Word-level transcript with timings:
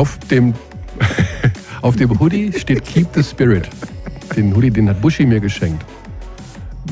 Auf 0.00 0.18
dem, 0.30 0.54
auf 1.82 1.94
dem 1.94 2.18
Hoodie 2.18 2.54
steht 2.54 2.86
Keep 2.86 3.08
the 3.14 3.22
Spirit. 3.22 3.68
Den 4.34 4.56
Hoodie, 4.56 4.70
den 4.70 4.88
hat 4.88 4.98
Buschi 5.02 5.26
mir 5.26 5.40
geschenkt. 5.40 5.84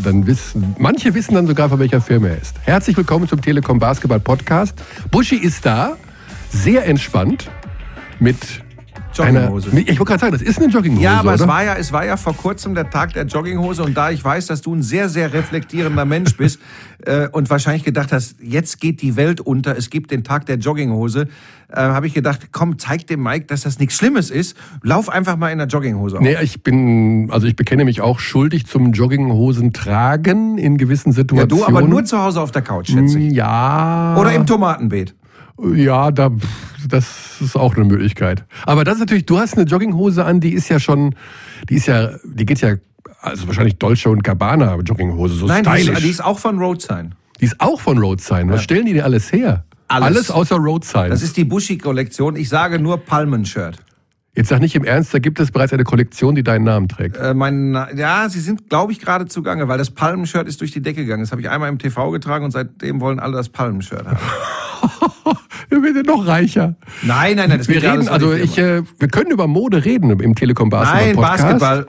Dann 0.04 0.26
wissen, 0.26 0.76
manche 0.78 1.14
wissen 1.14 1.32
dann 1.32 1.46
sogar, 1.46 1.70
von 1.70 1.78
welcher 1.78 2.02
Firma 2.02 2.26
er 2.26 2.36
ist. 2.36 2.56
Herzlich 2.64 2.98
willkommen 2.98 3.26
zum 3.26 3.40
Telekom 3.40 3.78
Basketball 3.78 4.20
Podcast. 4.20 4.74
Buschi 5.10 5.36
ist 5.36 5.64
da, 5.64 5.96
sehr 6.50 6.84
entspannt, 6.84 7.50
mit 8.20 8.62
Jogginghose. 9.18 9.70
Einer, 9.70 9.80
ich 9.80 9.98
wollte 9.98 10.04
gerade 10.04 10.20
sagen, 10.20 10.32
das 10.32 10.42
ist 10.42 10.58
eine 10.58 10.72
Jogginghose. 10.72 11.02
Ja, 11.02 11.20
aber 11.20 11.34
oder? 11.34 11.42
es 11.42 11.48
war 11.48 11.64
ja, 11.64 11.74
es 11.74 11.92
war 11.92 12.04
ja 12.04 12.16
vor 12.16 12.36
kurzem 12.36 12.74
der 12.74 12.90
Tag 12.90 13.12
der 13.12 13.26
Jogginghose 13.26 13.82
und 13.82 13.96
da 13.96 14.10
ich 14.10 14.24
weiß, 14.24 14.46
dass 14.46 14.62
du 14.62 14.74
ein 14.74 14.82
sehr, 14.82 15.08
sehr 15.08 15.32
reflektierender 15.32 16.04
Mensch 16.04 16.36
bist 16.36 16.60
äh, 17.04 17.28
und 17.28 17.50
wahrscheinlich 17.50 17.84
gedacht 17.84 18.12
hast, 18.12 18.36
jetzt 18.40 18.80
geht 18.80 19.02
die 19.02 19.16
Welt 19.16 19.40
unter, 19.40 19.76
es 19.76 19.90
gibt 19.90 20.10
den 20.10 20.24
Tag 20.24 20.46
der 20.46 20.56
Jogginghose, 20.56 21.28
äh, 21.70 21.76
habe 21.76 22.06
ich 22.06 22.14
gedacht, 22.14 22.48
komm, 22.52 22.78
zeig 22.78 23.06
dem 23.06 23.22
Mike, 23.22 23.46
dass 23.46 23.62
das 23.62 23.78
nichts 23.78 23.96
Schlimmes 23.96 24.30
ist. 24.30 24.56
Lauf 24.82 25.08
einfach 25.08 25.36
mal 25.36 25.50
in 25.50 25.58
der 25.58 25.66
Jogginghose 25.66 26.16
auf. 26.16 26.22
Nee, 26.22 26.36
ich 26.42 26.62
bin, 26.62 27.28
also 27.30 27.46
ich 27.46 27.56
bekenne 27.56 27.84
mich 27.84 28.00
auch 28.00 28.20
schuldig 28.20 28.66
zum 28.66 28.92
Jogginghosen 28.92 29.72
tragen 29.72 30.56
in 30.56 30.78
gewissen 30.78 31.10
Ja, 31.10 31.16
Situationen. 31.16 31.58
du 31.58 31.66
aber 31.66 31.86
nur 31.86 32.04
zu 32.04 32.18
Hause 32.18 32.40
auf 32.40 32.52
der 32.52 32.62
Couch, 32.62 32.90
schätze 32.90 33.18
ich. 33.18 33.32
Ja. 33.34 34.16
Oder 34.18 34.32
im 34.32 34.46
Tomatenbeet. 34.46 35.14
Ja, 35.74 36.10
da, 36.10 36.30
das 36.88 37.40
ist 37.40 37.56
auch 37.56 37.74
eine 37.74 37.84
Möglichkeit. 37.84 38.44
Aber 38.64 38.84
das 38.84 38.94
ist 38.94 39.00
natürlich, 39.00 39.26
du 39.26 39.38
hast 39.38 39.54
eine 39.56 39.64
Jogginghose 39.66 40.24
an, 40.24 40.40
die 40.40 40.52
ist 40.52 40.68
ja 40.68 40.78
schon, 40.78 41.14
die 41.68 41.74
ist 41.74 41.86
ja, 41.86 42.10
die 42.24 42.46
geht 42.46 42.60
ja, 42.60 42.74
also 43.20 43.46
wahrscheinlich 43.48 43.76
Dolce 43.78 44.08
und 44.10 44.22
Gabbana 44.22 44.76
Jogginghose, 44.76 45.34
so 45.34 45.46
Nein, 45.46 45.64
die 45.64 45.70
stylisch. 45.70 45.88
ist, 45.98 46.04
die 46.04 46.10
ist 46.10 46.24
auch 46.24 46.38
von 46.38 46.58
Road 46.58 46.80
Sign. 46.82 47.14
Die 47.40 47.44
ist 47.46 47.60
auch 47.60 47.80
von 47.80 47.98
Road 47.98 48.20
Sign. 48.20 48.50
Was 48.50 48.62
stellen 48.62 48.86
die 48.86 48.92
dir 48.92 49.04
alles 49.04 49.32
her? 49.32 49.64
Alles. 49.88 50.30
außer 50.30 50.56
Road 50.56 50.84
Sign. 50.84 51.10
Das 51.10 51.22
ist 51.22 51.36
die 51.36 51.44
Bushi-Kollektion. 51.44 52.36
Ich 52.36 52.48
sage 52.48 52.78
nur 52.78 52.98
Palmen-Shirt. 52.98 53.78
Jetzt 54.34 54.50
sag 54.50 54.60
nicht 54.60 54.76
im 54.76 54.84
Ernst, 54.84 55.12
da 55.12 55.18
gibt 55.18 55.40
es 55.40 55.50
bereits 55.50 55.72
eine 55.72 55.82
Kollektion, 55.82 56.36
die 56.36 56.44
deinen 56.44 56.62
Namen 56.64 56.86
trägt. 56.88 57.16
Äh, 57.16 57.34
mein, 57.34 57.72
Na- 57.72 57.92
ja, 57.92 58.28
sie 58.28 58.38
sind, 58.38 58.68
glaube 58.68 58.92
ich, 58.92 59.00
gerade 59.00 59.26
zugange, 59.26 59.66
weil 59.66 59.78
das 59.78 59.90
Palmen-Shirt 59.90 60.46
ist 60.46 60.60
durch 60.60 60.70
die 60.70 60.80
Decke 60.82 61.02
gegangen. 61.02 61.22
Das 61.24 61.32
habe 61.32 61.40
ich 61.40 61.50
einmal 61.50 61.68
im 61.68 61.78
TV 61.78 62.10
getragen 62.12 62.44
und 62.44 62.52
seitdem 62.52 63.00
wollen 63.00 63.18
alle 63.18 63.32
das 63.36 63.48
Palmen-Shirt 63.48 64.06
haben. 64.06 64.18
Wir 65.68 65.82
werden 65.82 66.06
noch 66.06 66.26
reicher. 66.26 66.76
Nein, 67.02 67.36
nein, 67.36 67.48
nein. 67.50 67.58
Das 67.58 67.68
Wir 67.68 67.82
reden, 67.82 68.08
also 68.08 68.32
ich, 68.32 68.56
äh, 68.58 68.82
wir 68.98 69.08
können 69.08 69.30
über 69.30 69.46
Mode 69.46 69.84
reden 69.84 70.10
im 70.20 70.34
Telekom 70.34 70.70
Basketball 70.70 71.06
Nein, 71.06 71.14
Podcast. 71.16 71.42
Basketball. 71.42 71.86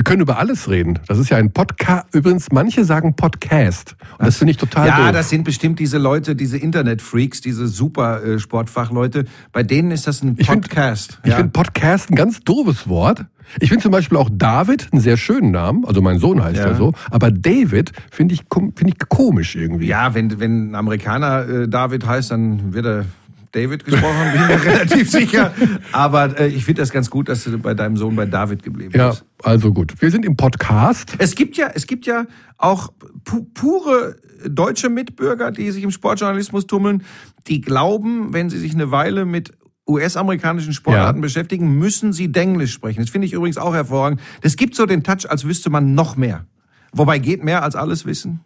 Wir 0.00 0.04
können 0.04 0.22
über 0.22 0.38
alles 0.38 0.70
reden. 0.70 0.98
Das 1.08 1.18
ist 1.18 1.28
ja 1.28 1.36
ein 1.36 1.52
Podcast. 1.52 2.06
Übrigens, 2.14 2.46
manche 2.52 2.86
sagen 2.86 3.16
Podcast. 3.16 3.96
Und 4.16 4.24
das 4.28 4.38
finde 4.38 4.52
ich 4.52 4.56
total 4.56 4.88
Ja, 4.88 4.96
doof. 5.04 5.12
das 5.12 5.28
sind 5.28 5.44
bestimmt 5.44 5.78
diese 5.78 5.98
Leute, 5.98 6.34
diese 6.34 6.56
Internet-Freaks, 6.56 7.42
diese 7.42 7.68
super 7.68 8.24
äh, 8.24 8.38
Sportfachleute. 8.38 9.26
Bei 9.52 9.62
denen 9.62 9.90
ist 9.90 10.06
das 10.06 10.22
ein 10.22 10.36
find- 10.36 10.48
Podcast. 10.62 11.20
Ich 11.22 11.32
ja. 11.32 11.36
finde 11.36 11.50
Podcast 11.52 12.10
ein 12.10 12.14
ganz 12.14 12.40
doofes 12.40 12.88
Wort. 12.88 13.26
Ich 13.60 13.68
finde 13.68 13.82
zum 13.82 13.92
Beispiel 13.92 14.16
auch 14.16 14.30
David 14.32 14.88
einen 14.90 15.02
sehr 15.02 15.18
schönen 15.18 15.50
Namen. 15.50 15.84
Also 15.84 16.00
mein 16.00 16.18
Sohn 16.18 16.42
heißt 16.42 16.56
ja, 16.56 16.68
Ja. 16.68 16.74
so. 16.76 16.94
Aber 17.10 17.30
David 17.30 17.92
finde 18.10 18.32
ich, 18.32 18.44
finde 18.50 18.94
ich 18.94 19.08
komisch 19.10 19.54
irgendwie. 19.54 19.86
ja, 19.86 20.14
wenn, 20.14 20.40
wenn 20.40 20.70
ein 20.70 20.74
Amerikaner 20.76 21.46
äh, 21.46 21.68
David 21.68 22.06
heißt, 22.06 22.30
dann 22.30 22.72
wird 22.72 22.86
er 22.86 23.04
David 23.52 23.84
gesprochen, 23.84 24.32
bin 24.32 24.42
ich 24.42 24.48
mir 24.48 24.64
relativ 24.72 25.10
sicher. 25.10 25.52
Aber 25.92 26.38
äh, 26.38 26.48
ich 26.48 26.64
finde 26.64 26.82
das 26.82 26.90
ganz 26.90 27.10
gut, 27.10 27.28
dass 27.28 27.44
du 27.44 27.58
bei 27.58 27.74
deinem 27.74 27.96
Sohn 27.96 28.14
bei 28.16 28.26
David 28.26 28.62
geblieben 28.62 28.92
Ja, 28.94 29.08
bist. 29.10 29.24
also 29.42 29.72
gut. 29.72 29.94
Wir 30.00 30.10
sind 30.10 30.24
im 30.24 30.36
Podcast. 30.36 31.14
Es 31.18 31.34
gibt 31.34 31.56
ja, 31.56 31.68
es 31.74 31.86
gibt 31.86 32.06
ja 32.06 32.26
auch 32.58 32.92
pu 33.24 33.44
pure 33.54 34.16
deutsche 34.48 34.88
Mitbürger, 34.88 35.50
die 35.50 35.70
sich 35.70 35.82
im 35.84 35.90
Sportjournalismus 35.90 36.66
tummeln, 36.66 37.02
die 37.48 37.60
glauben, 37.60 38.32
wenn 38.32 38.48
sie 38.50 38.58
sich 38.58 38.72
eine 38.74 38.90
Weile 38.90 39.24
mit 39.24 39.52
US-amerikanischen 39.88 40.72
Sportarten 40.72 41.18
Ja. 41.18 41.22
beschäftigen, 41.22 41.76
müssen 41.78 42.12
sie 42.12 42.30
Denglisch 42.30 42.72
sprechen. 42.72 43.00
Das 43.00 43.10
finde 43.10 43.26
ich 43.26 43.32
übrigens 43.32 43.58
auch 43.58 43.74
hervorragend. 43.74 44.20
Das 44.42 44.56
gibt 44.56 44.76
so 44.76 44.86
den 44.86 45.02
Touch, 45.02 45.28
als 45.28 45.44
wüsste 45.44 45.68
man 45.68 45.94
noch 45.94 46.16
mehr. 46.16 46.46
Wobei 46.92 47.18
geht 47.18 47.42
mehr 47.44 47.62
als 47.64 47.74
alles 47.74 48.06
wissen? 48.06 48.40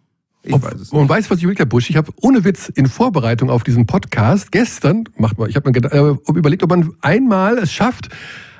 Ich 0.45 0.53
weiß 0.53 0.73
es 0.73 0.79
nicht. 0.91 0.93
Und 0.93 1.09
weißt 1.09 1.29
du, 1.29 1.33
was 1.35 1.39
ich 1.41 1.45
habe, 1.45 1.65
Busch? 1.65 1.89
Ich 1.89 1.97
habe 1.97 2.11
ohne 2.21 2.43
Witz 2.43 2.69
in 2.69 2.87
Vorbereitung 2.87 3.49
auf 3.49 3.63
diesen 3.63 3.85
Podcast 3.85 4.51
gestern, 4.51 5.05
macht 5.17 5.37
mal, 5.37 5.49
ich 5.49 5.55
habe 5.55 5.69
mir 5.69 5.77
geda- 5.79 5.91
äh, 6.13 6.17
überlegt, 6.37 6.63
ob 6.63 6.69
man 6.69 6.91
einmal 7.01 7.57
es 7.57 7.71
schafft, 7.71 8.09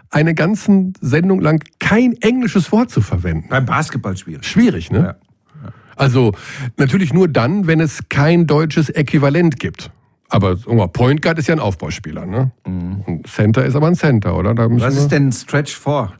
eine 0.09 0.33
ganze 0.33 0.91
Sendung 1.01 1.41
lang 1.41 1.61
kein 1.79 2.13
englisches 2.21 2.71
Wort 2.71 2.89
zu 2.89 3.01
verwenden. 3.01 3.49
Beim 3.49 3.65
Basketball 3.65 4.15
schwierig. 4.15 4.45
Schwierig, 4.45 4.91
ne? 4.91 4.99
Ja. 5.63 5.71
Also 5.97 6.33
natürlich 6.77 7.13
nur 7.13 7.27
dann, 7.27 7.67
wenn 7.67 7.79
es 7.79 8.03
kein 8.09 8.47
deutsches 8.47 8.89
Äquivalent 8.89 9.59
gibt. 9.59 9.91
Aber 10.29 10.55
Point 10.87 11.21
Guard 11.21 11.37
ist 11.39 11.47
ja 11.47 11.53
ein 11.55 11.59
Aufbauspieler, 11.59 12.25
ne? 12.25 12.51
Und 12.65 13.27
Center 13.27 13.63
ist 13.63 13.75
aber 13.75 13.87
ein 13.87 13.95
Center, 13.95 14.35
oder? 14.35 14.53
Mhm. 14.67 14.81
Was 14.81 14.97
ist 14.97 15.09
denn 15.09 15.31
Stretch 15.31 15.75
4? 15.75 16.11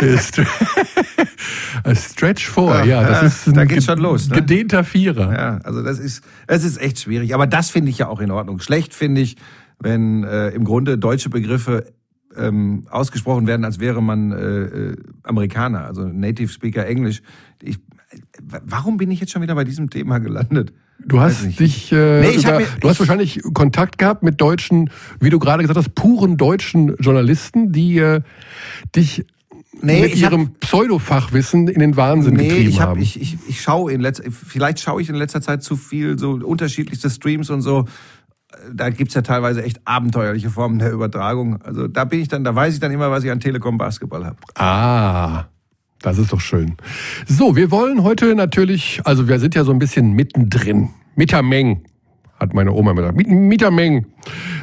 Ist 0.00 0.40
A 1.84 1.94
Stretch 1.94 2.46
vor, 2.48 2.84
ja, 2.84 3.02
das 3.02 3.20
ja, 3.20 3.26
ist 3.26 3.48
ein 3.48 3.54
da 3.54 3.64
geht's 3.64 3.86
ge- 3.86 3.94
schon 3.94 4.02
los, 4.02 4.28
ne? 4.28 4.36
gedehnter 4.36 4.84
Vierer. 4.84 5.32
Ja, 5.32 5.58
also 5.64 5.82
das 5.82 5.98
ist, 5.98 6.22
es 6.46 6.64
ist 6.64 6.80
echt 6.80 7.00
schwierig. 7.00 7.34
Aber 7.34 7.46
das 7.46 7.70
finde 7.70 7.90
ich 7.90 7.98
ja 7.98 8.08
auch 8.08 8.20
in 8.20 8.30
Ordnung. 8.30 8.60
Schlecht 8.60 8.94
finde 8.94 9.20
ich, 9.20 9.36
wenn 9.80 10.24
äh, 10.24 10.50
im 10.50 10.64
Grunde 10.64 10.96
deutsche 10.98 11.28
Begriffe 11.30 11.92
ähm, 12.36 12.84
ausgesprochen 12.90 13.46
werden, 13.46 13.64
als 13.64 13.80
wäre 13.80 14.02
man 14.02 14.32
äh, 14.32 14.36
äh, 14.62 14.96
Amerikaner, 15.24 15.84
also 15.84 16.06
Native 16.06 16.50
Speaker 16.52 16.86
Englisch. 16.86 17.22
Ich, 17.60 17.78
warum 18.40 18.96
bin 18.96 19.10
ich 19.10 19.20
jetzt 19.20 19.32
schon 19.32 19.42
wieder 19.42 19.54
bei 19.54 19.64
diesem 19.64 19.90
Thema 19.90 20.18
gelandet? 20.18 20.72
Du 21.06 21.20
hast 21.20 21.58
dich, 21.58 21.90
äh, 21.92 22.20
Nee, 22.20 22.34
über, 22.36 22.58
mir- 22.58 22.66
du 22.80 22.88
hast 22.88 22.94
ich- 22.94 23.00
wahrscheinlich 23.00 23.42
Kontakt 23.54 23.98
gehabt 23.98 24.22
mit 24.22 24.40
deutschen, 24.40 24.90
wie 25.20 25.30
du 25.30 25.38
gerade 25.38 25.62
gesagt 25.62 25.78
hast, 25.78 25.94
puren 25.94 26.36
deutschen 26.36 26.94
Journalisten, 26.98 27.72
die 27.72 27.98
äh, 27.98 28.20
dich 28.94 29.24
Nee, 29.80 30.02
mit 30.02 30.14
ich 30.14 30.24
hab- 30.24 30.32
ihrem 30.32 30.54
Pseudofachwissen 30.60 31.66
in 31.68 31.80
den 31.80 31.96
Wahnsinn 31.96 32.34
Nee, 32.34 32.48
getrieben 32.48 32.68
ich, 32.70 32.80
hab, 32.80 32.90
haben. 32.90 33.00
ich, 33.00 33.20
ich, 33.20 33.36
ich 33.48 33.60
schaue 33.62 33.92
in 33.92 34.00
letzter, 34.00 34.24
vielleicht 34.30 34.80
schaue 34.80 35.02
ich 35.02 35.08
in 35.08 35.14
letzter 35.16 35.40
Zeit 35.40 35.62
zu 35.62 35.76
viel 35.76 36.18
so 36.18 36.32
unterschiedlichste 36.32 37.10
Streams 37.10 37.50
und 37.50 37.62
so. 37.62 37.86
Da 38.72 38.90
gibt's 38.90 39.14
ja 39.14 39.22
teilweise 39.22 39.62
echt 39.64 39.80
abenteuerliche 39.86 40.50
Formen 40.50 40.78
der 40.78 40.92
Übertragung. 40.92 41.60
Also 41.62 41.88
da 41.88 42.04
bin 42.04 42.20
ich 42.20 42.28
dann, 42.28 42.44
da 42.44 42.54
weiß 42.54 42.74
ich 42.74 42.80
dann 42.80 42.92
immer, 42.92 43.10
was 43.10 43.24
ich 43.24 43.30
an 43.30 43.40
Telekom 43.40 43.78
Basketball 43.78 44.24
habe. 44.26 44.36
Ah, 44.54 45.46
das 46.02 46.18
ist 46.18 46.32
doch 46.32 46.40
schön. 46.40 46.76
So, 47.26 47.56
wir 47.56 47.70
wollen 47.70 48.02
heute 48.02 48.34
natürlich, 48.34 49.00
also 49.04 49.28
wir 49.28 49.38
sind 49.38 49.54
ja 49.54 49.64
so 49.64 49.72
ein 49.72 49.78
bisschen 49.78 50.12
mittendrin. 50.12 50.90
Mittermeng, 51.16 51.82
hat 52.38 52.54
meine 52.54 52.72
Oma 52.72 52.92
mir 52.92 53.02
gesagt. 53.02 53.16
Mit- 53.16 53.28
Mittermeng 53.28 54.06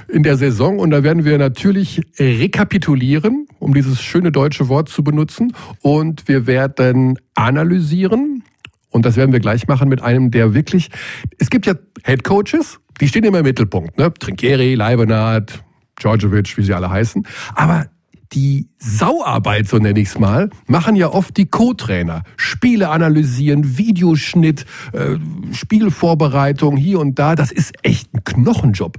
in 0.07 0.23
der 0.23 0.35
Saison. 0.38 0.79
Und 0.79 0.89
da 0.91 1.03
werden 1.03 1.23
wir 1.25 1.38
natürlich 1.38 2.01
rekapitulieren, 2.19 3.47
um 3.59 3.73
dieses 3.73 4.01
schöne 4.01 4.31
deutsche 4.31 4.67
Wort 4.67 4.89
zu 4.89 5.03
benutzen. 5.03 5.53
Und 5.81 6.27
wir 6.27 6.45
werden 6.47 7.17
analysieren. 7.35 8.44
Und 8.91 9.06
das 9.06 9.16
werden 9.16 9.31
wir 9.31 9.39
gleich 9.39 9.67
machen 9.67 9.88
mit 9.88 10.01
einem, 10.01 10.31
der 10.31 10.53
wirklich, 10.53 10.89
es 11.38 11.50
gibt 11.50 11.66
ja 11.67 11.75
Head 12.03 12.23
Coaches, 12.23 12.79
die 13.00 13.07
stehen 13.07 13.23
immer 13.23 13.39
im 13.39 13.45
Mittelpunkt, 13.45 13.97
ne? 13.97 14.11
Trinkieri, 14.13 14.73
Leibenhardt, 14.75 15.63
Djordjevic, 16.01 16.57
wie 16.57 16.63
sie 16.63 16.73
alle 16.73 16.89
heißen. 16.89 17.25
Aber 17.53 17.85
die 18.34 18.69
Sauarbeit, 18.78 19.67
so 19.67 19.78
nenne 19.78 20.00
ich 20.00 20.09
es 20.09 20.19
mal, 20.19 20.50
machen 20.67 20.95
ja 20.95 21.09
oft 21.09 21.35
die 21.38 21.47
Co-Trainer. 21.47 22.23
Spiele 22.38 22.90
analysieren, 22.90 23.78
Videoschnitt, 23.78 24.66
äh, 24.94 25.17
Spielvorbereitung 25.51 26.78
hier 26.78 27.00
und 27.00 27.18
da. 27.18 27.35
Das 27.35 27.51
ist 27.51 27.73
echt 27.84 28.13
ein 28.13 28.23
Knochenjob. 28.23 28.97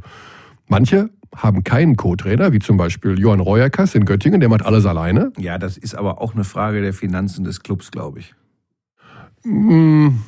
Manche 0.67 1.11
haben 1.37 1.63
keinen 1.63 1.97
Co-Trainer, 1.97 2.53
wie 2.53 2.59
zum 2.59 2.77
Beispiel 2.77 3.19
Johann 3.21 3.39
Reuerkas 3.41 3.95
in 3.95 4.05
Göttingen, 4.05 4.41
der 4.41 4.49
macht 4.49 4.65
alles 4.65 4.85
alleine. 4.85 5.33
Ja, 5.39 5.59
das 5.59 5.77
ist 5.77 5.95
aber 5.95 6.21
auch 6.21 6.35
eine 6.35 6.43
Frage 6.45 6.81
der 6.83 6.93
Finanzen 6.93 7.45
des 7.45 7.61
Clubs, 7.63 7.93
glaube 7.93 8.19
ich. 8.19 8.35
Hm, 9.45 10.21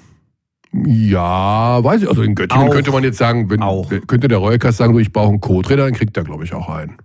Ja, 0.72 1.82
weiß 1.82 2.02
ich. 2.02 2.08
Also 2.08 2.22
in 2.22 2.34
Göttingen 2.34 2.68
Auch. 2.68 2.72
könnte 2.72 2.92
man 2.92 3.02
jetzt 3.04 3.18
sagen, 3.18 3.50
wenn, 3.50 3.62
Auch. 3.62 3.90
könnte 4.06 4.28
der 4.28 4.38
Reuerkas 4.38 4.76
sagen, 4.76 4.92
du, 4.94 5.00
ich 5.00 5.12
brauche 5.12 5.28
einen 5.30 5.40
Co-Trainer, 5.40 5.84
dann 5.84 5.92
kriegt 5.92 6.16
er, 6.16 6.24
glaube 6.24 6.44
ich, 6.44 6.54
auch 6.54 6.68
einen. 6.68 6.96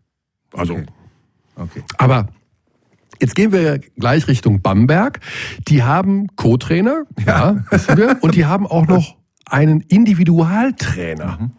Also, 0.54 0.74
Okay. 0.76 0.86
Okay. 1.58 1.84
aber 1.98 2.28
jetzt 3.20 3.36
gehen 3.36 3.52
wir 3.52 3.80
gleich 3.98 4.28
Richtung 4.28 4.62
Bamberg. 4.62 5.20
Die 5.68 5.84
haben 5.84 6.28
Co-Trainer, 6.36 7.04
ja, 7.26 7.64
wissen 7.72 7.98
wir, 7.98 8.18
und 8.22 8.36
die 8.36 8.46
haben 8.46 8.68
auch 8.68 8.88
noch 8.88 9.16
einen 9.46 9.82
Individualtrainer. 9.82 11.50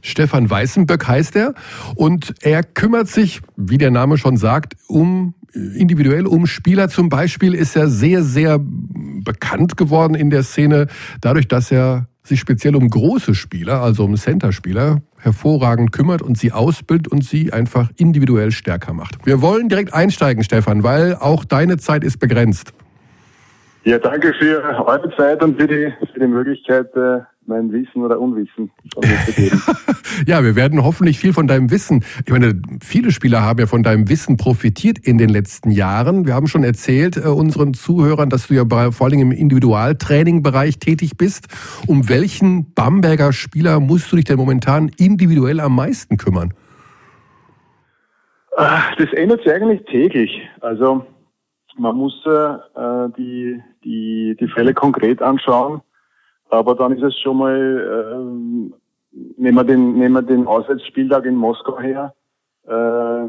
Stefan 0.00 0.50
Weißenböck 0.50 1.06
heißt 1.08 1.36
er 1.36 1.54
und 1.94 2.34
er 2.42 2.62
kümmert 2.62 3.08
sich, 3.08 3.40
wie 3.56 3.78
der 3.78 3.90
Name 3.90 4.18
schon 4.18 4.36
sagt, 4.36 4.76
um 4.86 5.34
individuell 5.54 6.26
um 6.26 6.46
Spieler. 6.46 6.88
Zum 6.88 7.08
Beispiel 7.08 7.54
ist 7.54 7.76
er 7.76 7.88
sehr, 7.88 8.22
sehr 8.22 8.60
bekannt 8.60 9.76
geworden 9.76 10.14
in 10.14 10.30
der 10.30 10.42
Szene, 10.42 10.88
dadurch, 11.20 11.48
dass 11.48 11.70
er 11.70 12.08
sich 12.22 12.40
speziell 12.40 12.74
um 12.76 12.88
große 12.88 13.34
Spieler, 13.34 13.82
also 13.82 14.04
um 14.04 14.16
Center-Spieler, 14.16 15.02
hervorragend 15.24 15.92
kümmert 15.92 16.22
und 16.22 16.38
sie 16.38 16.52
ausbildet 16.52 17.08
und 17.08 17.24
sie 17.24 17.52
einfach 17.52 17.90
individuell 17.96 18.50
stärker 18.50 18.92
macht. 18.92 19.16
Wir 19.24 19.40
wollen 19.40 19.68
direkt 19.68 19.94
einsteigen, 19.94 20.44
Stefan, 20.44 20.82
weil 20.82 21.16
auch 21.16 21.44
deine 21.44 21.76
Zeit 21.78 22.04
ist 22.04 22.18
begrenzt. 22.18 22.72
Ja, 23.84 23.98
danke 23.98 24.32
für 24.34 24.62
eure 24.86 25.14
Zeit 25.16 25.42
und 25.42 25.60
für 25.60 25.66
die, 25.66 25.92
für 26.12 26.20
die 26.20 26.26
Möglichkeit, 26.26 26.94
äh, 26.96 27.20
mein 27.46 27.72
Wissen 27.72 28.02
oder 28.02 28.18
Unwissen 28.18 28.70
ja, 30.26 30.44
wir 30.44 30.56
werden 30.56 30.82
hoffentlich 30.82 31.18
viel 31.18 31.32
von 31.32 31.46
deinem 31.46 31.70
Wissen. 31.70 32.04
Ich 32.24 32.32
meine, 32.32 32.60
viele 32.82 33.10
Spieler 33.10 33.42
haben 33.42 33.58
ja 33.58 33.66
von 33.66 33.82
deinem 33.82 34.08
Wissen 34.08 34.36
profitiert 34.36 34.98
in 34.98 35.18
den 35.18 35.28
letzten 35.28 35.70
Jahren. 35.70 36.26
Wir 36.26 36.34
haben 36.34 36.46
schon 36.46 36.64
erzählt 36.64 37.16
äh, 37.16 37.28
unseren 37.28 37.74
Zuhörern, 37.74 38.30
dass 38.30 38.48
du 38.48 38.54
ja 38.54 38.64
bei, 38.64 38.92
vor 38.92 39.06
allem 39.06 39.20
im 39.20 39.32
Individualtraining-Bereich 39.32 40.78
tätig 40.78 41.16
bist. 41.16 41.48
Um 41.86 42.08
welchen 42.08 42.72
Bamberger 42.74 43.32
Spieler 43.32 43.80
musst 43.80 44.10
du 44.12 44.16
dich 44.16 44.24
denn 44.24 44.36
momentan 44.36 44.90
individuell 44.98 45.60
am 45.60 45.74
meisten 45.74 46.16
kümmern? 46.16 46.54
Das 48.56 49.12
ändert 49.14 49.42
sich 49.42 49.52
eigentlich 49.52 49.84
täglich. 49.86 50.40
Also 50.60 51.04
man 51.76 51.96
muss 51.96 52.24
äh, 52.24 53.08
die, 53.18 53.60
die, 53.82 54.36
die 54.38 54.48
Fälle 54.48 54.74
konkret 54.74 55.20
anschauen 55.20 55.82
aber 56.54 56.74
dann 56.74 56.92
ist 56.92 57.02
es 57.02 57.18
schon 57.20 57.38
mal, 57.38 57.54
äh, 57.56 59.40
nehmen, 59.40 59.56
wir 59.56 59.64
den, 59.64 59.94
nehmen 59.94 60.14
wir 60.14 60.22
den 60.22 60.46
Auswärtsspieltag 60.46 61.24
in 61.24 61.36
Moskau 61.36 61.78
her, 61.80 62.14
äh, 62.66 63.28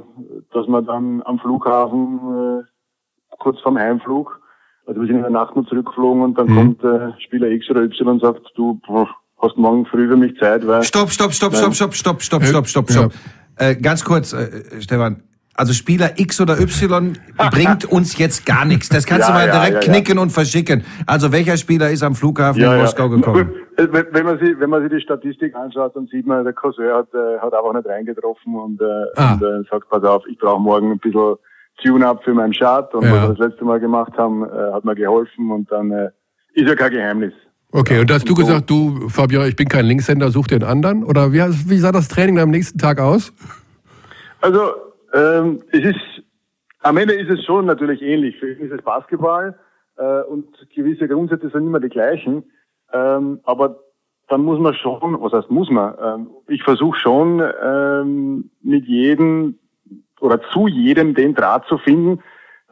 dass 0.53 0.67
man 0.67 0.85
dann 0.85 1.21
am 1.23 1.39
Flughafen 1.39 2.61
äh, 2.61 2.63
kurz 3.37 3.59
vorm 3.61 3.77
Heimflug, 3.77 4.39
also 4.85 5.01
wir 5.01 5.07
sind 5.07 5.17
in 5.17 5.21
der 5.23 5.31
Nacht 5.31 5.55
noch 5.55 5.67
zurückgeflogen 5.67 6.21
und 6.23 6.37
dann 6.37 6.47
mhm. 6.47 6.55
kommt 6.55 6.83
äh, 6.83 7.11
Spieler 7.21 7.49
X 7.49 7.69
oder 7.69 7.81
Y 7.83 8.07
und 8.07 8.21
sagt, 8.21 8.41
du 8.55 8.79
hast 9.41 9.57
morgen 9.57 9.85
früh 9.85 10.07
für 10.07 10.17
mich 10.17 10.37
Zeit, 10.37 10.65
weil... 10.67 10.83
Stopp, 10.83 11.09
stopp, 11.09 11.33
stopp, 11.33 11.55
stopp, 11.55 11.73
stopp, 11.73 11.93
stopp, 11.93 12.21
stopp, 12.21 12.43
stopp, 12.43 12.67
stopp, 12.67 12.89
stopp. 12.89 13.13
Ja. 13.59 13.69
Äh, 13.69 13.75
ganz 13.75 14.03
kurz, 14.03 14.33
äh, 14.33 14.81
Stefan, 14.81 15.23
also 15.55 15.73
Spieler 15.73 16.11
X 16.17 16.41
oder 16.41 16.59
Y 16.59 17.17
bringt 17.51 17.85
uns 17.85 18.17
jetzt 18.17 18.45
gar 18.45 18.65
nichts. 18.65 18.89
Das 18.89 19.05
kannst 19.05 19.27
ja, 19.29 19.33
du 19.33 19.39
mal 19.39 19.51
direkt 19.51 19.85
ja, 19.85 19.91
ja, 19.91 19.93
knicken 19.93 20.19
und 20.19 20.31
verschicken. 20.31 20.83
Also 21.05 21.31
welcher 21.31 21.57
Spieler 21.57 21.89
ist 21.89 22.03
am 22.03 22.15
Flughafen 22.15 22.61
in 22.61 22.77
Moskau 22.77 23.09
gekommen? 23.09 23.51
Wenn 23.77 24.25
man, 24.25 24.39
sich, 24.39 24.59
wenn 24.59 24.69
man 24.69 24.81
sich 24.83 24.91
die 24.91 25.01
Statistik 25.01 25.55
anschaut, 25.55 25.95
dann 25.95 26.07
sieht 26.07 26.25
man, 26.25 26.43
der 26.43 26.53
Cousin 26.53 26.85
hat, 26.91 27.07
äh, 27.13 27.39
hat 27.39 27.53
einfach 27.53 27.73
nicht 27.73 27.87
reingetroffen 27.87 28.55
und, 28.55 28.81
äh, 28.81 28.85
ah. 29.15 29.33
und 29.33 29.43
äh, 29.43 29.69
sagt, 29.69 29.89
pass 29.89 30.03
auf, 30.03 30.23
ich 30.29 30.37
brauche 30.37 30.61
morgen 30.61 30.91
ein 30.91 30.99
bisschen 30.99 31.35
Tune-up 31.83 32.23
für 32.23 32.33
meinen 32.33 32.53
Chart. 32.53 32.93
Und 32.93 33.03
was 33.03 33.11
wir 33.11 33.35
das 33.35 33.37
letzte 33.37 33.65
Mal 33.65 33.79
gemacht 33.79 34.13
haben, 34.17 34.43
äh, 34.43 34.73
hat 34.73 34.85
mir 34.85 34.95
geholfen 34.95 35.51
und 35.51 35.69
dann 35.71 35.91
äh, 35.91 36.09
ist 36.53 36.67
ja 36.67 36.75
kein 36.75 36.91
Geheimnis. 36.91 37.33
Okay, 37.71 37.99
und 37.99 38.09
hast 38.09 38.29
du 38.29 38.33
gesagt, 38.33 38.69
du, 38.69 39.09
Fabian, 39.09 39.45
ich 39.47 39.57
bin 39.57 39.67
kein 39.67 39.85
Linkshänder, 39.85 40.31
such 40.31 40.47
dir 40.47 40.55
einen 40.55 40.63
anderen? 40.63 41.03
Oder 41.03 41.33
wie, 41.33 41.41
wie 41.69 41.77
sah 41.77 41.91
das 41.91 42.07
Training 42.07 42.39
am 42.39 42.49
nächsten 42.49 42.77
Tag 42.77 43.01
aus? 43.01 43.33
Also 44.39 44.84
ähm, 45.15 45.63
es 45.71 45.83
ist, 45.83 46.23
am 46.81 46.97
Ende 46.97 47.13
ist 47.13 47.29
es 47.29 47.45
schon 47.45 47.65
natürlich 47.65 48.01
ähnlich. 48.01 48.37
Für 48.37 48.51
ihn 48.51 48.59
ist 48.59 48.71
es 48.71 48.81
Basketball 48.83 49.57
äh, 49.97 50.21
und 50.23 50.47
gewisse 50.75 51.07
Grundsätze 51.07 51.49
sind 51.49 51.67
immer 51.67 51.79
die 51.79 51.89
gleichen. 51.89 52.43
Ähm, 52.91 53.39
aber 53.43 53.79
dann 54.27 54.41
muss 54.41 54.59
man 54.59 54.73
schon, 54.73 55.21
was 55.21 55.33
heißt 55.33 55.49
muss 55.49 55.69
man? 55.69 55.95
Ähm, 56.01 56.27
ich 56.47 56.63
versuche 56.63 56.99
schon 56.99 57.41
ähm, 57.63 58.49
mit 58.61 58.85
jedem 58.85 59.57
oder 60.19 60.41
zu 60.51 60.67
jedem 60.67 61.13
den 61.13 61.35
Draht 61.35 61.65
zu 61.67 61.77
finden, 61.77 62.21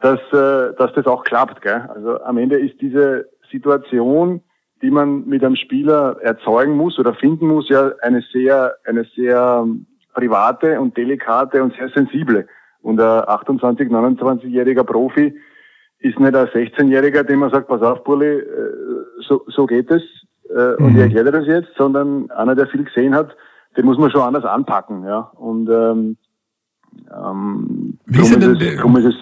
dass, 0.00 0.20
äh, 0.32 0.74
dass 0.76 0.92
das 0.94 1.06
auch 1.06 1.24
klappt. 1.24 1.62
Gell? 1.62 1.88
Also 1.94 2.20
am 2.22 2.38
Ende 2.38 2.58
ist 2.58 2.80
diese 2.80 3.28
Situation, 3.50 4.42
die 4.82 4.90
man 4.90 5.26
mit 5.26 5.44
einem 5.44 5.56
Spieler 5.56 6.18
erzeugen 6.20 6.76
muss 6.76 6.98
oder 6.98 7.14
finden 7.14 7.46
muss, 7.46 7.68
ja 7.68 7.92
eine 8.02 8.22
sehr, 8.32 8.74
eine 8.84 9.04
sehr 9.16 9.66
private 10.14 10.80
und 10.80 10.96
delikate 10.96 11.62
und 11.62 11.74
sehr 11.74 11.88
sensible. 11.90 12.46
Und 12.82 13.00
ein 13.00 13.28
28, 13.28 13.88
29-jähriger 13.90 14.84
Profi 14.84 15.34
ist 16.00 16.18
nicht 16.20 16.34
ein 16.34 16.46
16-jähriger, 16.46 17.22
dem 17.22 17.40
man 17.40 17.50
sagt, 17.50 17.68
pass 17.68 17.82
auf, 17.82 18.04
Burli, 18.04 18.38
äh, 18.38 18.44
so, 19.26 19.44
so 19.48 19.66
geht 19.66 19.90
es 19.90 20.02
äh, 20.50 20.74
und 20.76 20.92
mhm. 20.92 20.96
ich 20.96 21.02
erkläre 21.02 21.32
das 21.32 21.46
jetzt, 21.46 21.70
sondern 21.76 22.30
einer, 22.30 22.54
der 22.54 22.66
viel 22.66 22.84
gesehen 22.84 23.14
hat, 23.14 23.34
den 23.76 23.86
muss 23.86 23.98
man 23.98 24.10
schon 24.10 24.20
anders 24.20 24.44
anpacken. 24.44 25.04
Ja. 25.04 25.32
Und 25.36 25.68
ähm, 25.68 26.16
ähm, 27.12 27.98
Wie 28.06 28.20
ist 28.20 28.34
denn, 28.34 28.56
es, 28.56 28.80
drum 28.80 28.96
ist 28.96 29.06
es 29.06 29.14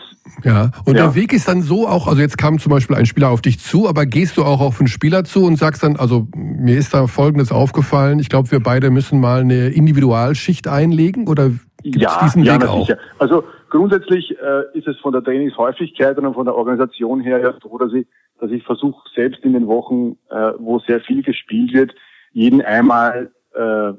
ja, 0.44 0.70
und 0.84 0.96
ja. 0.96 1.04
der 1.04 1.14
Weg 1.14 1.32
ist 1.32 1.48
dann 1.48 1.62
so 1.62 1.86
auch, 1.86 2.06
also 2.06 2.20
jetzt 2.20 2.38
kam 2.38 2.58
zum 2.58 2.70
Beispiel 2.70 2.96
ein 2.96 3.06
Spieler 3.06 3.30
auf 3.30 3.42
dich 3.42 3.58
zu, 3.58 3.88
aber 3.88 4.06
gehst 4.06 4.36
du 4.36 4.44
auch 4.44 4.60
auf 4.60 4.80
einen 4.80 4.88
Spieler 4.88 5.24
zu 5.24 5.44
und 5.44 5.56
sagst 5.56 5.82
dann, 5.82 5.96
also 5.96 6.28
mir 6.34 6.78
ist 6.78 6.94
da 6.94 7.06
Folgendes 7.06 7.50
aufgefallen, 7.50 8.19
ich 8.19 8.28
glaube, 8.28 8.50
wir 8.50 8.60
beide 8.60 8.90
müssen 8.90 9.20
mal 9.20 9.40
eine 9.40 9.69
Individualschicht 9.69 10.69
einlegen 10.69 11.28
oder 11.28 11.50
gibt 11.82 11.96
es 11.96 12.02
ja, 12.02 12.20
diesen 12.22 12.44
ja, 12.44 12.54
Weg 12.54 12.69
auch? 12.69 12.86
Sicher. 12.86 12.98
Also 13.19 13.44
grundsätzlich 13.70 14.30
äh, 14.38 14.78
ist 14.78 14.86
es 14.86 14.96
von 15.00 15.12
der 15.12 15.25
Trainingshäufigkeit 15.25 16.16
und 16.18 16.34
von 16.34 16.44
der 16.44 16.54
Organisation 16.54 17.20
her 17.20 17.40
ja 17.40 17.54
so, 17.62 17.76
dass 17.78 17.92
ich, 17.92 18.06
dass 18.40 18.50
ich 18.50 18.62
versuche, 18.62 19.02
selbst 19.14 19.44
in 19.44 19.52
den 19.52 19.66
Wochen, 19.66 20.16
äh, 20.30 20.52
wo 20.58 20.78
sehr 20.80 21.00
viel 21.00 21.22
gespielt 21.22 21.72
wird, 21.72 21.94
jeden 22.32 22.62
einmal 22.62 23.32
äh, 23.54 23.92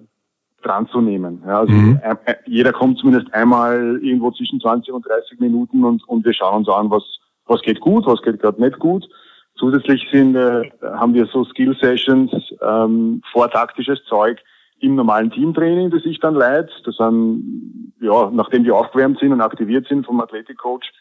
dran 0.63 0.88
zu 0.88 1.01
nehmen. 1.01 1.44
Ja, 1.45 1.60
also 1.60 1.74
mhm. 1.74 2.00
jeder 2.45 2.71
kommt 2.71 3.00
zumindest 3.00 3.33
einmal 3.33 4.00
irgendwo 4.01 4.31
zwischen 4.31 4.60
20 4.60 4.94
und 4.94 5.07
30 5.07 5.39
Minuten 5.39 5.83
und, 5.83 6.07
und 6.07 6.25
wir 6.25 6.33
schauen 6.33 6.57
uns 6.57 6.69
an, 6.69 6.89
was, 6.89 7.04
was 7.45 7.62
geht 7.62 7.80
gut, 7.80 8.06
was 8.06 8.21
geht 8.21 8.42
gerade 8.42 8.62
nicht 8.62 8.80
gut. 8.80 9.07
Zusätzlich 9.56 10.07
sind, 10.12 10.36
äh, 10.36 10.71
haben 10.81 11.13
wir 11.13 11.25
so 11.27 11.44
Skill 11.45 11.75
Sessions, 11.80 12.31
ähm, 12.62 13.21
vortaktisches 13.31 14.04
Zeug 14.10 14.39
im 14.80 14.95
normalen 14.95 15.31
Teamtraining, 15.31 15.92
das 15.92 16.06
ich 16.06 16.19
dann 16.19 16.36
leite. 16.36 16.71
Das 16.86 16.98
sind, 16.98 17.94
ja, 18.01 18.30
nachdem 18.31 18.63
die 18.63 18.71
aufgewärmt 18.71 19.19
sind 19.19 19.31
und 19.31 19.42
aktiviert 19.42 19.88
sind 19.88 20.06
vom 20.06 20.19
Athletikcoach, 20.19 20.92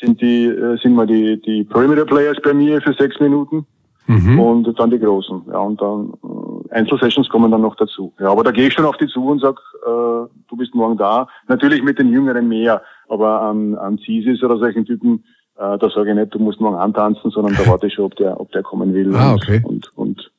sind 0.00 0.20
die, 0.20 0.46
äh, 0.46 0.76
sind 0.78 0.94
mal 0.94 1.06
die, 1.06 1.40
die 1.40 1.64
Perimeter 1.64 2.04
Players 2.04 2.36
bei 2.42 2.52
mir 2.52 2.80
für 2.82 2.92
sechs 2.92 3.18
Minuten. 3.20 3.66
Mhm. 4.06 4.38
Und 4.38 4.78
dann 4.78 4.90
die 4.90 4.98
Großen. 4.98 5.42
Ja, 5.50 5.58
und 5.60 5.80
dann 5.80 6.12
äh, 6.22 6.74
Einzelsessions 6.74 7.28
kommen 7.28 7.50
dann 7.50 7.62
noch 7.62 7.76
dazu. 7.76 8.12
Ja, 8.20 8.30
aber 8.30 8.44
da 8.44 8.50
gehe 8.50 8.68
ich 8.68 8.74
schon 8.74 8.84
auf 8.84 8.96
die 8.96 9.06
zu 9.06 9.24
und 9.26 9.40
sag, 9.40 9.58
äh, 9.86 9.88
du 10.48 10.56
bist 10.56 10.74
morgen 10.74 10.98
da. 10.98 11.26
Natürlich 11.48 11.82
mit 11.82 11.98
den 11.98 12.10
Jüngeren 12.10 12.48
mehr, 12.48 12.82
aber 13.08 13.42
an, 13.42 13.74
an 13.76 13.98
CISIS 13.98 14.42
oder 14.42 14.58
solchen 14.58 14.84
Typen, 14.84 15.24
äh, 15.56 15.78
da 15.78 15.88
sage 15.94 16.10
ich 16.10 16.16
nicht, 16.16 16.34
du 16.34 16.38
musst 16.38 16.60
morgen 16.60 16.76
antanzen, 16.76 17.30
sondern 17.30 17.54
da 17.54 17.66
warte 17.70 17.86
ich 17.86 17.94
schon, 17.94 18.04
ob 18.04 18.16
der, 18.16 18.38
ob 18.40 18.50
der 18.52 18.62
kommen 18.62 18.92
will. 18.92 19.14
Ah, 19.16 19.34
okay. 19.34 19.62
Und, 19.64 19.90
und, 19.96 20.30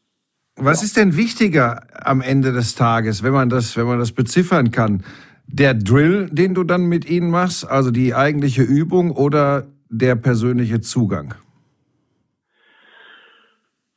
Was 0.57 0.83
ist 0.83 0.97
denn 0.97 1.17
wichtiger 1.17 1.81
am 2.03 2.21
Ende 2.21 2.51
des 2.51 2.75
Tages, 2.75 3.23
wenn 3.23 3.33
man 3.33 3.49
das, 3.49 3.75
wenn 3.77 3.87
man 3.87 3.99
das 3.99 4.11
beziffern 4.11 4.71
kann? 4.71 5.03
Der 5.47 5.73
Drill, 5.73 6.27
den 6.31 6.53
du 6.53 6.63
dann 6.63 6.85
mit 6.85 7.09
ihnen 7.09 7.29
machst, 7.29 7.69
also 7.69 7.91
die 7.91 8.13
eigentliche 8.13 8.63
Übung 8.63 9.11
oder 9.11 9.67
der 9.89 10.15
persönliche 10.15 10.81
Zugang? 10.81 11.35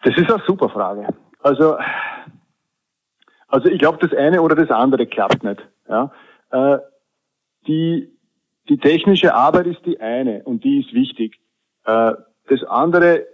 Das 0.02 0.16
ist 0.16 0.30
eine 0.30 0.42
super 0.46 0.68
Frage. 0.68 1.06
Also, 1.40 1.76
also 3.48 3.68
ich 3.68 3.78
glaube, 3.78 3.98
das 4.00 4.16
eine 4.16 4.42
oder 4.42 4.54
das 4.54 4.70
andere 4.70 5.06
klappt 5.06 5.42
nicht. 5.42 5.66
Ja? 5.88 6.12
Äh, 6.50 6.78
die, 7.66 8.10
die 8.68 8.78
technische 8.78 9.34
Arbeit 9.34 9.66
ist 9.66 9.84
die 9.84 10.00
eine 10.00 10.42
und 10.44 10.64
die 10.64 10.80
ist 10.80 10.92
wichtig. 10.92 11.40
Äh, 11.84 12.12
das 12.48 12.64
andere, 12.64 13.26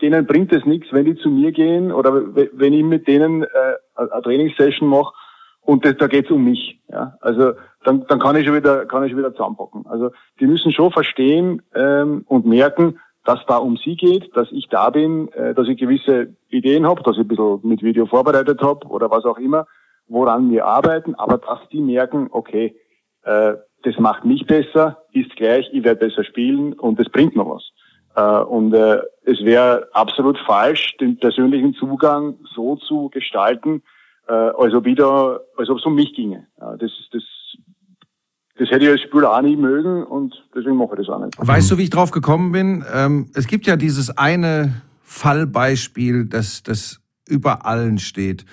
denen 0.00 0.26
bringt 0.26 0.52
es 0.52 0.64
nichts, 0.64 0.92
wenn 0.92 1.04
die 1.04 1.16
zu 1.16 1.30
mir 1.30 1.52
gehen 1.52 1.92
oder 1.92 2.34
wenn 2.34 2.72
ich 2.72 2.84
mit 2.84 3.06
denen 3.06 3.42
äh, 3.42 3.48
eine 3.94 4.22
Trainingssession 4.22 4.88
mache 4.88 5.12
und 5.60 5.84
das, 5.84 5.96
da 5.96 6.06
geht's 6.06 6.30
um 6.30 6.44
mich. 6.44 6.80
Ja? 6.88 7.16
Also 7.20 7.52
dann, 7.84 8.06
dann 8.06 8.18
kann 8.18 8.36
ich 8.36 8.46
schon 8.46 8.56
wieder 8.56 8.86
kann 8.86 9.04
ich 9.04 9.10
schon 9.10 9.18
wieder 9.18 9.32
zusammenpacken. 9.32 9.86
Also 9.86 10.10
die 10.40 10.46
müssen 10.46 10.72
schon 10.72 10.92
verstehen 10.92 11.62
ähm, 11.74 12.24
und 12.28 12.46
merken, 12.46 12.98
dass 13.24 13.44
da 13.46 13.58
um 13.58 13.76
sie 13.76 13.96
geht, 13.96 14.36
dass 14.36 14.50
ich 14.50 14.68
da 14.68 14.90
bin, 14.90 15.28
äh, 15.32 15.54
dass 15.54 15.68
ich 15.68 15.78
gewisse 15.78 16.34
Ideen 16.48 16.86
habe, 16.86 17.02
dass 17.02 17.16
ich 17.16 17.22
ein 17.22 17.28
bisschen 17.28 17.60
mit 17.62 17.82
Video 17.82 18.06
vorbereitet 18.06 18.60
habe 18.62 18.86
oder 18.88 19.10
was 19.10 19.24
auch 19.24 19.38
immer, 19.38 19.66
woran 20.08 20.50
wir 20.50 20.66
arbeiten, 20.66 21.14
aber 21.14 21.38
dass 21.38 21.60
die 21.70 21.80
merken, 21.80 22.28
okay, 22.30 22.76
äh, 23.22 23.54
das 23.84 23.98
macht 23.98 24.24
mich 24.24 24.46
besser, 24.46 25.02
ist 25.12 25.34
gleich, 25.36 25.68
ich 25.72 25.84
werde 25.84 26.06
besser 26.06 26.24
spielen 26.24 26.72
und 26.74 26.98
das 26.98 27.08
bringt 27.08 27.36
noch 27.36 27.50
was. 27.50 27.72
Äh, 28.14 28.44
und 28.44 28.74
äh, 28.74 29.00
es 29.24 29.44
wäre 29.44 29.88
absolut 29.92 30.38
falsch, 30.38 30.96
den 30.98 31.18
persönlichen 31.18 31.74
Zugang 31.74 32.38
so 32.54 32.76
zu 32.76 33.08
gestalten, 33.10 33.82
äh, 34.28 34.32
als 34.32 34.74
ob 34.74 34.84
wieder, 34.84 35.40
als 35.56 35.68
ob 35.68 35.78
es 35.78 35.86
um 35.86 35.94
mich 35.94 36.14
ginge. 36.14 36.46
Das, 36.56 36.90
das 37.12 37.22
das 38.62 38.70
hätte 38.70 38.84
ich 38.84 38.90
als 38.92 39.00
Spieler 39.00 39.32
auch 39.32 39.42
nie 39.42 39.56
mögen 39.56 40.04
und 40.04 40.34
deswegen 40.54 40.76
mache 40.76 40.90
ich 40.92 41.06
das 41.06 41.08
auch 41.08 41.24
nicht. 41.24 41.34
Weißt 41.36 41.68
du, 41.70 41.78
wie 41.78 41.82
ich 41.82 41.90
drauf 41.90 42.12
gekommen 42.12 42.52
bin? 42.52 42.84
Ähm, 42.92 43.28
es 43.34 43.48
gibt 43.48 43.66
ja 43.66 43.76
dieses 43.76 44.16
eine 44.16 44.82
Fallbeispiel, 45.02 46.26
das, 46.26 46.62
das 46.62 47.00
über 47.28 47.66
allen 47.66 47.98
steht. 47.98 48.44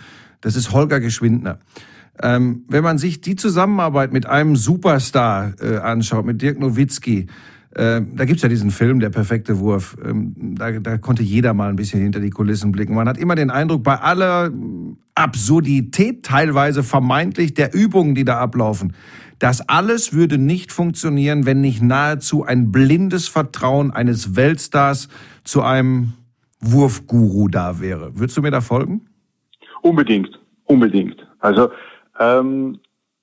Das 0.42 0.56
ist 0.56 0.72
Holger 0.72 1.00
Geschwindner. 1.00 1.60
Ähm, 2.22 2.66
wenn 2.68 2.84
man 2.84 2.98
sich 2.98 3.22
die 3.22 3.36
Zusammenarbeit 3.36 4.12
mit 4.12 4.26
einem 4.26 4.56
Superstar 4.56 5.54
äh, 5.62 5.78
anschaut, 5.78 6.26
mit 6.26 6.42
Dirk 6.42 6.60
Nowitzki, 6.60 7.28
äh, 7.76 8.02
da 8.16 8.26
gibt's 8.26 8.42
ja 8.42 8.50
diesen 8.50 8.72
Film, 8.72 9.00
Der 9.00 9.12
perfekte 9.12 9.60
Wurf. 9.60 9.96
Ähm, 10.04 10.56
da, 10.58 10.72
da 10.72 10.98
konnte 10.98 11.22
jeder 11.22 11.54
mal 11.54 11.70
ein 11.70 11.76
bisschen 11.76 12.02
hinter 12.02 12.20
die 12.20 12.32
Kulissen 12.32 12.72
blicken. 12.72 12.96
Man 12.96 13.08
hat 13.08 13.20
immer 13.20 13.36
den 13.36 13.52
Eindruck, 13.52 13.84
bei 13.84 14.00
aller 14.00 14.52
Absurdität 15.14 16.24
teilweise 16.24 16.82
vermeintlich 16.82 17.54
der 17.54 17.76
Übungen, 17.76 18.16
die 18.16 18.26
da 18.26 18.40
ablaufen, 18.40 18.94
das 19.40 19.68
alles 19.68 20.14
würde 20.14 20.38
nicht 20.38 20.72
funktionieren, 20.72 21.46
wenn 21.46 21.62
nicht 21.62 21.82
nahezu 21.82 22.44
ein 22.44 22.72
blindes 22.72 23.28
Vertrauen 23.28 23.92
eines 23.92 24.36
Weltstars 24.36 25.08
zu 25.44 25.62
einem 25.62 26.14
Wurfguru 26.60 27.48
da 27.48 27.80
wäre. 27.80 28.20
Würdest 28.20 28.38
du 28.38 28.42
mir 28.42 28.52
da 28.52 28.62
folgen? 28.62 29.08
Unbedingt, 29.82 30.40
unbedingt. 30.66 31.26
Also 31.40 31.70
ähm, 32.20 32.80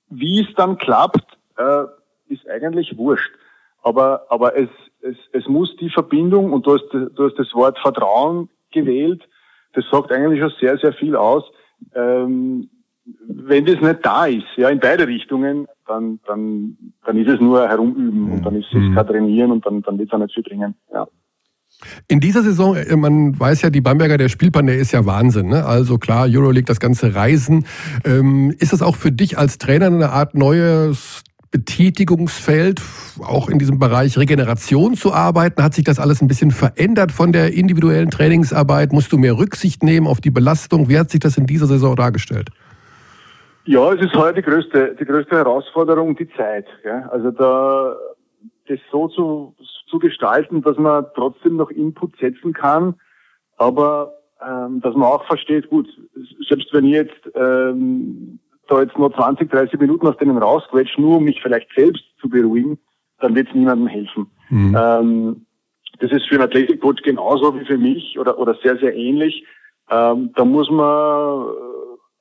wie 0.08 0.40
es 0.40 0.54
dann 0.56 0.78
klappt, 0.78 1.38
äh, 1.58 1.85
ist 2.28 2.49
eigentlich 2.49 2.96
wurscht. 2.96 3.32
Aber, 3.82 4.26
aber 4.30 4.56
es, 4.56 4.68
es, 5.02 5.16
es 5.32 5.46
muss 5.46 5.76
die 5.76 5.90
Verbindung, 5.90 6.52
und 6.52 6.66
du 6.66 6.75
hast, 6.75 6.88
du 6.92 7.25
hast 7.25 7.38
das 7.38 7.52
Wort 7.54 7.78
Vertrauen 7.78 8.49
gewählt, 8.73 9.23
das 9.75 9.85
sagt 9.90 10.11
eigentlich 10.11 10.40
schon 10.40 10.52
sehr, 10.58 10.78
sehr 10.78 10.94
viel 10.94 11.14
aus. 11.14 11.44
Ähm, 11.94 12.70
wenn 13.28 13.64
das 13.64 13.80
nicht 13.80 14.04
da 14.04 14.26
ist, 14.26 14.46
ja, 14.56 14.68
in 14.68 14.80
beide 14.80 15.06
Richtungen, 15.06 15.66
dann, 15.86 16.18
dann, 16.26 16.76
dann 17.04 17.16
ist 17.16 17.28
es 17.28 17.40
nur 17.40 17.68
herumüben 17.68 18.32
und 18.32 18.44
dann 18.44 18.56
ist 18.56 18.66
es 18.72 18.80
mhm. 18.80 18.94
kein 18.94 19.06
Trainieren 19.06 19.52
und 19.52 19.64
dann, 19.64 19.82
dann 19.82 19.98
wird 19.98 20.08
es 20.08 20.14
auch 20.14 20.18
nicht 20.18 20.34
viel 20.34 20.42
bringen. 20.42 20.75
Ja. 20.92 21.06
In 22.08 22.20
dieser 22.20 22.42
Saison, 22.42 22.75
äh, 22.75 22.96
man 22.96 23.38
weiß 23.38 23.62
ja, 23.62 23.70
die 23.70 23.80
Bamberger, 23.80 24.16
der 24.16 24.28
Spielplan, 24.28 24.66
der 24.66 24.78
ist 24.78 24.92
ja 24.92 25.06
Wahnsinn. 25.06 25.48
Ne? 25.48 25.64
Also 25.64 25.98
klar, 25.98 26.26
Euroleague, 26.28 26.66
das 26.66 26.80
ganze 26.80 27.14
Reisen. 27.14 27.66
Ähm, 28.04 28.54
ist 28.58 28.72
das 28.72 28.82
auch 28.82 28.96
für 28.96 29.12
dich 29.12 29.38
als 29.38 29.58
Trainer 29.58 29.86
eine 29.86 30.10
Art 30.10 30.34
neues 30.34 31.22
Betätigungsfeld, 31.50 32.82
auch 33.20 33.48
in 33.48 33.58
diesem 33.58 33.78
Bereich 33.78 34.18
Regeneration 34.18 34.94
zu 34.94 35.12
arbeiten? 35.12 35.62
Hat 35.62 35.75
sich 35.75 35.84
das 35.84 35.98
alles 35.98 36.22
ein 36.22 36.28
bisschen 36.28 36.50
verändert 36.50 37.12
von 37.12 37.32
der 37.32 37.52
individuellen 37.52 38.10
Trainingsarbeit? 38.10 38.92
Musst 38.92 39.12
du 39.12 39.18
mehr 39.18 39.38
Rücksicht 39.38 39.82
nehmen 39.82 40.06
auf 40.06 40.20
die 40.20 40.30
Belastung? 40.30 40.88
Wie 40.88 40.98
hat 40.98 41.10
sich 41.10 41.20
das 41.20 41.36
in 41.36 41.46
dieser 41.46 41.66
Saison 41.66 41.94
dargestellt? 41.94 42.50
Ja, 43.66 43.92
es 43.92 44.00
ist 44.00 44.14
heute 44.14 44.40
die 44.40 44.49
größte, 44.49 44.94
die 44.99 45.04
größte 45.04 45.37
Herausforderung, 45.37 46.16
die 46.16 46.28
Zeit. 46.30 46.66
Ja? 46.85 47.08
Also 47.11 47.32
da 47.32 47.96
das 48.68 48.78
so 48.90 49.08
zu, 49.08 49.54
zu 49.88 49.99
gestalten, 49.99 50.62
dass 50.62 50.76
man 50.76 51.06
trotzdem 51.14 51.56
noch 51.56 51.70
Input 51.70 52.16
setzen 52.18 52.52
kann, 52.52 52.94
aber 53.56 54.12
ähm, 54.44 54.80
dass 54.80 54.94
man 54.94 55.08
auch 55.08 55.25
versteht, 55.26 55.68
gut, 55.68 55.88
selbst 56.49 56.73
wenn 56.73 56.85
ich 56.85 56.92
jetzt 56.92 57.30
ähm, 57.35 58.38
da 58.68 58.82
jetzt 58.82 58.99
nur 58.99 59.12
20, 59.12 59.50
30 59.50 59.80
Minuten 59.80 60.06
aus 60.06 60.16
denen 60.16 60.38
rausquetsche, 60.38 61.00
nur 61.00 61.18
um 61.18 61.25
mich 61.25 61.40
vielleicht 61.42 61.68
selbst 61.76 62.04
zu 62.20 62.28
beruhigen, 62.28 62.78
dann 63.20 63.35
wird 63.35 63.49
es 63.49 63.54
niemandem 63.54 63.87
helfen. 63.87 64.26
Mhm. 64.50 64.76
Ähm, 64.78 65.46
das 66.00 66.12
ist 66.12 66.26
für 66.28 66.35
einen 66.35 66.44
Athletikcoach 66.44 67.02
genauso 67.02 67.58
wie 67.58 67.64
für 67.64 67.78
mich 67.78 68.18
oder, 68.18 68.38
oder 68.38 68.54
sehr, 68.62 68.76
sehr 68.78 68.94
ähnlich. 68.94 69.44
Ähm, 69.90 70.30
da 70.35 70.44
muss 70.44 70.70
man 70.70 71.46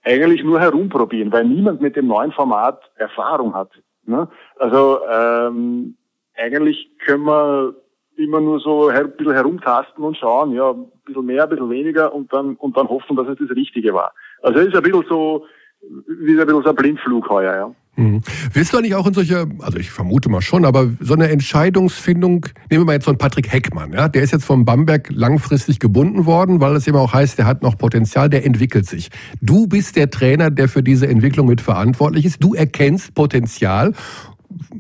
eigentlich 0.06 0.44
nur 0.44 0.60
herumprobieren, 0.60 1.32
weil 1.32 1.46
niemand 1.46 1.82
mit 1.82 1.96
dem 1.96 2.08
neuen 2.08 2.32
Format 2.32 2.80
Erfahrung 2.96 3.54
hat. 3.54 3.72
Ne? 4.06 4.28
Also 4.58 5.00
ähm, 5.10 5.96
eigentlich 6.36 6.90
können 7.00 7.24
wir 7.26 7.76
immer 8.18 8.40
nur 8.40 8.60
so 8.60 8.88
ein 8.88 9.12
bisschen 9.18 9.34
herumtasten 9.34 10.04
und 10.04 10.16
schauen, 10.16 10.54
ja, 10.54 10.72
ein 10.72 10.86
bisschen 11.06 11.26
mehr, 11.26 11.44
ein 11.44 11.50
bisschen 11.50 11.70
weniger 11.70 12.14
und 12.14 12.32
dann, 12.32 12.56
und 12.56 12.78
dann 12.78 12.88
hoffen, 12.88 13.16
dass 13.16 13.28
es 13.28 13.38
das 13.40 13.56
Richtige 13.56 13.94
war. 13.94 14.14
Also 14.42 14.60
es 14.60 14.68
ist 14.68 14.76
ein 14.76 14.84
bisschen 14.84 15.06
so, 15.10 15.46
wie 15.82 16.40
ein 16.40 16.46
bisschen 16.46 16.64
so 16.64 16.70
ein 16.70 16.76
Blindflug 16.76 17.30
heuer, 17.30 17.56
ja. 17.56 17.76
Mhm. 17.98 18.22
Willst 18.52 18.74
du 18.74 18.78
eigentlich 18.78 18.96
auch 18.96 19.08
in 19.08 19.14
solche, 19.14 19.48
also 19.60 19.78
ich 19.78 19.90
vermute 19.92 20.30
mal 20.30 20.42
schon, 20.42 20.66
aber 20.66 20.90
so 21.00 21.14
eine 21.14 21.30
Entscheidungsfindung, 21.30 22.48
nehmen 22.70 22.82
wir 22.82 22.86
mal 22.86 22.94
jetzt 22.94 23.06
so 23.06 23.12
einen 23.12 23.18
Patrick 23.18 23.52
Heckmann, 23.52 23.94
ja, 23.94 24.10
der 24.10 24.24
ist 24.24 24.32
jetzt 24.32 24.46
vom 24.46 24.66
Bamberg 24.66 25.10
langfristig 25.12 25.80
gebunden 25.80 26.26
worden, 26.26 26.60
weil 26.60 26.76
es 26.76 26.88
eben 26.88 26.98
auch 26.98 27.14
heißt, 27.14 27.38
der 27.38 27.46
hat 27.46 27.64
noch 27.64 27.78
Potenzial, 27.78 28.30
der 28.30 28.46
entwickelt 28.46 28.86
sich. 28.86 29.10
Du 29.42 29.68
bist 29.68 29.96
der 29.96 30.10
Trainer, 30.10 30.52
der 30.52 30.68
für 30.68 30.84
diese 30.84 31.08
Entwicklung 31.08 31.48
mit 31.48 31.62
verantwortlich 31.62 32.26
ist. 32.26 32.44
Du 32.44 32.54
erkennst 32.54 33.16
Potenzial 33.16 33.94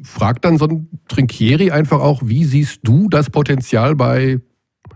fragt 0.04 0.46
dann 0.46 0.58
so 0.58 0.66
ein 0.66 0.90
Trinkieri 1.08 1.72
einfach 1.72 2.00
auch, 2.00 2.22
wie 2.24 2.44
siehst 2.44 2.82
du 2.84 3.10
das 3.10 3.30
Potenzial 3.30 3.96
bei 3.96 4.40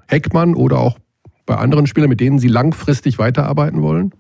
Heckmann 0.07 0.55
oder 0.55 0.79
auch 0.79 0.97
bei 1.45 1.55
anderen 1.55 1.87
Spielern, 1.87 2.09
mit 2.09 2.19
denen 2.19 2.39
Sie 2.39 2.47
langfristig 2.47 3.19
weiterarbeiten 3.19 3.81
wollen? 3.81 4.13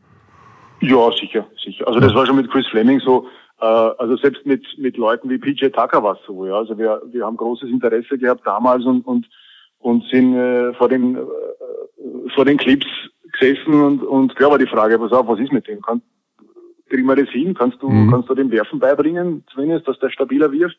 Ja, 0.81 1.11
sicher, 1.19 1.45
sicher. 1.63 1.87
Also 1.87 1.99
das 1.99 2.13
war 2.13 2.25
schon 2.25 2.37
mit 2.37 2.49
Chris 2.49 2.65
Fleming 2.67 2.99
so. 2.99 3.27
Äh, 3.61 3.65
also 3.65 4.17
selbst 4.17 4.45
mit 4.45 4.65
mit 4.77 4.97
Leuten 4.97 5.29
wie 5.29 5.37
PJ 5.37 5.67
Tucker 5.67 6.03
war 6.03 6.13
es 6.13 6.25
so. 6.25 6.45
Ja, 6.45 6.55
also 6.55 6.77
wir 6.77 7.01
wir 7.11 7.25
haben 7.25 7.37
großes 7.37 7.69
Interesse 7.69 8.17
gehabt 8.17 8.45
damals 8.45 8.85
und 8.85 9.05
und 9.05 9.27
und 9.79 10.03
sind 10.05 10.35
äh, 10.35 10.73
vor 10.73 10.89
den 10.89 11.15
äh, 11.15 11.19
vor 12.35 12.45
den 12.45 12.57
Clips 12.57 12.87
gesessen 13.39 13.73
und 13.73 14.03
und 14.03 14.35
klar 14.35 14.51
war 14.51 14.57
die 14.57 14.67
Frage, 14.67 14.97
pass 14.97 15.11
auf, 15.11 15.27
was 15.27 15.39
ist 15.39 15.51
mit 15.51 15.67
dem? 15.67 15.81
Kann, 15.81 16.01
kriegen 16.89 17.05
wir 17.05 17.15
das 17.15 17.29
hin? 17.29 17.53
Kannst 17.53 17.81
du, 17.81 17.89
mhm. 17.89 18.11
kannst 18.11 18.29
du 18.29 18.35
dem 18.35 18.51
Werfen 18.51 18.79
beibringen, 18.79 19.43
zumindest, 19.53 19.87
dass 19.87 19.99
der 19.99 20.09
stabiler 20.09 20.51
wirft? 20.51 20.77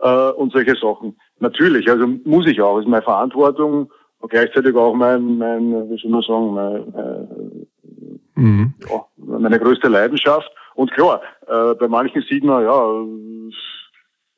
Äh, 0.00 0.30
und 0.30 0.52
solche 0.52 0.74
Sachen. 0.74 1.16
Natürlich, 1.38 1.88
also 1.88 2.06
muss 2.24 2.46
ich 2.46 2.60
auch, 2.60 2.78
ist 2.78 2.88
meine 2.88 3.02
Verantwortung 3.02 3.90
und 4.18 4.30
gleichzeitig 4.30 4.74
auch 4.74 4.94
mein, 4.94 5.38
mein 5.38 5.90
wie 5.90 5.98
soll 5.98 6.10
man 6.10 6.22
sagen, 6.22 6.54
mein, 6.54 6.94
äh, 6.94 8.40
mhm. 8.40 8.74
ja, 8.90 9.04
meine 9.16 9.60
größte 9.60 9.88
Leidenschaft. 9.88 10.50
Und 10.74 10.92
klar, 10.92 11.22
äh, 11.46 11.74
bei 11.74 11.88
manchen 11.88 12.22
sieht 12.22 12.44
man, 12.44 12.64
ja, 12.64 13.04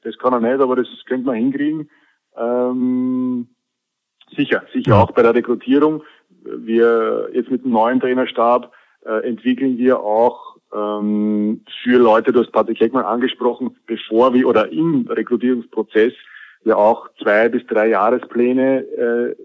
das 0.02 0.18
kann 0.18 0.32
er 0.32 0.40
nicht, 0.40 0.60
aber 0.60 0.76
das 0.76 0.88
könnte 1.06 1.26
man 1.26 1.36
hinkriegen. 1.36 1.90
Ähm, 2.36 3.48
sicher, 4.36 4.64
sicher 4.72 4.90
ja. 4.90 5.02
auch 5.02 5.12
bei 5.12 5.22
der 5.22 5.34
Rekrutierung. 5.34 6.02
Wir 6.42 7.30
jetzt 7.32 7.50
mit 7.50 7.64
dem 7.64 7.72
neuen 7.72 8.00
Trainerstab 8.00 8.72
äh, 9.04 9.26
entwickeln 9.26 9.78
wir 9.78 10.00
auch 10.00 10.56
ähm, 10.74 11.64
für 11.82 11.98
Leute, 11.98 12.32
du 12.32 12.40
hast 12.40 12.52
Patrick 12.52 12.80
Heckmann 12.80 13.04
angesprochen, 13.04 13.76
bevor 13.86 14.34
wir 14.34 14.46
oder 14.46 14.70
im 14.70 15.06
Rekrutierungsprozess 15.08 16.12
ja 16.64 16.76
auch 16.76 17.08
zwei 17.22 17.48
bis 17.48 17.64
drei 17.66 17.88
Jahrespläne, 17.88 18.80
äh, 18.80 19.36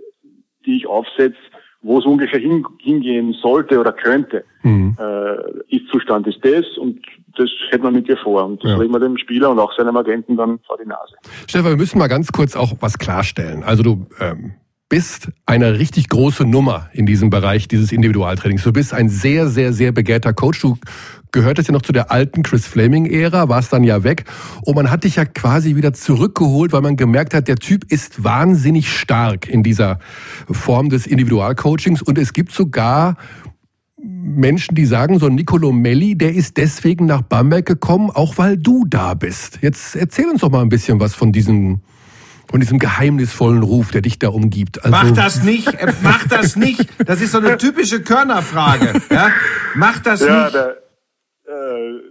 die 0.65 0.77
ich 0.77 0.87
aufsetze, 0.87 1.37
wo 1.81 1.99
es 1.99 2.05
ungefähr 2.05 2.39
hin, 2.39 2.65
hingehen 2.79 3.33
sollte 3.41 3.79
oder 3.79 3.91
könnte. 3.91 4.43
Mhm. 4.63 4.95
Äh, 4.99 5.75
Ist-Zustand 5.75 6.27
ist 6.27 6.39
das 6.43 6.65
und 6.77 6.99
das 7.37 7.49
hätte 7.69 7.83
man 7.83 7.93
mit 7.93 8.07
dir 8.07 8.17
vor. 8.17 8.45
Und 8.45 8.63
das 8.63 8.71
ja. 8.71 8.77
legen 8.77 8.93
wir 8.93 8.99
dem 8.99 9.17
Spieler 9.17 9.49
und 9.49 9.59
auch 9.59 9.73
seinem 9.75 9.95
Agenten 9.97 10.37
dann 10.37 10.59
vor 10.67 10.77
die 10.77 10.87
Nase. 10.87 11.15
Stefan, 11.47 11.71
wir 11.71 11.77
müssen 11.77 11.97
mal 11.97 12.07
ganz 12.07 12.31
kurz 12.31 12.55
auch 12.55 12.73
was 12.81 12.97
klarstellen. 12.97 13.63
Also 13.63 13.83
du 13.83 14.05
ähm, 14.19 14.53
bist 14.89 15.29
eine 15.45 15.79
richtig 15.79 16.09
große 16.09 16.45
Nummer 16.45 16.89
in 16.91 17.05
diesem 17.05 17.29
Bereich 17.29 17.67
dieses 17.67 17.91
Individualtrainings. 17.91 18.63
Du 18.63 18.73
bist 18.73 18.93
ein 18.93 19.09
sehr, 19.09 19.47
sehr, 19.47 19.71
sehr 19.71 19.91
begehrter 19.93 20.33
Coach. 20.33 20.61
Du 20.61 20.77
gehörtest 21.31 21.69
ja 21.69 21.73
noch 21.73 21.81
zu 21.81 21.93
der 21.93 22.11
alten 22.11 22.43
Chris 22.43 22.65
Flaming-Ära, 22.65 23.49
warst 23.49 23.73
dann 23.73 23.83
ja 23.83 24.03
weg. 24.03 24.25
Und 24.63 24.75
man 24.75 24.91
hat 24.91 25.03
dich 25.03 25.15
ja 25.15 25.25
quasi 25.25 25.75
wieder 25.75 25.93
zurückgeholt, 25.93 26.73
weil 26.73 26.81
man 26.81 26.97
gemerkt 26.97 27.33
hat, 27.33 27.47
der 27.47 27.57
Typ 27.57 27.91
ist 27.91 28.23
wahnsinnig 28.23 28.91
stark 28.91 29.47
in 29.47 29.63
dieser 29.63 29.99
Form 30.49 30.89
des 30.89 31.07
Individualcoachings. 31.07 32.01
Und 32.01 32.17
es 32.17 32.33
gibt 32.33 32.51
sogar 32.51 33.17
Menschen, 34.03 34.75
die 34.75 34.85
sagen, 34.85 35.19
so 35.19 35.29
Nicolo 35.29 35.71
Melli, 35.71 36.17
der 36.17 36.33
ist 36.33 36.57
deswegen 36.57 37.05
nach 37.05 37.21
Bamberg 37.21 37.65
gekommen, 37.65 38.09
auch 38.09 38.37
weil 38.37 38.57
du 38.57 38.85
da 38.87 39.13
bist. 39.13 39.59
Jetzt 39.61 39.95
erzähl 39.95 40.27
uns 40.27 40.41
doch 40.41 40.49
mal 40.49 40.61
ein 40.61 40.69
bisschen 40.69 40.99
was 40.99 41.13
von 41.13 41.31
diesem 41.31 41.81
von 42.49 42.59
diesem 42.59 42.79
geheimnisvollen 42.79 43.63
Ruf, 43.63 43.91
der 43.91 44.01
dich 44.01 44.19
da 44.19 44.27
umgibt. 44.27 44.83
Also 44.83 44.91
mach 44.91 45.11
das 45.11 45.41
nicht, 45.43 45.73
äh, 45.73 45.93
mach 46.03 46.27
das 46.27 46.57
nicht. 46.57 46.85
Das 47.05 47.21
ist 47.21 47.31
so 47.31 47.37
eine 47.37 47.55
typische 47.55 48.01
Körnerfrage. 48.01 49.01
Ja? 49.09 49.29
Mach 49.73 49.99
das 49.99 50.19
ja, 50.19 50.45
nicht. 50.45 50.57
Äh, 51.51 52.01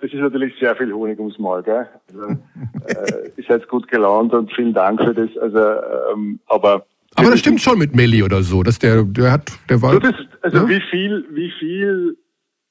das 0.00 0.12
ist 0.12 0.20
natürlich 0.20 0.54
sehr 0.58 0.76
viel 0.76 0.92
Honig 0.92 1.18
ums 1.18 1.38
Maul, 1.38 1.62
gell? 1.62 1.88
Also, 2.08 2.28
äh, 2.86 3.30
ihr 3.36 3.44
seid 3.48 3.66
gut 3.68 3.88
gelaunt 3.88 4.32
und 4.34 4.52
vielen 4.52 4.74
Dank 4.74 5.02
für 5.02 5.14
das. 5.14 5.36
Also, 5.38 5.58
ähm, 6.12 6.40
aber 6.46 6.86
aber 7.18 7.30
das 7.30 7.40
stimmt 7.40 7.62
schon 7.62 7.78
mit 7.78 7.96
Melli 7.96 8.22
oder 8.22 8.42
so, 8.42 8.62
dass 8.62 8.78
der, 8.78 9.02
der 9.04 9.32
hat, 9.32 9.50
der 9.70 9.80
war. 9.80 9.98
Das, 9.98 10.14
also 10.42 10.58
ja? 10.58 10.68
wie 10.68 10.80
viel, 10.90 11.24
wie 11.30 11.50
viel 11.58 12.18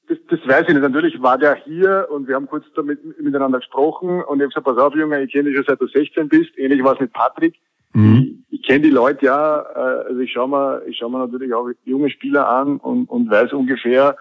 das, 0.08 0.18
das 0.30 0.40
weiß 0.48 0.66
ich 0.68 0.74
nicht. 0.74 0.82
Natürlich 0.82 1.22
war 1.22 1.38
der 1.38 1.56
hier 1.56 2.08
und 2.12 2.28
wir 2.28 2.36
haben 2.36 2.48
kurz 2.48 2.66
damit 2.76 3.00
miteinander 3.20 3.60
gesprochen 3.60 4.22
und 4.22 4.38
ich 4.38 4.44
habe 4.44 4.48
gesagt, 4.50 4.66
pass 4.66 4.78
auf, 4.78 4.96
Junge, 4.96 5.24
ich 5.24 5.32
kenne 5.32 5.50
dich 5.50 5.56
schon 5.56 5.66
seit 5.68 5.82
du 5.82 5.88
16 5.88 6.30
bist. 6.30 6.58
Ähnlich 6.58 6.84
war 6.84 6.94
es 6.94 7.00
mit 7.00 7.14
Patrick. 7.14 7.56
Mhm. 7.94 8.44
Ich, 8.50 8.60
ich 8.60 8.68
kenne 8.68 8.82
die 8.82 8.92
Leute 8.92 9.26
ja, 9.26 9.62
äh, 9.62 10.08
also 10.10 10.20
ich 10.20 10.32
schaue 10.32 10.50
mir, 10.50 10.82
ich 10.88 10.98
schaue 10.98 11.12
mir 11.12 11.20
natürlich 11.20 11.54
auch 11.54 11.70
junge 11.86 12.10
Spieler 12.10 12.48
an 12.48 12.78
und, 12.78 13.10
und 13.10 13.30
weiß 13.30 13.54
ungefähr, 13.54 14.16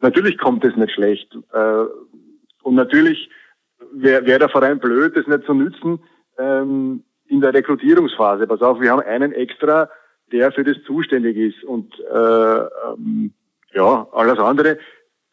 natürlich 0.00 0.38
kommt 0.38 0.64
es 0.64 0.76
nicht 0.76 0.92
schlecht. 0.92 1.36
Äh, 1.52 1.84
und 2.62 2.74
natürlich 2.74 3.30
wäre 3.92 4.26
wär 4.26 4.38
der 4.38 4.48
Verein 4.48 4.78
blöd, 4.78 5.16
das 5.16 5.26
nicht 5.26 5.44
zu 5.44 5.54
nützen 5.54 6.00
ähm, 6.38 7.04
in 7.26 7.40
der 7.40 7.54
Rekrutierungsphase. 7.54 8.46
Pass 8.46 8.62
auf, 8.62 8.80
wir 8.80 8.90
haben 8.90 9.02
einen 9.02 9.32
extra, 9.32 9.88
der 10.32 10.52
für 10.52 10.64
das 10.64 10.76
zuständig 10.84 11.36
ist. 11.36 11.64
Und 11.64 11.92
äh, 12.00 12.58
ähm, 12.58 13.32
ja, 13.72 14.06
alles 14.12 14.38
andere 14.38 14.78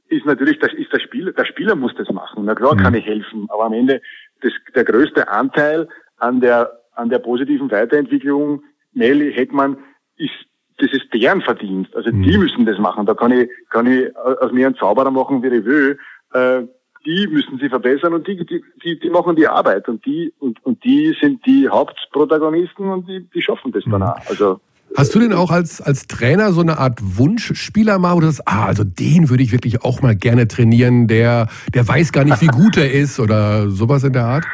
ist 0.09 0.25
natürlich, 0.25 0.59
das 0.59 0.73
ist 0.73 0.91
der 0.93 0.99
Spieler, 0.99 1.31
der 1.33 1.45
Spieler 1.45 1.75
muss 1.75 1.93
das 1.95 2.09
machen. 2.09 2.45
Na 2.45 2.55
klar 2.55 2.77
kann 2.77 2.93
mhm. 2.93 2.99
ich 2.99 3.05
helfen, 3.05 3.47
aber 3.49 3.65
am 3.65 3.73
Ende 3.73 4.01
das, 4.41 4.53
der 4.75 4.83
größte 4.83 5.27
Anteil 5.27 5.87
an 6.17 6.39
der, 6.39 6.71
an 6.93 7.09
der 7.09 7.19
positiven 7.19 7.69
Weiterentwicklung, 7.71 8.63
Nelly, 8.93 9.33
Heckmann, 9.33 9.77
ist, 10.15 10.31
das 10.77 10.91
ist 10.91 11.13
deren 11.13 11.41
Verdienst. 11.41 11.95
Also 11.95 12.11
mhm. 12.11 12.23
die 12.23 12.37
müssen 12.37 12.65
das 12.65 12.77
machen. 12.77 13.05
Da 13.05 13.13
kann 13.13 13.31
ich, 13.31 13.49
kann 13.69 13.87
ich 13.87 14.15
aus 14.15 14.51
mir 14.51 14.67
einen 14.67 14.75
Zauberer 14.75 15.11
machen, 15.11 15.41
wie 15.43 15.47
ich 15.47 15.65
will. 15.65 15.97
Äh, 16.33 16.63
die 17.05 17.27
müssen 17.27 17.57
sie 17.59 17.69
verbessern 17.69 18.13
und 18.13 18.27
die, 18.27 18.35
die, 18.45 18.63
die, 18.83 18.99
die 18.99 19.09
machen 19.09 19.35
die 19.35 19.47
Arbeit 19.47 19.87
und 19.87 20.05
die, 20.05 20.33
und, 20.39 20.63
und 20.65 20.83
die 20.83 21.15
sind 21.21 21.45
die 21.45 21.69
Hauptprotagonisten 21.69 22.89
und 22.89 23.07
die, 23.07 23.25
die 23.33 23.41
schaffen 23.41 23.71
das 23.71 23.85
mhm. 23.85 24.01
auch. 24.01 24.17
Also, 24.29 24.59
Hast 24.95 25.13
du 25.15 25.19
denn 25.19 25.33
auch 25.33 25.51
als, 25.51 25.81
als 25.81 26.07
Trainer 26.07 26.53
so 26.53 26.61
eine 26.61 26.79
Art 26.79 26.99
Wunschspieler 27.01 27.99
mal, 27.99 28.15
wo 28.15 28.21
du 28.21 28.27
sagst, 28.27 28.41
ah, 28.45 28.65
also 28.65 28.83
den 28.83 29.29
würde 29.29 29.43
ich 29.43 29.51
wirklich 29.51 29.83
auch 29.83 30.01
mal 30.01 30.15
gerne 30.15 30.47
trainieren, 30.47 31.07
der, 31.07 31.49
der 31.73 31.87
weiß 31.87 32.11
gar 32.13 32.23
nicht, 32.23 32.41
wie 32.41 32.47
gut 32.47 32.77
er 32.77 32.91
ist 32.91 33.19
oder 33.19 33.69
sowas 33.69 34.03
in 34.03 34.13
der 34.13 34.25
Art? 34.25 34.45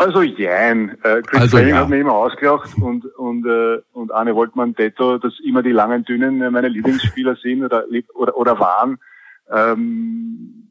Also 0.00 0.22
jein. 0.22 0.96
Äh, 1.02 1.20
Chris 1.20 1.42
Also, 1.42 1.58
Fleming 1.58 1.74
ja. 1.74 1.80
hat 1.82 1.90
mir 1.90 1.98
immer 1.98 2.14
ausgelacht 2.14 2.70
und 2.80 3.04
und 3.16 3.44
äh, 3.44 3.82
und 3.92 4.10
Arne 4.10 4.34
Woltmann 4.34 4.72
Detto, 4.72 5.18
dass 5.18 5.38
immer 5.44 5.62
die 5.62 5.72
langen 5.72 6.06
Dünnen 6.06 6.40
äh, 6.40 6.50
meine 6.50 6.68
Lieblingsspieler 6.68 7.36
sind 7.36 7.62
oder 7.62 7.84
oder 8.14 8.34
oder 8.34 8.58
waren. 8.58 8.98
Ähm, 9.52 10.68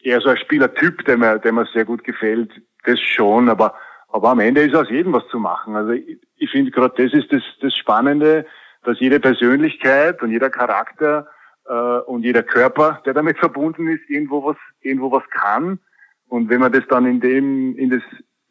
eher 0.00 0.20
so 0.20 0.30
ein 0.30 0.36
Spielertyp, 0.36 1.04
der 1.04 1.16
mir 1.16 1.38
der 1.38 1.52
mir 1.52 1.64
sehr 1.72 1.84
gut 1.84 2.02
gefällt, 2.02 2.50
das 2.82 2.98
schon, 2.98 3.48
aber 3.48 3.76
aber 4.08 4.30
am 4.30 4.40
Ende 4.40 4.62
ist 4.62 4.74
aus 4.74 4.90
jedem 4.90 5.12
was 5.12 5.28
zu 5.28 5.38
machen. 5.38 5.76
Also 5.76 5.92
ich, 5.92 6.18
ich 6.34 6.50
finde 6.50 6.72
gerade 6.72 7.00
das 7.00 7.12
ist 7.12 7.32
das 7.32 7.42
das 7.60 7.76
Spannende, 7.76 8.46
dass 8.82 8.98
jede 8.98 9.20
Persönlichkeit 9.20 10.20
und 10.22 10.32
jeder 10.32 10.50
Charakter 10.50 11.28
äh, 11.68 12.00
und 12.10 12.24
jeder 12.24 12.42
Körper, 12.42 13.00
der 13.06 13.14
damit 13.14 13.38
verbunden 13.38 13.86
ist, 13.86 14.10
irgendwo 14.10 14.42
was 14.44 14.56
irgendwo 14.80 15.12
was 15.12 15.22
kann. 15.30 15.78
Und 16.26 16.48
wenn 16.48 16.58
man 16.58 16.72
das 16.72 16.82
dann 16.88 17.06
in 17.06 17.20
dem, 17.20 17.76
in 17.76 17.90
das 17.90 18.02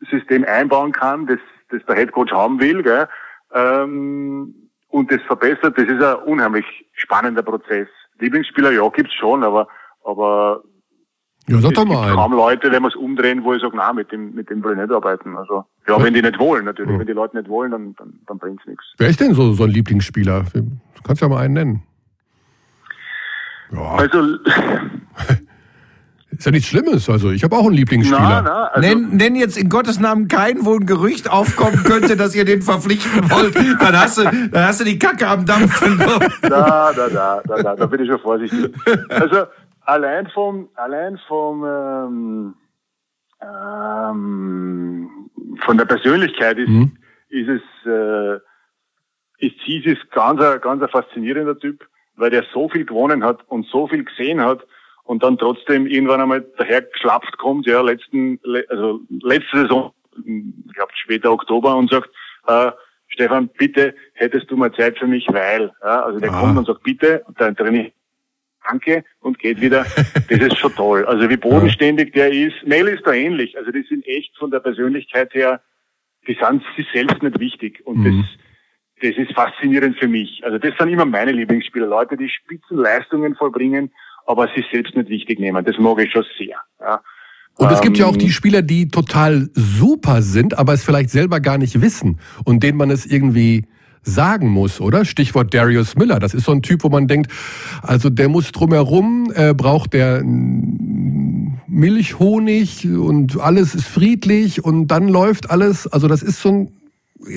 System 0.10 0.46
einbauen 0.46 0.92
kann, 0.92 1.28
das, 1.28 1.40
das 1.70 1.86
der 1.86 1.96
Headcoach 1.96 2.32
haben 2.32 2.60
will, 2.60 2.84
gell, 2.84 3.08
ähm, 3.54 4.56
und 4.90 5.12
das 5.12 5.22
verbessert, 5.24 5.78
das 5.78 5.86
ist 5.86 6.04
ein 6.04 6.16
unheimlich 6.26 6.66
spannender 6.94 7.44
Prozess. 7.44 7.88
Lieblingsspieler, 8.20 8.72
ja, 8.72 8.88
gibt's 8.90 9.14
schon, 9.14 9.44
aber, 9.44 9.68
aber 10.04 10.62
Ja, 11.48 11.60
sag 11.60 11.74
doch 11.74 11.86
mal 11.86 12.14
kaum 12.14 12.34
Leute, 12.34 12.72
wenn 12.72 12.84
wir 12.84 12.90
es 12.90 12.96
umdrehen, 12.96 13.44
wo 13.44 13.54
ich 13.54 13.62
sage, 13.62 13.76
na, 13.76 13.94
mit 13.94 14.12
dem, 14.12 14.34
mit 14.34 14.50
dem 14.50 14.64
will 14.64 14.74
ich 14.74 14.78
nicht 14.80 14.92
arbeiten. 14.92 15.36
Also, 15.38 15.66
ja, 15.88 16.02
wenn 16.04 16.14
die 16.14 16.22
nicht 16.22 16.40
wollen, 16.40 16.66
natürlich. 16.66 16.92
Ja. 16.92 17.00
Wenn 17.00 17.08
die 17.08 17.14
Leute 17.14 17.38
nicht 17.38 17.50
wollen, 17.50 17.72
dann, 17.72 17.96
dann, 17.96 18.20
dann 18.28 18.38
bringt's 18.38 18.66
nichts. 18.68 18.84
Wer 18.98 19.10
ist 19.10 19.20
denn 19.20 19.34
so, 19.34 19.54
so 19.54 19.64
ein 19.64 19.70
Lieblingsspieler? 19.70 20.46
Du 20.54 21.02
kannst 21.04 21.22
ja 21.22 21.30
mal 21.30 21.40
einen 21.40 21.54
nennen. 21.54 21.84
Ja, 23.72 23.96
Also, 23.96 24.20
ist 26.32 26.46
ja 26.46 26.52
nichts 26.52 26.68
Schlimmes. 26.70 27.10
Also 27.10 27.30
ich 27.32 27.44
habe 27.44 27.56
auch 27.56 27.62
einen 27.66 27.72
na, 27.72 27.76
Lieblingsspieler. 27.78 28.42
na, 28.42 28.64
also, 28.68 28.88
nenn, 28.88 29.10
nenn 29.18 29.36
jetzt 29.36 29.58
in 29.58 29.70
Gottes 29.70 30.00
Namen 30.00 30.28
keinen, 30.28 30.66
wo 30.66 30.76
ein 30.76 30.86
Gerücht 30.86 31.30
aufkommen 31.30 31.84
könnte, 31.84 32.16
dass 32.16 32.34
ihr 32.36 32.46
den 32.46 32.62
verpflichten 32.62 33.30
wollt. 33.30 33.56
Dann 33.56 34.00
hast 34.00 34.18
du, 34.18 34.24
dann 34.24 34.66
hast 34.68 34.80
du 34.80 34.86
die 34.86 34.98
Kacke 34.98 35.28
am 35.28 35.46
Dampfen. 35.46 36.00
Da, 36.42 36.92
da, 36.94 37.10
da, 37.10 37.42
da, 37.46 37.56
da, 37.64 37.76
da 37.76 37.86
bin 37.86 38.02
ich 38.02 38.10
schon 38.10 38.20
vorsichtig. 38.20 38.74
Also 39.10 39.46
allein 39.82 40.28
vom, 40.34 40.70
allein 40.76 41.20
vom, 41.28 41.64
ähm, 41.66 42.54
ähm, 43.42 45.10
von 45.66 45.78
der 45.78 45.86
Persönlichkeit 45.86 46.58
ist, 46.58 46.70
Mhm. 46.70 46.92
ist 47.30 47.50
es, 47.50 47.62
äh, 47.86 48.36
ist 49.46 49.56
Zisis 49.66 49.98
ganz, 50.12 50.40
ein- 50.42 50.62
ganz 50.62 50.82
ein 50.84 50.90
faszinierender 50.90 51.58
Typ, 51.58 51.84
weil 52.16 52.30
der 52.30 52.44
so 52.54 52.70
viel 52.70 52.86
gewonnen 52.86 53.24
hat 53.24 53.40
und 53.48 53.66
so 53.68 53.88
viel 53.88 54.04
gesehen 54.06 54.40
hat 54.42 54.66
und 55.12 55.22
dann 55.24 55.38
trotzdem 55.38 55.88
irgendwann 55.88 56.22
einmal 56.22 56.42
daher 56.58 56.82
geschlapft 56.84 57.38
kommt, 57.38 57.68
ja, 57.68 57.82
letzten, 57.82 58.40
le- 58.44 58.66
also 58.70 59.02
letzte 59.22 59.62
Saison, 59.64 59.92
ich 60.26 60.74
glaube 60.74 60.92
später 60.96 61.32
Oktober 61.34 61.76
und 61.76 61.92
sagt, 61.92 62.10
äh, 62.48 62.72
Stefan, 63.10 63.50
bitte 63.58 63.94
hättest 64.14 64.50
du 64.50 64.56
mal 64.56 64.72
Zeit 64.74 64.98
für 64.98 65.08
mich, 65.08 65.26
weil, 65.30 65.70
ja, 65.84 66.02
also 66.04 66.18
der 66.20 66.32
Ah. 66.34 66.40
kommt 66.40 66.58
und 66.58 66.66
sagt, 66.66 66.84
bitte, 66.84 67.24
und 67.28 67.40
dann 67.42 67.56
trainiere 67.58 67.92
Danke 68.66 69.04
und 69.20 69.38
geht 69.40 69.60
wieder. 69.60 69.86
Das 70.30 70.40
ist 70.40 70.58
schon 70.58 70.74
toll. 70.76 71.04
Also 71.06 71.30
wie 71.30 71.36
bodenständig 71.36 72.14
der 72.14 72.32
ist. 72.32 72.56
Mel 72.66 72.88
ist 72.88 73.06
da 73.06 73.12
ähnlich. 73.12 73.58
Also 73.58 73.70
die 73.72 73.82
sind 73.90 74.06
echt 74.08 74.38
von 74.38 74.50
der 74.52 74.60
Persönlichkeit 74.62 75.34
her, 75.34 75.62
die 76.28 76.38
sind 76.42 76.64
sich 76.78 76.88
selbst 76.94 77.22
nicht 77.22 77.38
wichtig. 77.40 77.82
Und 77.86 77.98
Mhm. 77.98 78.24
das, 79.02 79.10
das 79.10 79.18
ist 79.28 79.34
faszinierend 79.34 79.98
für 80.00 80.08
mich. 80.08 80.42
Also 80.46 80.58
das 80.58 80.78
sind 80.78 80.90
immer 80.90 81.06
meine 81.06 81.32
Lieblingsspieler. 81.34 81.88
Leute, 81.88 82.16
die 82.16 82.30
Spitzenleistungen 82.30 83.36
vollbringen, 83.36 83.92
aber 84.32 84.48
sich 84.56 84.66
selbst 84.72 84.96
nicht 84.96 85.10
wichtig 85.10 85.40
nehmen. 85.40 85.64
Das 85.66 85.78
mag 85.78 86.00
ich 86.00 86.12
schon 86.12 86.24
sehr. 86.38 86.56
Ja. 86.80 87.02
Und 87.58 87.72
es 87.72 87.82
gibt 87.82 87.98
ja 87.98 88.06
auch 88.06 88.14
Ähm, 88.14 88.20
die 88.20 88.32
Spieler, 88.32 88.62
die 88.62 88.88
total 88.88 89.50
super 89.54 90.22
sind, 90.22 90.58
aber 90.58 90.74
es 90.74 90.84
vielleicht 90.84 91.10
selber 91.10 91.40
gar 91.42 91.58
nicht 91.58 91.82
wissen 91.82 92.20
und 92.46 92.64
denen 92.64 92.78
man 92.78 92.90
es 92.90 93.06
irgendwie 93.06 93.66
sagen 94.04 94.50
muss, 94.50 94.82
oder? 94.82 95.06
Stichwort 95.06 95.54
Darius 95.54 95.96
Miller. 95.96 96.18
Das 96.20 96.34
ist 96.34 96.46
so 96.46 96.54
ein 96.54 96.62
Typ, 96.64 96.84
wo 96.84 96.90
man 96.90 97.08
denkt, 97.08 97.32
also 97.84 98.10
der 98.10 98.30
muss 98.30 98.52
drumherum, 98.52 99.32
äh, 99.36 99.54
braucht 99.54 99.94
der 99.94 100.24
mm, 100.24 101.60
Milchhonig 101.68 102.88
und 102.88 103.40
alles 103.40 103.76
ist 103.76 103.86
friedlich 103.86 104.64
und 104.64 104.88
dann 104.88 105.08
läuft 105.08 105.52
alles. 105.52 105.88
Also 105.88 106.08
das 106.08 106.24
ist 106.24 106.42
so 106.42 106.50
ein 106.50 106.72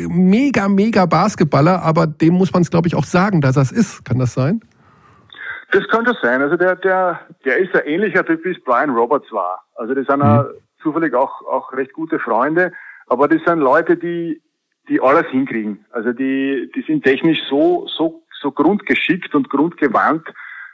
mega, 0.08 0.68
mega 0.68 1.04
Basketballer, 1.04 1.82
aber 1.82 2.06
dem 2.06 2.34
muss 2.34 2.52
man 2.52 2.62
es, 2.62 2.70
glaube 2.70 2.88
ich, 2.88 2.94
auch 2.94 3.04
sagen, 3.04 3.42
dass 3.42 3.56
das 3.56 3.70
ist. 3.70 4.04
Kann 4.04 4.18
das 4.18 4.32
sein? 4.32 4.60
Das 5.74 5.88
könnte 5.88 6.16
sein. 6.22 6.40
Also 6.40 6.56
der, 6.56 6.76
der, 6.76 7.20
der 7.44 7.56
ist 7.58 7.74
ein 7.74 7.84
ähnlicher 7.84 8.24
Typ, 8.24 8.44
wie 8.44 8.52
es 8.52 8.62
Brian 8.62 8.90
Roberts 8.90 9.30
war. 9.32 9.64
Also 9.74 9.92
das 9.92 10.06
sind 10.06 10.20
ja 10.20 10.46
zufällig 10.80 11.14
auch, 11.14 11.42
auch 11.46 11.72
recht 11.72 11.92
gute 11.92 12.20
Freunde, 12.20 12.72
aber 13.08 13.26
das 13.26 13.42
sind 13.44 13.58
Leute, 13.58 13.96
die, 13.96 14.40
die 14.88 15.00
alles 15.00 15.26
hinkriegen. 15.30 15.84
Also 15.90 16.12
die, 16.12 16.70
die 16.76 16.82
sind 16.82 17.02
technisch 17.02 17.40
so, 17.48 17.88
so, 17.88 18.22
so 18.40 18.52
grundgeschickt 18.52 19.34
und 19.34 19.50
grundgewandt, 19.50 20.28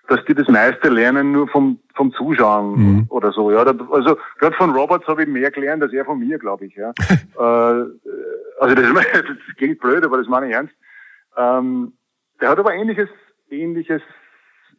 dass 0.09 0.23
die 0.27 0.35
das 0.35 0.49
meiste 0.49 0.91
lernen 0.91 1.33
nur 1.33 1.49
vom, 1.49 1.79
vom 1.95 2.13
Zuschauen 2.13 2.73
Mhm. 2.75 3.07
oder 3.09 3.33
so. 3.33 3.51
Ja, 3.53 3.61
also 3.63 4.19
gerade 4.39 4.57
von 4.57 4.71
Roberts 4.71 5.07
habe 5.07 5.23
ich 5.23 5.29
mehr 5.29 5.51
gelernt 5.51 5.83
als 5.83 5.95
er 5.95 6.05
von 6.05 6.19
mir, 6.19 6.39
glaube 6.39 6.67
ich. 6.67 6.75
Ja. 6.75 6.91
äh, 7.39 7.85
also 8.61 8.75
das, 8.75 8.85
das 9.13 9.57
klingt 9.57 9.79
blöd, 9.81 10.05
aber 10.05 10.19
das 10.19 10.29
meine 10.29 10.49
ich 10.49 10.53
ernst. 10.53 10.75
Ähm, 11.39 11.95
der 12.41 12.51
hat 12.51 12.59
aber 12.59 12.75
ähnliches, 12.75 13.09
ähnliches, 13.49 14.03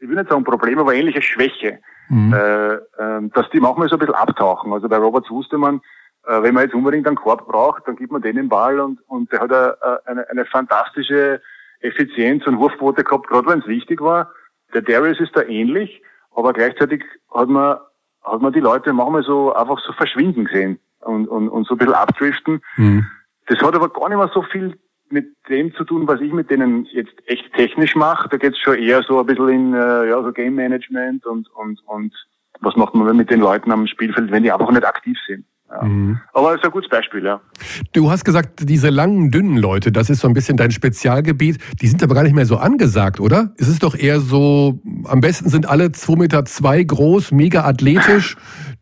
ich 0.02 0.10
will 0.10 0.16
nicht 0.16 0.30
sagen 0.30 0.44
Problem, 0.44 0.80
aber 0.80 0.94
ähnliche 0.94 1.22
Schwäche, 1.22 1.80
Mhm. 2.10 2.34
äh, 2.34 2.74
ähm, 3.00 3.32
dass 3.34 3.50
die 3.52 3.62
manchmal 3.62 3.88
so 3.88 3.96
ein 3.96 4.00
bisschen 4.00 4.16
abtauchen. 4.16 4.74
Also 4.74 4.90
bei 4.90 4.98
Roberts 4.98 5.30
wusste 5.30 5.58
man, 5.58 5.80
äh, 6.28 6.42
wenn 6.42 6.54
man 6.54 6.64
jetzt 6.66 6.76
unbedingt 6.76 7.08
einen 7.08 7.16
Korb 7.16 7.48
braucht, 7.48 7.88
dann 7.88 7.96
gibt 7.96 8.12
man 8.12 8.22
den 8.22 8.36
den 8.36 8.50
Ball 8.50 8.82
und, 8.82 9.00
und 9.08 9.32
der 9.32 9.40
hat 9.40 9.52
eine, 9.54 10.02
eine, 10.06 10.30
eine 10.30 10.46
fantastische 10.46 11.42
Effizienz 11.80 12.46
und 12.48 12.60
Wurfquote 12.60 13.06
gehabt, 13.06 13.28
gerade 13.28 13.48
wenn 13.48 13.60
es 13.60 13.68
wichtig 13.68 14.02
war. 14.02 14.30
Der 14.74 14.82
Darius 14.82 15.22
ist 15.22 15.36
da 15.38 15.44
ähnlich, 15.44 16.02
aber 16.36 16.52
gleichzeitig 16.52 17.04
hat 17.34 17.48
man, 17.48 17.78
hat 18.24 18.42
man 18.42 18.52
die 18.52 18.60
Leute 18.60 18.92
manchmal 18.92 19.24
so 19.24 19.54
einfach 19.54 19.80
so 19.80 19.94
verschwinden 19.94 20.46
gesehen 20.46 20.80
und, 21.00 21.28
und, 21.28 21.48
und 21.48 21.66
so 21.66 21.76
ein 21.76 21.78
bisschen 21.78 21.94
abdriften. 21.94 22.62
Mhm. 22.76 23.08
Das 23.48 23.60
hat 23.60 23.74
aber 23.74 23.88
gar 23.88 24.10
nicht 24.10 24.18
mehr 24.18 24.32
so 24.34 24.42
viel 24.42 24.78
mit 25.12 25.36
dem 25.50 25.74
zu 25.74 25.84
tun, 25.84 26.08
was 26.08 26.22
ich 26.22 26.32
mit 26.32 26.50
denen 26.50 26.86
jetzt 26.92 27.14
echt 27.26 27.52
technisch 27.54 27.96
mache. 27.96 28.30
Da 28.30 28.38
geht's 28.38 28.60
schon 28.60 28.78
eher 28.78 29.04
so 29.04 29.20
ein 29.20 29.26
bisschen 29.26 29.50
in 29.50 29.74
äh, 29.74 30.10
ja, 30.10 30.22
so 30.24 30.32
Game 30.32 30.56
Management 30.56 31.26
und, 31.26 31.48
und, 31.56 31.80
und 31.86 32.14
was 32.60 32.76
macht 32.76 32.94
man 32.94 33.16
mit 33.16 33.30
den 33.30 33.40
Leuten 33.40 33.72
am 33.72 33.88
Spielfeld, 33.88 34.32
wenn 34.32 34.44
die 34.44 34.52
einfach 34.52 34.72
nicht 34.72 34.86
aktiv 34.86 35.18
sind. 35.28 35.46
Ja. 35.70 35.84
Mhm. 35.84 36.20
Aber 36.34 36.52
es 36.52 36.58
ist 36.58 36.66
ein 36.66 36.72
gutes 36.72 36.90
Beispiel, 36.90 37.24
ja. 37.24 37.40
Du 37.94 38.12
hast 38.12 38.26
gesagt, 38.26 38.68
diese 38.70 38.90
langen, 38.90 39.32
dünnen 39.32 39.58
Leute, 39.58 39.92
das 39.92 40.10
ist 40.10 40.20
so 40.20 40.28
ein 40.28 40.34
bisschen 40.34 40.58
dein 40.58 40.72
Spezialgebiet. 40.72 41.60
Die 41.82 41.88
sind 41.88 42.04
aber 42.04 42.14
gar 42.14 42.24
nicht 42.24 42.36
mehr 42.36 42.46
so 42.46 42.58
angesagt, 42.58 43.20
oder? 43.22 43.54
Es 43.58 43.70
ist 43.70 43.84
doch 43.84 43.96
eher 43.96 44.20
so, 44.20 44.82
am 45.06 45.22
besten 45.22 45.50
sind 45.50 45.70
alle 45.70 45.92
zwei 45.94 46.16
Meter 46.18 46.44
zwei 46.46 46.84
groß, 46.84 47.32
mega 47.32 47.64
athletisch. 47.64 48.36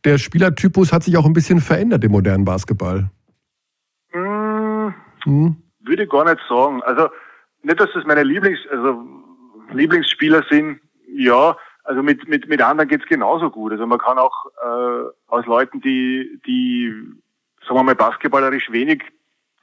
Der 0.03 0.17
Spielertypus 0.17 0.91
hat 0.91 1.03
sich 1.03 1.15
auch 1.17 1.25
ein 1.25 1.33
bisschen 1.33 1.61
verändert 1.61 2.03
im 2.03 2.11
modernen 2.11 2.45
Basketball. 2.45 3.11
Hm, 4.11 4.93
Hm? 5.25 5.57
Würde 5.89 6.07
gar 6.07 6.25
nicht 6.25 6.39
sagen. 6.47 6.81
Also 6.83 7.09
nicht, 7.63 7.79
dass 7.79 7.91
das 7.93 8.05
meine 8.05 8.23
Lieblings, 8.23 8.59
also 8.71 9.03
Lieblingsspieler 9.71 10.43
sind. 10.49 10.79
Ja, 11.07 11.57
also 11.83 12.03
mit 12.03 12.27
mit 12.27 12.47
mit 12.47 12.61
anderen 12.61 12.87
geht's 12.87 13.05
genauso 13.07 13.49
gut. 13.49 13.71
Also 13.71 13.85
man 13.85 13.99
kann 13.99 14.17
auch 14.17 14.45
äh, 14.63 15.09
aus 15.27 15.45
Leuten, 15.45 15.81
die 15.81 16.39
die 16.45 16.93
sagen 17.61 17.79
wir 17.79 17.83
mal 17.83 17.95
basketballerisch 17.95 18.71
wenig 18.71 19.03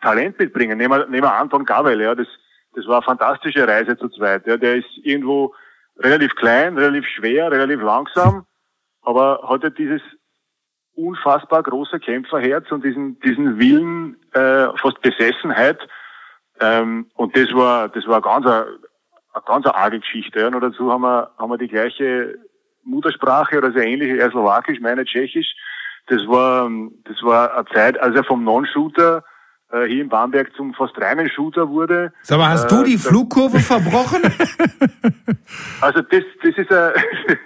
Talent 0.02 0.38
mitbringen. 0.38 0.76
Nehmen 0.78 0.98
wir, 0.98 1.06
nehmen 1.06 1.24
wir 1.24 1.34
Anton 1.34 1.64
Gavel, 1.64 2.00
ja, 2.00 2.14
das 2.14 2.28
das 2.74 2.86
war 2.86 2.96
eine 2.96 3.04
fantastische 3.04 3.66
Reise 3.66 3.96
zu 3.96 4.08
zweit. 4.10 4.46
Ja, 4.46 4.56
der 4.56 4.76
ist 4.76 4.90
irgendwo 5.02 5.54
relativ 5.98 6.34
klein, 6.34 6.76
relativ 6.76 7.06
schwer, 7.06 7.50
relativ 7.50 7.80
langsam, 7.80 8.44
aber 9.02 9.48
hat 9.48 9.62
ja 9.62 9.70
dieses 9.70 10.02
unfassbar 10.96 11.62
große 11.62 12.00
Kämpferherz 12.00 12.70
und 12.72 12.84
diesen, 12.84 13.20
diesen 13.20 13.58
Willen, 13.58 14.16
äh, 14.32 14.68
fast 14.78 15.00
Besessenheit. 15.02 15.78
Ähm, 16.60 17.06
und 17.14 17.36
das 17.36 17.52
war, 17.54 17.88
das 17.88 18.06
war 18.06 18.20
ganz 18.22 18.46
eine, 18.46 18.66
eine 19.32 19.42
ganz 19.46 19.66
eine 19.66 19.74
arge 19.74 20.00
Geschichte. 20.00 20.40
Ja. 20.40 20.46
Und 20.46 20.60
dazu 20.60 20.90
haben 20.90 21.02
wir, 21.02 21.30
haben 21.38 21.50
wir 21.50 21.58
die 21.58 21.68
gleiche 21.68 22.38
Muttersprache 22.84 23.58
oder 23.58 23.72
sehr 23.72 23.86
ähnliche, 23.86 24.18
er 24.18 24.30
Slowakisch, 24.30 24.80
meine 24.80 25.04
Tschechisch. 25.04 25.54
Das 26.08 26.20
war, 26.28 26.70
das 27.04 27.22
war 27.22 27.54
eine 27.54 27.66
Zeit, 27.74 28.00
als 28.00 28.14
er 28.14 28.24
vom 28.24 28.44
Non-Shooter 28.44 29.24
äh, 29.72 29.84
hier 29.86 30.02
in 30.02 30.08
Bamberg 30.08 30.54
zum 30.54 30.72
fast 30.72 30.96
reinen 31.00 31.28
Shooter 31.28 31.68
wurde. 31.68 32.12
Sag 32.22 32.38
mal, 32.38 32.50
hast 32.50 32.70
Äh, 32.70 32.76
du 32.76 32.84
die 32.84 32.96
Flugkurve 32.98 33.58
verbrochen? 33.58 34.22
Also 35.80 36.02
das, 36.02 36.22
das 36.42 36.56
ist 36.58 36.72
ein, 36.72 36.92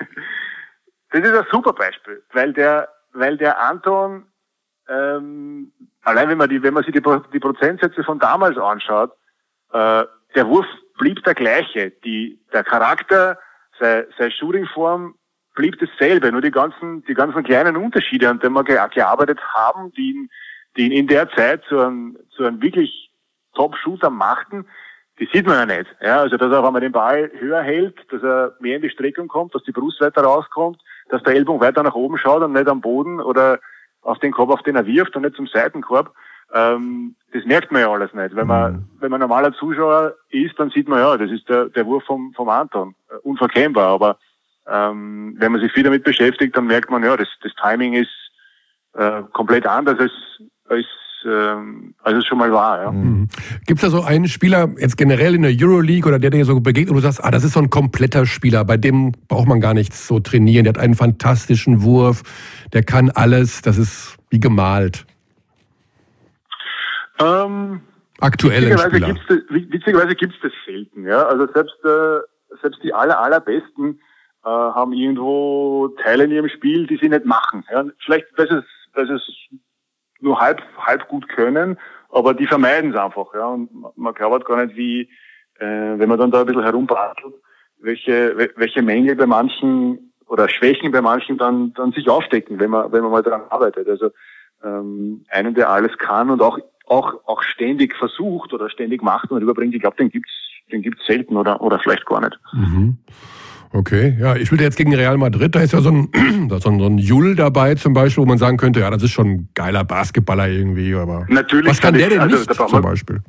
das 1.10 1.22
ist 1.22 1.34
ein 1.34 1.46
super 1.50 1.72
Beispiel, 1.72 2.22
weil 2.32 2.52
der, 2.52 2.88
weil 3.12 3.36
der 3.36 3.60
Anton, 3.60 4.24
ähm, 4.90 5.72
allein 6.02 6.28
wenn 6.28 6.38
man 6.38 6.48
die, 6.48 6.62
wenn 6.62 6.74
man 6.74 6.84
sich 6.84 6.92
die, 6.92 7.02
die 7.32 7.38
Prozentsätze 7.38 8.02
von 8.02 8.18
damals 8.18 8.58
anschaut, 8.58 9.12
äh, 9.72 10.04
der 10.34 10.48
Wurf 10.48 10.66
blieb 10.98 11.22
der 11.24 11.34
gleiche. 11.34 11.90
Die, 12.04 12.40
der 12.52 12.64
Charakter, 12.64 13.38
seine, 13.78 14.06
seine 14.18 14.30
Shootingform 14.30 15.14
blieb 15.54 15.78
dasselbe. 15.78 16.30
Nur 16.32 16.42
die 16.42 16.50
ganzen, 16.50 17.04
die 17.04 17.14
ganzen 17.14 17.42
kleinen 17.42 17.76
Unterschiede, 17.76 18.28
an 18.28 18.40
denen 18.40 18.54
wir 18.54 18.64
gearbeitet 18.64 19.40
haben, 19.54 19.92
die 19.92 20.10
ihn, 20.10 20.30
die 20.76 20.86
ihn 20.86 20.92
in 20.92 21.06
der 21.06 21.30
Zeit 21.30 21.62
zu 21.68 21.78
einem, 21.78 22.18
zu 22.30 22.44
einem 22.44 22.60
wirklich 22.62 23.10
Top-Shooter 23.54 24.10
machten, 24.10 24.66
die 25.18 25.28
sieht 25.32 25.46
man 25.46 25.68
ja 25.68 25.78
nicht. 25.78 25.90
Ja, 26.00 26.20
also, 26.20 26.36
dass 26.36 26.50
er 26.50 26.60
auf 26.60 26.66
einmal 26.66 26.80
den 26.80 26.92
Ball 26.92 27.30
höher 27.38 27.62
hält, 27.62 27.96
dass 28.10 28.22
er 28.22 28.56
mehr 28.60 28.76
in 28.76 28.82
die 28.82 28.90
Streckung 28.90 29.28
kommt, 29.28 29.54
dass 29.54 29.62
die 29.64 29.72
Brust 29.72 30.00
weiter 30.00 30.22
rauskommt, 30.22 30.80
dass 31.10 31.22
der 31.24 31.34
Ellbogen 31.34 31.60
weiter 31.60 31.82
nach 31.82 31.94
oben 31.94 32.16
schaut 32.16 32.42
und 32.42 32.52
nicht 32.52 32.68
am 32.68 32.80
Boden 32.80 33.20
oder 33.20 33.60
auf 34.02 34.18
den 34.18 34.32
Korb, 34.32 34.50
auf 34.50 34.62
den 34.62 34.76
er 34.76 34.86
wirft 34.86 35.16
und 35.16 35.22
nicht 35.22 35.36
zum 35.36 35.46
Seitenkorb. 35.46 36.12
Ähm, 36.52 37.14
das 37.32 37.44
merkt 37.44 37.70
man 37.70 37.82
ja 37.82 37.90
alles 37.90 38.12
nicht. 38.12 38.34
Wenn 38.34 38.46
man, 38.46 38.72
mhm. 38.72 38.84
wenn 39.00 39.10
man 39.10 39.20
normaler 39.20 39.52
Zuschauer 39.52 40.14
ist, 40.30 40.58
dann 40.58 40.70
sieht 40.70 40.88
man 40.88 40.98
ja, 40.98 41.16
das 41.16 41.30
ist 41.30 41.48
der, 41.48 41.66
der 41.66 41.86
Wurf 41.86 42.04
vom, 42.04 42.32
vom 42.34 42.48
Anton. 42.48 42.94
Äh, 43.08 43.16
unverkennbar. 43.22 43.88
Aber 43.88 44.18
ähm, 44.66 45.36
wenn 45.38 45.52
man 45.52 45.60
sich 45.60 45.72
viel 45.72 45.84
damit 45.84 46.04
beschäftigt, 46.04 46.56
dann 46.56 46.66
merkt 46.66 46.90
man, 46.90 47.04
ja, 47.04 47.16
das, 47.16 47.28
das 47.42 47.52
Timing 47.54 47.94
ist 47.94 48.10
äh, 48.94 49.22
komplett 49.32 49.66
anders 49.66 49.98
als, 49.98 50.12
als 50.68 50.86
ähm, 51.24 51.94
als 52.02 52.18
es 52.18 52.26
schon 52.26 52.38
mal 52.38 52.52
war. 52.52 52.82
Ja. 52.82 52.92
Mhm. 52.92 53.28
Gibt 53.66 53.82
es 53.82 53.90
da 53.90 53.90
so 53.90 54.02
einen 54.02 54.28
Spieler, 54.28 54.68
jetzt 54.78 54.96
generell 54.96 55.34
in 55.34 55.42
der 55.42 55.52
Euroleague 55.52 56.08
oder 56.08 56.18
der 56.18 56.30
dir 56.30 56.44
so 56.44 56.58
begegnet, 56.60 56.90
wo 56.90 56.94
du 56.94 57.00
sagst, 57.00 57.22
ah, 57.24 57.30
das 57.30 57.44
ist 57.44 57.54
so 57.54 57.60
ein 57.60 57.70
kompletter 57.70 58.26
Spieler, 58.26 58.64
bei 58.64 58.76
dem 58.76 59.12
braucht 59.28 59.48
man 59.48 59.60
gar 59.60 59.74
nichts 59.74 60.06
so 60.06 60.20
trainieren, 60.20 60.64
der 60.64 60.74
hat 60.74 60.80
einen 60.80 60.94
fantastischen 60.94 61.82
Wurf, 61.82 62.22
der 62.72 62.82
kann 62.82 63.10
alles, 63.10 63.62
das 63.62 63.78
ist 63.78 64.16
wie 64.30 64.40
gemalt. 64.40 65.06
Ähm, 67.20 67.80
Aktuelle 68.20 68.76
Spieler. 68.78 69.14
Gibt's 69.14 69.50
witzigerweise 69.50 70.14
gibt 70.14 70.34
es 70.34 70.40
das 70.42 70.52
selten. 70.66 71.06
Ja? 71.06 71.24
Also 71.24 71.46
selbst, 71.52 71.76
äh, 71.84 72.20
selbst 72.60 72.82
die 72.82 72.92
aller, 72.92 73.18
allerbesten 73.18 74.00
äh, 74.44 74.48
haben 74.48 74.92
irgendwo 74.92 75.88
Teile 76.02 76.24
in 76.24 76.30
ihrem 76.30 76.48
Spiel, 76.48 76.86
die 76.86 76.98
sie 76.98 77.08
nicht 77.08 77.24
machen. 77.24 77.64
Ja? 77.72 77.84
Vielleicht, 78.04 78.26
weil 78.36 78.48
sie 78.48 79.14
es 79.14 79.24
nur 80.20 80.40
halb, 80.40 80.62
halb 80.78 81.08
gut 81.08 81.28
können, 81.28 81.78
aber 82.10 82.34
die 82.34 82.46
vermeiden 82.46 82.90
es 82.92 82.96
einfach. 82.96 83.34
Ja? 83.34 83.46
Und 83.46 83.70
man 83.96 84.14
glaubt 84.14 84.44
gar 84.44 84.64
nicht, 84.64 84.76
wie, 84.76 85.02
äh, 85.58 85.98
wenn 85.98 86.08
man 86.08 86.18
dann 86.18 86.30
da 86.30 86.40
ein 86.40 86.46
bisschen 86.46 86.62
herumbastelt, 86.64 87.34
welche, 87.78 88.50
welche 88.56 88.82
Mängel 88.82 89.16
bei 89.16 89.26
manchen 89.26 90.12
oder 90.26 90.48
Schwächen 90.48 90.92
bei 90.92 91.00
manchen 91.00 91.38
dann, 91.38 91.72
dann 91.74 91.92
sich 91.92 92.08
aufdecken, 92.08 92.60
wenn 92.60 92.70
man, 92.70 92.92
wenn 92.92 93.02
man 93.02 93.10
mal 93.10 93.22
daran 93.22 93.42
arbeitet. 93.50 93.88
Also 93.88 94.10
ähm, 94.62 95.24
einen, 95.30 95.54
der 95.54 95.70
alles 95.70 95.96
kann 95.98 96.30
und 96.30 96.42
auch 96.42 96.58
auch, 96.90 97.14
auch 97.26 97.42
ständig 97.42 97.94
versucht 97.96 98.52
oder 98.52 98.68
ständig 98.68 99.00
macht 99.00 99.30
und 99.30 99.40
überbringt, 99.40 99.74
ich 99.74 99.80
glaube, 99.80 99.96
den 99.96 100.10
gibt's 100.10 100.32
den 100.72 100.82
gibt's 100.82 101.04
selten 101.06 101.36
oder, 101.36 101.60
oder 101.60 101.78
vielleicht 101.78 102.06
gar 102.06 102.20
nicht. 102.20 102.38
Mhm. 102.52 102.98
Okay, 103.72 104.16
ja, 104.18 104.34
ich 104.34 104.50
will 104.50 104.60
jetzt 104.60 104.76
gegen 104.76 104.92
Real 104.94 105.16
Madrid, 105.16 105.54
da 105.54 105.60
ist 105.60 105.72
ja 105.72 105.80
so 105.80 105.90
ein, 105.90 106.08
so 106.50 106.70
ein, 106.70 106.80
so 106.80 106.86
ein 106.86 106.98
Jull 106.98 107.36
dabei 107.36 107.76
zum 107.76 107.92
Beispiel, 107.92 108.22
wo 108.22 108.26
man 108.26 108.38
sagen 108.38 108.56
könnte, 108.56 108.80
ja, 108.80 108.90
das 108.90 109.02
ist 109.02 109.12
schon 109.12 109.28
ein 109.28 109.48
geiler 109.54 109.84
Basketballer 109.84 110.48
irgendwie, 110.48 110.94
aber 110.94 111.24
Natürlich 111.28 111.70
was 111.70 111.80
kann 111.80 111.94
der 111.94 112.08
denn 112.08 112.20
also, 112.20 112.36
nicht 112.36 112.52
zum 112.52 112.82
Beispiel? 112.82 113.20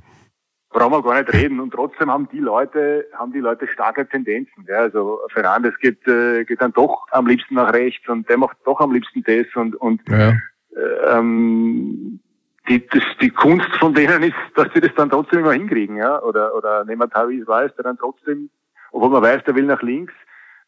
Brauchen 0.72 0.94
wir 0.94 1.04
gar 1.04 1.22
nicht 1.22 1.34
reden. 1.34 1.60
Und 1.60 1.72
trotzdem 1.74 2.10
haben 2.10 2.30
die 2.32 2.40
Leute, 2.40 3.06
haben 3.14 3.34
die 3.34 3.40
Leute 3.40 3.68
starke 3.68 4.08
Tendenzen. 4.08 4.66
Ja, 4.70 4.78
also 4.78 5.20
Fernandes 5.34 5.78
geht, 5.80 6.08
äh, 6.08 6.46
geht 6.46 6.62
dann 6.62 6.72
doch 6.72 7.08
am 7.12 7.28
liebsten 7.28 7.56
nach 7.56 7.74
rechts 7.74 8.08
und 8.08 8.28
der 8.30 8.38
macht 8.38 8.58
doch 8.66 8.80
am 8.80 8.94
liebsten 8.94 9.22
das 9.24 9.46
und, 9.56 9.76
und 9.76 10.02
ja. 10.08 10.30
äh, 10.30 11.18
ähm, 11.18 12.22
die, 12.70 12.88
das, 12.88 13.04
die 13.20 13.30
Kunst 13.30 13.70
von 13.80 13.94
denen 13.94 14.24
ist, 14.24 14.36
dass 14.56 14.68
sie 14.74 14.80
das 14.80 14.92
dann 14.96 15.10
trotzdem 15.10 15.40
immer 15.40 15.52
hinkriegen, 15.52 15.98
ja. 15.98 16.22
Oder, 16.22 16.56
oder 16.56 16.86
nehmen 16.86 17.02
wir 17.02 17.10
Tavis 17.10 17.46
Weiß, 17.46 17.76
der 17.76 17.84
dann 17.84 17.98
trotzdem, 17.98 18.50
obwohl 18.92 19.10
man 19.10 19.24
weiß, 19.24 19.44
der 19.44 19.56
will 19.56 19.66
nach 19.66 19.82
links, 19.82 20.14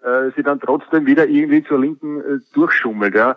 äh, 0.03 0.31
sie 0.35 0.43
dann 0.43 0.59
trotzdem 0.59 1.05
wieder 1.05 1.27
irgendwie 1.27 1.63
zur 1.63 1.79
Linken 1.79 2.19
äh, 2.19 2.39
durchschummelt, 2.53 3.15
ja. 3.15 3.35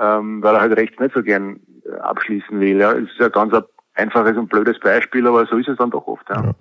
Ähm, 0.00 0.42
weil 0.42 0.54
er 0.54 0.60
halt 0.60 0.76
rechts 0.76 0.98
nicht 1.00 1.14
so 1.14 1.22
gern 1.22 1.60
äh, 1.84 1.98
abschließen 1.98 2.60
will, 2.60 2.78
ja. 2.78 2.92
Es 2.92 3.10
ist 3.10 3.18
ja 3.18 3.28
ganz 3.28 3.52
ein 3.52 3.62
einfaches 3.94 4.36
und 4.36 4.48
blödes 4.48 4.78
Beispiel, 4.80 5.26
aber 5.26 5.46
so 5.46 5.56
ist 5.56 5.68
es 5.68 5.76
dann 5.76 5.90
doch 5.90 6.06
oft, 6.06 6.28
ja. 6.28 6.42
ja. 6.42 6.54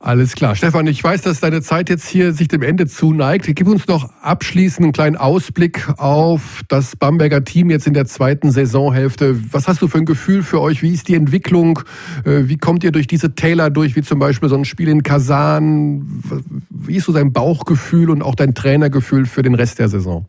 Alles 0.00 0.36
klar. 0.36 0.54
Stefan, 0.54 0.86
ich 0.86 1.02
weiß, 1.02 1.22
dass 1.22 1.40
deine 1.40 1.60
Zeit 1.60 1.88
jetzt 1.88 2.06
hier 2.06 2.32
sich 2.32 2.46
dem 2.46 2.62
Ende 2.62 2.86
zuneigt. 2.86 3.46
Gib 3.48 3.66
uns 3.66 3.88
noch 3.88 4.08
abschließend 4.22 4.84
einen 4.84 4.92
kleinen 4.92 5.16
Ausblick 5.16 5.88
auf 5.96 6.62
das 6.68 6.94
Bamberger 6.94 7.42
Team 7.42 7.68
jetzt 7.68 7.88
in 7.88 7.94
der 7.94 8.06
zweiten 8.06 8.52
Saisonhälfte. 8.52 9.52
Was 9.52 9.66
hast 9.66 9.82
du 9.82 9.88
für 9.88 9.98
ein 9.98 10.04
Gefühl 10.04 10.44
für 10.44 10.60
euch? 10.60 10.82
Wie 10.82 10.94
ist 10.94 11.08
die 11.08 11.16
Entwicklung? 11.16 11.80
Äh, 12.24 12.42
wie 12.44 12.58
kommt 12.58 12.84
ihr 12.84 12.92
durch 12.92 13.08
diese 13.08 13.34
Täler 13.34 13.70
durch, 13.70 13.96
wie 13.96 14.02
zum 14.02 14.20
Beispiel 14.20 14.48
so 14.48 14.54
ein 14.54 14.64
Spiel 14.64 14.88
in 14.88 15.02
Kasan? 15.02 16.22
Wie 16.70 16.94
ist 16.94 17.06
so 17.06 17.12
dein 17.12 17.32
Bauchgefühl 17.32 18.10
und 18.10 18.22
auch 18.22 18.36
dein 18.36 18.54
Trainergefühl 18.54 19.26
für 19.26 19.42
den 19.42 19.56
Rest 19.56 19.80
der 19.80 19.88
Saison? 19.88 20.26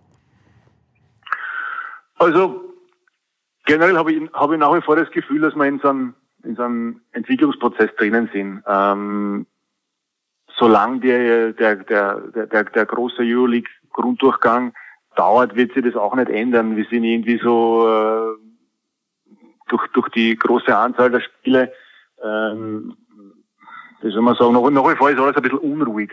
Also 2.16 2.74
generell 3.66 3.96
habe 3.96 4.12
ich, 4.12 4.34
habe 4.34 4.56
ich 4.56 4.60
nach 4.60 4.76
wie 4.76 4.82
vor 4.82 4.96
das 4.96 5.12
Gefühl, 5.12 5.42
dass 5.42 5.54
wir 5.54 5.66
in 5.66 5.80
so 5.80 5.90
einem, 5.90 6.16
in 6.44 6.56
so 6.56 6.64
einem 6.64 7.02
Entwicklungsprozess 7.12 7.92
drinnen 7.98 8.30
sind. 8.34 8.64
Ähm, 8.66 9.46
solange 10.60 11.00
der, 11.00 11.54
der, 11.54 11.76
der, 11.78 12.20
der, 12.46 12.64
der 12.66 12.86
große 12.86 13.22
Euroleague-Grunddurchgang 13.22 14.74
dauert, 15.16 15.56
wird 15.56 15.74
sich 15.74 15.84
das 15.84 15.96
auch 15.96 16.16
nicht 16.16 16.30
ändern. 16.30 16.76
Wir 16.76 16.86
sind 16.86 17.04
irgendwie 17.04 17.40
so 17.40 17.88
äh, 17.88 18.38
durch, 19.70 19.88
durch 19.94 20.10
die 20.10 20.36
große 20.36 20.76
Anzahl 20.76 21.10
der 21.10 21.22
Spiele, 21.22 21.74
ähm, 22.24 22.96
wie 24.02 24.12
soll 24.12 24.22
man 24.22 24.36
sagen, 24.36 24.54
noch, 24.54 24.70
noch 24.70 24.98
vor 24.98 25.10
ist 25.10 25.20
alles 25.20 25.36
ein 25.36 25.42
bisschen 25.42 25.60
unruhig. 25.60 26.12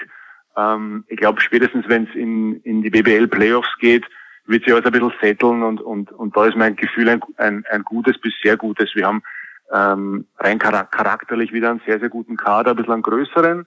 Ähm, 0.57 1.05
ich 1.09 1.17
glaube, 1.19 1.41
spätestens 1.41 1.89
wenn 1.89 2.05
es 2.05 2.15
in, 2.15 2.61
in 2.63 2.83
die 2.83 2.91
BBL-Playoffs 2.91 3.77
geht, 3.79 4.05
wird 4.47 4.65
sich 4.65 4.73
alles 4.73 4.87
ein 4.87 4.93
bisschen 4.93 5.13
setteln 5.21 5.63
und, 5.63 5.81
und, 5.81 6.13
und 6.13 6.37
da 6.37 6.47
ist 6.47 6.57
mein 6.57 6.77
Gefühl 6.77 7.09
ein, 7.09 7.21
ein, 7.37 7.65
ein 7.71 7.83
gutes 7.83 8.19
bis 8.19 8.33
sehr 8.43 8.57
gutes. 8.57 8.95
Wir 8.95 9.07
haben 9.07 9.23
ähm, 9.73 10.27
rein 10.39 10.59
charakterlich 10.59 11.53
wieder 11.53 11.71
einen 11.71 11.83
sehr, 11.85 11.99
sehr 11.99 12.09
guten 12.09 12.37
Kader, 12.37 12.71
ein 12.71 12.77
bisschen 12.77 12.93
einen 12.93 13.03
größeren. 13.03 13.67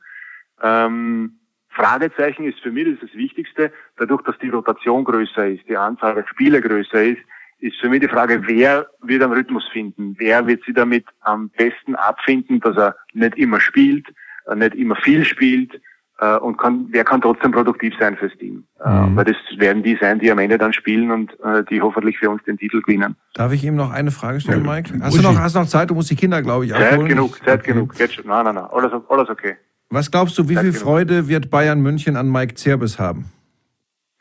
Ähm, 0.62 1.40
Fragezeichen 1.70 2.46
ist 2.46 2.60
für 2.60 2.72
mich 2.72 2.86
das, 2.86 2.96
ist 2.96 3.04
das 3.04 3.14
Wichtigste, 3.14 3.72
dadurch, 3.98 4.22
dass 4.24 4.38
die 4.40 4.50
Rotation 4.50 5.04
größer 5.04 5.48
ist, 5.48 5.68
die 5.68 5.78
Anzahl 5.78 6.16
der 6.16 6.28
Spiele 6.28 6.62
größer 6.62 7.04
ist, 7.04 7.22
ist 7.60 7.78
für 7.80 7.90
mich 7.90 8.02
die 8.02 8.08
Frage, 8.08 8.42
wer 8.48 8.88
wird 9.02 9.22
einen 9.22 9.34
Rhythmus 9.34 9.68
finden? 9.72 10.16
Wer 10.18 10.48
wird 10.48 10.62
sie 10.66 10.74
damit 10.74 11.06
am 11.22 11.50
besten 11.50 11.96
abfinden, 11.96 12.60
dass 12.62 12.78
er 12.78 12.96
nicht 13.14 13.38
immer 13.38 13.60
spielt, 13.60 14.08
äh, 14.48 14.56
nicht 14.56 14.76
immer 14.76 14.96
viel 14.96 15.26
spielt 15.26 15.80
äh, 16.20 16.38
und 16.38 16.58
kann, 16.58 16.88
wer 16.92 17.04
kann 17.04 17.22
trotzdem 17.22 17.52
produktiv 17.52 17.94
sein 18.00 18.16
fürs 18.16 18.32
Team? 18.38 18.64
Äh, 18.84 18.90
mhm. 18.90 19.16
Weil 19.16 19.26
das 19.26 19.36
werden 19.58 19.84
die 19.84 19.98
sein, 20.00 20.20
die 20.20 20.32
am 20.32 20.40
Ende 20.40 20.58
dann 20.58 20.74
spielen 20.74 21.12
und 21.12 21.32
die 21.70 21.82
hoffentlich 21.82 22.18
für 22.18 22.30
uns 22.30 22.44
den 22.44 22.58
Titel 22.58 22.82
gewinnen. 22.82 23.16
Darf 23.34 23.52
ich 23.52 23.64
ihm 23.64 23.76
noch 23.76 23.92
eine 23.92 24.12
Frage 24.12 24.40
stellen, 24.40 24.64
Mike? 24.64 24.94
Hast 25.02 25.18
du 25.18 25.22
noch, 25.22 25.38
hast 25.38 25.56
noch 25.56 25.66
Zeit? 25.66 25.90
Du 25.90 25.96
musst 25.96 26.10
die 26.10 26.16
Kinder, 26.16 26.42
glaube 26.42 26.66
ich, 26.66 26.74
abholen. 26.74 27.02
Zeit 27.02 27.10
genug, 27.10 27.38
Zeit 27.46 27.60
okay. 27.60 27.74
genug. 27.74 27.96
Jetzt 27.98 28.16
schon. 28.16 28.28
Nein, 28.28 28.46
nein, 28.46 28.56
nein. 28.56 28.66
Alles, 28.72 28.92
alles 29.10 29.30
okay. 29.30 29.58
Was 29.90 30.12
glaubst 30.12 30.38
du, 30.38 30.48
wie 30.50 30.56
viel 30.56 30.74
Freude 30.74 31.28
wird 31.28 31.50
Bayern 31.50 31.82
München 31.82 32.16
an 32.16 32.32
Mike 32.32 32.54
Zerbes 32.56 33.00
haben? 33.00 33.32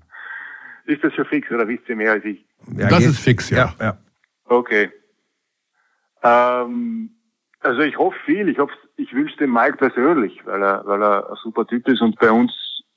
ist 0.86 1.04
das 1.04 1.14
schon 1.14 1.26
fix 1.26 1.50
oder 1.52 1.68
wisst 1.68 1.88
ihr 1.88 1.96
mehr 1.96 2.12
als 2.12 2.26
ich? 2.26 2.46
Ja, 2.76 2.90
das 2.90 3.00
geht. 3.00 3.10
ist 3.10 3.20
fix, 3.20 3.50
ja. 3.50 3.74
ja, 3.80 3.86
ja. 3.86 3.98
Okay. 4.46 4.90
Ähm, 6.24 7.10
also 7.62 7.82
ich 7.82 7.98
hoffe 7.98 8.18
viel. 8.26 8.50
Ich 8.50 8.58
hoffe, 8.58 8.74
ich 8.98 9.14
wünsche 9.14 9.38
dem 9.38 9.54
Mike 9.54 9.78
persönlich, 9.78 10.40
weil 10.46 10.62
er, 10.62 10.86
weil 10.86 11.02
er 11.02 11.30
ein 11.30 11.38
super 11.42 11.66
Typ 11.66 11.88
ist 11.88 12.02
und 12.02 12.20
bei 12.20 12.32
uns, 12.32 12.52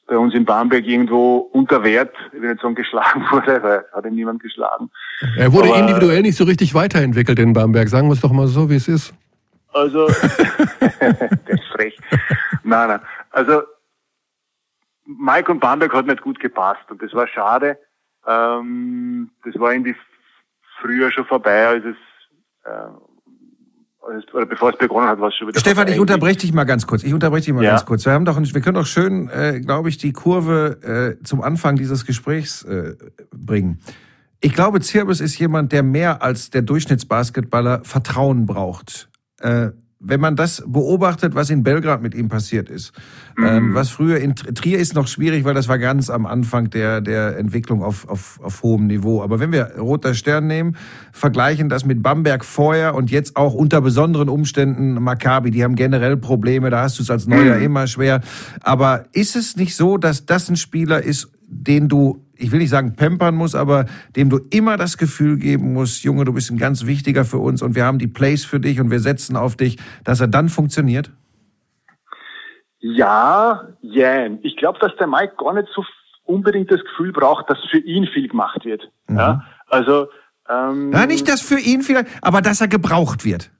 bei 0.06 0.16
uns 0.16 0.34
in 0.34 0.44
Bamberg 0.44 0.84
irgendwo 0.84 1.48
unter 1.52 1.82
Wert, 1.84 2.14
ich 2.32 2.40
will 2.40 2.50
nicht 2.50 2.62
sagen 2.62 2.74
geschlagen 2.74 3.24
wurde, 3.30 3.62
weil 3.62 3.84
hat 3.92 4.04
ihn 4.04 4.14
niemand 4.14 4.42
geschlagen. 4.42 4.90
Er 5.36 5.52
wurde 5.52 5.68
Aber, 5.68 5.78
individuell 5.78 6.22
nicht 6.22 6.36
so 6.36 6.44
richtig 6.44 6.74
weiterentwickelt 6.74 7.38
in 7.38 7.52
Bamberg. 7.52 7.88
Sagen 7.88 8.08
wir 8.08 8.14
es 8.14 8.20
doch 8.20 8.32
mal 8.32 8.48
so, 8.48 8.68
wie 8.68 8.76
es 8.76 8.88
ist. 8.88 9.14
Also, 9.76 10.06
das 10.88 10.94
ist 11.46 11.64
frech. 11.72 11.98
Nein, 12.64 12.88
nein. 12.88 13.00
Also, 13.30 13.62
Mike 15.04 15.52
und 15.52 15.60
Bamberg 15.60 15.92
hat 15.92 16.06
nicht 16.06 16.22
gut 16.22 16.40
gepasst 16.40 16.90
und 16.90 17.02
das 17.02 17.12
war 17.12 17.28
schade. 17.28 17.78
Ähm, 18.26 19.30
das 19.44 19.58
war 19.60 19.72
irgendwie 19.72 19.94
früher 20.80 21.12
schon 21.12 21.26
vorbei, 21.26 21.66
als 21.66 21.84
es, 21.84 21.96
äh, 22.64 24.32
oder 24.32 24.46
bevor 24.46 24.70
es 24.70 24.78
begonnen 24.78 25.08
hat, 25.08 25.20
war 25.20 25.28
es 25.28 25.34
schon 25.34 25.48
wieder. 25.48 25.60
Stefan, 25.60 25.88
ich 25.88 26.00
unterbreche 26.00 26.38
dich 26.38 26.52
mal 26.54 26.64
ganz 26.64 26.86
kurz. 26.86 27.02
Ich 27.04 27.12
unterbreche 27.12 27.44
dich 27.46 27.54
mal 27.54 27.62
ja. 27.62 27.72
ganz 27.72 27.84
kurz. 27.84 28.06
Wir 28.06 28.12
haben 28.12 28.24
doch, 28.24 28.38
wir 28.40 28.60
können 28.62 28.76
doch 28.76 28.86
schön, 28.86 29.28
äh, 29.28 29.60
glaube 29.60 29.90
ich, 29.90 29.98
die 29.98 30.12
Kurve 30.12 31.16
äh, 31.20 31.22
zum 31.22 31.42
Anfang 31.42 31.76
dieses 31.76 32.06
Gesprächs 32.06 32.62
äh, 32.62 32.94
bringen. 33.30 33.80
Ich 34.40 34.54
glaube, 34.54 34.80
Zirbis 34.80 35.20
ist 35.20 35.38
jemand, 35.38 35.72
der 35.72 35.82
mehr 35.82 36.22
als 36.22 36.50
der 36.50 36.62
Durchschnittsbasketballer 36.62 37.82
Vertrauen 37.84 38.46
braucht. 38.46 39.10
Äh, 39.40 39.70
wenn 39.98 40.20
man 40.20 40.36
das 40.36 40.62
beobachtet, 40.66 41.34
was 41.34 41.48
in 41.48 41.62
Belgrad 41.62 42.02
mit 42.02 42.14
ihm 42.14 42.28
passiert 42.28 42.68
ist, 42.68 42.92
ähm, 43.42 43.74
was 43.74 43.88
früher 43.88 44.18
in 44.18 44.34
Trier 44.34 44.78
ist 44.78 44.94
noch 44.94 45.08
schwierig, 45.08 45.44
weil 45.44 45.54
das 45.54 45.68
war 45.68 45.78
ganz 45.78 46.10
am 46.10 46.26
Anfang 46.26 46.68
der, 46.68 47.00
der 47.00 47.38
Entwicklung 47.38 47.82
auf, 47.82 48.06
auf, 48.08 48.38
auf 48.42 48.62
hohem 48.62 48.86
Niveau. 48.86 49.22
Aber 49.22 49.40
wenn 49.40 49.52
wir 49.52 49.76
Roter 49.78 50.14
Stern 50.14 50.46
nehmen, 50.46 50.76
vergleichen 51.12 51.68
das 51.68 51.86
mit 51.86 52.02
Bamberg 52.02 52.44
vorher 52.44 52.94
und 52.94 53.10
jetzt 53.10 53.36
auch 53.36 53.54
unter 53.54 53.80
besonderen 53.80 54.28
Umständen 54.28 55.02
Maccabi, 55.02 55.50
die 55.50 55.64
haben 55.64 55.76
generell 55.76 56.18
Probleme, 56.18 56.68
da 56.68 56.82
hast 56.82 56.98
du 56.98 57.02
es 57.02 57.10
als 57.10 57.26
Neuer 57.26 57.56
immer 57.56 57.86
schwer. 57.86 58.20
Aber 58.60 59.04
ist 59.12 59.34
es 59.34 59.56
nicht 59.56 59.76
so, 59.76 59.96
dass 59.96 60.26
das 60.26 60.48
ein 60.50 60.56
Spieler 60.56 61.02
ist, 61.02 61.30
den 61.48 61.88
du 61.88 62.25
ich 62.38 62.52
will 62.52 62.58
nicht 62.58 62.70
sagen 62.70 62.96
pampern 62.96 63.34
muss, 63.34 63.54
aber 63.54 63.86
dem 64.14 64.30
du 64.30 64.38
immer 64.50 64.76
das 64.76 64.98
Gefühl 64.98 65.38
geben 65.38 65.72
musst, 65.72 66.04
Junge, 66.04 66.24
du 66.24 66.32
bist 66.32 66.50
ein 66.50 66.58
ganz 66.58 66.86
wichtiger 66.86 67.24
für 67.24 67.38
uns 67.38 67.62
und 67.62 67.74
wir 67.74 67.84
haben 67.84 67.98
die 67.98 68.06
Plays 68.06 68.44
für 68.44 68.60
dich 68.60 68.80
und 68.80 68.90
wir 68.90 69.00
setzen 69.00 69.36
auf 69.36 69.56
dich, 69.56 69.78
dass 70.04 70.20
er 70.20 70.28
dann 70.28 70.48
funktioniert? 70.48 71.10
Ja, 72.78 73.68
jein. 73.80 74.38
Ich 74.42 74.56
glaube, 74.56 74.78
dass 74.78 74.94
der 74.96 75.06
Mike 75.06 75.34
gar 75.38 75.54
nicht 75.54 75.68
so 75.74 75.84
unbedingt 76.24 76.70
das 76.70 76.80
Gefühl 76.82 77.12
braucht, 77.12 77.48
dass 77.50 77.58
für 77.70 77.78
ihn 77.78 78.06
viel 78.06 78.28
gemacht 78.28 78.64
wird. 78.64 78.90
Mhm. 79.08 79.18
Ja, 79.18 79.44
also 79.68 80.08
ähm, 80.48 80.92
Ja, 80.92 81.06
nicht 81.06 81.28
das 81.28 81.40
für 81.40 81.58
ihn 81.58 81.82
vielleicht, 81.82 82.08
aber 82.22 82.40
dass 82.40 82.60
er 82.60 82.68
gebraucht 82.68 83.24
wird. 83.24 83.50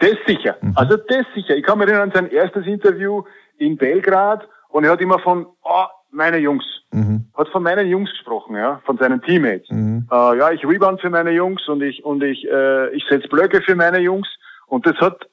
Das 0.00 0.16
sicher. 0.26 0.56
Also 0.74 0.96
das 0.96 1.24
sicher. 1.34 1.56
Ich 1.56 1.64
kann 1.64 1.78
mich 1.78 1.88
erinnern 1.88 2.10
an 2.10 2.14
sein 2.14 2.30
erstes 2.30 2.66
Interview 2.66 3.22
in 3.58 3.76
Belgrad 3.76 4.46
und 4.68 4.84
er 4.84 4.92
hat 4.92 5.00
immer 5.00 5.18
von 5.20 5.46
oh, 5.62 5.84
meine 6.14 6.38
Jungs. 6.38 6.64
Hat 7.36 7.48
von 7.48 7.62
meinen 7.62 7.88
Jungs 7.88 8.10
gesprochen, 8.10 8.56
ja, 8.56 8.80
von 8.84 8.96
seinen 8.98 9.20
Teammates. 9.22 9.68
Äh, 10.10 10.38
ja, 10.38 10.50
ich 10.52 10.64
rebound 10.64 11.00
für 11.00 11.10
meine 11.10 11.32
Jungs 11.32 11.68
und 11.68 11.82
ich 11.82 12.04
und 12.04 12.22
ich 12.22 12.46
äh, 12.48 12.90
ich 12.94 13.04
setze 13.08 13.28
Blöcke 13.28 13.60
für 13.62 13.74
meine 13.74 13.98
Jungs 13.98 14.28
und 14.66 14.86
das 14.86 14.96
hat 14.98 15.28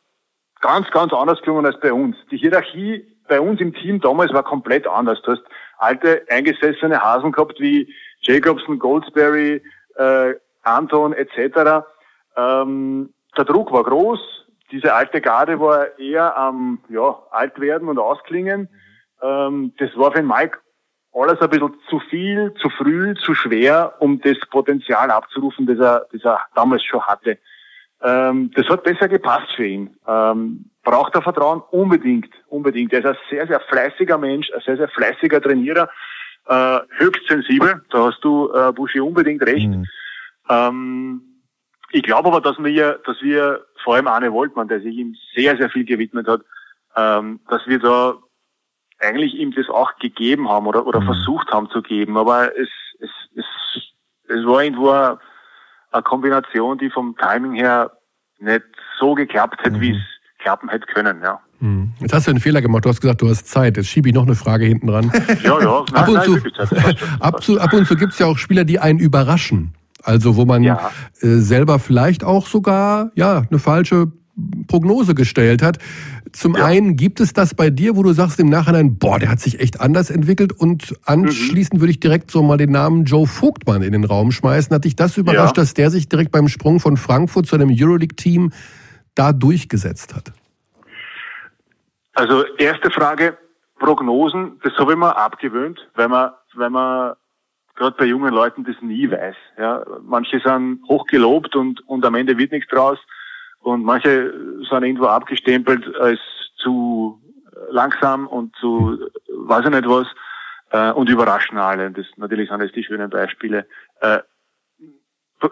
ganz 0.59 0.89
ganz 0.91 1.13
anders 1.13 1.41
gelungen 1.41 1.65
als 1.65 1.79
bei 1.79 1.93
uns. 1.93 2.15
Die 2.31 2.37
Hierarchie 2.37 3.05
bei 3.27 3.39
uns 3.39 3.61
im 3.61 3.73
Team 3.73 4.01
damals 4.01 4.33
war 4.33 4.43
komplett 4.43 4.87
anders. 4.87 5.21
Du 5.21 5.31
hast 5.31 5.43
alte 5.77 6.23
eingesessene 6.29 6.99
Hasen 6.99 7.31
gehabt 7.31 7.59
wie 7.59 7.93
Jacobson, 8.21 8.79
Goldsberry, 8.79 9.61
äh, 9.95 10.33
Anton 10.63 11.13
etc. 11.13 11.85
Ähm, 12.35 13.13
der 13.37 13.45
Druck 13.45 13.71
war 13.71 13.83
groß. 13.83 14.19
Diese 14.71 14.93
alte 14.93 15.21
Garde 15.21 15.59
war 15.59 15.97
eher 15.99 16.35
am 16.37 16.79
ja, 16.89 17.19
alt 17.31 17.59
werden 17.59 17.87
und 17.87 17.99
ausklingen. 17.99 18.69
Ähm, 19.21 19.73
das 19.77 19.95
war 19.95 20.11
für 20.11 20.19
den 20.19 20.27
Mike 20.27 20.57
alles 21.13 21.39
ein 21.41 21.49
bisschen 21.49 21.73
zu 21.89 21.99
viel, 22.09 22.53
zu 22.61 22.69
früh, 22.69 23.13
zu 23.15 23.33
schwer, 23.33 23.93
um 23.99 24.19
das 24.21 24.37
Potenzial 24.49 25.11
abzurufen, 25.11 25.65
das 25.65 25.79
er, 25.79 26.05
das 26.11 26.23
er 26.23 26.39
damals 26.55 26.83
schon 26.83 27.01
hatte. 27.01 27.37
Ähm, 28.01 28.51
das 28.55 28.67
hat 28.67 28.83
besser 28.83 29.07
gepasst 29.07 29.51
für 29.55 29.65
ihn. 29.65 29.95
Ähm, 30.07 30.71
braucht 30.83 31.13
er 31.15 31.21
Vertrauen? 31.21 31.61
Unbedingt, 31.71 32.29
unbedingt. 32.47 32.93
Er 32.93 32.99
ist 32.99 33.05
ein 33.05 33.17
sehr, 33.29 33.47
sehr 33.47 33.59
fleißiger 33.59 34.17
Mensch, 34.17 34.51
ein 34.53 34.61
sehr, 34.65 34.77
sehr 34.77 34.89
fleißiger 34.89 35.41
Trainierer, 35.41 35.89
äh, 36.47 36.79
höchst 36.97 37.27
sensibel. 37.27 37.83
Da 37.91 38.05
hast 38.05 38.21
du, 38.23 38.51
äh, 38.53 38.71
Buschi, 38.71 38.99
unbedingt 38.99 39.43
recht. 39.43 39.69
Ähm, 40.49 41.21
ich 41.91 42.03
glaube 42.03 42.29
aber, 42.29 42.41
dass 42.41 42.57
wir, 42.57 42.99
dass 43.05 43.21
wir, 43.21 43.65
vor 43.83 43.95
allem 43.95 44.07
Arne 44.07 44.31
Woltmann, 44.31 44.67
der 44.67 44.79
sich 44.81 44.95
ihm 44.95 45.15
sehr, 45.35 45.57
sehr 45.57 45.69
viel 45.69 45.85
gewidmet 45.85 46.27
hat, 46.27 46.41
ähm, 46.95 47.39
dass 47.49 47.67
wir 47.67 47.79
da 47.79 48.15
eigentlich 49.01 49.35
ihm 49.35 49.51
das 49.53 49.69
auch 49.69 49.95
gegeben 49.99 50.49
haben 50.49 50.67
oder, 50.67 50.85
oder 50.85 51.01
versucht 51.01 51.51
haben 51.51 51.69
zu 51.69 51.81
geben. 51.81 52.17
Aber 52.17 52.55
es, 52.57 52.69
es, 52.99 53.09
es, 53.35 53.45
es 54.27 54.45
war 54.45 54.63
irgendwo 54.63 54.89
eine, 54.89 55.19
eine 55.91 56.03
Kombination, 56.03 56.77
die 56.77 56.89
vom 56.89 57.15
Timing 57.17 57.53
her 57.53 57.91
nicht 58.39 58.63
so 58.99 59.13
geklappt 59.13 59.63
hätte, 59.63 59.79
wie 59.79 59.91
es 59.91 60.01
klappen 60.39 60.69
hätte 60.69 60.87
können, 60.87 61.21
ja. 61.23 61.39
Hm. 61.59 61.93
Jetzt 61.99 62.13
hast 62.13 62.25
du 62.25 62.31
einen 62.31 62.39
Fehler 62.39 62.61
gemacht. 62.61 62.85
Du 62.85 62.89
hast 62.89 63.01
gesagt, 63.01 63.21
du 63.21 63.29
hast 63.29 63.47
Zeit. 63.47 63.77
Jetzt 63.77 63.87
schiebe 63.87 64.09
ich 64.09 64.15
noch 64.15 64.25
eine 64.25 64.35
Frage 64.35 64.65
hinten 64.65 64.87
dran. 64.87 65.11
Ja, 65.43 65.61
ja. 65.61 65.79
ab, 65.93 66.07
und 66.07 66.23
zu, 66.23 66.37
ab, 67.19 67.43
zu, 67.43 67.59
ab 67.59 67.73
und 67.73 67.85
zu 67.85 67.95
gibt 67.95 68.13
es 68.13 68.19
ja 68.19 68.25
auch 68.25 68.37
Spieler, 68.37 68.63
die 68.63 68.79
einen 68.79 68.99
überraschen. 68.99 69.73
Also 70.03 70.35
wo 70.35 70.45
man 70.45 70.63
Ja. 70.63 70.89
äh, 71.21 71.27
selber 71.37 71.77
vielleicht 71.77 72.23
auch 72.23 72.47
sogar 72.47 73.11
ja 73.13 73.43
eine 73.47 73.59
falsche 73.59 74.11
Prognose 74.67 75.13
gestellt 75.13 75.61
hat. 75.61 75.77
Zum 76.33 76.55
Ja. 76.55 76.65
einen 76.65 76.95
gibt 76.95 77.19
es 77.19 77.33
das 77.33 77.53
bei 77.53 77.69
dir, 77.69 77.95
wo 77.95 78.03
du 78.03 78.13
sagst 78.13 78.39
im 78.39 78.47
Nachhinein, 78.49 78.97
boah, 78.97 79.19
der 79.19 79.29
hat 79.29 79.39
sich 79.39 79.59
echt 79.59 79.81
anders 79.81 80.09
entwickelt. 80.09 80.53
Und 80.53 80.95
anschließend 81.05 81.79
würde 81.81 81.91
ich 81.91 81.99
direkt 81.99 82.31
so 82.31 82.41
mal 82.43 82.57
den 82.57 82.71
Namen 82.71 83.05
Joe 83.05 83.27
Vogtmann 83.27 83.81
in 83.81 83.91
den 83.91 84.03
Raum 84.05 84.31
schmeißen. 84.31 84.73
Hat 84.73 84.85
dich 84.85 84.95
das 84.95 85.17
überrascht, 85.17 85.57
Ja. 85.57 85.63
dass 85.63 85.73
der 85.73 85.89
sich 85.89 86.07
direkt 86.09 86.31
beim 86.31 86.47
Sprung 86.47 86.79
von 86.79 86.97
Frankfurt 86.97 87.47
zu 87.47 87.55
einem 87.55 87.69
Euroleague-Team 87.71 88.51
da 89.15 89.33
durchgesetzt 89.33 90.15
hat? 90.15 90.31
Also 92.13 92.43
erste 92.57 92.91
Frage, 92.91 93.37
Prognosen, 93.79 94.59
das 94.63 94.73
habe 94.77 94.93
ich 94.93 94.97
mir 94.97 95.15
abgewöhnt, 95.15 95.79
weil 95.95 96.07
man, 96.07 96.31
weil 96.53 96.69
man 96.69 97.13
gerade 97.75 97.95
bei 97.97 98.05
jungen 98.05 98.33
Leuten 98.33 98.63
das 98.63 98.75
nie 98.81 99.09
weiß. 99.09 99.35
Ja, 99.57 99.83
manche 100.03 100.39
sind 100.39 100.81
hochgelobt 100.87 101.55
und, 101.55 101.81
und 101.87 102.05
am 102.05 102.15
Ende 102.15 102.37
wird 102.37 102.51
nichts 102.51 102.69
draus 102.69 102.99
und 103.61 103.83
manche 103.83 104.33
sind 104.69 104.83
irgendwo 104.83 105.05
abgestempelt 105.05 105.83
als 105.99 106.19
zu 106.57 107.19
langsam 107.69 108.27
und 108.27 108.55
zu 108.57 108.97
weiß 109.47 109.65
ich 109.65 109.71
nicht 109.71 109.87
was 109.87 110.07
äh, 110.71 110.91
und 110.93 111.09
überraschen 111.09 111.57
alle. 111.57 111.91
Das 111.91 112.05
natürlich 112.17 112.49
sind 112.49 112.61
das 112.61 112.71
die 112.71 112.83
schönen 112.83 113.09
Beispiele. 113.09 113.65
Äh, 114.01 114.19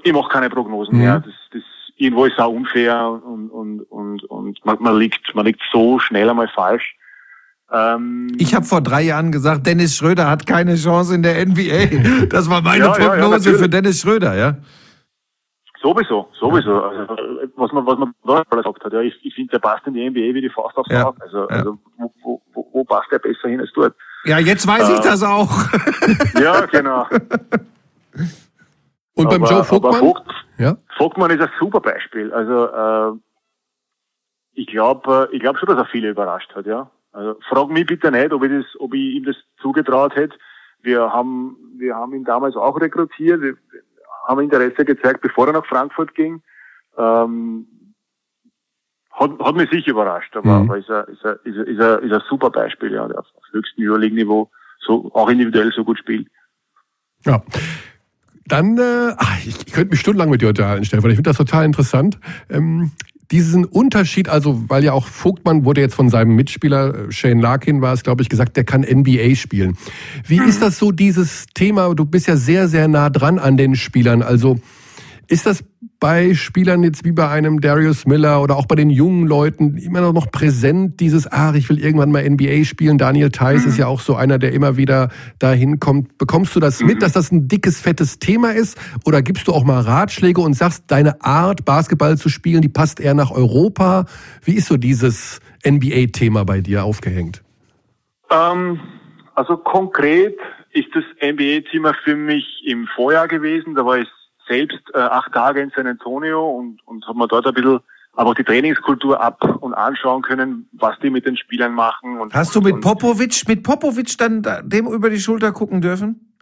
ich 0.04 0.14
mache 0.14 0.30
keine 0.30 0.50
Prognosen 0.50 0.96
Mhm. 0.96 1.02
mehr. 1.02 1.20
Das, 1.20 1.34
das 1.52 1.64
irgendwo 1.98 2.26
ist 2.26 2.40
auch 2.40 2.52
unfair 2.52 3.10
und 3.10 3.50
und 3.50 3.82
und 3.82 4.24
und 4.26 4.66
man, 4.66 4.78
man 4.80 4.98
liegt 4.98 5.34
man 5.36 5.46
liegt 5.46 5.62
so 5.72 6.00
schnell 6.00 6.30
einmal 6.30 6.48
falsch. 6.48 6.96
Ähm, 7.72 8.28
Ich 8.40 8.56
habe 8.56 8.66
vor 8.66 8.82
drei 8.82 9.02
Jahren 9.04 9.32
gesagt, 9.32 9.68
Dennis 9.68 9.96
Schröder 9.96 10.28
hat 10.30 10.48
keine 10.48 10.76
Chance 10.76 11.14
in 11.16 11.22
der 11.24 11.46
NBA. 11.46 12.26
Das 12.30 12.50
war 12.50 12.62
meine 12.62 12.86
Ja, 12.86 12.94
ja, 12.98 13.00
ja, 13.02 13.10
Prognose 13.10 13.32
natürlich. 13.38 13.58
für 13.60 13.70
Dennis 13.70 14.02
Schröder, 14.02 14.36
ja. 14.36 14.58
Sowieso, 15.82 16.30
sowieso. 16.34 16.82
Also, 16.84 17.16
was 17.56 17.72
man 17.72 17.86
was 17.86 17.98
man 17.98 18.14
da 18.26 18.44
gesagt 18.44 18.84
hat, 18.84 18.94
ja, 18.94 19.02
ich, 19.02 19.18
ich 19.24 19.34
finde, 19.36 19.52
der 19.52 19.60
passt 19.60 19.86
in 19.88 19.94
die 19.94 20.10
NBA 20.10 20.34
wie 20.36 20.42
die 20.42 20.50
Faust 20.50 20.78
aufs 20.78 20.90
Ja, 20.92 21.08
Auge. 21.08 21.22
Also, 21.22 21.38
ja. 21.42 21.46
also 21.48 21.80
wo, 21.98 22.42
wo, 22.54 22.70
wo, 22.74 22.84
passt 22.84 23.12
der 23.12 23.20
besser 23.20 23.48
hin 23.50 23.60
als 23.62 23.72
dort? 23.74 23.96
Ja, 24.26 24.40
jetzt 24.40 24.68
weiß 24.68 24.90
ich 24.90 25.00
Äh, 25.00 25.04
das 25.04 25.24
auch. 25.24 25.50
Ja, 26.42 26.66
genau. 26.66 27.06
Und 29.16 29.30
beim 29.30 29.44
Aber- 29.44 29.50
Joe 29.52 29.60
aber 29.60 29.64
Vogtmann? 29.66 30.00
Vogt, 30.00 30.32
Ja? 30.58 30.78
Vogtmann 30.98 31.32
ist 31.32 31.42
ein 31.42 31.50
super 31.60 31.80
Beispiel. 31.82 32.32
Also 32.34 32.66
äh, 32.68 33.20
ich 34.54 34.68
glaube, 34.68 35.30
ich 35.32 35.40
glaube 35.42 35.60
schon, 35.60 35.68
dass 35.70 35.78
er 35.78 35.86
viele 35.86 36.10
überrascht 36.10 36.54
hat. 36.56 36.66
Ja. 36.66 36.90
Also 37.12 37.36
frag 37.50 37.70
mich 37.70 37.86
bitte 37.86 38.12
nicht, 38.12 38.32
ob 38.32 38.44
ich 38.44 38.52
das, 38.52 38.80
ob 38.80 38.94
ich 38.94 39.16
ihm 39.16 39.26
das 39.26 39.36
zugetraut 39.62 40.16
hätte. 40.16 40.38
Wir 40.82 41.12
haben, 41.12 41.58
wir 41.78 41.96
haben 41.96 42.14
ihn 42.14 42.24
damals 42.24 42.56
auch 42.56 42.80
rekrutiert. 42.80 43.58
Haben 44.30 44.42
Interesse 44.42 44.86
gezeigt, 44.86 45.22
bevor 45.22 45.48
er 45.48 45.54
nach 45.54 45.66
Frankfurt 45.66 46.14
ging. 46.14 46.42
Ähm, 46.98 47.66
hat, 49.12 49.32
hat 49.40 49.56
mich 49.56 49.70
sicher 49.72 49.92
überrascht, 49.92 50.36
aber, 50.36 50.60
Mhm. 50.60 50.70
aber 50.70 50.78
ist, 50.78 50.90
ein, 50.90 51.04
ist, 51.06 51.26
ein, 51.26 51.36
ist, 51.44 51.58
ein, 51.58 51.66
ist, 51.66 51.82
ein, 51.82 52.04
ist 52.04 52.14
ein 52.14 52.22
super 52.30 52.50
Beispiel, 52.52 52.94
ja, 52.94 53.08
der 53.08 53.20
auf, 53.20 53.26
auf 53.36 53.44
höchstem 53.52 53.86
Euroleague-Niveau 53.86 54.50
so 54.80 55.12
auch 55.14 55.30
individuell 55.30 55.72
so 55.76 55.84
gut 55.84 55.98
spielt. 55.98 56.28
Ja. 57.26 57.42
Dann, 58.46 58.78
äh, 58.78 59.14
ach, 59.18 59.40
ich, 59.40 59.58
ich 59.68 59.74
könnte 59.74 59.92
mich 59.92 60.00
stundenlang 60.00 60.30
mit 60.30 60.42
dir 60.42 60.50
unterhalten, 60.50 60.86
Stefan. 60.86 61.10
Ich 61.10 61.18
finde 61.18 61.30
das 61.30 61.38
total 61.38 61.66
interessant. 61.66 62.20
Ähm, 62.50 62.92
diesen 63.32 63.66
Unterschied, 63.66 64.28
also 64.28 64.64
weil 64.70 64.84
ja 64.84 64.94
auch 64.94 65.08
Vogtmann 65.08 65.64
wurde 65.64 65.82
jetzt 65.82 65.96
von 65.96 66.10
seinem 66.10 66.36
Mitspieler, 66.36 67.08
äh, 67.08 67.12
Shane 67.12 67.40
Larkin 67.40 67.82
war 67.82 67.94
es, 67.94 68.04
glaube 68.04 68.22
ich, 68.22 68.30
gesagt, 68.30 68.58
der 68.58 68.64
kann 68.64 68.82
NBA 68.82 69.36
spielen. 69.36 69.78
Wie 70.26 70.40
ist 70.40 70.62
das 70.62 70.80
so, 70.80 70.92
dieses 70.92 71.46
Thema? 71.54 71.94
Du 71.94 72.06
bist 72.06 72.28
ja 72.28 72.36
sehr, 72.36 72.68
sehr 72.68 72.88
nah 72.88 73.10
dran 73.10 73.38
an 73.38 73.58
den 73.58 73.76
Spielern. 73.76 74.24
Also 74.24 74.60
ist 75.28 75.46
das 75.46 75.64
bei 76.00 76.34
Spielern 76.34 76.84
jetzt 76.84 77.04
wie 77.04 77.12
bei 77.12 77.28
einem 77.30 77.60
Darius 77.60 78.06
Miller 78.06 78.42
oder 78.42 78.56
auch 78.56 78.66
bei 78.66 78.76
den 78.76 78.90
jungen 78.90 79.28
Leuten 79.28 79.78
immer 79.78 80.14
noch 80.14 80.32
präsent, 80.32 81.00
dieses, 81.00 81.30
ach, 81.30 81.56
ich 81.56 81.70
will 81.70 81.78
irgendwann 81.78 82.12
mal 82.12 82.28
NBA 82.28 82.64
spielen. 82.64 82.98
Daniel 82.98 83.30
Theiss 83.30 83.66
ist 83.66 83.78
ja 83.78 83.88
auch 83.88 84.00
so 84.00 84.16
einer, 84.16 84.40
der 84.40 84.54
immer 84.54 84.78
wieder 84.78 85.10
dahin 85.40 85.80
kommt. 85.80 86.18
Bekommst 86.18 86.56
du 86.56 86.60
das 86.60 86.82
mit, 86.82 87.02
dass 87.02 87.14
das 87.14 87.32
ein 87.32 87.48
dickes, 87.48 87.82
fettes 87.82 88.20
Thema 88.20 88.52
ist? 88.52 88.78
Oder 89.06 89.22
gibst 89.22 89.48
du 89.48 89.54
auch 89.54 89.66
mal 89.66 89.82
Ratschläge 89.82 90.40
und 90.40 90.54
sagst, 90.54 90.86
deine 90.88 91.22
Art, 91.22 91.66
Basketball 91.66 92.18
zu 92.18 92.30
spielen, 92.30 92.62
die 92.62 92.70
passt 92.70 93.00
eher 93.02 93.14
nach 93.14 93.32
Europa? 93.32 94.06
Wie 94.44 94.56
ist 94.56 94.68
so 94.68 94.78
dieses 94.78 95.42
NBA-Thema 95.68 96.46
bei 96.46 96.62
dir 96.62 96.86
aufgehängt? 96.86 97.44
Ähm, 98.32 98.80
also 99.36 99.58
konkret 99.58 100.38
ist 100.72 100.88
das 100.94 101.04
NBA-Thema 101.22 101.94
für 102.04 102.16
mich 102.16 102.46
im 102.66 102.88
Vorjahr 102.96 103.28
gewesen. 103.28 103.76
Da 103.76 103.86
war 103.86 103.98
ich 103.98 104.08
selbst 104.50 104.80
äh, 104.94 104.98
acht 105.00 105.32
Tage 105.34 105.62
in 105.62 105.72
San 105.76 105.88
Antonio 105.88 106.50
und, 106.50 106.80
und 106.86 107.06
habe 107.08 107.18
mir 107.18 107.28
dort 107.28 107.48
ein 107.48 107.54
bisschen 107.54 107.80
aber 108.14 108.32
auch 108.32 108.36
die 108.36 108.44
Trainingskultur 108.44 109.22
ab 109.22 109.42
und 109.62 109.74
anschauen 109.74 110.22
können, 110.24 110.68
was 110.74 111.00
die 111.00 111.10
mit 111.10 111.26
den 111.26 111.38
Spielern 111.38 111.74
machen. 111.74 112.20
Und, 112.20 112.34
Hast 112.34 112.54
du 112.54 112.60
mit 112.60 112.82
Popovic, 112.82 113.48
mit 113.48 113.64
Popovic 113.64 114.18
dann 114.18 114.42
da- 114.42 114.62
dem 114.62 114.88
über 114.88 115.10
die 115.10 115.20
Schulter 115.20 115.54
gucken 115.54 115.80
dürfen? 115.80 116.34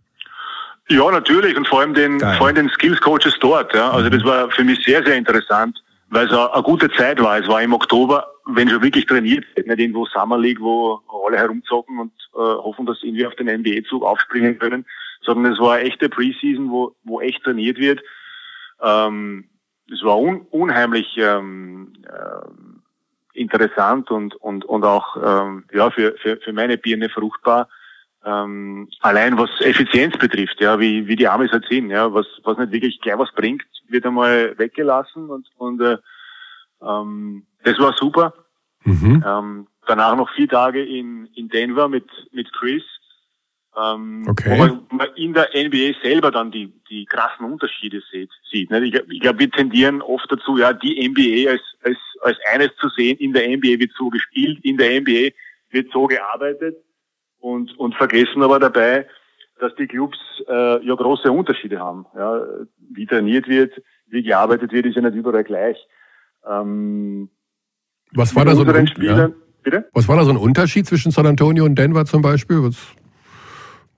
Ja, 0.90 1.12
natürlich. 1.12 1.56
Und 1.56 1.68
vor 1.68 1.82
allem 1.82 1.94
den, 1.94 2.18
Geil. 2.18 2.36
vor 2.38 2.48
allem 2.48 2.56
den 2.56 2.70
Skills 2.70 3.00
Coaches 3.02 3.36
dort. 3.42 3.76
Ja. 3.76 3.92
Also 3.92 4.10
das 4.10 4.24
war 4.24 4.50
für 4.52 4.64
mich 4.64 4.84
sehr, 4.86 5.04
sehr 5.06 5.18
interessant, 5.18 5.78
weil 6.10 6.26
es 6.26 6.32
eine, 6.32 6.52
eine 6.54 6.64
gute 6.64 6.90
Zeit 6.94 7.22
war. 7.22 7.38
Es 7.38 7.48
war 7.48 7.62
im 7.62 7.74
Oktober, 7.74 8.26
wenn 8.48 8.70
schon 8.70 8.82
wirklich 8.82 9.06
trainiert 9.06 9.44
nicht 9.56 9.68
irgendwo 9.80 10.06
Summer 10.06 10.38
League, 10.40 10.62
wo 10.62 11.02
alle 11.28 11.38
herumzocken 11.38 12.00
und 12.00 12.12
äh, 12.34 12.38
hoffen, 12.40 12.86
dass 12.88 13.00
sie 13.02 13.08
irgendwie 13.08 13.28
auf 13.28 13.36
den 13.36 13.48
NBA-Zug 13.62 14.04
aufspringen 14.04 14.58
können, 14.58 14.86
sondern 15.22 15.54
es 15.54 15.60
war 15.60 15.76
eine 15.76 15.86
echte 15.86 16.10
Preseason, 16.10 16.70
wo, 16.70 16.96
wo 17.04 17.22
echt 17.22 17.44
trainiert 17.44 17.78
wird. 17.78 18.02
Ähm, 18.82 19.46
es 19.92 20.04
war 20.04 20.20
un, 20.20 20.42
unheimlich 20.52 21.18
ähm, 21.18 21.94
äh, 22.08 23.40
interessant 23.40 24.12
und, 24.12 24.36
und, 24.36 24.66
und 24.66 24.84
auch 24.84 25.18
ähm, 25.24 25.66
ja, 25.72 25.90
für, 25.92 26.16
für, 26.18 26.38
für 26.38 26.54
meine 26.54 26.78
Birne 26.78 27.10
fruchtbar. 27.10 27.70
Ähm, 28.26 28.90
allein 29.02 29.38
was 29.38 29.50
Effizienz 29.62 30.18
betrifft, 30.18 30.60
ja, 30.60 30.80
wie, 30.80 31.08
wie 31.08 31.16
die 31.16 31.28
Amis 31.28 31.52
halt 31.52 31.66
sind, 31.70 31.92
ja, 31.92 32.14
was, 32.14 32.26
was 32.44 32.58
nicht 32.58 32.74
wirklich 32.74 33.00
gleich 33.00 33.18
was 33.18 33.32
bringt, 33.34 33.64
wird 33.88 34.06
einmal 34.06 34.58
weggelassen 34.58 35.30
und, 35.30 35.48
und 35.58 35.82
äh, 35.82 35.98
ähm, 36.82 37.46
das 37.64 37.80
war 37.80 37.94
super. 37.94 38.34
Mhm. 38.84 39.24
Ähm, 39.26 39.68
danach 39.86 40.16
noch 40.16 40.30
vier 40.32 40.50
Tage 40.50 40.84
in, 40.84 41.28
in 41.36 41.48
Denver 41.50 41.88
mit, 41.88 42.06
mit 42.32 42.52
Chris. 42.54 42.84
Ähm, 43.78 44.26
okay. 44.28 44.58
Wo 44.58 44.96
man, 44.96 45.08
in 45.16 45.34
der 45.34 45.50
NBA 45.54 46.00
selber 46.02 46.32
dann 46.32 46.52
die, 46.52 46.74
die 46.90 47.06
krassen 47.06 47.46
Unterschiede 47.46 48.02
sieht. 48.12 48.32
sieht 48.50 48.72
ne? 48.72 48.84
Ich, 48.84 48.94
ich 48.94 49.20
glaube, 49.20 49.40
wir 49.40 49.52
tendieren 49.52 50.02
oft 50.02 50.26
dazu, 50.32 50.58
ja, 50.58 50.74
die 50.74 51.08
NBA 51.08 51.52
als, 51.52 51.62
als, 51.84 51.98
als 52.22 52.38
eines 52.52 52.70
zu 52.80 52.90
sehen. 52.90 53.18
In 53.18 53.34
der 53.34 53.48
NBA 53.48 53.80
wird 53.80 53.92
so 53.98 54.10
gespielt, 54.10 54.60
in 54.64 54.78
der 54.78 55.02
NBA 55.02 55.36
wird 55.70 55.92
so 55.92 56.08
gearbeitet 56.08 56.78
und, 57.40 57.78
und 57.78 57.94
vergessen 57.96 58.42
aber 58.42 58.60
dabei, 58.60 59.06
dass 59.60 59.76
die 59.76 59.88
Clubs 59.88 60.18
äh, 60.48 60.86
ja 60.86 60.96
große 60.96 61.32
Unterschiede 61.32 61.80
haben. 61.80 62.06
Ja, 62.16 62.42
wie 62.94 63.06
trainiert 63.06 63.48
wird, 63.48 63.74
wie 64.08 64.24
gearbeitet 64.24 64.72
wird, 64.72 64.86
ist 64.88 64.96
ja 64.96 65.02
nicht 65.02 65.16
überall 65.16 65.44
gleich. 65.44 65.78
Ähm, 66.48 67.30
was 68.14 68.36
war 68.36 68.46
da 68.46 68.56
so 68.56 68.64
ein, 68.64 68.88
Spielern, 68.88 69.36
ja. 69.66 69.84
Was 69.94 70.08
war 70.08 70.16
da 70.16 70.24
so 70.24 70.32
ein 70.32 70.38
Unterschied 70.38 70.88
zwischen 70.88 71.12
San 71.12 71.28
Antonio 71.28 71.66
und 71.66 71.76
Denver 71.76 72.06
zum 72.06 72.22
Beispiel? 72.22 72.64
Was, 72.64 72.96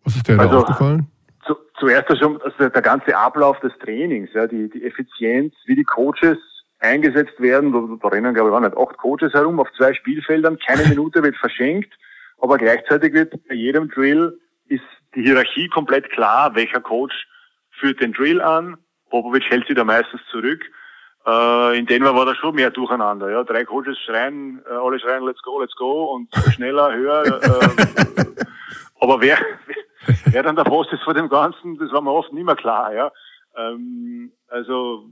was 0.10 0.16
ist 0.16 0.28
dir 0.28 0.40
also, 0.40 0.60
aufgefallen? 0.60 1.08
Zu, 1.46 1.56
zuerst 1.80 2.18
schon 2.18 2.42
also 2.42 2.70
der 2.70 2.82
ganze 2.82 3.16
Ablauf 3.16 3.60
des 3.60 3.72
Trainings, 3.80 4.30
ja, 4.34 4.48
die, 4.48 4.70
die 4.70 4.84
Effizienz, 4.84 5.54
wie 5.66 5.76
die 5.76 5.84
Coaches 5.84 6.38
eingesetzt 6.80 7.40
werden. 7.40 7.72
Da, 7.72 7.98
da 8.02 8.08
rennen, 8.08 8.34
glaube 8.34 8.50
ich, 8.50 8.54
waren 8.54 8.64
nicht 8.64 8.78
acht 8.78 8.98
Coaches 8.98 9.34
herum 9.34 9.60
auf 9.60 9.68
zwei 9.78 9.94
Spielfeldern. 9.94 10.58
Keine 10.66 10.84
Minute 10.90 11.22
wird 11.22 11.38
verschenkt, 11.38 11.94
aber 12.40 12.58
gleichzeitig 12.58 13.14
wird 13.14 13.34
bei 13.48 13.56
jedem 13.56 13.90
Drill 13.90 14.40
ist 14.68 14.82
die 15.16 15.22
Hierarchie 15.22 15.68
komplett 15.70 16.10
klar, 16.10 16.56
welcher 16.56 16.82
Coach 16.82 17.28
führt 17.80 18.02
den 18.02 18.14
Drill 18.14 18.42
an. 18.42 18.78
Popovic 19.10 19.44
hält 19.50 19.68
sich 19.68 19.76
da 19.76 19.84
meistens 19.84 20.22
zurück. 20.32 20.64
Äh, 21.26 21.78
in 21.78 21.86
Denver 21.86 22.16
war 22.16 22.26
da 22.26 22.36
schon 22.36 22.56
mehr 22.56 22.72
durcheinander. 22.72 23.30
Ja, 23.30 23.44
drei 23.44 23.66
Coaches 23.66 23.98
schreien, 24.00 24.62
äh, 24.70 24.74
alle 24.74 25.00
schreien, 25.00 25.26
let's 25.26 25.42
go, 25.42 25.60
let's 25.62 25.76
go 25.76 26.16
und 26.16 26.34
schneller, 26.56 26.94
höher. 26.94 27.26
Äh, 27.26 28.26
aber 29.02 29.22
wer, 29.22 29.38
wer 30.26 30.44
dann 30.44 30.56
der 30.56 30.64
Boss 30.64 30.88
ist 30.92 31.04
vor 31.04 31.14
dem 31.14 31.30
Ganzen, 31.30 31.78
das 31.78 31.92
war 31.92 32.02
mir 32.02 32.12
oft 32.12 32.32
nicht 32.34 32.46
mehr 32.46 32.56
klar. 32.56 32.94
Ja, 32.94 33.12
ähm, 33.58 34.32
also 34.48 35.10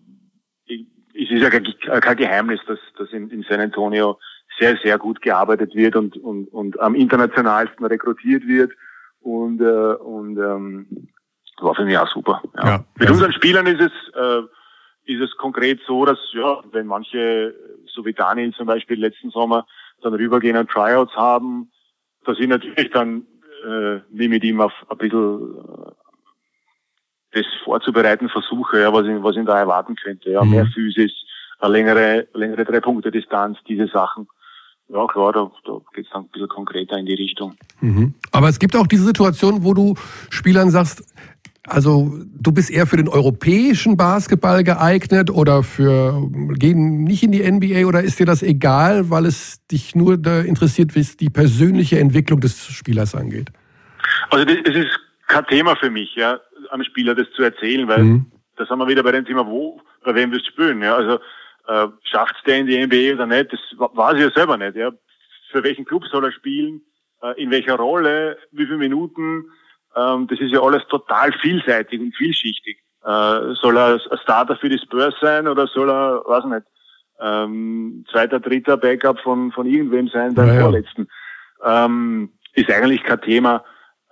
ich, 0.65 0.88
es 1.13 1.32
ist 1.32 1.41
ja 1.41 1.50
kein, 1.50 1.65
kein 2.02 2.17
Geheimnis, 2.17 2.62
dass, 2.67 2.80
dass 2.98 3.12
in, 3.12 3.30
in 3.30 3.43
San 3.43 3.60
Antonio 3.60 4.17
sehr, 4.60 4.78
sehr 4.78 4.98
gut 4.98 5.22
gearbeitet 5.22 5.76
wird 5.76 5.96
und, 5.96 6.17
und, 6.17 6.48
und 6.48 6.80
am 6.80 6.96
internationalsten 6.96 7.86
rekrutiert 7.86 8.48
wird. 8.48 8.72
Und, 9.20 9.62
äh, 9.62 9.96
und 9.96 10.38
ähm, 10.38 11.10
war 11.60 11.76
für 11.76 11.86
mich 11.86 11.98
auch 11.98 12.08
super. 12.08 12.41
Ja. 12.58 12.65
ja 12.65 12.86
Mit 12.98 13.10
unseren 13.10 13.34
Spielern 13.34 13.67
ist 13.67 13.82
es 13.82 13.91
äh, 14.15 14.41
ist 15.08 15.22
es 15.22 15.38
konkret 15.38 15.80
so, 15.88 16.06
dass 16.06 16.20
ja, 16.34 16.62
wenn 16.72 16.88
manche, 16.88 17.56
so 17.88 18.06
wie 18.06 18.13
Daniel 18.13 18.54
zum 18.54 18.67
Beispiel 18.67 19.00
letzten 19.00 19.30
Sommer, 19.30 19.65
dann 20.02 20.13
rübergehen 20.13 20.58
und 20.58 20.70
Tryouts 20.70 21.15
haben, 21.15 21.72
dass 22.26 22.38
ich 22.39 22.48
natürlich 22.48 22.91
dann 22.91 23.26
äh, 23.65 24.00
wie 24.10 24.28
mit 24.28 24.43
ihm 24.43 24.62
auf 24.62 24.74
ein 24.89 24.98
bisschen 24.98 25.56
äh, 25.56 25.91
das 27.32 27.46
vorzubereiten 27.63 28.30
versuche, 28.30 28.82
ja, 28.82 28.93
was 28.93 29.06
ich, 29.06 29.24
was 29.24 29.36
ich 29.36 29.46
da 29.46 29.60
erwarten 29.60 29.96
könnte. 29.96 30.32
Ja, 30.32 30.43
mhm. 30.43 30.52
mehr 30.52 30.65
Physis, 30.67 31.12
eine 31.60 31.74
längere, 31.74 32.28
längere 32.34 32.65
Drei-Punkte-Distanz, 32.65 33.58
diese 33.67 33.88
Sachen. 33.88 34.28
Ja, 34.89 35.06
klar, 35.06 35.34
da, 35.34 35.52
da 35.65 35.82
geht 35.93 36.06
es 36.06 36.12
dann 36.13 36.24
ein 36.24 36.30
bisschen 36.30 36.48
konkreter 36.48 36.98
in 36.98 37.06
die 37.06 37.15
Richtung. 37.15 37.56
Mhm. 37.82 38.13
Aber 38.32 38.48
es 38.48 38.58
gibt 38.58 38.76
auch 38.76 38.88
diese 38.88 39.04
Situation, 39.04 39.63
wo 39.63 39.74
du 39.74 39.96
Spielern 40.30 40.70
sagst, 40.70 41.04
also 41.67 42.12
du 42.23 42.53
bist 42.53 42.71
eher 42.71 42.88
für 42.88 42.95
den 42.95 43.10
europäischen 43.10 43.97
Basketball 43.97 44.63
geeignet 44.63 45.30
oder 45.30 45.63
für 45.63 46.21
gehen 46.53 47.03
nicht 47.03 47.23
in 47.23 47.34
die 47.34 47.43
NBA 47.43 47.86
oder 47.88 48.01
ist 48.01 48.19
dir 48.19 48.25
das 48.25 48.41
egal, 48.41 49.10
weil 49.10 49.25
es 49.25 49.65
dich 49.67 49.93
nur 49.93 50.13
interessiert, 50.13 50.95
wie 50.95 51.01
es 51.01 51.17
die 51.17 51.30
persönliche 51.30 51.99
Entwicklung 51.99 52.39
des 52.39 52.67
Spielers 52.67 53.15
angeht? 53.15 53.49
Also 54.30 54.45
das, 54.45 54.56
das 54.63 54.75
ist 54.75 54.99
kein 55.27 55.45
Thema 55.47 55.75
für 55.75 55.89
mich, 55.89 56.15
ja, 56.15 56.39
am 56.69 56.84
Spieler 56.84 57.15
das 57.15 57.30
zu 57.36 57.43
erzählen, 57.43 57.88
weil 57.88 58.03
mhm. 58.03 58.32
da 58.56 58.65
sind 58.65 58.77
wir 58.80 58.88
wieder 58.88 59.03
bei 59.03 59.12
dem 59.12 59.25
Thema, 59.25 59.45
wo, 59.45 59.82
bei 60.06 60.15
wem 60.15 60.32
wirst 60.32 60.47
du 60.47 60.51
spielen, 60.51 60.82
ja. 60.82 60.95
Also 60.95 61.19
äh, 61.67 61.88
schafft 62.03 62.36
der 62.45 62.60
in 62.60 62.67
die 62.67 62.86
NBA 62.86 63.15
oder 63.15 63.25
nicht, 63.25 63.51
das 63.51 63.60
weiß 63.77 64.15
ich 64.15 64.21
ja 64.21 64.32
selber 64.32 64.58
nicht, 64.58 64.77
ja. 64.77 64.91
Für 65.51 65.63
welchen 65.63 65.84
Club 65.84 66.06
soll 66.08 66.23
er 66.23 66.32
spielen, 66.32 66.82
äh, 67.21 67.41
in 67.41 67.51
welcher 67.51 67.75
Rolle, 67.75 68.38
wie 68.51 68.65
viele 68.65 68.77
Minuten, 68.77 69.45
ähm, 69.97 70.27
das 70.27 70.39
ist 70.39 70.51
ja 70.51 70.62
alles 70.62 70.86
total 70.88 71.31
vielseitig 71.33 71.99
und 71.99 72.15
vielschichtig. 72.15 72.77
Äh, 73.03 73.53
soll 73.62 73.77
er 73.77 73.93
ein 73.93 74.17
Starter 74.21 74.55
für 74.57 74.69
die 74.69 74.79
Spurs 74.79 75.15
sein 75.21 75.47
oder 75.47 75.67
soll 75.67 75.89
er, 75.89 76.23
weiß 76.25 76.45
nicht, 76.45 76.65
ähm, 77.19 78.05
zweiter, 78.12 78.39
dritter 78.39 78.77
Backup 78.77 79.19
von, 79.21 79.51
von 79.51 79.65
irgendwem 79.65 80.07
sein 80.07 80.36
beim 80.36 80.53
ja, 80.53 80.62
vorletzten? 80.62 81.07
Ähm, 81.63 82.31
ist 82.53 82.69
eigentlich 82.69 83.03
kein 83.03 83.21
Thema. 83.21 83.63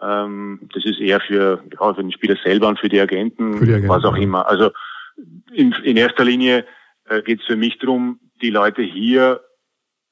Ähm, 0.01 0.69
das 0.73 0.85
ist 0.85 0.99
eher 0.99 1.19
für, 1.19 1.63
ja, 1.79 1.93
für 1.93 2.01
den 2.01 2.11
Spieler 2.11 2.37
selber 2.43 2.67
und 2.67 2.79
für 2.79 2.89
die 2.89 2.99
Agenten, 2.99 3.57
für 3.57 3.65
die 3.65 3.73
Agenten 3.73 3.89
was 3.89 4.05
auch 4.05 4.17
ja. 4.17 4.23
immer. 4.23 4.47
Also 4.47 4.71
in, 5.51 5.71
in 5.83 5.97
erster 5.97 6.25
Linie 6.25 6.65
äh, 7.07 7.21
geht 7.21 7.41
es 7.41 7.45
für 7.45 7.55
mich 7.55 7.77
darum, 7.79 8.19
die 8.41 8.49
Leute 8.49 8.81
hier 8.81 9.41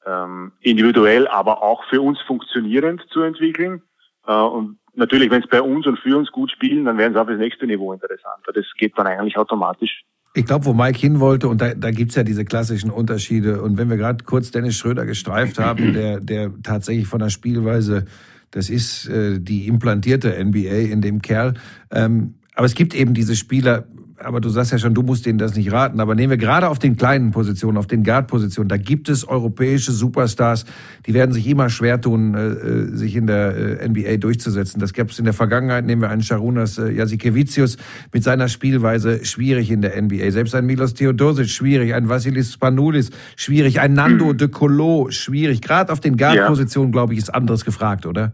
ähm, 0.06 0.52
individuell, 0.60 1.26
aber 1.28 1.62
auch 1.62 1.84
für 1.84 2.00
uns 2.00 2.20
funktionierend 2.22 3.02
zu 3.10 3.22
entwickeln. 3.22 3.82
Äh, 4.26 4.32
und 4.32 4.78
natürlich, 4.96 5.30
wenn 5.30 5.42
es 5.42 5.48
bei 5.48 5.60
uns 5.60 5.86
und 5.86 5.98
für 5.98 6.16
uns 6.16 6.30
gut 6.30 6.50
spielen, 6.50 6.84
dann 6.84 6.98
werden 6.98 7.14
sie 7.14 7.20
auf 7.20 7.26
das 7.26 7.38
nächste 7.38 7.66
Niveau 7.66 7.92
interessanter. 7.92 8.52
Das 8.52 8.64
geht 8.78 8.96
dann 8.96 9.06
eigentlich 9.06 9.36
automatisch. 9.36 10.04
Ich 10.36 10.46
glaube, 10.46 10.64
wo 10.64 10.72
Mike 10.72 10.98
hin 10.98 11.20
wollte, 11.20 11.48
und 11.48 11.60
da, 11.60 11.74
da 11.74 11.90
gibt's 11.92 12.16
ja 12.16 12.24
diese 12.24 12.44
klassischen 12.44 12.90
Unterschiede. 12.90 13.62
Und 13.62 13.78
wenn 13.78 13.88
wir 13.88 13.96
gerade 13.96 14.24
kurz 14.24 14.50
Dennis 14.50 14.76
Schröder 14.76 15.06
gestreift 15.06 15.58
haben, 15.58 15.92
der, 15.92 16.20
der 16.20 16.50
tatsächlich 16.62 17.06
von 17.06 17.20
der 17.20 17.30
Spielweise, 17.30 18.06
das 18.50 18.68
ist 18.68 19.08
äh, 19.08 19.38
die 19.40 19.68
implantierte 19.68 20.44
NBA 20.44 20.90
in 20.92 21.00
dem 21.00 21.22
Kerl. 21.22 21.54
Ähm, 21.92 22.34
aber 22.54 22.66
es 22.66 22.74
gibt 22.74 22.94
eben 22.94 23.14
diese 23.14 23.36
Spieler, 23.36 23.86
aber 24.18 24.40
du 24.40 24.48
sagst 24.48 24.72
ja 24.72 24.78
schon, 24.78 24.94
du 24.94 25.02
musst 25.02 25.26
denen 25.26 25.38
das 25.38 25.56
nicht 25.56 25.72
raten. 25.72 26.00
Aber 26.00 26.14
nehmen 26.14 26.30
wir 26.30 26.36
gerade 26.36 26.68
auf 26.68 26.78
den 26.78 26.96
kleinen 26.96 27.30
Positionen, 27.30 27.76
auf 27.76 27.86
den 27.86 28.04
Guard-Positionen, 28.04 28.68
da 28.68 28.76
gibt 28.76 29.08
es 29.08 29.26
europäische 29.26 29.92
Superstars, 29.92 30.64
die 31.06 31.14
werden 31.14 31.32
sich 31.32 31.46
immer 31.46 31.68
schwer 31.70 32.00
tun, 32.00 32.34
äh, 32.34 32.46
äh 32.46 32.84
sich 32.94 33.16
in 33.16 33.26
der 33.26 33.80
äh, 33.80 33.88
NBA 33.88 34.18
durchzusetzen. 34.18 34.80
Das 34.80 34.92
gab 34.92 35.10
es 35.10 35.18
in 35.18 35.24
der 35.24 35.34
Vergangenheit. 35.34 35.84
Nehmen 35.84 36.02
wir 36.02 36.10
einen 36.10 36.22
Sharunas 36.22 36.78
äh, 36.78 36.90
Jasikevicius 36.90 37.76
mit 38.12 38.22
seiner 38.22 38.48
Spielweise 38.48 39.24
schwierig 39.24 39.70
in 39.70 39.82
der 39.82 40.00
NBA. 40.00 40.30
Selbst 40.30 40.54
ein 40.54 40.66
Milos 40.66 40.94
Theodosic 40.94 41.48
schwierig, 41.48 41.94
ein 41.94 42.08
Vassilis 42.08 42.52
Spanoulis 42.52 43.10
schwierig, 43.36 43.80
ein 43.80 43.94
Nando 43.94 44.32
mhm. 44.32 44.38
de 44.38 44.48
Colo 44.48 45.10
schwierig. 45.10 45.60
Gerade 45.60 45.92
auf 45.92 46.00
den 46.00 46.16
Guard-Positionen, 46.16 46.88
ja. 46.88 46.92
glaube 46.92 47.14
ich, 47.14 47.18
ist 47.18 47.34
anderes 47.34 47.64
gefragt, 47.64 48.06
oder? 48.06 48.32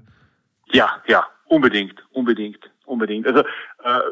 Ja, 0.72 0.88
ja, 1.08 1.24
unbedingt, 1.46 2.04
unbedingt 2.12 2.70
unbedingt. 2.90 3.26
Also 3.26 3.44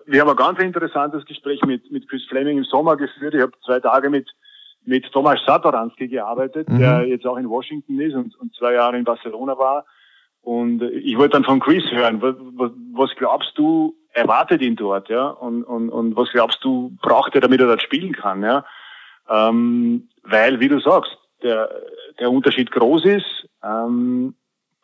wir 0.06 0.20
haben 0.20 0.30
ein 0.30 0.36
ganz 0.36 0.58
interessantes 0.58 1.24
Gespräch 1.24 1.60
mit, 1.64 1.90
mit 1.90 2.08
Chris 2.08 2.24
Fleming 2.28 2.58
im 2.58 2.64
Sommer 2.64 2.96
geführt. 2.96 3.34
Ich 3.34 3.42
habe 3.42 3.52
zwei 3.64 3.80
Tage 3.80 4.10
mit, 4.10 4.28
mit 4.84 5.10
Thomas 5.12 5.40
Satoranski 5.46 6.08
gearbeitet, 6.08 6.68
mhm. 6.68 6.78
der 6.78 7.06
jetzt 7.06 7.26
auch 7.26 7.36
in 7.36 7.48
Washington 7.48 8.00
ist 8.00 8.14
und, 8.14 8.34
und 8.38 8.54
zwei 8.54 8.74
Jahre 8.74 8.96
in 8.98 9.04
Barcelona 9.04 9.58
war. 9.58 9.84
Und 10.42 10.82
ich 10.82 11.16
wollte 11.18 11.32
dann 11.32 11.44
von 11.44 11.60
Chris 11.60 11.84
hören, 11.90 12.22
was, 12.22 12.34
was, 12.54 12.70
was 12.94 13.10
glaubst 13.16 13.52
du, 13.56 13.94
erwartet 14.12 14.62
ihn 14.62 14.76
dort, 14.76 15.08
ja? 15.08 15.28
Und, 15.28 15.64
und, 15.64 15.90
und 15.90 16.16
was 16.16 16.30
glaubst 16.30 16.64
du, 16.64 16.96
braucht 17.02 17.34
er, 17.34 17.40
damit 17.40 17.60
er 17.60 17.66
dort 17.66 17.82
spielen 17.82 18.12
kann, 18.12 18.42
ja? 18.42 18.64
Ähm, 19.28 20.08
weil, 20.22 20.60
wie 20.60 20.68
du 20.68 20.80
sagst, 20.80 21.16
der, 21.42 21.68
der 22.18 22.30
Unterschied 22.30 22.70
groß 22.70 23.04
ist. 23.04 23.48
Ähm, 23.62 24.34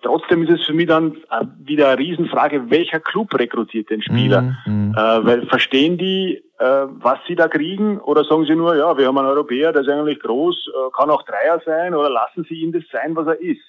Trotzdem 0.05 0.43
ist 0.43 0.61
es 0.61 0.67
für 0.67 0.75
mich 0.75 0.87
dann 0.87 1.17
äh, 1.31 1.47
wieder 1.59 1.89
eine 1.89 1.99
Riesenfrage, 1.99 2.71
welcher 2.71 3.01
Club 3.01 3.35
rekrutiert 3.39 3.89
den 3.89 4.03
Spieler? 4.03 4.43
Mhm. 4.43 4.57
mhm. 4.67 4.95
Äh, 4.95 5.25
weil 5.25 5.47
verstehen 5.47 5.97
die, 5.97 6.45
äh, 6.59 6.87
was 6.89 7.19
sie 7.27 7.35
da 7.35 7.49
kriegen, 7.49 7.99
oder 8.01 8.23
sagen 8.25 8.45
sie 8.45 8.55
nur, 8.55 8.77
ja, 8.77 8.97
wir 8.99 9.07
haben 9.07 9.17
einen 9.17 9.29
Europäer, 9.29 9.73
der 9.73 9.83
ist 9.83 9.89
eigentlich 9.89 10.21
groß, 10.21 10.69
äh, 10.69 10.91
kann 10.97 11.11
auch 11.11 11.23
Dreier 11.23 11.61
sein, 11.65 11.95
oder 11.95 12.11
lassen 12.11 12.45
sie 12.49 12.57
ihn 12.57 12.71
das 12.71 12.83
sein, 12.93 13.17
was 13.17 13.27
er 13.27 13.41
ist? 13.41 13.63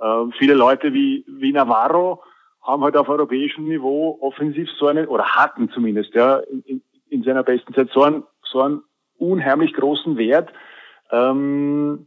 Äh, 0.00 0.24
viele 0.38 0.54
Leute 0.54 0.94
wie, 0.94 1.24
wie 1.26 1.52
Navarro 1.52 2.22
haben 2.62 2.84
halt 2.84 2.96
auf 2.96 3.08
europäischem 3.08 3.64
Niveau 3.64 4.18
offensiv 4.20 4.68
so 4.78 4.86
einen, 4.86 5.08
oder 5.08 5.24
hatten 5.24 5.68
zumindest, 5.70 6.14
ja, 6.14 6.36
in, 6.66 6.80
in 7.10 7.22
seiner 7.24 7.42
besten 7.42 7.74
Zeit 7.74 7.90
so 7.92 8.02
einen, 8.04 8.22
so 8.44 8.60
einen 8.60 8.82
unheimlich 9.18 9.72
großen 9.74 10.16
Wert, 10.16 10.52
ähm, 11.10 12.06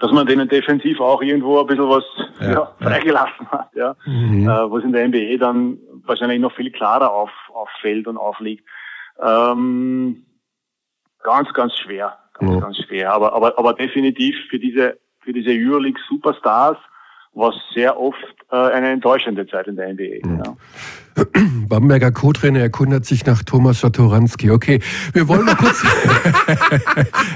dass 0.00 0.12
man 0.12 0.26
denen 0.26 0.48
defensiv 0.48 1.00
auch 1.00 1.22
irgendwo 1.22 1.60
ein 1.60 1.66
bisschen 1.66 1.88
was 1.88 2.04
ja, 2.40 2.52
ja, 2.52 2.74
freigelassen 2.80 3.50
hat, 3.50 3.70
ja. 3.74 3.96
Mhm. 4.04 4.48
Äh, 4.48 4.70
was 4.70 4.84
in 4.84 4.92
der 4.92 5.08
NBA 5.08 5.36
dann 5.38 5.78
wahrscheinlich 6.04 6.40
noch 6.40 6.54
viel 6.54 6.70
klarer 6.70 7.12
auf, 7.12 7.30
auffällt 7.52 8.06
und 8.06 8.16
aufliegt. 8.16 8.64
Ähm, 9.20 10.24
ganz, 11.22 11.52
ganz 11.52 11.74
schwer. 11.76 12.18
Ganz, 12.34 12.52
ja. 12.52 12.60
ganz 12.60 12.76
schwer. 12.78 13.12
Aber, 13.12 13.32
aber, 13.32 13.58
aber 13.58 13.74
definitiv 13.74 14.36
für 14.50 14.58
diese, 14.58 14.98
für 15.20 15.32
diese 15.32 15.50
Euroleague 15.50 16.00
Superstars 16.08 16.78
war 17.34 17.52
sehr 17.74 17.98
oft 17.98 18.16
äh, 18.50 18.56
eine 18.56 18.90
enttäuschende 18.90 19.46
Zeit 19.46 19.66
in 19.66 19.76
der 19.76 19.92
NBA. 19.92 20.26
Mhm. 20.26 20.42
Ja. 20.44 20.54
Bamberger 21.68 22.10
Co-Trainer 22.10 22.60
erkundet 22.60 23.06
sich 23.06 23.24
nach 23.24 23.42
Thomas 23.42 23.80
Satoranski. 23.80 24.50
Okay, 24.50 24.80
wir 25.12 25.28
wollen 25.28 25.44
mal 25.44 25.54
kurz. 25.54 25.82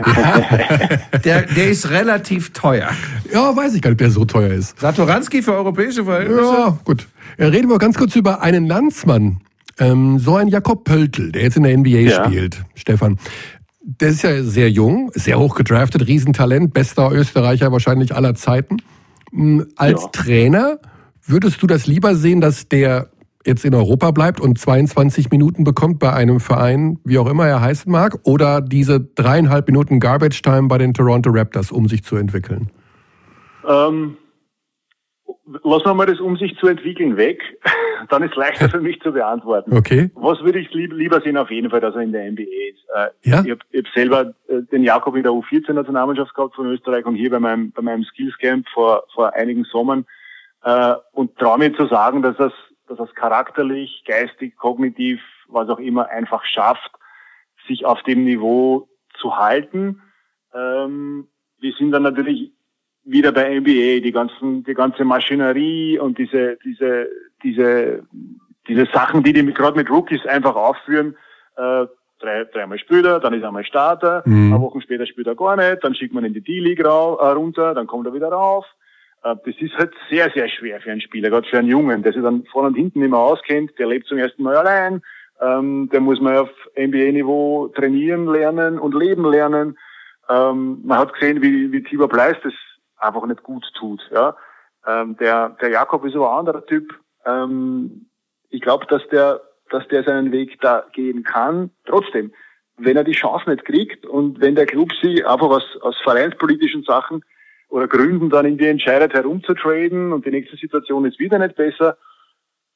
ja. 0.06 1.18
der, 1.18 1.42
der 1.42 1.68
ist 1.68 1.90
relativ 1.90 2.52
teuer. 2.52 2.90
Ja, 3.32 3.56
weiß 3.56 3.74
ich 3.74 3.82
gar 3.82 3.90
nicht, 3.90 4.00
wer 4.00 4.10
so 4.10 4.24
teuer 4.24 4.52
ist. 4.52 4.78
Satoranski 4.80 5.42
für 5.42 5.54
europäische 5.54 6.04
Verhältnisse? 6.04 6.42
Ja, 6.42 6.78
gut. 6.84 7.06
Reden 7.38 7.68
wir 7.68 7.78
ganz 7.78 7.96
kurz 7.96 8.16
über 8.16 8.42
einen 8.42 8.66
Landsmann. 8.66 9.40
Ähm, 9.78 10.18
so 10.18 10.34
ein 10.34 10.48
Jakob 10.48 10.84
Pöltl, 10.84 11.30
der 11.30 11.42
jetzt 11.42 11.56
in 11.56 11.62
der 11.62 11.76
NBA 11.76 11.88
ja. 11.98 12.24
spielt. 12.24 12.62
Stefan. 12.74 13.18
Der 13.80 14.08
ist 14.08 14.22
ja 14.22 14.42
sehr 14.42 14.70
jung, 14.70 15.10
sehr 15.14 15.38
hoch 15.38 15.54
gedraftet, 15.54 16.06
Riesentalent, 16.06 16.74
bester 16.74 17.10
Österreicher 17.12 17.72
wahrscheinlich 17.72 18.14
aller 18.14 18.34
Zeiten. 18.34 18.78
Hm, 19.32 19.66
als 19.76 20.02
ja. 20.02 20.08
Trainer 20.08 20.78
würdest 21.24 21.62
du 21.62 21.66
das 21.66 21.86
lieber 21.86 22.14
sehen, 22.14 22.40
dass 22.40 22.68
der 22.68 23.10
jetzt 23.48 23.64
in 23.64 23.74
Europa 23.74 24.10
bleibt 24.10 24.40
und 24.40 24.58
22 24.58 25.30
Minuten 25.30 25.64
bekommt 25.64 25.98
bei 25.98 26.12
einem 26.12 26.38
Verein, 26.38 26.98
wie 27.04 27.18
auch 27.18 27.26
immer 27.26 27.46
er 27.46 27.60
heißen 27.60 27.90
mag, 27.90 28.18
oder 28.24 28.60
diese 28.60 29.00
dreieinhalb 29.00 29.66
Minuten 29.66 30.00
Garbage 30.00 30.42
Time 30.42 30.68
bei 30.68 30.78
den 30.78 30.92
Toronto 30.92 31.30
Raptors, 31.30 31.72
um 31.72 31.88
sich 31.88 32.04
zu 32.04 32.16
entwickeln? 32.16 32.70
Ähm, 33.66 34.17
lassen 35.64 35.86
wir 35.86 35.94
mal 35.94 36.06
das, 36.06 36.20
um 36.20 36.36
sich 36.36 36.56
zu 36.58 36.66
entwickeln, 36.68 37.16
weg. 37.16 37.40
Dann 38.08 38.22
ist 38.22 38.36
leichter 38.36 38.68
für 38.68 38.80
mich 38.80 39.00
zu 39.00 39.12
beantworten. 39.12 39.76
Okay. 39.76 40.10
Was 40.14 40.40
würde 40.42 40.60
ich 40.60 40.72
lieber 40.72 41.20
sehen? 41.20 41.36
Auf 41.36 41.50
jeden 41.50 41.70
Fall, 41.70 41.80
dass 41.80 41.94
er 41.94 42.02
in 42.02 42.12
der 42.12 42.30
NBA 42.30 42.42
ist. 42.42 42.84
Äh, 42.94 43.28
ja? 43.28 43.42
Ich 43.44 43.50
habe 43.50 43.60
hab 43.74 43.88
selber 43.94 44.34
äh, 44.48 44.62
den 44.70 44.82
Jakob 44.84 45.16
in 45.16 45.22
der 45.22 45.32
U14-Nationalmannschaft 45.32 46.34
gehabt 46.34 46.54
von 46.54 46.66
Österreich 46.66 47.04
und 47.06 47.16
hier 47.16 47.30
bei 47.30 47.40
meinem, 47.40 47.72
bei 47.72 47.82
meinem 47.82 48.04
Skills 48.04 48.36
Camp 48.38 48.68
vor, 48.72 49.04
vor 49.14 49.34
einigen 49.34 49.64
Sommern 49.64 50.06
äh, 50.62 50.94
und 51.12 51.36
traue 51.38 51.58
mir 51.58 51.74
zu 51.74 51.86
sagen, 51.86 52.22
dass 52.22 52.36
das 52.36 52.52
dass 52.88 52.98
es 52.98 53.14
charakterlich, 53.14 54.02
geistig, 54.06 54.56
kognitiv, 54.56 55.20
was 55.48 55.68
auch 55.68 55.78
immer, 55.78 56.08
einfach 56.08 56.44
schafft, 56.44 56.90
sich 57.66 57.84
auf 57.84 58.02
dem 58.02 58.24
Niveau 58.24 58.88
zu 59.20 59.36
halten. 59.36 60.02
Ähm, 60.54 61.28
wir 61.58 61.72
sind 61.74 61.92
dann 61.92 62.02
natürlich 62.02 62.52
wieder 63.04 63.32
bei 63.32 63.58
NBA, 63.58 64.00
die 64.00 64.12
ganzen, 64.12 64.64
die 64.64 64.74
ganze 64.74 65.04
Maschinerie 65.04 65.98
und 65.98 66.18
diese, 66.18 66.58
diese, 66.64 67.08
diese, 67.42 68.02
diese 68.68 68.86
Sachen, 68.92 69.22
die 69.22 69.32
die 69.32 69.44
gerade 69.52 69.76
mit 69.76 69.90
Rookies 69.90 70.26
einfach 70.26 70.56
aufführen, 70.56 71.16
äh, 71.56 71.86
drei, 72.20 72.44
dreimal 72.52 72.78
spielt 72.78 73.06
er, 73.06 73.20
dann 73.20 73.34
ist 73.34 73.42
er 73.42 73.52
mal 73.52 73.64
Starter, 73.64 74.22
mhm. 74.26 74.52
eine 74.52 74.62
Woche 74.62 74.80
später 74.80 75.06
spielt 75.06 75.26
er 75.26 75.36
gar 75.36 75.56
nicht, 75.56 75.82
dann 75.82 75.94
schickt 75.94 76.12
man 76.12 76.24
ihn 76.24 76.28
in 76.28 76.34
die 76.34 76.40
D-League 76.40 76.80
äh, 76.80 76.86
runter, 76.86 77.74
dann 77.74 77.86
kommt 77.86 78.06
er 78.06 78.14
wieder 78.14 78.28
rauf, 78.28 78.66
äh, 79.22 79.34
das 79.44 79.54
ist 79.58 79.74
halt 79.76 79.92
sehr, 80.10 80.30
sehr 80.30 80.48
schwer 80.48 80.80
für 80.80 80.90
einen 80.90 81.00
Spieler, 81.00 81.30
gerade 81.30 81.48
für 81.48 81.58
einen 81.58 81.68
Jungen, 81.68 82.02
der 82.02 82.12
sich 82.12 82.22
dann 82.22 82.44
vorne 82.44 82.68
und 82.68 82.74
hinten 82.74 83.02
immer 83.02 83.18
auskennt, 83.18 83.72
der 83.78 83.86
lebt 83.86 84.06
zum 84.06 84.18
ersten 84.18 84.42
Mal 84.42 84.56
allein, 84.56 85.02
ähm, 85.40 85.88
der 85.92 86.00
muss 86.00 86.20
mal 86.20 86.38
auf 86.38 86.50
NBA-Niveau 86.76 87.68
trainieren 87.68 88.26
lernen 88.26 88.78
und 88.78 88.94
leben 88.94 89.30
lernen. 89.30 89.78
Ähm, 90.28 90.80
man 90.84 90.98
hat 90.98 91.14
gesehen, 91.14 91.40
wie, 91.42 91.72
wie 91.72 91.82
Tibor 91.82 92.08
Bleis 92.08 92.36
das 92.42 92.52
einfach 92.98 93.26
nicht 93.26 93.42
gut 93.42 93.64
tut. 93.74 94.00
Ja? 94.12 94.36
Ähm, 94.86 95.16
der, 95.18 95.50
der 95.60 95.70
Jakob 95.70 96.04
ist 96.04 96.16
aber 96.16 96.32
ein 96.32 96.38
anderer 96.38 96.64
Typ. 96.66 96.98
Ähm, 97.24 98.06
ich 98.50 98.60
glaube, 98.60 98.86
dass 98.86 99.06
der, 99.08 99.40
dass 99.70 99.86
der 99.88 100.04
seinen 100.04 100.32
Weg 100.32 100.60
da 100.60 100.84
gehen 100.92 101.22
kann. 101.22 101.70
Trotzdem, 101.84 102.32
wenn 102.76 102.96
er 102.96 103.04
die 103.04 103.12
Chance 103.12 103.50
nicht 103.50 103.64
kriegt 103.64 104.06
und 104.06 104.40
wenn 104.40 104.54
der 104.54 104.66
Club 104.66 104.90
sie 105.02 105.24
einfach 105.24 105.48
aus, 105.48 105.78
aus 105.82 105.96
vereinspolitischen 106.02 106.84
Sachen 106.84 107.24
oder 107.68 107.88
Gründen 107.88 108.30
dann 108.30 108.46
irgendwie 108.46 108.68
entscheidet, 108.68 109.12
herumzutraden 109.12 110.12
und 110.12 110.24
die 110.24 110.30
nächste 110.30 110.56
Situation 110.56 111.04
ist 111.04 111.18
wieder 111.18 111.38
nicht 111.38 111.56
besser, 111.56 111.98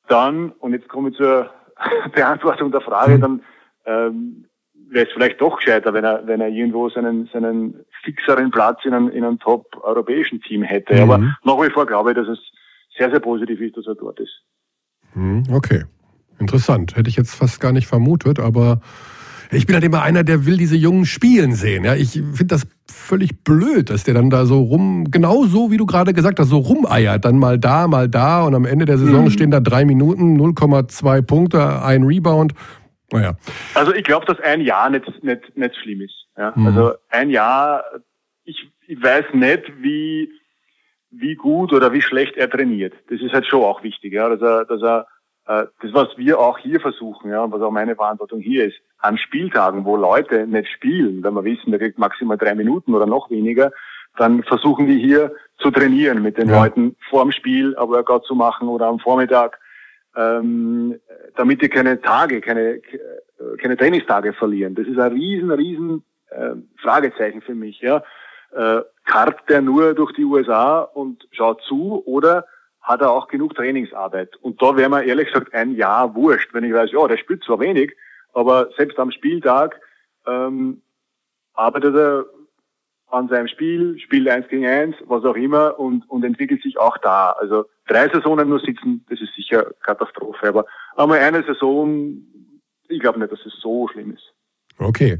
dann, 0.08 0.50
und 0.58 0.72
jetzt 0.72 0.88
komme 0.88 1.10
ich 1.10 1.16
zur 1.16 1.50
Beantwortung 2.14 2.72
der 2.72 2.80
Frage, 2.80 3.18
dann 3.18 3.42
ähm, 3.86 4.46
wäre 4.92 5.06
es 5.06 5.12
vielleicht 5.12 5.40
doch 5.40 5.56
gescheiter, 5.56 5.94
wenn 5.94 6.04
er, 6.04 6.26
wenn 6.26 6.40
er 6.40 6.48
irgendwo 6.48 6.88
seinen, 6.90 7.28
seinen 7.32 7.84
fixeren 8.02 8.50
Platz 8.50 8.84
in 8.84 8.92
einem, 8.92 9.08
in 9.08 9.24
einem 9.24 9.38
top-europäischen 9.38 10.40
Team 10.42 10.62
hätte. 10.62 10.94
Mhm. 10.94 11.00
Aber 11.00 11.18
nach 11.18 11.62
wie 11.62 11.70
vor 11.70 11.86
glaube 11.86 12.10
ich, 12.10 12.16
dass 12.16 12.28
es 12.28 12.38
sehr, 12.96 13.10
sehr 13.10 13.20
positiv 13.20 13.60
ist, 13.60 13.76
dass 13.76 13.86
er 13.86 13.94
dort 13.94 14.20
ist. 14.20 14.42
Mhm, 15.14 15.44
okay. 15.50 15.84
Interessant. 16.38 16.96
Hätte 16.96 17.08
ich 17.08 17.16
jetzt 17.16 17.34
fast 17.34 17.60
gar 17.60 17.72
nicht 17.72 17.86
vermutet, 17.86 18.38
aber 18.38 18.80
ich 19.50 19.66
bin 19.66 19.74
halt 19.74 19.84
immer 19.84 20.02
einer, 20.02 20.24
der 20.24 20.46
will 20.46 20.56
diese 20.56 20.76
Jungen 20.76 21.04
spielen 21.04 21.54
sehen. 21.54 21.84
Ja, 21.84 21.94
ich 21.94 22.12
finde 22.12 22.46
das 22.46 22.66
völlig 22.90 23.44
blöd, 23.44 23.90
dass 23.90 24.04
der 24.04 24.14
dann 24.14 24.30
da 24.30 24.46
so 24.46 24.62
rum, 24.62 25.10
genau 25.10 25.44
so 25.44 25.70
wie 25.70 25.76
du 25.76 25.84
gerade 25.86 26.14
gesagt 26.14 26.38
hast, 26.40 26.48
so 26.48 26.58
rumeiert. 26.58 27.24
Dann 27.24 27.38
mal 27.38 27.58
da, 27.58 27.86
mal 27.86 28.08
da 28.08 28.44
und 28.44 28.54
am 28.54 28.64
Ende 28.64 28.86
der 28.86 28.98
Saison 28.98 29.24
mhm. 29.24 29.30
stehen 29.30 29.50
da 29.50 29.60
drei 29.60 29.84
Minuten, 29.84 30.40
0,2 30.40 31.22
Punkte, 31.22 31.82
ein 31.82 32.02
Rebound. 32.02 32.54
Naja. 33.12 33.34
Also 33.74 33.94
ich 33.94 34.04
glaube, 34.04 34.26
dass 34.26 34.40
ein 34.40 34.60
Jahr 34.60 34.90
nicht, 34.90 35.22
nicht, 35.22 35.56
nicht 35.56 35.76
schlimm 35.76 36.02
ist. 36.02 36.26
Ja? 36.36 36.52
Mhm. 36.54 36.66
Also 36.66 36.94
ein 37.10 37.30
Jahr, 37.30 37.84
ich, 38.44 38.70
ich 38.86 39.02
weiß 39.02 39.26
nicht, 39.34 39.64
wie, 39.82 40.30
wie 41.10 41.34
gut 41.34 41.72
oder 41.72 41.92
wie 41.92 42.02
schlecht 42.02 42.36
er 42.36 42.50
trainiert. 42.50 42.94
Das 43.08 43.20
ist 43.20 43.32
halt 43.32 43.46
schon 43.46 43.62
auch 43.62 43.82
wichtig, 43.82 44.12
ja, 44.12 44.28
dass 44.28 44.40
er, 44.40 44.64
dass 44.64 44.82
er 44.82 45.06
äh, 45.46 45.66
das, 45.82 45.92
was 45.92 46.08
wir 46.16 46.38
auch 46.38 46.58
hier 46.58 46.80
versuchen, 46.80 47.30
ja, 47.30 47.50
was 47.50 47.62
auch 47.62 47.70
meine 47.70 47.96
Verantwortung 47.96 48.40
hier 48.40 48.66
ist, 48.66 48.76
an 48.98 49.18
Spieltagen, 49.18 49.84
wo 49.84 49.96
Leute 49.96 50.46
nicht 50.46 50.70
spielen, 50.70 51.22
wenn 51.22 51.34
wir 51.34 51.44
wissen, 51.44 51.70
der 51.70 51.80
kriegt 51.80 51.98
maximal 51.98 52.38
drei 52.38 52.54
Minuten 52.54 52.94
oder 52.94 53.06
noch 53.06 53.30
weniger, 53.30 53.72
dann 54.16 54.42
versuchen 54.42 54.86
wir 54.86 54.96
hier 54.96 55.34
zu 55.58 55.70
trainieren 55.70 56.22
mit 56.22 56.38
den 56.38 56.48
ja. 56.48 56.62
Leuten 56.62 56.96
vorm 57.08 57.32
Spiel, 57.32 57.76
ein 57.76 57.88
Workout 57.88 58.24
zu 58.24 58.34
machen 58.34 58.68
oder 58.68 58.86
am 58.86 58.98
Vormittag, 58.98 59.58
ähm, 60.16 61.00
damit 61.36 61.62
die 61.62 61.68
keine 61.68 62.00
Tage, 62.00 62.40
keine, 62.40 62.80
keine 63.60 63.76
Trainingstage 63.76 64.32
verlieren. 64.32 64.74
Das 64.74 64.86
ist 64.86 64.98
ein 64.98 65.12
riesen, 65.12 65.50
riesen 65.50 66.04
äh, 66.30 66.54
Fragezeichen 66.80 67.40
für 67.42 67.54
mich. 67.54 67.80
Ja. 67.80 68.02
Äh, 68.54 68.82
karrt 69.04 69.48
der 69.48 69.62
nur 69.62 69.94
durch 69.94 70.12
die 70.12 70.24
USA 70.24 70.80
und 70.80 71.26
schaut 71.32 71.62
zu 71.62 72.02
oder 72.06 72.46
hat 72.82 73.00
er 73.00 73.10
auch 73.10 73.28
genug 73.28 73.54
Trainingsarbeit. 73.54 74.36
Und 74.36 74.60
da 74.60 74.76
wäre 74.76 74.90
mir 74.90 75.04
ehrlich 75.04 75.32
gesagt 75.32 75.54
ein 75.54 75.74
Jahr 75.74 76.14
wurscht, 76.14 76.52
wenn 76.52 76.64
ich 76.64 76.72
weiß, 76.72 76.90
ja, 76.92 77.06
der 77.06 77.16
spielt 77.16 77.44
zwar 77.44 77.60
wenig, 77.60 77.96
aber 78.34 78.68
selbst 78.76 78.98
am 78.98 79.10
Spieltag 79.10 79.80
ähm, 80.26 80.82
arbeitet 81.54 81.94
er 81.94 82.26
an 83.08 83.28
seinem 83.28 83.48
Spiel, 83.48 83.98
spielt 83.98 84.28
eins 84.28 84.48
gegen 84.48 84.66
eins, 84.66 84.96
was 85.04 85.24
auch 85.24 85.36
immer 85.36 85.78
und, 85.78 86.08
und 86.08 86.24
entwickelt 86.24 86.62
sich 86.62 86.78
auch 86.78 86.98
da. 86.98 87.30
Also 87.32 87.66
drei 87.86 88.08
Saisonen 88.08 88.48
nur 88.48 88.60
sitzen, 88.60 89.04
das 89.08 89.20
ist 89.20 89.34
sicher 89.34 89.66
Katastrophe. 89.82 90.48
Aber 90.48 90.66
einmal 90.96 91.18
eine 91.18 91.44
Saison, 91.44 92.16
ich 92.88 93.00
glaube 93.00 93.18
nicht, 93.18 93.32
dass 93.32 93.40
es 93.46 93.54
so 93.60 93.88
schlimm 93.88 94.12
ist. 94.12 94.32
Okay. 94.78 95.18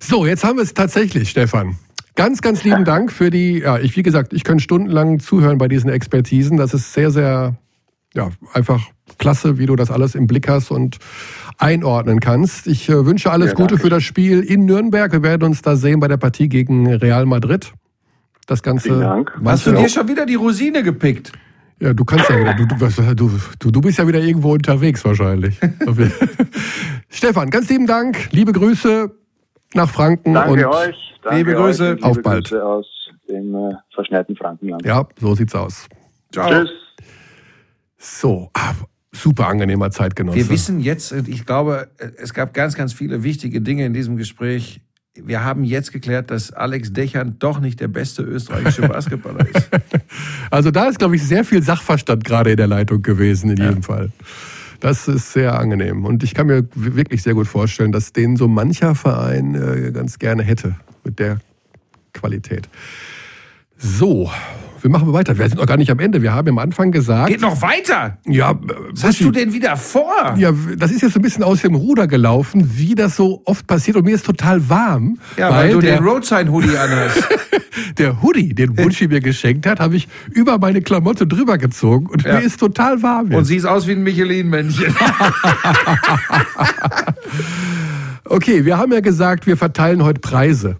So, 0.00 0.26
jetzt 0.26 0.44
haben 0.44 0.56
wir 0.56 0.62
es 0.62 0.74
tatsächlich, 0.74 1.30
Stefan. 1.30 1.76
Ganz, 2.16 2.42
ganz 2.42 2.62
lieben 2.62 2.84
Dank 2.84 3.10
für 3.10 3.30
die, 3.30 3.58
ja, 3.58 3.78
ich, 3.78 3.96
wie 3.96 4.02
gesagt, 4.02 4.32
ich 4.32 4.44
könnte 4.44 4.62
stundenlang 4.62 5.18
zuhören 5.18 5.58
bei 5.58 5.66
diesen 5.66 5.90
Expertisen. 5.90 6.56
Das 6.56 6.72
ist 6.72 6.92
sehr, 6.92 7.10
sehr, 7.10 7.56
ja, 8.14 8.30
einfach 8.52 8.80
klasse, 9.18 9.58
wie 9.58 9.66
du 9.66 9.74
das 9.74 9.90
alles 9.90 10.14
im 10.14 10.26
Blick 10.26 10.48
hast 10.48 10.70
und 10.70 10.98
einordnen 11.58 12.20
kannst. 12.20 12.68
Ich 12.68 12.88
äh, 12.88 13.04
wünsche 13.04 13.32
alles 13.32 13.50
ja, 13.50 13.54
Gute 13.54 13.78
für 13.78 13.88
das 13.88 14.04
Spiel 14.04 14.40
in 14.40 14.64
Nürnberg. 14.64 15.10
Wir 15.12 15.22
werden 15.22 15.42
uns 15.42 15.62
da 15.62 15.74
sehen 15.74 15.98
bei 15.98 16.08
der 16.08 16.16
Partie 16.16 16.48
gegen 16.48 16.86
Real 16.86 17.26
Madrid. 17.26 17.72
Das 18.46 18.62
Ganze. 18.62 18.88
Vielen 18.88 19.00
Dank. 19.00 19.32
Hast 19.44 19.66
du 19.66 19.72
dir 19.72 19.88
schon 19.88 20.06
wieder 20.06 20.26
die 20.26 20.34
Rosine 20.34 20.82
gepickt? 20.82 21.32
Ja, 21.84 21.92
du 21.92 22.02
kannst 22.06 22.30
ja 22.30 22.40
wieder. 22.40 22.54
Du, 22.54 22.64
du, 23.14 23.30
du, 23.58 23.70
du 23.70 23.80
bist 23.82 23.98
ja 23.98 24.08
wieder 24.08 24.18
irgendwo 24.18 24.54
unterwegs 24.54 25.04
wahrscheinlich. 25.04 25.60
Stefan, 27.10 27.50
ganz 27.50 27.68
lieben 27.68 27.86
Dank. 27.86 28.32
Liebe 28.32 28.52
Grüße 28.52 29.10
nach 29.74 29.90
Franken. 29.90 30.32
Danke 30.32 30.50
und 30.50 30.64
euch. 30.64 30.96
Danke 31.22 31.36
liebe 31.36 31.52
Grüße. 31.52 31.92
Liebe 31.92 32.06
auf 32.06 32.22
bald. 32.22 32.48
Grüße 32.48 32.64
aus 32.64 32.86
dem 33.28 33.54
äh, 33.54 33.74
verschneiten 33.94 34.34
Frankenland. 34.34 34.82
Ja, 34.86 35.06
so 35.20 35.34
sieht's 35.34 35.54
aus. 35.54 35.86
Ciao. 36.32 36.48
Tschüss. 36.48 36.70
So, 37.98 38.48
ah, 38.54 38.72
super 39.12 39.48
angenehmer 39.48 39.90
Zeitgenosse. 39.90 40.38
Wir 40.38 40.48
wissen 40.48 40.80
jetzt, 40.80 41.12
ich 41.12 41.44
glaube, 41.44 41.90
es 41.98 42.32
gab 42.32 42.54
ganz, 42.54 42.76
ganz 42.76 42.94
viele 42.94 43.24
wichtige 43.24 43.60
Dinge 43.60 43.84
in 43.84 43.92
diesem 43.92 44.16
Gespräch. 44.16 44.80
Wir 45.16 45.44
haben 45.44 45.62
jetzt 45.62 45.92
geklärt, 45.92 46.30
dass 46.30 46.52
Alex 46.52 46.92
Dechern 46.92 47.36
doch 47.38 47.60
nicht 47.60 47.80
der 47.80 47.88
beste 47.88 48.22
österreichische 48.22 48.82
Basketballer 48.88 49.46
ist. 49.48 49.70
Also 50.50 50.72
da 50.72 50.86
ist, 50.88 50.98
glaube 50.98 51.14
ich, 51.14 51.22
sehr 51.22 51.44
viel 51.44 51.62
Sachverstand 51.62 52.24
gerade 52.24 52.50
in 52.50 52.56
der 52.56 52.66
Leitung 52.66 53.00
gewesen, 53.00 53.50
in 53.50 53.58
ja. 53.58 53.68
jedem 53.68 53.82
Fall. 53.82 54.10
Das 54.80 55.06
ist 55.06 55.32
sehr 55.32 55.58
angenehm. 55.58 56.04
Und 56.04 56.24
ich 56.24 56.34
kann 56.34 56.48
mir 56.48 56.66
wirklich 56.74 57.22
sehr 57.22 57.34
gut 57.34 57.46
vorstellen, 57.46 57.92
dass 57.92 58.12
den 58.12 58.36
so 58.36 58.48
mancher 58.48 58.94
Verein 58.94 59.54
äh, 59.54 59.92
ganz 59.92 60.18
gerne 60.18 60.42
hätte 60.42 60.74
mit 61.04 61.18
der 61.20 61.38
Qualität. 62.12 62.68
So, 63.78 64.30
wir 64.84 64.90
machen 64.90 65.14
weiter. 65.14 65.38
Wir 65.38 65.48
sind 65.48 65.56
noch 65.58 65.66
gar 65.66 65.78
nicht 65.78 65.90
am 65.90 65.98
Ende. 65.98 66.20
Wir 66.20 66.34
haben 66.34 66.46
am 66.50 66.58
Anfang 66.58 66.92
gesagt. 66.92 67.28
Geht 67.30 67.40
noch 67.40 67.62
weiter. 67.62 68.18
Ja, 68.26 68.54
Was 68.92 69.02
hast 69.04 69.20
du 69.22 69.30
denn 69.30 69.54
wieder 69.54 69.78
vor? 69.78 70.34
Ja, 70.36 70.52
das 70.76 70.90
ist 70.90 71.00
jetzt 71.00 71.14
so 71.14 71.20
ein 71.20 71.22
bisschen 71.22 71.42
aus 71.42 71.62
dem 71.62 71.74
Ruder 71.74 72.06
gelaufen, 72.06 72.72
wie 72.76 72.94
das 72.94 73.16
so 73.16 73.40
oft 73.46 73.66
passiert. 73.66 73.96
Und 73.96 74.04
mir 74.04 74.14
ist 74.14 74.26
total 74.26 74.68
warm. 74.68 75.18
Ja, 75.38 75.50
weil, 75.50 75.72
du 75.72 75.80
der, 75.80 75.96
den 75.96 76.04
Roadside-Hoodie 76.06 76.76
anhast. 76.76 77.26
der 77.98 78.20
Hoodie, 78.20 78.54
den 78.54 78.74
Bunschi 78.74 79.08
mir 79.08 79.20
geschenkt 79.20 79.66
hat, 79.66 79.80
habe 79.80 79.96
ich 79.96 80.06
über 80.32 80.58
meine 80.58 80.82
Klamotte 80.82 81.26
drüber 81.26 81.56
gezogen 81.56 82.04
und 82.06 82.22
Ja. 82.22 82.34
mir 82.34 82.42
ist 82.42 82.60
total 82.60 83.02
warm. 83.02 83.28
Jetzt. 83.28 83.38
Und 83.38 83.44
siehst 83.46 83.66
aus 83.66 83.86
wie 83.86 83.92
ein 83.92 84.02
Michelin-Männchen. 84.02 84.94
Okay, 88.26 88.64
wir 88.64 88.78
haben 88.78 88.90
ja 88.92 89.00
gesagt, 89.00 89.46
wir 89.46 89.56
verteilen 89.56 90.02
heute 90.02 90.18
Preise. 90.20 90.76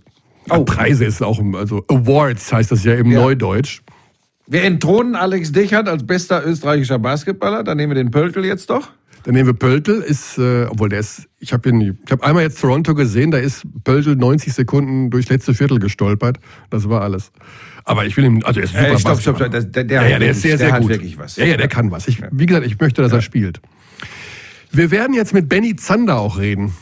Oh. 0.50 0.64
Preise 0.64 1.04
ist 1.04 1.22
auch, 1.22 1.40
also 1.54 1.84
Awards 1.88 2.52
heißt 2.52 2.72
das 2.72 2.84
ja 2.84 2.94
im 2.94 3.10
Ja. 3.10 3.20
Neudeutsch. 3.20 3.82
Wir 4.46 4.62
entthronen 4.64 5.14
Alex 5.14 5.52
Dichert 5.52 5.88
als 5.88 6.06
bester 6.06 6.46
österreichischer 6.46 6.98
Basketballer. 6.98 7.64
Dann 7.64 7.76
nehmen 7.78 7.90
wir 7.94 8.02
den 8.02 8.10
Pöltl 8.10 8.44
jetzt 8.44 8.68
doch. 8.70 8.90
Dann 9.22 9.32
nehmen 9.34 9.46
wir 9.46 9.54
Pöltl, 9.54 10.02
ist, 10.02 10.36
äh, 10.36 10.66
obwohl 10.68 10.90
der 10.90 11.00
ist, 11.00 11.28
ich 11.38 11.54
habe 11.54 11.66
ihn, 11.70 11.98
ich 12.04 12.12
habe 12.12 12.22
einmal 12.22 12.42
jetzt 12.42 12.60
Toronto 12.60 12.94
gesehen, 12.94 13.30
da 13.30 13.38
ist 13.38 13.62
Pöltl 13.82 14.16
90 14.16 14.52
Sekunden 14.52 15.08
durchs 15.08 15.30
letzte 15.30 15.54
Viertel 15.54 15.78
gestolpert. 15.78 16.38
Das 16.68 16.90
war 16.90 17.00
alles. 17.00 17.32
Aber 17.84 18.04
ich 18.04 18.14
will 18.18 18.24
ihm, 18.26 18.42
also 18.44 18.60
er 18.60 18.64
ist 18.64 18.72
super 18.74 18.84
Äh, 18.92 18.98
stopp, 18.98 19.20
stopp, 19.22 19.36
stopp. 19.36 19.50
Der, 19.50 19.62
der, 19.84 20.02
Ja, 20.02 20.08
ja, 20.08 20.18
der 20.18 20.30
ist 20.32 20.36
wirklich- 20.36 20.42
sehr, 20.42 20.50
der 20.50 20.58
sehr 20.58 20.72
hat 20.74 20.80
gut. 20.82 20.90
wirklich 20.90 21.16
was. 21.18 21.36
Ja, 21.36 21.46
ja, 21.46 21.56
der 21.56 21.68
kann 21.68 21.90
was. 21.90 22.06
Ich, 22.06 22.18
wie 22.32 22.44
gesagt, 22.44 22.66
ich 22.66 22.78
möchte, 22.78 23.00
dass 23.00 23.12
er 23.12 23.22
spielt. 23.22 23.60
Wir 24.70 24.90
werden 24.90 25.14
jetzt 25.14 25.32
mit 25.32 25.48
Benny 25.48 25.74
Zander 25.76 26.18
auch 26.18 26.38
reden. 26.38 26.74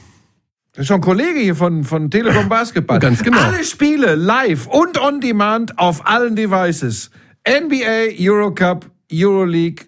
Das 0.73 0.83
ist 0.83 0.87
schon 0.89 0.97
ein 0.97 1.01
Kollege 1.03 1.39
hier 1.39 1.55
von, 1.55 1.85
von 1.85 2.11
Telekom 2.11 2.49
Basketball. 2.49 2.99
Ganz 2.99 3.23
genau. 3.23 3.39
Alle 3.39 3.63
Spiele 3.63 4.17
live 4.17 4.67
und 4.67 4.99
on 5.01 5.21
demand 5.21 5.79
auf 5.79 6.07
allen 6.09 6.35
Devices. 6.35 7.11
NBA, 7.47 8.15
Eurocup, 8.19 8.91
Euroleague, 9.13 9.87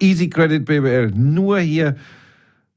Easy 0.00 0.28
Credit 0.28 0.64
BBL. 0.64 1.12
Nur 1.14 1.58
hier 1.60 1.96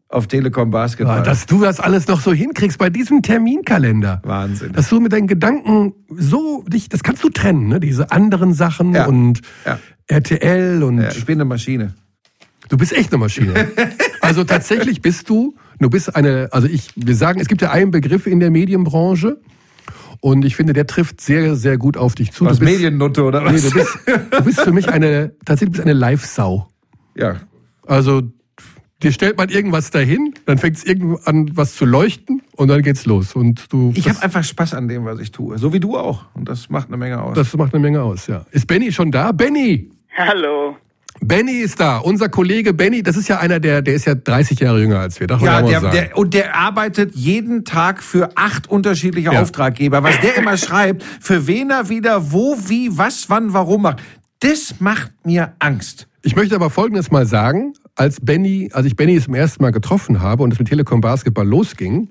auf 0.09 0.27
Telekom 0.27 0.71
Basketball. 0.71 1.17
Ja, 1.17 1.23
dass 1.23 1.45
du 1.45 1.61
das 1.61 1.79
alles 1.79 2.07
noch 2.07 2.19
so 2.19 2.33
hinkriegst 2.33 2.77
bei 2.77 2.89
diesem 2.89 3.21
Terminkalender. 3.21 4.21
Wahnsinn. 4.25 4.73
Dass 4.73 4.89
du 4.89 4.99
mit 4.99 5.13
deinen 5.13 5.27
Gedanken 5.27 5.93
so 6.09 6.63
dich, 6.67 6.89
das 6.89 7.01
kannst 7.03 7.23
du 7.23 7.29
trennen, 7.29 7.69
ne? 7.69 7.79
Diese 7.79 8.11
anderen 8.11 8.53
Sachen 8.53 8.93
Ja. 8.93 9.05
und 9.07 9.39
Ja. 9.65 9.79
RTL 10.07 10.83
und 10.83 11.01
ich 11.01 11.25
bin 11.25 11.35
eine 11.37 11.45
Maschine. 11.45 11.93
du 12.67 12.75
bist 12.77 12.91
echt 12.91 13.13
eine 13.13 13.19
Maschine. 13.19 13.53
also 14.21 14.43
tatsächlich 14.43 15.01
bist 15.01 15.29
du, 15.29 15.55
du 15.79 15.89
bist 15.89 16.13
eine, 16.13 16.49
also 16.51 16.67
ich, 16.67 16.89
wir 16.97 17.15
sagen, 17.15 17.39
es 17.39 17.47
gibt 17.47 17.61
ja 17.61 17.71
einen 17.71 17.91
Begriff 17.91 18.27
in 18.27 18.41
der 18.41 18.51
Medienbranche 18.51 19.39
und 20.21 20.45
ich 20.45 20.55
finde, 20.55 20.71
der 20.73 20.87
trifft 20.87 21.19
sehr, 21.19 21.55
sehr 21.55 21.77
gut 21.77 21.97
auf 21.97 22.15
dich 22.15 22.31
zu. 22.31 22.45
Was 22.45 22.59
du 22.59 22.65
bist, 22.65 22.71
Mediennutte 22.79 23.23
oder 23.23 23.43
was? 23.43 23.51
nee, 23.51 23.69
du 23.69 23.73
bist, 23.75 23.97
du 24.31 24.43
bist 24.43 24.61
für 24.61 24.71
mich 24.71 24.87
eine, 24.87 25.35
tatsächlich 25.45 25.73
bist 25.73 25.83
eine 25.83 25.93
Live-Sau. 25.93 26.67
ja. 27.15 27.35
Also 27.87 28.21
dir 29.01 29.11
stellt 29.11 29.35
man 29.37 29.49
irgendwas 29.49 29.89
dahin, 29.89 30.35
dann 30.45 30.59
fängt 30.59 30.77
es 30.77 30.83
irgendwo 30.85 31.15
an, 31.25 31.49
was 31.57 31.75
zu 31.75 31.85
leuchten 31.85 32.43
und 32.55 32.67
dann 32.67 32.83
geht's 32.83 33.05
los. 33.07 33.35
Und 33.35 33.73
du, 33.73 33.91
Ich 33.95 34.07
habe 34.07 34.21
einfach 34.21 34.43
Spaß 34.43 34.75
an 34.75 34.87
dem, 34.87 35.03
was 35.03 35.19
ich 35.19 35.31
tue. 35.31 35.57
So 35.57 35.73
wie 35.73 35.79
du 35.79 35.97
auch. 35.97 36.25
Und 36.35 36.47
das 36.47 36.69
macht 36.69 36.87
eine 36.89 36.97
Menge 36.97 37.21
aus. 37.21 37.35
das 37.35 37.53
macht 37.57 37.73
eine 37.73 37.81
Menge 37.81 38.01
aus, 38.03 38.27
ja. 38.27 38.45
Ist 38.51 38.67
Benny 38.67 38.91
schon 38.91 39.11
da? 39.11 39.31
Benny! 39.31 39.89
Hallo. 40.15 40.77
Benny 41.23 41.59
ist 41.59 41.79
da. 41.79 41.97
Unser 41.99 42.29
Kollege 42.29 42.73
Benny, 42.73 43.03
das 43.03 43.15
ist 43.15 43.27
ja 43.27 43.39
einer, 43.39 43.59
der, 43.59 43.81
der 43.81 43.93
ist 43.93 44.05
ja 44.05 44.15
30 44.15 44.59
Jahre 44.59 44.79
jünger 44.81 44.99
als 44.99 45.19
wir. 45.19 45.27
Darf 45.27 45.41
Ja, 45.41 45.61
der, 45.61 45.79
sagen. 45.81 45.95
der, 45.95 46.17
und 46.17 46.33
der 46.33 46.55
arbeitet 46.55 47.15
jeden 47.15 47.63
Tag 47.63 48.01
für 48.01 48.29
acht 48.35 48.69
unterschiedliche 48.69 49.31
Ja. 49.31 49.41
Auftraggeber. 49.41 50.01
Was 50.03 50.19
der 50.21 50.35
immer 50.35 50.57
schreibt, 50.57 51.03
für 51.03 51.45
wen 51.47 51.69
er 51.69 51.89
wieder 51.89 52.31
wo, 52.31 52.57
wie, 52.67 52.97
was, 52.97 53.29
wann, 53.29 53.53
warum 53.53 53.83
macht, 53.83 54.01
das 54.39 54.75
macht 54.79 55.11
mir 55.23 55.53
Angst. 55.59 56.07
Ich 56.23 56.35
möchte 56.35 56.55
aber 56.55 56.69
Folgendes 56.69 57.11
mal 57.11 57.25
sagen. 57.25 57.73
Als 57.95 58.19
Benny, 58.21 58.69
als 58.73 58.85
ich 58.87 58.95
Benny 58.95 59.19
zum 59.21 59.35
ersten 59.35 59.61
Mal 59.61 59.71
getroffen 59.71 60.21
habe 60.21 60.41
und 60.43 60.53
es 60.53 60.59
mit 60.59 60.69
Telekom 60.69 61.01
Basketball 61.01 61.47
losging, 61.47 62.09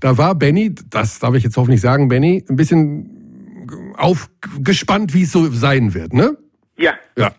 da 0.00 0.18
war 0.18 0.34
Benny, 0.34 0.74
das 0.90 1.18
darf 1.18 1.34
ich 1.34 1.44
jetzt 1.44 1.56
hoffentlich 1.56 1.80
sagen, 1.80 2.08
Benny, 2.08 2.44
ein 2.48 2.56
bisschen 2.56 3.94
aufgespannt, 3.96 5.14
wie 5.14 5.22
es 5.22 5.32
so 5.32 5.50
sein 5.50 5.94
wird, 5.94 6.12
ne? 6.12 6.36
Ja, 6.76 6.92
Ja. 7.16 7.32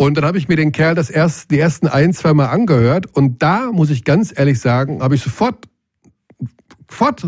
Und 0.00 0.16
dann 0.16 0.24
habe 0.24 0.38
ich 0.38 0.46
mir 0.46 0.54
den 0.54 0.70
Kerl 0.70 0.94
das 0.94 1.10
erst, 1.10 1.50
die 1.50 1.58
ersten 1.58 1.88
ein, 1.88 2.12
zwei 2.12 2.32
Mal 2.32 2.46
angehört 2.46 3.06
und 3.16 3.42
da 3.42 3.72
muss 3.72 3.90
ich 3.90 4.04
ganz 4.04 4.32
ehrlich 4.34 4.60
sagen, 4.60 5.02
habe 5.02 5.16
ich 5.16 5.22
sofort, 5.22 5.66
sofort 6.88 7.26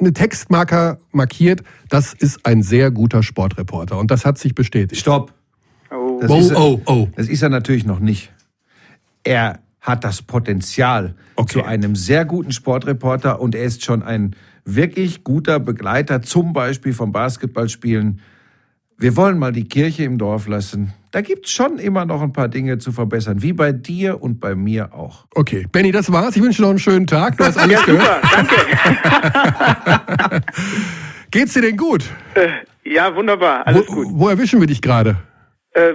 eine 0.00 0.12
Textmarker 0.12 0.98
markiert, 1.12 1.62
das 1.88 2.14
ist 2.14 2.44
ein 2.44 2.62
sehr 2.64 2.90
guter 2.90 3.22
Sportreporter 3.22 3.96
und 3.98 4.10
das 4.10 4.24
hat 4.24 4.36
sich 4.36 4.56
bestätigt. 4.56 5.00
Stopp. 5.00 5.32
oh, 5.92 6.18
Das 6.20 6.28
Oh, 6.32 6.38
ist 6.40 6.50
er, 6.50 6.60
oh, 6.60 6.82
oh. 6.86 7.08
Das 7.14 7.28
ist 7.28 7.40
er 7.40 7.50
natürlich 7.50 7.86
noch 7.86 8.00
nicht. 8.00 8.32
Er 9.22 9.60
hat 9.80 10.02
das 10.02 10.20
Potenzial 10.22 11.14
Okay. 11.36 11.52
zu 11.60 11.64
einem 11.64 11.94
sehr 11.94 12.24
guten 12.24 12.50
Sportreporter 12.50 13.40
und 13.40 13.54
er 13.54 13.62
ist 13.62 13.84
schon 13.84 14.02
ein 14.02 14.34
wirklich 14.64 15.22
guter 15.22 15.60
Begleiter, 15.60 16.20
zum 16.20 16.52
Beispiel 16.52 16.92
vom 16.92 17.12
Basketballspielen. 17.12 18.20
Wir 18.98 19.16
wollen 19.16 19.38
mal 19.38 19.52
die 19.52 19.68
Kirche 19.68 20.02
im 20.02 20.18
Dorf 20.18 20.48
lassen. 20.48 20.92
Da 21.10 21.22
gibt's 21.22 21.50
schon 21.52 21.78
immer 21.78 22.04
noch 22.04 22.20
ein 22.20 22.32
paar 22.32 22.48
Dinge 22.48 22.78
zu 22.78 22.92
verbessern, 22.92 23.42
wie 23.42 23.54
bei 23.54 23.72
dir 23.72 24.22
und 24.22 24.40
bei 24.40 24.54
mir 24.54 24.92
auch. 24.92 25.26
Okay, 25.34 25.66
Benny, 25.72 25.90
das 25.90 26.12
war's. 26.12 26.36
Ich 26.36 26.42
wünsche 26.42 26.58
dir 26.58 26.62
noch 26.64 26.70
einen 26.70 26.78
schönen 26.78 27.06
Tag. 27.06 27.38
Du 27.38 27.44
hast 27.44 27.56
alles 27.58 27.82
gehört. 27.86 28.22
super, 28.22 28.46
danke. 29.80 30.42
Geht's 31.30 31.54
dir 31.54 31.62
denn 31.62 31.76
gut? 31.76 32.04
äh, 32.34 32.48
ja, 32.84 33.14
wunderbar, 33.14 33.66
alles 33.66 33.86
wo, 33.88 33.94
gut. 33.94 34.06
wo 34.10 34.28
erwischen 34.28 34.60
wir 34.60 34.66
dich 34.66 34.80
gerade? 34.82 35.16
Äh, 35.72 35.92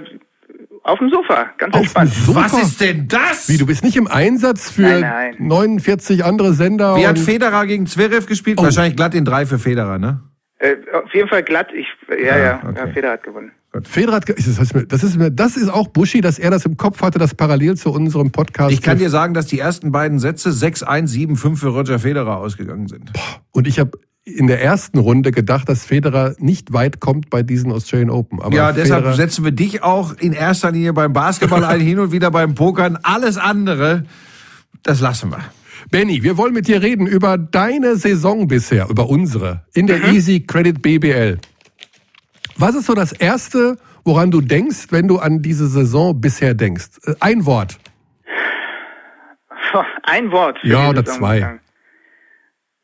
auf 0.83 0.99
dem 0.99 1.09
Sofa, 1.09 1.45
ganz 1.57 1.73
Auf 1.75 1.81
dem 1.93 2.01
entspannt. 2.01 2.13
Sofa? 2.13 2.39
Was 2.43 2.53
ist 2.61 2.81
denn 2.81 3.07
das? 3.07 3.49
Wie, 3.49 3.57
du 3.57 3.65
bist 3.65 3.83
nicht 3.83 3.95
im 3.95 4.07
Einsatz 4.07 4.69
für 4.69 4.81
Nein, 4.81 5.01
nein. 5.01 5.35
49 5.39 6.25
andere 6.25 6.53
Sender? 6.53 6.95
Wie 6.97 7.07
hat 7.07 7.17
Federer 7.17 7.65
gegen 7.65 7.87
Zverev 7.87 8.27
gespielt? 8.27 8.59
Oh. 8.59 8.63
Wahrscheinlich 8.63 8.95
glatt 8.95 9.15
in 9.15 9.25
drei 9.25 9.45
für 9.45 9.57
Federer, 9.59 9.97
ne? 9.97 10.21
Äh, 10.59 10.75
auf 10.93 11.13
jeden 11.13 11.29
Fall 11.29 11.43
glatt. 11.43 11.67
Ich, 11.73 11.87
ja, 12.09 12.33
Ah, 12.33 12.37
ja, 12.37 12.61
okay. 12.67 12.73
ja, 12.77 12.87
Feder 12.87 13.11
hat 13.11 13.23
gewonnen. 13.23 13.51
Federer 13.81 14.15
hat, 14.17 14.25
ge- 14.27 14.35
das 14.35 14.45
ist, 14.47 14.73
mir- 14.75 14.85
das, 14.85 15.03
ist, 15.03 15.17
mir- 15.17 15.31
das 15.31 15.57
ist 15.57 15.69
auch 15.69 15.87
Buschi, 15.87 16.21
dass 16.21 16.37
er 16.37 16.51
das 16.51 16.65
im 16.65 16.77
Kopf 16.77 17.01
hatte, 17.01 17.17
das 17.17 17.33
parallel 17.33 17.75
zu 17.75 17.91
unserem 17.91 18.31
Podcast. 18.31 18.71
Ich 18.71 18.81
kann 18.81 18.99
dir 18.99 19.09
sagen, 19.09 19.33
dass 19.33 19.47
die 19.47 19.57
ersten 19.59 19.91
beiden 19.91 20.19
Sätze 20.19 20.49
6-1, 20.51 21.07
7-5 21.09 21.55
für 21.57 21.69
Roger 21.69 21.97
Federer 21.99 22.37
ausgegangen 22.37 22.87
sind. 22.87 23.11
Und 23.51 23.67
ich 23.67 23.79
habe 23.79 23.97
in 24.25 24.47
der 24.47 24.61
ersten 24.63 24.99
Runde 24.99 25.31
gedacht, 25.31 25.67
dass 25.67 25.83
Federer 25.85 26.35
nicht 26.37 26.71
weit 26.71 27.01
kommt 27.01 27.29
bei 27.29 27.43
diesen 27.43 27.71
Australian 27.71 28.09
Open. 28.09 28.41
Aber 28.41 28.55
Ja, 28.55 28.71
deshalb 28.71 29.01
Federer, 29.03 29.15
setzen 29.17 29.43
wir 29.43 29.51
dich 29.51 29.83
auch 29.83 30.13
in 30.17 30.31
erster 30.33 30.71
Linie 30.71 30.93
beim 30.93 31.11
Basketball 31.11 31.65
ein, 31.65 31.81
hin 31.81 31.99
und 31.99 32.11
wieder 32.11 32.31
beim 32.31 32.55
Pokern. 32.55 32.97
Alles 33.03 33.37
andere, 33.37 34.05
das 34.83 35.01
lassen 35.01 35.31
wir. 35.31 35.39
Benny, 35.91 36.23
wir 36.23 36.37
wollen 36.37 36.53
mit 36.53 36.67
dir 36.69 36.81
reden 36.81 37.05
über 37.07 37.37
deine 37.37 37.97
Saison 37.97 38.47
bisher, 38.47 38.87
über 38.89 39.09
unsere, 39.09 39.63
in 39.73 39.87
der 39.87 40.05
Easy 40.13 40.39
Credit 40.39 40.81
BBL. 40.81 41.39
Was 42.57 42.75
ist 42.75 42.85
so 42.85 42.93
das 42.93 43.11
Erste, 43.11 43.77
woran 44.03 44.31
du 44.31 44.41
denkst, 44.41 44.87
wenn 44.91 45.07
du 45.07 45.19
an 45.19 45.41
diese 45.41 45.67
Saison 45.67 46.19
bisher 46.19 46.53
denkst? 46.53 46.99
Äh, 47.05 47.15
Ein 47.19 47.45
Wort. 47.45 47.77
Ein 50.03 50.31
Wort. 50.31 50.59
Ja, 50.63 50.89
oder 50.89 51.03
Saison, 51.03 51.19
zwei. 51.19 51.59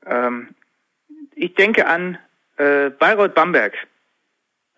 Ähm, 0.07 0.47
ich 1.35 1.53
denke 1.53 1.87
an 1.87 2.17
äh, 2.57 2.89
Bayreuth-Bamberg. 2.89 3.73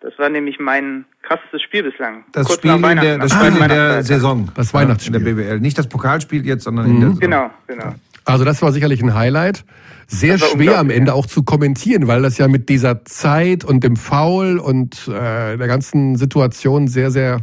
Das 0.00 0.18
war 0.18 0.28
nämlich 0.28 0.58
mein 0.58 1.04
krassestes 1.22 1.62
Spiel 1.62 1.84
bislang. 1.84 2.24
Das 2.32 2.46
Kurz 2.46 2.58
Spiel 2.58 2.72
in 2.72 2.82
der, 2.82 2.90
Weihnachten, 2.90 3.20
das 3.20 3.32
Spiel 3.32 3.62
in 3.62 3.68
der. 3.68 4.02
Saison. 4.02 4.50
Das 4.54 4.74
Weihnachtsspiel. 4.74 5.14
In 5.16 5.24
der 5.24 5.32
BBL. 5.32 5.60
Nicht 5.60 5.78
das 5.78 5.88
Pokalspiel 5.88 6.44
jetzt, 6.44 6.64
sondern 6.64 6.86
in 6.86 7.00
der 7.00 7.08
Saison. 7.10 7.20
Genau, 7.20 7.50
genau. 7.66 7.94
Also 8.24 8.44
das 8.44 8.62
war 8.62 8.72
sicherlich 8.72 9.02
ein 9.02 9.14
Highlight. 9.14 9.64
Sehr 10.06 10.36
Das 10.38 10.50
schwer 10.50 10.78
am 10.78 10.90
Ende 10.90 11.14
auch 11.14 11.26
zu 11.26 11.42
kommentieren, 11.42 12.06
weil 12.06 12.22
das 12.22 12.38
ja 12.38 12.46
mit 12.48 12.68
dieser 12.68 13.04
Zeit 13.04 13.64
und 13.64 13.82
dem 13.82 13.96
Foul 13.96 14.58
und 14.58 15.08
äh, 15.08 15.56
der 15.56 15.66
ganzen 15.68 16.16
Situation 16.16 16.86
sehr, 16.88 17.10
sehr 17.10 17.40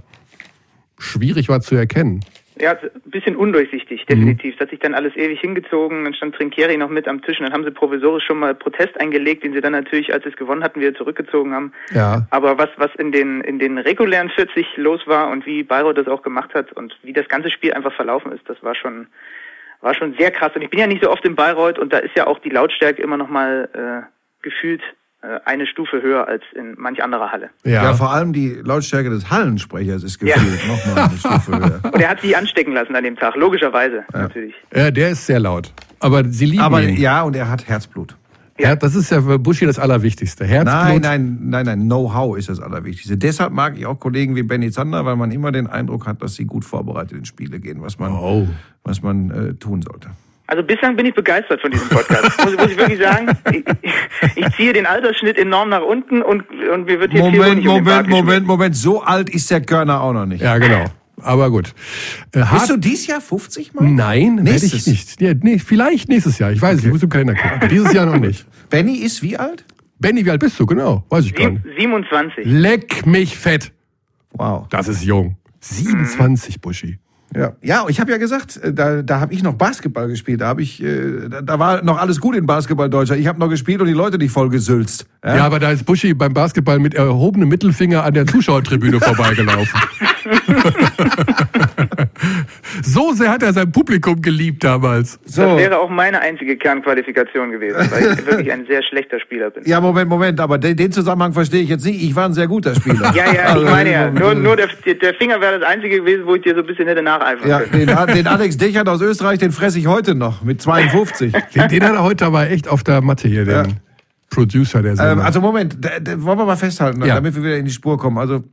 schwierig 0.98 1.50
war 1.50 1.62
zu 1.62 1.76
erkennen. 1.76 2.20
Ja, 2.62 2.72
ein 2.74 3.10
bisschen 3.10 3.38
undurchsichtig, 3.38 4.02
Mhm. 4.02 4.06
definitiv. 4.14 4.56
Es 4.56 4.60
hat 4.60 4.70
sich 4.70 4.80
dann 4.80 4.94
alles 4.94 5.16
ewig 5.16 5.40
hingezogen. 5.40 6.04
Dann 6.04 6.14
stand 6.14 6.36
Trinkieri 6.36 6.76
noch 6.76 6.90
mit 6.90 7.08
am 7.08 7.22
Tisch 7.22 7.40
und 7.40 7.46
dann 7.46 7.54
haben 7.54 7.64
sie 7.64 7.72
provisorisch 7.72 8.26
schon 8.26 8.38
mal 8.40 8.54
Protest 8.54 9.00
eingelegt, 9.00 9.44
den 9.46 9.54
sie 9.54 9.62
dann 9.62 9.72
natürlich, 9.72 10.14
als 10.14 10.24
sie 10.24 10.30
es 10.30 10.36
gewonnen 10.36 10.62
hatten, 10.62 10.82
wieder 10.82 10.94
zurückgezogen 10.94 11.54
haben. 11.54 11.72
Ja. 11.94 12.28
Aber 12.32 12.58
was, 12.58 12.68
was 12.76 12.90
in 12.98 13.14
den, 13.14 13.40
in 13.42 13.60
den 13.60 13.78
regulären 13.78 14.30
40 14.30 14.66
los 14.76 15.00
war 15.06 15.30
und 15.30 15.46
wie 15.46 15.64
Bayreuth 15.64 15.98
das 15.98 16.08
auch 16.08 16.22
gemacht 16.22 16.54
hat 16.54 16.74
und 16.74 16.98
wie 17.02 17.14
das 17.14 17.30
ganze 17.30 17.50
Spiel 17.50 17.74
einfach 17.74 17.94
verlaufen 17.94 18.34
ist, 18.34 18.42
das 18.50 18.62
war 18.62 18.76
schon, 18.76 19.08
war 19.82 19.94
schon 19.96 20.14
sehr 20.18 20.32
krass. 20.32 20.52
Und 20.56 20.62
ich 20.62 20.70
bin 20.70 20.80
ja 20.80 20.88
nicht 20.88 21.04
so 21.04 21.10
oft 21.12 21.24
in 21.26 21.36
Bayreuth 21.36 21.80
und 21.80 21.94
da 21.94 21.98
ist 22.00 22.16
ja 22.16 22.28
auch 22.28 22.40
die 22.40 22.50
Lautstärke 22.50 23.02
immer 23.02 23.18
noch 23.18 23.30
mal 23.30 23.70
äh, 23.74 24.06
gefühlt 24.42 24.82
äh, 25.22 25.40
eine 25.46 25.66
Stufe 25.68 26.02
höher 26.02 26.28
als 26.28 26.44
in 26.56 26.76
manch 26.78 27.02
anderer 27.04 27.32
Halle. 27.32 27.50
Ja. 27.64 27.84
Ja, 27.84 27.94
vor 27.94 28.12
allem 28.14 28.34
die 28.34 28.60
Lautstärke 28.64 29.10
des 29.10 29.30
Hallensprechers 29.30 30.04
ist 30.04 30.22
Ja. 30.22 30.36
gefühlt 30.36 30.68
nochmal 30.68 31.04
eine 31.10 31.18
Stufe 31.18 31.52
höher. 31.58 31.82
Und 31.94 32.02
er 32.02 32.10
hat 32.10 32.22
sich 32.22 32.36
anstecken 32.38 32.74
lassen 32.74 32.96
an 32.96 33.04
dem 33.04 33.16
Tag, 33.18 33.36
logischerweise 33.36 34.04
natürlich. 34.14 34.56
ja, 34.74 34.92
der 34.92 35.10
ist 35.12 35.26
sehr 35.26 35.40
laut. 35.40 35.72
Aber 36.00 36.24
sie 36.26 36.46
lieben 36.46 36.64
Aber 36.64 36.82
ihn. 36.82 36.96
ja, 36.98 37.22
und 37.24 37.36
er 37.36 37.50
hat 37.50 37.68
Herzblut. 37.68 38.16
Ja. 38.60 38.76
Das 38.76 38.96
ist 38.96 39.10
ja 39.10 39.22
für 39.22 39.40
Buschi 39.40 39.66
das 39.66 39.80
Allerwichtigste. 39.80 40.46
Herzblut. 40.46 41.02
Nein, 41.02 41.02
nein, 41.02 41.40
nein, 41.44 41.66
nein. 41.66 41.80
Know-how 41.82 42.38
ist 42.38 42.50
das 42.50 42.60
Allerwichtigste. 42.60 43.18
Deshalb 43.18 43.54
mag 43.54 43.78
ich 43.78 43.86
auch 43.86 44.00
Kollegen 44.00 44.36
wie 44.36 44.44
Benny 44.44 44.70
Zander, 44.72 45.06
weil 45.06 45.16
man 45.16 45.32
immer 45.32 45.52
den 45.52 45.68
Eindruck 45.68 46.06
hat, 46.08 46.22
dass 46.22 46.36
sie 46.36 46.46
gut 46.46 46.66
vorbereitet 46.66 47.18
in 47.18 47.26
Spiele 47.26 47.60
gehen, 47.60 47.82
was 47.82 48.00
man, 48.00 48.12
Oh. 48.12 48.48
was 48.84 49.02
man 49.02 49.32
äh, 49.32 49.54
tun 49.56 49.82
sollte. 49.82 50.10
Also 50.48 50.64
bislang 50.64 50.96
bin 50.96 51.06
ich 51.06 51.14
begeistert 51.14 51.62
von 51.62 51.70
diesem 51.70 51.88
Podcast. 51.90 52.38
muss, 52.44 52.58
muss 52.58 52.72
ich 52.72 52.78
wirklich 52.78 53.00
sagen. 53.00 53.28
Ich, 53.52 53.64
ich, 54.36 54.56
ziehe 54.56 54.74
den 54.74 54.88
Altersschnitt 54.88 55.38
enorm 55.38 55.70
nach 55.70 55.84
unten 55.84 56.24
und, 56.24 56.44
und 56.74 56.86
mir 56.86 57.00
wird 57.00 57.12
hier 57.12 57.24
viel 57.24 57.40
Moment, 57.40 57.68
um 57.68 57.74
Moment. 57.76 58.08
Moment, 58.10 58.48
Moment. 58.48 58.76
So 58.76 59.04
alt 59.04 59.30
ist 59.30 59.52
der 59.52 59.62
Körner 59.62 60.02
auch 60.02 60.12
noch 60.12 60.26
nicht. 60.26 60.42
Ja, 60.42 60.58
genau. 60.58 60.86
Aber 61.24 61.50
gut. 61.52 61.74
Äh, 62.34 62.42
hart- 62.42 62.60
Bist 62.60 62.70
du 62.72 62.78
dies 62.78 63.08
Jahr 63.08 63.22
50 63.22 63.74
Mal? 63.74 63.90
Nein, 63.90 64.38
werde 64.38 64.52
Nächstes. 64.52 64.74
ich 64.74 64.88
nicht. 64.88 65.22
Ja, 65.22 65.34
nee, 65.42 65.60
vielleicht 65.60 66.10
nächstes 66.10 66.40
Jahr. 66.40 66.52
Ich 66.52 66.62
weiß, 66.62 66.78
nicht, 66.78 66.86
ich 66.86 66.92
muss 66.92 67.04
im 67.04 67.10
Kalender 67.10 67.36
gucken. 67.36 67.52
Aber 67.58 67.68
Dieses 67.68 67.94
Jahr 67.94 68.06
noch 68.06 68.20
nicht. 68.20 68.46
Benny 68.70 68.96
ist 68.98 69.22
wie 69.24 69.38
alt? 69.38 69.66
Benny, 70.00 70.26
wie 70.26 70.32
alt 70.32 70.40
bist 70.40 70.60
du? 70.60 70.66
Genau, 70.66 71.04
weiß 71.10 71.26
ich 71.26 71.36
gar 71.36 71.50
nicht. 71.50 71.64
Sieb- 71.64 71.74
27. 71.82 72.46
Leck 72.46 73.06
mich 73.06 73.38
fett. 73.38 73.72
Wow. 74.34 74.68
Das 74.70 74.88
ist 74.88 75.04
jung. 75.04 75.36
27, 75.62 76.62
Buschi. 76.62 77.00
Ja, 77.36 77.54
ja 77.62 77.86
ich 77.90 78.00
habe 78.00 78.10
ja 78.12 78.18
gesagt, 78.18 78.58
äh, 78.58 78.74
da, 78.74 79.02
da 79.04 79.20
habe 79.20 79.34
ich 79.34 79.44
noch 79.44 79.54
Basketball 79.54 80.08
gespielt. 80.08 80.42
Da 80.42 80.48
habe 80.48 80.62
ich, 80.64 80.82
äh, 80.82 81.30
da, 81.30 81.42
da 81.42 81.60
war 81.60 81.84
noch 81.84 81.98
alles 82.00 82.20
gut 82.20 82.36
in 82.36 82.46
Basketball 82.46 82.90
Deutschland. 82.90 83.22
Ich 83.22 83.28
habe 83.28 83.40
noch 83.40 83.50
gespielt 83.50 83.82
und 83.82 83.88
die 83.88 83.94
Leute 83.94 84.18
nicht 84.18 84.32
voll 84.32 84.50
gesülzt. 84.50 85.06
Ja? 85.24 85.44
aber 85.46 85.60
da 85.60 85.70
ist 85.72 85.86
Buschi 85.86 86.14
beim 86.14 86.34
Basketball 86.34 86.80
mit 86.80 86.94
erhobenem 86.96 87.50
Mittelfinger 87.50 88.04
an 88.04 88.14
der 88.16 88.26
Zuschauertribüne 88.26 89.00
vorbeigelaufen. 89.02 89.80
so 92.84 93.14
sehr 93.14 93.30
hat 93.32 93.44
er 93.44 93.54
sein 93.54 93.72
Publikum 93.72 94.22
geliebt 94.22 94.64
damals. 94.64 95.20
So. 95.26 95.42
Das 95.44 95.58
wäre 95.58 95.80
auch 95.80 95.90
meine 95.90 96.22
einzige 96.22 96.58
Kernqualifikation 96.58 97.52
gewesen, 97.52 97.78
weil 97.92 98.14
ich 98.14 98.26
wirklich 98.26 98.52
ein 98.52 98.66
sehr 98.66 98.84
schlechter 98.84 99.20
Spieler 99.20 99.50
bin. 99.50 99.64
Ja, 99.66 99.80
Moment, 99.82 100.10
Moment, 100.10 100.40
aber 100.40 100.58
den, 100.58 100.76
den 100.76 100.92
Zusammenhang 100.92 101.34
verstehe 101.34 101.62
ich 101.62 101.70
jetzt 101.70 101.86
nicht. 101.86 102.02
Ich 102.04 102.16
war 102.16 102.26
ein 102.26 102.34
sehr 102.34 102.48
guter 102.48 102.76
Spieler. 102.76 103.14
Ja, 103.16 103.32
ja, 103.34 103.42
Also, 103.44 103.66
ich 103.66 103.72
meine 103.72 103.92
ja. 103.92 104.12
Nur, 104.12 104.36
nur 104.36 104.56
der, 104.56 104.68
der 104.86 105.14
Finger 105.16 105.40
wäre 105.42 105.60
das 105.60 105.68
einzige 105.70 105.98
gewesen, 105.98 106.26
wo 106.26 106.36
ich 106.36 106.42
dir 106.42 106.54
so 106.56 106.62
ein 106.62 106.68
bisschen 106.68 106.88
hätte 106.88 107.02
nacheifern 107.02 107.50
Ja, 107.50 107.60
können. 107.62 107.88
den, 107.88 108.16
den 108.16 108.28
Alex 108.28 108.58
Dechert 108.58 108.88
aus 108.90 109.02
Österreich, 109.02 109.40
den 109.40 109.52
fresse 109.52 109.80
ich 109.80 109.88
heute 109.88 110.16
noch 110.16 110.44
mit 110.44 110.62
52. 110.62 111.32
Den, 111.56 111.68
den 111.70 111.84
hat 111.84 111.94
er 111.94 112.04
heute 112.04 112.26
aber 112.26 112.50
echt 112.50 112.68
auf 112.68 112.84
der 112.84 113.02
Matte 113.02 113.28
hier, 113.28 113.46
den 113.46 113.56
Ja. 113.56 113.64
Producer 114.30 114.82
der 114.84 114.92
ähm, 114.92 114.98
Sendung. 114.98 115.26
also 115.26 115.42
Moment, 115.42 115.78
da, 115.80 116.00
da 116.00 116.22
wollen 116.22 116.38
wir 116.38 116.46
mal 116.46 116.56
festhalten, 116.56 117.04
Ja. 117.04 117.16
damit 117.16 117.36
wir 117.36 117.44
wieder 117.44 117.58
in 117.58 117.66
die 117.66 117.72
Spur 117.72 117.98
kommen. 117.98 118.20
Also 118.20 118.44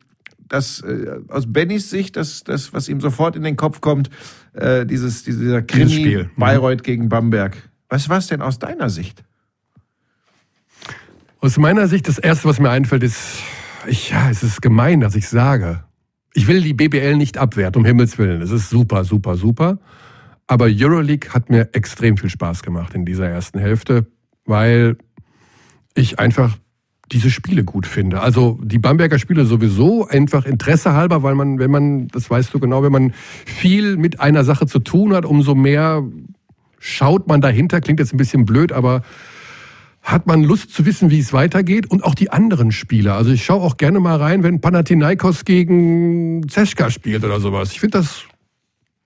das 0.48 0.80
äh, 0.80 1.20
aus 1.28 1.52
Bennys 1.52 1.90
Sicht, 1.90 2.16
das, 2.16 2.44
das, 2.44 2.72
was 2.72 2.88
ihm 2.88 3.00
sofort 3.00 3.36
in 3.36 3.42
den 3.42 3.56
Kopf 3.56 3.80
kommt, 3.80 4.10
äh, 4.54 4.86
dieses, 4.86 5.24
dieser 5.24 5.62
Krimi 5.62 5.90
Spiel. 5.90 6.24
Mhm. 6.24 6.40
Bayreuth 6.40 6.82
gegen 6.82 7.08
Bamberg. 7.08 7.56
Was 7.88 8.08
war 8.08 8.18
es 8.18 8.26
denn 8.26 8.42
aus 8.42 8.58
deiner 8.58 8.90
Sicht? 8.90 9.24
Aus 11.40 11.58
meiner 11.58 11.86
Sicht, 11.88 12.08
das 12.08 12.18
Erste, 12.18 12.48
was 12.48 12.58
mir 12.58 12.70
einfällt, 12.70 13.02
ist, 13.02 13.38
ich, 13.86 14.10
ja, 14.10 14.30
es 14.30 14.42
ist 14.42 14.62
gemein, 14.62 15.00
dass 15.00 15.14
ich 15.14 15.28
sage. 15.28 15.84
Ich 16.34 16.48
will 16.48 16.62
die 16.62 16.74
BBL 16.74 17.16
nicht 17.16 17.38
abwerten, 17.38 17.80
um 17.80 17.84
Himmels 17.84 18.18
Willen. 18.18 18.42
Es 18.42 18.50
ist 18.50 18.68
super, 18.68 19.04
super, 19.04 19.36
super. 19.36 19.78
Aber 20.46 20.66
Euroleague 20.68 21.30
hat 21.32 21.50
mir 21.50 21.70
extrem 21.72 22.16
viel 22.16 22.30
Spaß 22.30 22.62
gemacht 22.62 22.94
in 22.94 23.04
dieser 23.04 23.28
ersten 23.28 23.58
Hälfte, 23.58 24.06
weil 24.44 24.96
ich 25.94 26.18
einfach 26.18 26.56
diese 27.12 27.30
Spiele 27.30 27.64
gut 27.64 27.86
finde. 27.86 28.20
Also 28.20 28.58
die 28.62 28.78
Bamberger 28.78 29.18
Spiele 29.18 29.44
sowieso 29.44 30.06
einfach 30.08 30.44
Interesse 30.44 30.92
halber, 30.92 31.22
weil 31.22 31.34
man, 31.34 31.58
wenn 31.58 31.70
man, 31.70 32.08
das 32.08 32.28
weißt 32.28 32.52
du 32.52 32.58
genau, 32.58 32.82
wenn 32.82 32.92
man 32.92 33.12
viel 33.44 33.96
mit 33.96 34.20
einer 34.20 34.44
Sache 34.44 34.66
zu 34.66 34.80
tun 34.80 35.14
hat, 35.14 35.24
umso 35.24 35.54
mehr 35.54 36.02
schaut 36.78 37.28
man 37.28 37.40
dahinter. 37.40 37.80
Klingt 37.80 38.00
jetzt 38.00 38.12
ein 38.12 38.16
bisschen 38.16 38.44
blöd, 38.44 38.72
aber 38.72 39.02
hat 40.02 40.26
man 40.26 40.44
Lust 40.44 40.72
zu 40.72 40.86
wissen, 40.86 41.10
wie 41.10 41.18
es 41.18 41.32
weitergeht 41.32 41.90
und 41.90 42.04
auch 42.04 42.14
die 42.14 42.30
anderen 42.30 42.70
Spieler. 42.70 43.14
Also 43.14 43.32
ich 43.32 43.44
schaue 43.44 43.60
auch 43.60 43.76
gerne 43.76 43.98
mal 43.98 44.16
rein, 44.16 44.42
wenn 44.44 44.60
Panathinaikos 44.60 45.44
gegen 45.44 46.48
Zeschka 46.48 46.90
spielt 46.90 47.24
oder 47.24 47.40
sowas. 47.40 47.72
Ich 47.72 47.80
finde 47.80 47.98
das, 47.98 48.24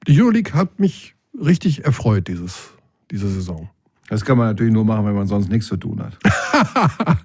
die 0.06 0.20
Euroleague 0.20 0.52
hat 0.52 0.78
mich 0.78 1.14
richtig 1.34 1.84
erfreut 1.84 2.28
dieses, 2.28 2.70
diese 3.10 3.30
Saison. 3.30 3.70
Das 4.10 4.24
kann 4.24 4.36
man 4.36 4.48
natürlich 4.48 4.72
nur 4.72 4.84
machen, 4.84 5.06
wenn 5.06 5.14
man 5.14 5.26
sonst 5.28 5.48
nichts 5.50 5.68
zu 5.68 5.76
tun 5.76 6.02
hat. 6.02 6.18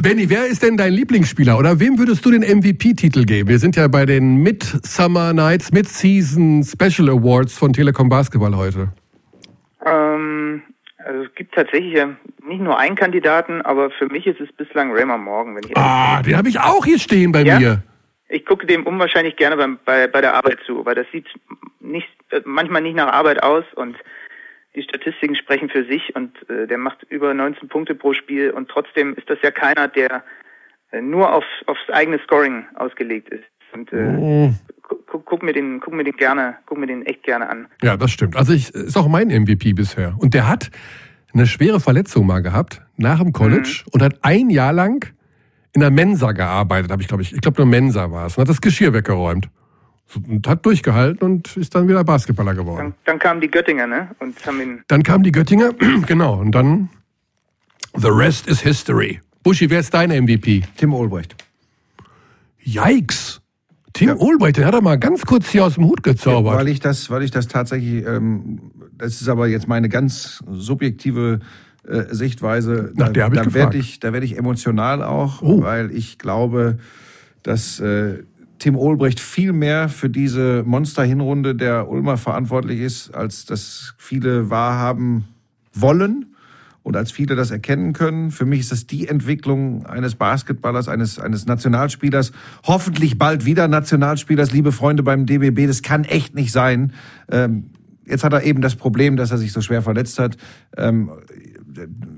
Benny, 0.00 0.30
wer 0.30 0.46
ist 0.46 0.62
denn 0.62 0.76
dein 0.76 0.92
Lieblingsspieler 0.92 1.58
oder 1.58 1.80
wem 1.80 1.98
würdest 1.98 2.24
du 2.24 2.30
den 2.30 2.42
MVP-Titel 2.42 3.24
geben? 3.24 3.48
Wir 3.48 3.58
sind 3.58 3.74
ja 3.74 3.88
bei 3.88 4.06
den 4.06 4.36
Midsummer 4.36 5.32
Nights, 5.32 5.72
Mid-Season 5.72 6.62
Special 6.62 7.10
Awards 7.10 7.58
von 7.58 7.72
Telekom 7.72 8.08
Basketball 8.08 8.56
heute. 8.56 8.92
Ähm, 9.84 10.62
also 10.98 11.24
es 11.24 11.34
gibt 11.34 11.52
tatsächlich 11.54 11.94
ja 11.94 12.06
nicht 12.46 12.60
nur 12.60 12.78
einen 12.78 12.94
Kandidaten, 12.94 13.60
aber 13.62 13.90
für 13.90 14.06
mich 14.06 14.26
ist 14.26 14.40
es 14.40 14.52
bislang 14.52 14.92
Raymond 14.92 15.24
Morgan, 15.24 15.56
wenn 15.56 15.64
ich 15.64 15.70
ehrlich 15.70 15.82
Ah, 15.82 16.22
den 16.22 16.36
habe 16.36 16.48
ich 16.48 16.60
auch 16.60 16.84
hier 16.84 16.98
stehen 17.00 17.32
bei 17.32 17.42
Ja? 17.42 17.58
mir. 17.58 17.82
Ich 18.28 18.46
gucke 18.46 18.66
dem 18.66 18.86
unwahrscheinlich 18.86 19.36
gerne 19.36 19.56
beim, 19.56 19.78
bei, 19.84 20.06
bei 20.06 20.20
der 20.20 20.34
Arbeit 20.34 20.58
zu, 20.66 20.84
weil 20.86 20.94
das 20.94 21.06
sieht 21.12 21.26
nicht, 21.80 22.08
äh, 22.30 22.40
manchmal 22.44 22.82
nicht 22.82 22.96
nach 22.96 23.08
Arbeit 23.12 23.42
aus 23.42 23.64
und 23.74 23.96
die 24.74 24.82
Statistiken 24.82 25.36
sprechen 25.36 25.68
für 25.68 25.84
sich 25.84 26.14
und 26.16 26.32
äh, 26.50 26.66
der 26.66 26.78
macht 26.78 27.02
über 27.08 27.32
19 27.34 27.68
Punkte 27.68 27.94
pro 27.94 28.12
Spiel 28.14 28.50
und 28.50 28.68
trotzdem 28.68 29.14
ist 29.14 29.28
das 29.30 29.38
ja 29.42 29.50
keiner, 29.50 29.88
der 29.88 30.24
äh, 30.90 31.00
nur 31.00 31.32
auf, 31.32 31.44
aufs 31.66 31.88
eigene 31.92 32.18
Scoring 32.24 32.64
ausgelegt 32.74 33.28
ist. 33.28 33.44
Und 33.72 33.92
äh, 33.92 34.16
Oh. 34.18 34.52
gu- 34.82 34.96
gu- 35.06 35.18
guck 35.24 35.42
mir 35.42 35.52
den, 35.52 35.80
guck 35.80 35.94
mir 35.94 36.04
den 36.04 36.16
gerne, 36.16 36.56
guck 36.66 36.78
mir 36.78 36.86
den 36.86 37.04
echt 37.06 37.22
gerne 37.24 37.48
an. 37.48 37.66
Ja, 37.82 37.96
das 37.96 38.10
stimmt. 38.12 38.36
Also 38.36 38.52
ich 38.52 38.72
ist 38.74 38.96
auch 38.96 39.08
mein 39.08 39.28
MVP 39.28 39.72
bisher. 39.72 40.14
Und 40.18 40.34
der 40.34 40.48
hat 40.48 40.70
eine 41.32 41.46
schwere 41.46 41.80
Verletzung 41.80 42.26
mal 42.26 42.40
gehabt 42.40 42.80
nach 42.96 43.20
dem 43.20 43.32
College 43.32 43.82
und 43.92 44.02
hat 44.02 44.18
ein 44.22 44.50
Jahr 44.50 44.72
lang 44.72 45.12
in 45.72 45.80
der 45.80 45.90
Mensa 45.90 46.30
gearbeitet, 46.30 46.92
habe 46.92 47.02
ich 47.02 47.08
glaube 47.08 47.22
ich. 47.24 47.32
Ich 47.32 47.40
glaube, 47.40 47.60
nur 47.60 47.66
Mensa 47.66 48.10
war 48.12 48.26
es. 48.26 48.36
Und 48.36 48.42
hat 48.42 48.48
das 48.48 48.60
Geschirr 48.60 48.92
weggeräumt. 48.92 49.48
Und 50.28 50.46
hat 50.46 50.64
durchgehalten 50.64 51.24
und 51.24 51.56
ist 51.56 51.74
dann 51.74 51.88
wieder 51.88 52.04
Basketballer 52.04 52.54
geworden. 52.54 52.94
Dann, 53.04 53.14
dann 53.14 53.18
kamen 53.18 53.40
die 53.40 53.50
Göttinger, 53.50 53.86
ne? 53.86 54.10
Und 54.20 54.46
haben 54.46 54.60
ihn 54.60 54.82
Dann 54.86 55.02
kamen 55.02 55.24
die 55.24 55.32
Göttinger, 55.32 55.72
genau. 56.06 56.38
Und 56.38 56.52
dann 56.52 56.88
The 57.96 58.08
rest 58.08 58.46
is 58.46 58.60
history. 58.60 59.20
Buschi, 59.42 59.68
wer 59.70 59.80
ist 59.80 59.92
dein 59.94 60.10
MVP? 60.10 60.62
Tim 60.76 60.92
Olbrecht. 60.94 61.34
Yikes. 62.64 63.40
Tim 63.92 64.16
Olbricht, 64.18 64.56
den 64.56 64.64
hat 64.64 64.74
er 64.74 64.82
mal 64.82 64.98
ganz 64.98 65.22
kurz 65.22 65.48
hier 65.48 65.64
aus 65.64 65.74
dem 65.74 65.84
Hut 65.84 66.02
gezaubert. 66.02 66.56
Weil 66.56 66.68
ich 66.68 66.80
das, 66.80 67.10
weil 67.10 67.22
ich 67.22 67.30
das 67.30 67.46
tatsächlich, 67.46 68.04
ähm, 68.04 68.72
das 68.92 69.20
ist 69.20 69.28
aber 69.28 69.46
jetzt 69.46 69.68
meine 69.68 69.88
ganz 69.88 70.42
subjektive 70.50 71.38
äh, 71.86 72.02
Sichtweise. 72.10 72.92
Nach 72.96 73.10
der 73.10 73.24
hab 73.24 73.34
ich 73.34 73.40
da 73.40 73.54
werde 73.54 73.78
ich, 73.78 74.00
da 74.00 74.12
werde 74.12 74.26
ich 74.26 74.36
emotional 74.36 75.04
auch, 75.04 75.42
Oh. 75.42 75.62
weil 75.62 75.92
ich 75.92 76.18
glaube, 76.18 76.78
dass 77.44 77.78
äh, 77.78 78.24
Tim 78.58 78.76
Olbrecht 78.76 79.20
viel 79.20 79.52
mehr 79.52 79.88
für 79.88 80.08
diese 80.08 80.62
Monster-Hinrunde 80.64 81.54
der 81.54 81.88
Ulmer 81.88 82.16
verantwortlich 82.16 82.80
ist, 82.80 83.14
als 83.14 83.44
das 83.46 83.94
viele 83.98 84.50
wahrhaben 84.50 85.24
wollen 85.72 86.34
und 86.82 86.96
als 86.96 87.10
viele 87.10 87.34
das 87.34 87.50
erkennen 87.50 87.92
können. 87.92 88.30
Für 88.30 88.44
mich 88.44 88.60
ist 88.60 88.70
das 88.70 88.86
die 88.86 89.08
Entwicklung 89.08 89.86
eines 89.86 90.14
Basketballers, 90.14 90.88
eines, 90.88 91.18
eines 91.18 91.46
Nationalspielers, 91.46 92.32
hoffentlich 92.64 93.18
bald 93.18 93.44
wieder 93.44 93.68
Nationalspielers, 93.68 94.52
liebe 94.52 94.70
Freunde 94.70 95.02
beim 95.02 95.26
DBB. 95.26 95.66
Das 95.66 95.82
kann 95.82 96.04
echt 96.04 96.34
nicht 96.34 96.52
sein. 96.52 96.92
Ähm, 97.30 97.70
jetzt 98.06 98.22
hat 98.22 98.34
er 98.34 98.44
eben 98.44 98.60
das 98.60 98.76
Problem, 98.76 99.16
dass 99.16 99.30
er 99.30 99.38
sich 99.38 99.52
so 99.52 99.62
schwer 99.62 99.82
verletzt 99.82 100.18
hat. 100.18 100.36
Ähm, 100.76 101.10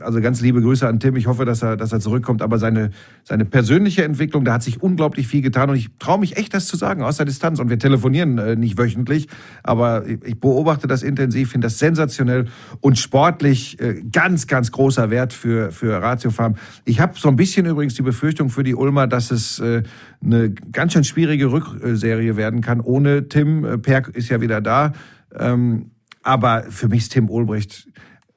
also 0.01 0.21
ganz 0.21 0.41
liebe 0.41 0.61
Grüße 0.61 0.87
an 0.87 1.01
Tim. 1.01 1.17
Ich 1.17 1.27
hoffe, 1.27 1.45
dass 1.45 1.63
er, 1.63 1.77
dass 1.77 1.93
er 1.93 2.01
zurückkommt. 2.01 2.43
Aber 2.43 2.59
seine, 2.59 2.91
seine 3.25 3.45
persönliche 3.45 4.05
Entwicklung, 4.05 4.45
da 4.45 4.55
hat 4.55 4.63
sich 4.63 4.83
unglaublich 4.83 5.27
viel 5.27 5.43
getan. 5.43 5.71
Und 5.71 5.77
ich 5.77 5.89
traue 5.99 6.19
mich 6.19 6.37
echt, 6.37 6.55
das 6.55 6.67
zu 6.67 6.77
sagen, 6.77 7.03
aus 7.03 7.17
der 7.17 7.27
Distanz. 7.27 7.61
Und 7.61 7.71
wir 7.71 7.79
telefonieren 7.79 8.39
äh, 8.39 8.57
nicht 8.57 8.79
wöchentlich. 8.79 9.29
Aber 9.63 10.07
ich, 10.07 10.39
beobachte 10.41 10.87
das 10.87 11.03
intensiv, 11.03 11.51
finde 11.51 11.67
das 11.67 11.79
sensationell 11.79 12.47
und 12.81 12.99
sportlich 12.99 13.81
äh, 13.81 14.03
ganz, 14.13 14.47
ganz 14.47 14.73
großer 14.73 15.11
Wert 15.11 15.33
für, 15.33 15.71
für 15.71 16.01
Ratio 16.01 16.31
Farm. 16.31 16.57
Ich 16.85 17.01
habe 17.01 17.15
so 17.17 17.29
ein 17.29 17.37
bisschen 17.37 17.67
übrigens 17.67 17.95
die 17.95 18.03
Befürchtung 18.03 18.51
für 18.51 18.63
die 18.63 18.75
Ulmer, 18.75 19.07
dass 19.07 19.31
es 19.31 19.59
äh, 19.59 19.83
eine 20.23 20.51
ganz 20.51 20.93
schön 20.93 21.05
schwierige 21.05 21.51
Rückserie 21.53 22.37
werden 22.37 22.61
kann. 22.61 22.81
Ohne 22.81 23.29
Tim. 23.29 23.65
Äh, 23.65 23.79
Perk 23.79 24.09
ist 24.09 24.29
ja 24.29 24.41
wieder 24.41 24.61
da. 24.61 24.93
Ähm, 25.35 25.91
aber 26.23 26.65
für 26.71 26.89
mich 26.89 27.03
ist 27.03 27.13
Tim 27.13 27.31
Olbrecht 27.31 27.87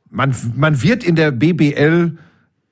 man, 0.09 0.35
man 0.55 0.81
wird 0.81 1.03
in 1.03 1.15
der 1.15 1.31
BBL 1.31 2.17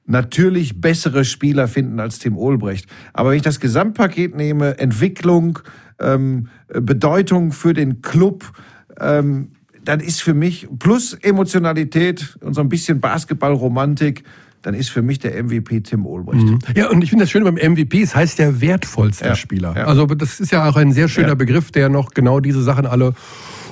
natürlich 0.06 0.80
bessere 0.80 1.26
Spieler 1.26 1.68
finden 1.68 2.00
als 2.00 2.20
Tim 2.20 2.38
Olbrecht. 2.38 2.88
Aber 3.14 3.30
wenn 3.32 3.38
ich 3.38 3.44
das 3.44 3.60
Gesamtpaket 3.60 4.36
nehme, 4.36 4.78
Entwicklung, 4.80 5.60
ähm, 6.00 6.48
Bedeutung 6.70 7.52
für 7.52 7.74
den 7.74 8.02
Club, 8.02 8.52
ähm, 9.00 9.50
dann 9.84 10.00
ist 10.00 10.22
für 10.22 10.34
mich 10.34 10.68
plus 10.80 11.14
Emotionalität 11.14 12.38
und 12.42 12.54
so 12.54 12.62
ein 12.62 12.70
bisschen 12.70 13.00
Basketballromantik, 13.00 14.24
dann 14.62 14.74
ist 14.74 14.90
für 14.90 15.02
mich 15.02 15.20
der 15.20 15.42
MVP 15.42 15.82
Tim 15.82 16.06
Olbrecht. 16.06 16.46
Ja, 16.76 16.90
und 16.90 17.02
ich 17.04 17.10
finde 17.10 17.24
das 17.24 17.32
Schöne 17.32 17.46
beim 17.52 17.56
MVP, 17.74 18.02
es 18.02 18.16
heißt 18.16 18.40
der 18.40 18.60
wertvollste 18.60 19.26
Ja, 19.26 19.36
Spieler. 19.36 19.74
ja. 19.78 19.86
Also 19.86 20.06
das 20.08 20.40
ist 20.40 20.52
ja 20.52 20.68
auch 20.68 20.76
ein 20.76 20.92
sehr 20.92 21.08
schöner 21.08 21.30
Ja. 21.30 21.36
Begriff, 21.36 21.72
der 21.72 21.90
noch 21.90 22.10
genau 22.12 22.40
diese 22.40 22.62
Sachen 22.64 22.86
alle 22.86 23.14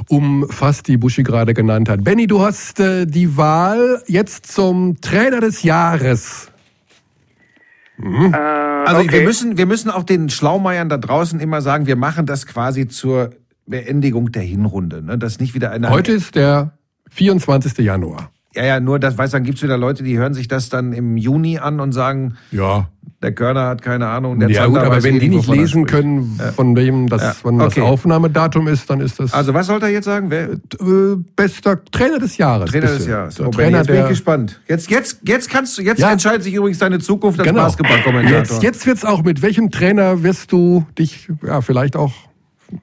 um 0.09 0.47
fast 0.49 0.87
die 0.87 0.97
Buschi 0.97 1.23
gerade 1.23 1.53
genannt 1.53 1.89
hat. 1.89 2.03
Benny, 2.03 2.27
du 2.27 2.41
hast 2.41 2.79
äh, 2.79 3.05
die 3.05 3.37
Wahl 3.37 4.01
jetzt 4.07 4.47
zum 4.47 4.99
Trainer 5.01 5.41
des 5.41 5.63
Jahres. 5.63 6.51
Mhm. 7.97 8.33
Äh, 8.33 8.37
also 8.37 9.01
okay. 9.01 9.11
wir 9.11 9.23
müssen, 9.23 9.57
wir 9.57 9.65
müssen 9.65 9.89
auch 9.89 10.03
den 10.03 10.29
Schlaumeiern 10.29 10.89
da 10.89 10.97
draußen 10.97 11.39
immer 11.39 11.61
sagen, 11.61 11.87
wir 11.87 11.95
machen 11.95 12.25
das 12.25 12.45
quasi 12.45 12.87
zur 12.87 13.31
Beendigung 13.65 14.31
der 14.31 14.43
Hinrunde. 14.43 15.01
Ne? 15.01 15.17
Das 15.17 15.39
nicht 15.39 15.55
wieder 15.55 15.71
eine. 15.71 15.89
Heute 15.89 16.11
ist 16.11 16.35
der 16.35 16.77
24. 17.09 17.77
Januar. 17.79 18.31
Ja, 18.55 18.65
ja, 18.65 18.79
nur 18.79 18.99
das, 18.99 19.17
weiß 19.17 19.31
dann 19.31 19.43
gibt's 19.43 19.61
wieder 19.63 19.77
Leute, 19.77 20.03
die 20.03 20.17
hören 20.17 20.33
sich 20.33 20.47
das 20.47 20.69
dann 20.69 20.93
im 20.93 21.17
Juni 21.17 21.59
an 21.59 21.79
und 21.79 21.91
sagen, 21.91 22.35
ja, 22.51 22.87
der 23.21 23.33
Körner 23.33 23.67
hat 23.67 23.81
keine 23.81 24.07
Ahnung. 24.07 24.39
Der 24.39 24.49
ja 24.49 24.63
Zander 24.63 24.81
gut, 24.81 24.87
aber 24.87 25.03
wenn 25.03 25.19
die 25.19 25.29
nicht 25.29 25.47
lesen 25.47 25.85
können, 25.85 26.39
von 26.55 26.75
wem 26.75 27.09
das, 27.09 27.21
ja. 27.21 27.35
wann 27.43 27.59
okay. 27.59 27.79
das 27.81 27.89
Aufnahmedatum 27.89 28.67
ist, 28.67 28.89
dann 28.89 29.01
ist 29.01 29.19
das. 29.19 29.33
Also 29.33 29.53
was 29.53 29.67
sollte 29.67 29.87
er 29.87 29.91
jetzt 29.91 30.05
sagen? 30.05 30.29
Wer? 30.29 30.51
Äh, 30.51 31.15
bester 31.35 31.83
Trainer 31.85 32.19
des 32.19 32.37
Jahres. 32.37 32.69
Trainer 32.69 32.87
des 32.87 33.07
Jahres. 33.07 33.39
Oh, 33.39 33.49
Trainer 33.49 33.79
jetzt 33.79 33.87
bin 33.87 34.01
ich 34.01 34.07
gespannt. 34.09 34.61
Jetzt, 34.67 34.89
jetzt, 34.91 35.19
jetzt 35.23 35.49
kannst 35.49 35.77
du, 35.77 35.81
jetzt 35.81 35.99
ja. 35.99 36.11
entscheidet 36.11 36.43
sich 36.43 36.53
übrigens 36.53 36.77
deine 36.77 36.99
Zukunft 36.99 37.39
als 37.39 37.49
genau. 37.49 37.63
Basketballkommentator. 37.63 38.37
Jetzt, 38.37 38.63
jetzt 38.63 38.85
wird's 38.85 39.03
auch. 39.03 39.23
Mit 39.23 39.41
welchem 39.41 39.71
Trainer 39.71 40.21
wirst 40.21 40.51
du 40.51 40.85
dich, 40.97 41.29
ja, 41.45 41.61
vielleicht 41.61 41.95
auch, 41.95 42.13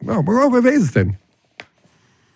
ja, 0.07 0.19
wer 0.27 0.73
ist 0.73 0.83
es 0.83 0.93
denn? 0.93 1.17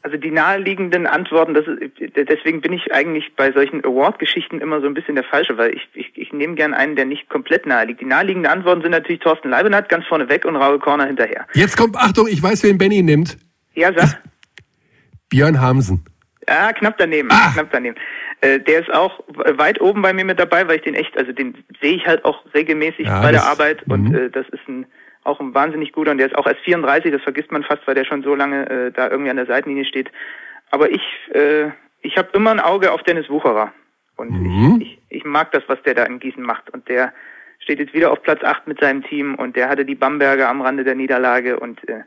Also 0.07 0.19
die 0.19 0.31
naheliegenden 0.31 1.09
Antworten, 1.09 1.53
das 1.53 1.67
ist, 1.67 1.81
deswegen 2.15 2.61
bin 2.61 2.73
ich 2.73 2.95
eigentlich 2.95 3.35
bei 3.35 3.51
solchen 3.51 3.85
Award-Geschichten 3.85 4.61
immer 4.61 4.81
so 4.81 4.87
ein 4.87 4.95
bisschen 4.95 5.17
der 5.17 5.25
Falsche, 5.25 5.59
weil 5.59 5.75
ich, 5.75 5.89
ich, 5.95 6.13
ich 6.17 6.33
nehme 6.33 6.55
gern 6.55 6.75
einen, 6.75 6.95
der 6.95 7.07
nicht 7.07 7.29
komplett 7.29 7.67
nahe 7.67 7.87
liegt. 7.87 8.03
Die 8.03 8.05
naheliegenden 8.05 8.53
Antworten 8.53 8.83
sind 8.83 8.93
natürlich 8.93 9.21
Thorsten 9.21 9.51
Leibenhardt 9.51 9.89
ganz 9.89 10.07
vorne 10.07 10.29
weg 10.29 10.45
und 10.45 10.55
Raul 10.55 10.79
Korner 10.79 11.07
hinterher. 11.07 11.45
Jetzt 11.55 11.77
kommt, 11.77 11.97
Achtung, 11.97 12.29
ich 12.29 12.41
weiß, 12.41 12.63
wen 12.63 12.79
Benny 12.79 13.03
nimmt. 13.03 13.37
Ja, 13.75 13.93
sag. 13.97 14.23
Björn 15.29 15.61
Hamsen. 15.61 16.05
Ah, 16.47 16.73
knapp 16.73 16.99
daneben, 16.99 17.29
ah. 17.33 17.51
knapp 17.53 17.71
daneben. 17.73 17.97
Äh, 18.43 18.61
der 18.61 18.83
ist 18.83 18.95
auch 18.95 19.25
weit 19.57 19.81
oben 19.81 20.03
bei 20.03 20.13
mir 20.13 20.25
mit 20.25 20.39
dabei, 20.39 20.69
weil 20.69 20.77
ich 20.77 20.83
den 20.83 20.95
echt, 20.95 21.19
also 21.19 21.33
den 21.33 21.65
sehe 21.81 21.97
ich 21.97 22.07
halt 22.07 22.25
auch 22.25 22.45
regelmäßig 22.55 23.07
ja, 23.09 23.23
bei 23.23 23.33
der 23.33 23.43
Arbeit 23.43 23.83
und 23.89 24.11
mhm. 24.11 24.15
äh, 24.15 24.31
das 24.31 24.47
ist 24.51 24.69
ein 24.69 24.87
auch 25.27 25.41
ein 25.41 25.55
wahnsinnig 25.55 25.93
guter 25.93 26.13
und 26.13 26.19
der 26.19 26.29
ist 26.29 26.37
auch 26.37 26.47
erst 26.47 26.61
34, 26.61 27.13
das 27.13 27.23
vergisst 27.23 27.53
man 27.53 27.63
fast, 27.63 27.87
weil 27.87 27.95
der 27.95 28.05
schon 28.05 28.23
so 28.23 28.35
lange 28.35 28.69
äh, 28.69 28.93
da 28.93 29.11
irgendwie 29.11 29.31
an 29.31 29.37
der 29.37 29.47
Seitenlinie 29.47 29.85
steht. 29.85 30.11
Aber 30.71 30.91
ich, 30.91 31.03
äh, 31.33 31.71
ich 32.03 32.17
habe 32.17 32.29
immer 32.33 32.51
ein 32.51 32.61
Auge 32.61 32.93
auf 32.93 33.03
Dennis 33.03 33.29
Wucherer 33.29 33.73
und 34.17 34.31
mhm. 34.31 34.79
ich, 34.81 34.99
ich, 35.09 35.19
ich 35.19 35.25
mag 35.25 35.53
das, 35.53 35.63
was 35.67 35.83
der 35.83 35.95
da 35.95 36.05
in 36.05 36.21
Gießen 36.21 36.43
macht 36.43 36.71
und 36.71 36.89
der 36.89 37.13
steht 37.59 37.79
jetzt 37.79 37.95
wieder 37.95 38.13
auf 38.13 38.23
Platz 38.23 38.43
8 38.43 38.67
mit 38.67 38.81
seinem 38.81 39.03
Team 39.03 39.35
und 39.35 39.57
der 39.57 39.69
hatte 39.69 39.85
die 39.85 39.95
Bamberger 39.95 40.49
am 40.49 40.61
Rande 40.61 40.85
der 40.85 40.95
Niederlage 40.95 41.59
und 41.59 41.87
äh, 41.89 42.03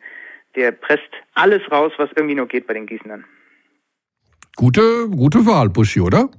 der 0.56 0.72
presst 0.72 1.10
alles 1.34 1.62
raus, 1.72 1.92
was 1.98 2.10
irgendwie 2.16 2.36
nur 2.36 2.48
geht 2.48 2.68
bei 2.68 2.74
den 2.74 2.86
Gießenern. 2.86 3.26
Gute, 4.56 5.08
gute 5.10 5.46
Wahl, 5.46 5.70
Buschi, 5.70 6.02
oder? 6.02 6.30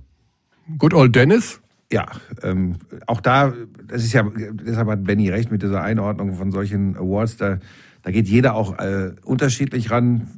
Good 0.78 0.94
old 0.94 1.14
Dennis? 1.14 1.62
Ja, 1.92 2.06
ähm, 2.42 2.76
auch 3.06 3.20
da, 3.20 3.52
das 3.86 4.04
ist 4.04 4.12
ja, 4.12 4.22
deshalb 4.22 4.88
hat 4.88 5.04
Benny 5.04 5.28
recht 5.28 5.50
mit 5.50 5.62
dieser 5.62 5.82
Einordnung 5.82 6.34
von 6.34 6.52
solchen 6.52 6.96
Awards. 6.96 7.36
Da, 7.36 7.58
da 8.02 8.10
geht 8.12 8.28
jeder 8.28 8.54
auch 8.54 8.78
äh, 8.78 9.12
unterschiedlich 9.24 9.90
ran. 9.90 10.28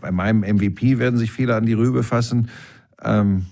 Bei 0.00 0.12
meinem 0.12 0.40
MVP 0.40 0.98
werden 0.98 1.18
sich 1.18 1.32
viele 1.32 1.56
an 1.56 1.64
die 1.64 1.72
Rübe 1.72 2.02
fassen. 2.02 2.50
Ähm, 3.02 3.46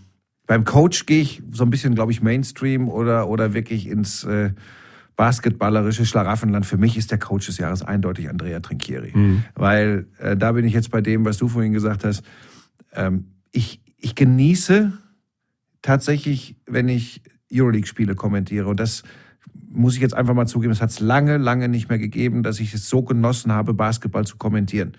beim 0.47 0.65
Coach 0.65 1.07
gehe 1.07 1.23
ich 1.23 1.43
so 1.51 1.65
ein 1.65 1.71
bisschen, 1.71 1.95
glaube 1.95 2.13
ich, 2.13 2.23
Mainstream 2.23 2.89
oder, 2.89 3.29
oder 3.29 3.55
wirklich 3.55 3.89
ins 3.89 4.25
äh, 4.25 4.51
basketballerische 5.17 6.05
Schlaraffenland. 6.05 6.67
Für 6.67 6.77
mich 6.77 6.97
ist 6.97 7.11
der 7.11 7.19
Coach 7.19 7.47
des 7.47 7.57
Jahres 7.57 7.83
eindeutig 7.83 8.29
Andrea 8.29 8.61
Trinchieri. 8.61 9.13
Mhm. 9.15 9.45
Weil 9.55 10.07
äh, 10.19 10.37
da 10.37 10.53
bin 10.53 10.67
ich 10.67 10.75
jetzt 10.75 10.91
bei 10.91 11.01
dem, 11.01 11.25
was 11.25 11.39
du 11.39 11.49
vorhin 11.49 11.73
gesagt 11.73 12.05
hast. 12.05 12.23
Ähm, 12.93 13.25
ich, 13.51 13.81
ich 13.97 14.15
genieße 14.15 14.93
tatsächlich, 15.87 16.57
wenn 16.67 16.89
ich 16.89 17.23
Euroleague-Spiele 17.53 18.17
kommentiere. 18.17 18.67
Und 18.67 18.81
das 18.81 19.05
muss 19.71 19.95
ich 19.95 20.01
jetzt 20.01 20.15
einfach 20.15 20.35
mal 20.35 20.47
zugeben, 20.47 20.73
es 20.73 20.83
hat 20.83 20.91
es 20.91 21.01
lange, 21.01 21.37
lange 21.39 21.69
nicht 21.69 21.89
mehr 21.89 21.99
gegeben, 21.99 22.43
dass 22.43 22.59
ich 22.59 22.75
es 22.75 22.89
so 22.89 23.03
genossen 23.03 23.53
habe, 23.53 23.73
Basketball 23.73 24.27
zu 24.27 24.37
kommentieren. 24.37 24.93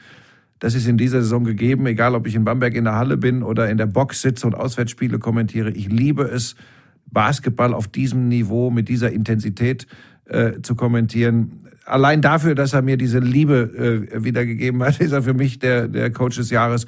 Das 0.60 0.76
ist 0.76 0.88
in 0.88 0.98
dieser 0.98 1.22
Saison 1.22 1.44
gegeben, 1.44 1.86
egal 1.86 2.16
ob 2.16 2.26
ich 2.26 2.36
in 2.36 2.46
Bamberg 2.46 2.74
in 2.74 2.86
der 2.86 2.96
Halle 2.96 3.18
bin 3.18 3.44
oder 3.44 3.70
in 3.70 3.78
der 3.78 3.86
Box 3.86 4.22
sitze 4.22 4.48
und 4.48 4.56
Auswärtsspiele 4.56 5.20
kommentiere. 5.20 5.72
Ich 5.72 5.90
liebe 5.90 6.24
es, 6.24 6.56
Basketball 7.06 7.74
auf 7.74 7.88
diesem 7.88 8.28
Niveau, 8.28 8.70
mit 8.72 8.90
dieser 8.90 9.12
Intensität 9.12 9.88
äh, 10.26 10.62
zu 10.62 10.76
kommentieren. 10.76 11.68
Allein 11.86 12.22
dafür, 12.22 12.56
dass 12.56 12.74
er 12.74 12.82
mir 12.82 12.98
diese 12.98 13.20
Liebe 13.20 14.08
äh, 14.14 14.24
wiedergegeben 14.24 14.82
hat, 14.84 15.00
ist 15.02 15.12
er 15.12 15.24
für 15.24 15.34
mich 15.34 15.60
der, 15.60 15.88
der 15.88 16.12
Coach 16.12 16.38
des 16.38 16.50
Jahres. 16.50 16.86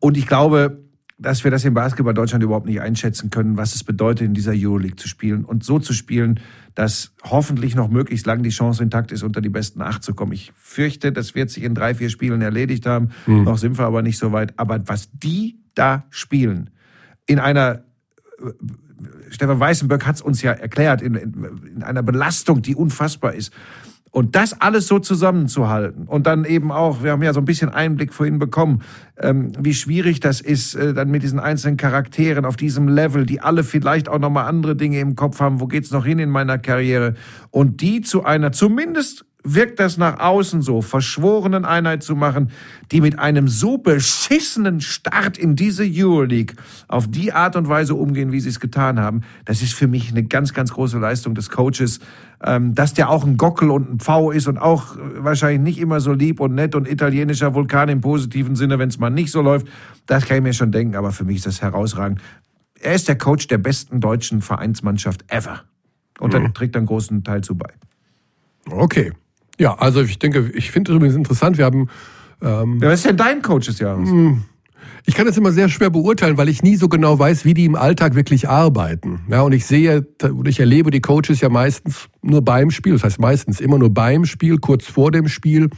Und 0.00 0.16
ich 0.16 0.26
glaube, 0.26 0.87
dass 1.18 1.42
wir 1.42 1.50
das 1.50 1.64
im 1.64 1.74
Basketball 1.74 2.14
Deutschland 2.14 2.44
überhaupt 2.44 2.66
nicht 2.66 2.80
einschätzen 2.80 3.30
können, 3.30 3.56
was 3.56 3.74
es 3.74 3.82
bedeutet, 3.82 4.26
in 4.26 4.34
dieser 4.34 4.52
Euroleague 4.54 4.96
zu 4.96 5.08
spielen 5.08 5.44
und 5.44 5.64
so 5.64 5.80
zu 5.80 5.92
spielen, 5.92 6.38
dass 6.76 7.12
hoffentlich 7.24 7.74
noch 7.74 7.88
möglichst 7.88 8.24
lang 8.24 8.44
die 8.44 8.50
Chance 8.50 8.84
intakt 8.84 9.10
ist, 9.10 9.24
unter 9.24 9.40
die 9.40 9.48
besten 9.48 9.82
acht 9.82 10.04
zu 10.04 10.14
kommen. 10.14 10.32
Ich 10.32 10.52
fürchte, 10.56 11.10
das 11.10 11.34
wird 11.34 11.50
sich 11.50 11.64
in 11.64 11.74
drei, 11.74 11.94
vier 11.94 12.08
Spielen 12.08 12.40
erledigt 12.40 12.86
haben. 12.86 13.10
Mhm. 13.26 13.42
Noch 13.42 13.58
sind 13.58 13.78
wir 13.78 13.84
aber 13.84 14.02
nicht 14.02 14.16
so 14.16 14.30
weit. 14.30 14.54
Aber 14.58 14.80
was 14.86 15.10
die 15.12 15.58
da 15.74 16.04
spielen, 16.10 16.70
in 17.26 17.40
einer 17.40 17.82
äh, 18.38 18.52
Stefan 19.30 19.58
Weißenberg 19.58 20.06
hat 20.06 20.16
es 20.16 20.22
uns 20.22 20.40
ja 20.42 20.52
erklärt, 20.52 21.02
in, 21.02 21.14
in, 21.14 21.58
in 21.76 21.82
einer 21.82 22.02
Belastung, 22.02 22.62
die 22.62 22.76
unfassbar 22.76 23.34
ist. 23.34 23.52
Und 24.18 24.34
das 24.34 24.60
alles 24.60 24.88
so 24.88 24.98
zusammenzuhalten 24.98 26.08
und 26.08 26.26
dann 26.26 26.44
eben 26.44 26.72
auch, 26.72 27.04
wir 27.04 27.12
haben 27.12 27.22
ja 27.22 27.32
so 27.32 27.38
ein 27.38 27.44
bisschen 27.44 27.68
Einblick 27.68 28.12
vorhin 28.12 28.40
bekommen, 28.40 28.82
ähm, 29.16 29.52
wie 29.60 29.72
schwierig 29.72 30.18
das 30.18 30.40
ist, 30.40 30.74
äh, 30.74 30.92
dann 30.92 31.08
mit 31.12 31.22
diesen 31.22 31.38
einzelnen 31.38 31.76
Charakteren 31.76 32.44
auf 32.44 32.56
diesem 32.56 32.88
Level, 32.88 33.26
die 33.26 33.40
alle 33.40 33.62
vielleicht 33.62 34.08
auch 34.08 34.18
nochmal 34.18 34.46
andere 34.46 34.74
Dinge 34.74 34.98
im 34.98 35.14
Kopf 35.14 35.38
haben, 35.38 35.60
wo 35.60 35.68
geht's 35.68 35.92
noch 35.92 36.04
hin 36.04 36.18
in 36.18 36.30
meiner 36.30 36.58
Karriere? 36.58 37.14
Und 37.52 37.80
die 37.80 38.00
zu 38.00 38.24
einer 38.24 38.50
zumindest 38.50 39.24
wirkt 39.54 39.80
das 39.80 39.96
nach 39.96 40.18
außen 40.20 40.62
so, 40.62 40.82
verschworenen 40.82 41.64
Einheit 41.64 42.02
zu 42.02 42.16
machen, 42.16 42.50
die 42.90 43.00
mit 43.00 43.18
einem 43.18 43.48
so 43.48 43.78
beschissenen 43.78 44.80
Start 44.80 45.38
in 45.38 45.56
diese 45.56 45.84
Euroleague 45.84 46.56
auf 46.88 47.08
die 47.08 47.32
Art 47.32 47.56
und 47.56 47.68
Weise 47.68 47.94
umgehen, 47.94 48.32
wie 48.32 48.40
sie 48.40 48.48
es 48.48 48.60
getan 48.60 49.00
haben, 49.00 49.22
das 49.44 49.62
ist 49.62 49.74
für 49.74 49.86
mich 49.86 50.10
eine 50.10 50.24
ganz, 50.24 50.52
ganz 50.54 50.72
große 50.72 50.98
Leistung 50.98 51.34
des 51.34 51.50
Coaches. 51.50 52.00
Ähm, 52.44 52.72
dass 52.76 52.94
der 52.94 53.10
auch 53.10 53.24
ein 53.24 53.36
Gockel 53.36 53.68
und 53.68 53.90
ein 53.90 53.98
Pfau 53.98 54.30
ist 54.30 54.46
und 54.46 54.58
auch 54.58 54.94
wahrscheinlich 55.16 55.60
nicht 55.60 55.78
immer 55.80 55.98
so 55.98 56.12
lieb 56.12 56.38
und 56.38 56.54
nett 56.54 56.76
und 56.76 56.88
italienischer 56.88 57.52
Vulkan 57.52 57.88
im 57.88 58.00
positiven 58.00 58.54
Sinne, 58.54 58.78
wenn 58.78 58.88
es 58.88 59.00
mal 59.00 59.10
nicht 59.10 59.32
so 59.32 59.42
läuft, 59.42 59.66
das 60.06 60.24
kann 60.24 60.36
ich 60.36 60.42
mir 60.44 60.52
schon 60.52 60.70
denken, 60.70 60.94
aber 60.94 61.10
für 61.10 61.24
mich 61.24 61.38
ist 61.38 61.46
das 61.46 61.62
herausragend. 61.62 62.20
Er 62.80 62.94
ist 62.94 63.08
der 63.08 63.18
Coach 63.18 63.48
der 63.48 63.58
besten 63.58 64.00
deutschen 64.00 64.40
Vereinsmannschaft 64.40 65.24
ever. 65.26 65.64
Und 66.20 66.34
mhm. 66.34 66.54
trägt 66.54 66.76
einen 66.76 66.86
großen 66.86 67.24
Teil 67.24 67.42
zu 67.42 67.56
bei. 67.56 67.72
Okay. 68.70 69.12
Ja, 69.58 69.74
also 69.74 70.02
ich 70.02 70.18
denke, 70.18 70.50
ich 70.54 70.70
finde 70.70 70.92
es 70.92 70.96
übrigens 70.96 71.16
interessant, 71.16 71.58
wir 71.58 71.64
haben... 71.64 71.88
Ähm, 72.40 72.78
ja, 72.80 72.88
was 72.88 73.00
ist 73.00 73.06
denn 73.06 73.16
dein 73.16 73.42
Coach 73.42 73.66
des 73.66 73.80
Jahres? 73.80 74.08
Hm. 74.08 74.42
Ich 75.04 75.14
kann 75.14 75.26
das 75.26 75.38
immer 75.38 75.52
sehr 75.52 75.68
schwer 75.68 75.90
beurteilen, 75.90 76.36
weil 76.36 76.50
ich 76.50 76.62
nie 76.62 76.76
so 76.76 76.88
genau 76.88 77.18
weiß, 77.18 77.44
wie 77.46 77.54
die 77.54 77.64
im 77.64 77.76
Alltag 77.76 78.14
wirklich 78.14 78.48
arbeiten. 78.48 79.20
Ja, 79.30 79.40
und 79.40 79.52
ich 79.52 79.64
sehe, 79.64 80.06
ich 80.44 80.60
erlebe 80.60 80.90
die 80.90 81.00
Coaches 81.00 81.40
ja 81.40 81.48
meistens 81.48 82.08
nur 82.20 82.44
beim 82.44 82.70
Spiel, 82.70 82.92
das 82.92 83.04
heißt 83.04 83.18
meistens 83.18 83.58
immer 83.60 83.78
nur 83.78 83.92
beim 83.92 84.26
Spiel, 84.26 84.58
kurz 84.58 84.84
vor 84.84 85.10
dem 85.10 85.28
Spiel. 85.28 85.70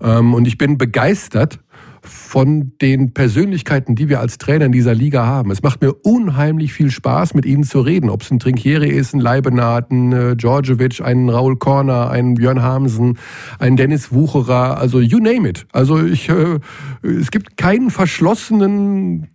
Ähm, 0.00 0.34
und 0.34 0.46
ich 0.46 0.56
bin 0.56 0.78
begeistert 0.78 1.58
von 2.02 2.72
den 2.80 3.12
Persönlichkeiten, 3.12 3.94
die 3.94 4.08
wir 4.08 4.20
als 4.20 4.38
Trainer 4.38 4.66
in 4.66 4.72
dieser 4.72 4.94
Liga 4.94 5.26
haben. 5.26 5.50
Es 5.50 5.62
macht 5.62 5.80
mir 5.82 5.92
unheimlich 5.92 6.72
viel 6.72 6.90
Spaß, 6.90 7.34
mit 7.34 7.46
ihnen 7.46 7.64
zu 7.64 7.80
reden. 7.80 8.10
Ob 8.10 8.22
es 8.22 8.30
ein 8.30 8.38
Trinkieri 8.38 8.88
ist, 8.88 9.14
ein 9.14 9.20
Leibenhardt, 9.20 9.90
ein 9.90 10.12
äh, 10.12 10.36
Djordjevic, 10.36 11.00
ein 11.00 11.28
Raul 11.28 11.56
Korner, 11.56 12.10
ein 12.10 12.34
Björn 12.34 12.62
Hamsen, 12.62 13.18
ein 13.58 13.76
Dennis 13.76 14.12
Wucherer, 14.12 14.78
also 14.78 15.00
you 15.00 15.18
name 15.18 15.48
it. 15.48 15.66
Also 15.72 16.02
ich, 16.02 16.28
äh, 16.28 16.58
es 17.02 17.30
gibt 17.30 17.56
keinen 17.56 17.90
verschlossenen 17.90 19.28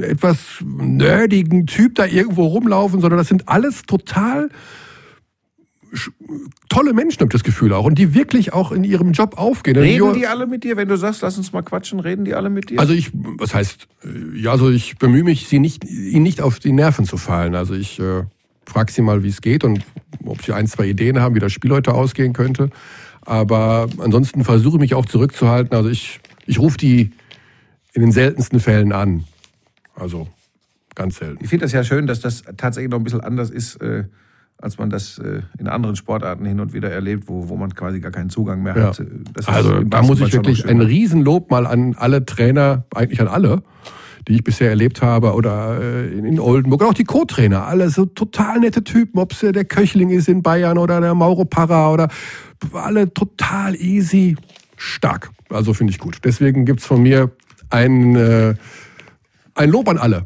etwas 0.00 0.38
nerdigen 0.64 1.66
Typ 1.66 1.94
da 1.94 2.06
irgendwo 2.06 2.46
rumlaufen, 2.46 3.00
sondern 3.00 3.18
das 3.18 3.28
sind 3.28 3.48
alles 3.48 3.82
total 3.82 4.48
tolle 6.68 6.92
Menschen, 6.92 7.20
habe 7.20 7.28
ich 7.28 7.32
das 7.32 7.44
Gefühl 7.44 7.72
auch. 7.72 7.84
Und 7.84 7.98
die 7.98 8.14
wirklich 8.14 8.52
auch 8.52 8.72
in 8.72 8.84
ihrem 8.84 9.12
Job 9.12 9.38
aufgehen. 9.38 9.76
Reden 9.76 10.14
die 10.14 10.26
alle 10.26 10.46
mit 10.46 10.64
dir, 10.64 10.76
wenn 10.76 10.88
du 10.88 10.96
sagst, 10.96 11.22
lass 11.22 11.36
uns 11.38 11.52
mal 11.52 11.62
quatschen, 11.62 12.00
reden 12.00 12.24
die 12.24 12.34
alle 12.34 12.50
mit 12.50 12.70
dir? 12.70 12.80
Also 12.80 12.92
ich, 12.92 13.10
was 13.12 13.54
heißt, 13.54 13.88
ja, 14.34 14.50
also 14.52 14.70
ich 14.70 14.96
bemühe 14.98 15.24
mich, 15.24 15.48
sie 15.48 15.58
nicht, 15.58 15.84
ihnen 15.84 16.22
nicht 16.22 16.40
auf 16.40 16.58
die 16.58 16.72
Nerven 16.72 17.04
zu 17.04 17.16
fallen. 17.16 17.54
Also 17.54 17.74
ich 17.74 17.98
äh, 18.00 18.24
frage 18.66 18.92
sie 18.92 19.02
mal, 19.02 19.22
wie 19.22 19.28
es 19.28 19.40
geht 19.40 19.64
und 19.64 19.84
ob 20.24 20.42
sie 20.42 20.52
ein, 20.52 20.66
zwei 20.66 20.86
Ideen 20.86 21.20
haben, 21.20 21.34
wie 21.34 21.40
das 21.40 21.52
Spiel 21.52 21.70
heute 21.70 21.94
ausgehen 21.94 22.32
könnte. 22.32 22.70
Aber 23.22 23.88
ansonsten 23.98 24.44
versuche 24.44 24.76
ich 24.76 24.80
mich 24.80 24.94
auch 24.94 25.06
zurückzuhalten. 25.06 25.76
Also 25.76 25.88
ich, 25.88 26.20
ich 26.46 26.58
rufe 26.58 26.76
die 26.76 27.12
in 27.92 28.02
den 28.02 28.12
seltensten 28.12 28.60
Fällen 28.60 28.92
an. 28.92 29.24
Also 29.94 30.28
ganz 30.94 31.16
selten. 31.16 31.42
Ich 31.42 31.50
finde 31.50 31.64
das 31.64 31.72
ja 31.72 31.84
schön, 31.84 32.06
dass 32.06 32.20
das 32.20 32.42
tatsächlich 32.56 32.90
noch 32.90 32.98
ein 32.98 33.04
bisschen 33.04 33.20
anders 33.20 33.50
ist. 33.50 33.76
Äh 33.76 34.04
als 34.58 34.78
man 34.78 34.88
das 34.88 35.18
äh, 35.18 35.42
in 35.58 35.68
anderen 35.68 35.96
Sportarten 35.96 36.44
hin 36.46 36.60
und 36.60 36.72
wieder 36.72 36.90
erlebt, 36.90 37.24
wo, 37.26 37.48
wo 37.48 37.56
man 37.56 37.74
quasi 37.74 38.00
gar 38.00 38.12
keinen 38.12 38.30
Zugang 38.30 38.62
mehr 38.62 38.76
Ja. 38.76 38.82
hat. 38.86 39.00
Das 39.34 39.46
ist 39.46 39.48
Also 39.48 39.82
da 39.82 40.02
muss 40.02 40.20
ich 40.20 40.32
wirklich 40.32 40.66
ein. 40.66 40.80
Riesenlob 40.80 41.50
mal 41.50 41.66
an 41.66 41.94
alle 41.98 42.24
Trainer, 42.24 42.84
eigentlich 42.94 43.20
an 43.20 43.28
alle, 43.28 43.62
die 44.26 44.34
ich 44.36 44.44
bisher 44.44 44.70
erlebt 44.70 45.02
habe 45.02 45.34
oder 45.34 45.80
äh, 45.82 46.16
in, 46.16 46.40
Oldenburg. 46.40 46.80
Und 46.80 46.88
auch 46.88 46.94
die 46.94 47.04
Co-Trainer, 47.04 47.66
alle 47.66 47.90
so 47.90 48.06
total 48.06 48.60
nette 48.60 48.82
Typen, 48.84 49.18
ob 49.18 49.32
es 49.32 49.42
äh, 49.42 49.52
der 49.52 49.64
Köchling 49.64 50.08
ist 50.10 50.28
in 50.28 50.42
Bayern 50.42 50.78
oder 50.78 51.00
der 51.00 51.14
Mauro 51.14 51.44
Parra 51.44 51.92
oder 51.92 52.08
alle 52.72 53.12
total 53.12 53.74
easy, 53.74 54.36
stark. 54.76 55.30
Also 55.50 55.74
finde 55.74 55.90
ich 55.92 55.98
gut. 55.98 56.18
Deswegen 56.24 56.64
gibt's 56.64 56.86
von 56.86 57.02
mir 57.02 57.30
ein, 57.70 58.16
ein 59.54 59.70
Lob 59.70 59.88
an 59.88 59.98
alle. 59.98 60.24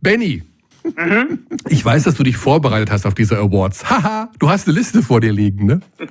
Benny. 0.00 0.42
Ich 1.68 1.84
weiß, 1.84 2.04
dass 2.04 2.14
du 2.16 2.22
dich 2.22 2.36
vorbereitet 2.36 2.90
hast 2.90 3.06
auf 3.06 3.14
diese 3.14 3.36
Awards. 3.38 3.88
Haha, 3.90 4.30
du 4.38 4.48
hast 4.50 4.66
eine 4.68 4.76
Liste 4.76 5.02
vor 5.02 5.20
dir 5.20 5.32
liegen, 5.32 5.66
ne? 5.66 5.80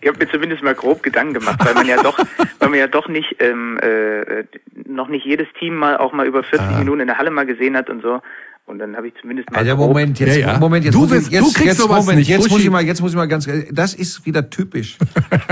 Ich 0.00 0.08
habe 0.08 0.18
mir 0.24 0.30
zumindest 0.30 0.62
mal 0.62 0.74
grob 0.74 1.02
Gedanken 1.02 1.34
gemacht, 1.34 1.58
weil 1.64 1.74
man 1.74 1.86
ja 1.86 2.02
doch, 2.02 2.18
weil 2.58 2.68
man 2.68 2.78
ja 2.78 2.86
doch 2.86 3.08
nicht 3.08 3.36
ähm, 3.40 3.78
äh, 3.78 4.44
noch 4.86 5.08
nicht 5.08 5.24
jedes 5.26 5.46
Team 5.58 5.74
mal 5.76 5.96
auch 5.96 6.12
mal 6.12 6.26
über 6.26 6.42
40 6.42 6.66
Ah. 6.66 6.78
Minuten 6.78 7.00
in 7.00 7.06
der 7.06 7.18
Halle 7.18 7.30
mal 7.30 7.46
gesehen 7.46 7.76
hat 7.76 7.90
und 7.90 8.02
so. 8.02 8.20
Und 8.66 8.80
dann 8.80 8.96
habe 8.96 9.06
ich 9.06 9.14
zumindest 9.20 9.48
mal 9.52 9.64
grob, 9.64 9.78
Moment, 9.78 10.18
jetzt, 10.18 10.36
Ja, 10.38 10.54
ja. 10.54 10.58
Moment, 10.58 10.84
jetzt 10.84 10.94
Du 10.94 10.98
muss 11.00 11.10
wirst- 11.10 11.28
ich, 11.28 11.32
jetzt, 11.34 11.42
du 11.42 11.52
kriegst 11.52 11.64
jetzt, 11.66 11.78
sowas 11.78 12.00
Moment, 12.00 12.18
nicht, 12.18 12.28
jetzt 12.28 12.50
muss 12.50 12.60
ich 12.60 12.68
mal, 12.68 12.82
jetzt 12.84 13.00
muss 13.00 13.12
ich 13.12 13.16
mal 13.16 13.28
ganz, 13.28 13.48
das 13.70 13.94
ist 13.94 14.26
wieder 14.26 14.50
typisch. 14.50 14.98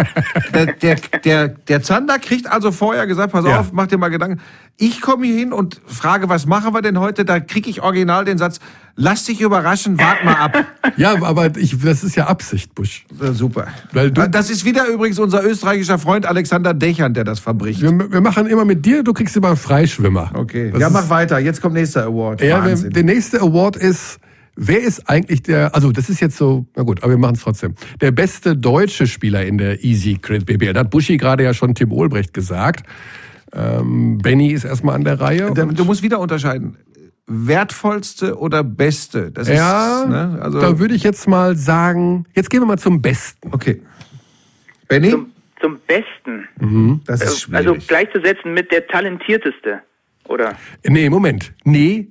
der, 0.53 0.67
der, 0.73 0.97
der, 1.25 1.49
der 1.49 1.83
Zander 1.83 2.19
kriegt 2.19 2.51
also 2.51 2.73
vorher 2.73 3.07
gesagt, 3.07 3.33
pass 3.33 3.45
Ja. 3.45 3.61
auf, 3.61 3.73
mach 3.73 3.87
dir 3.87 3.99
mal 3.99 4.09
Gedanken. 4.09 4.41
Ich 4.77 5.01
komme 5.01 5.27
hier 5.27 5.37
hin 5.39 5.53
und 5.53 5.81
frage, 5.87 6.29
was 6.29 6.47
machen 6.47 6.75
wir 6.75 6.83
denn 6.83 6.99
heute? 6.99 7.25
Da 7.25 7.39
kriege 7.39 7.71
ich 7.71 7.83
original 7.83 8.25
den 8.25 8.37
Satz, 8.39 8.59
lass 8.97 9.25
dich 9.25 9.41
überraschen, 9.41 9.99
wart 9.99 10.25
mal 10.25 10.35
ab. 10.35 10.65
Ja, 10.97 11.21
aber 11.25 11.57
ich, 11.57 11.77
das 11.81 12.05
ist 12.05 12.15
ja 12.15 12.27
Absicht, 12.29 12.73
Busch. 12.75 13.05
Super. 13.33 13.67
Weil 13.93 14.13
du- 14.13 14.29
das 14.29 14.49
ist 14.51 14.65
wieder 14.65 14.87
übrigens 14.87 15.19
unser 15.19 15.43
österreichischer 15.45 15.99
Freund 15.99 16.25
Alexander 16.27 16.73
Dächern, 16.73 17.15
der 17.15 17.25
das 17.25 17.41
verbricht. 17.41 17.81
Wir, 17.83 18.13
wir 18.13 18.21
machen 18.21 18.47
immer 18.47 18.65
mit 18.65 18.87
dir, 18.87 19.03
du 19.03 19.13
kriegst 19.13 19.37
immer 19.37 19.49
einen 19.49 19.57
Freischwimmer. 19.57 20.31
Okay. 20.35 20.71
Das 20.71 20.81
ja, 20.81 20.91
mach 20.91 21.09
weiter. 21.09 21.39
Jetzt 21.41 21.61
kommt 21.61 21.75
nächster 21.75 22.05
Award. 22.05 22.43
Ja, 22.43 22.65
wir, 22.65 22.77
der 22.91 23.03
nächste 23.03 23.41
Award 23.41 23.75
ist, 23.77 24.19
wer 24.55 24.81
ist 24.81 25.09
eigentlich 25.09 25.43
der, 25.43 25.75
also 25.75 25.91
das 25.91 26.09
ist 26.09 26.21
jetzt 26.21 26.37
so, 26.37 26.67
na 26.77 26.85
gut, 26.85 27.03
aber 27.03 27.13
wir 27.13 27.19
machen 27.19 27.35
es 27.35 27.43
trotzdem. 27.43 27.75
Der 28.01 28.13
beste 28.13 28.57
deutsche 28.57 29.09
Spieler 29.09 29.45
in 29.45 29.59
der 29.59 29.83
Easy 29.83 30.17
Credit 30.23 30.47
BBL. 30.47 30.73
Da 30.75 30.81
hat 30.81 30.91
Buschi 30.91 31.17
gerade 31.17 31.43
ja 31.43 31.55
schon 31.55 31.75
Tim 31.75 31.91
Olbrecht 31.91 32.33
gesagt. 32.33 32.87
Ähm, 33.53 34.19
Benny 34.19 34.53
ist 34.53 34.65
erstmal 34.65 34.95
an 34.95 35.03
der 35.05 35.21
Reihe. 35.21 35.53
Du 35.53 35.85
musst 35.85 36.03
wieder 36.03 36.21
unterscheiden. 36.21 36.77
Wertvollste 37.27 38.39
oder 38.39 38.63
beste? 38.63 39.31
Das 39.31 39.49
ist, 39.49 39.57
ja, 39.57 40.05
ne, 40.07 40.39
also, 40.43 40.61
da 40.61 40.79
würde 40.79 40.95
ich 40.95 41.03
jetzt 41.03 41.27
mal 41.27 41.57
sagen, 41.57 42.27
jetzt 42.35 42.51
gehen 42.51 42.61
wir 42.61 42.67
mal 42.67 42.79
zum 42.79 43.01
Besten. 43.01 43.53
okay. 43.53 43.81
Benny? 44.89 45.11
zum, 45.11 45.33
zum 45.61 45.79
Besten. 45.87 47.01
das 47.07 47.23
ist 47.23 47.29
Äh, 47.29 47.39
schwierig. 47.41 47.57
Also 47.69 47.87
gleichzusetzen 47.87 48.53
mit 48.53 48.71
der 48.71 48.87
talentierteste. 48.87 49.81
Oder 50.29 50.57
Nee, 50.87 51.09
Moment. 51.11 51.53
Nee, 51.65 52.09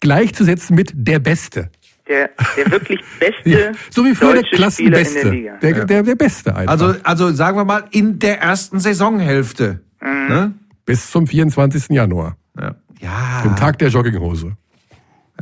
gleichzusetzen 0.00 0.76
mit 0.76 0.92
der 0.94 1.18
Beste. 1.18 1.70
der, 2.08 2.30
der 2.56 2.70
wirklich 2.70 3.00
beste 3.20 3.48
Ja, 3.48 3.72
so 3.90 4.04
wie 4.04 4.14
früher 4.14 4.34
der 4.34 4.42
deutsche 4.42 4.70
Spieler 4.70 4.86
in 4.86 4.92
der 4.92 5.02
Klassenbeste. 5.02 5.30
Liga. 5.30 5.56
Der, 5.56 5.84
der, 5.86 6.02
der 6.04 6.14
Beste 6.14 6.54
einfach. 6.54 6.72
also, 6.72 6.94
also 7.02 7.30
sagen 7.32 7.56
wir 7.56 7.64
mal, 7.64 7.84
in 7.90 8.18
der 8.18 8.40
ersten 8.40 8.78
Saisonhälfte. 8.78 9.80
Mhm. 10.00 10.28
Ne? 10.28 10.52
bis 10.86 11.10
zum 11.10 11.26
24. 11.26 11.88
Januar. 11.90 12.36
Ja. 12.60 12.74
Ja. 13.00 13.42
Den 13.44 13.56
Tag 13.56 13.78
der 13.78 13.88
Jogginghose. 13.88 14.56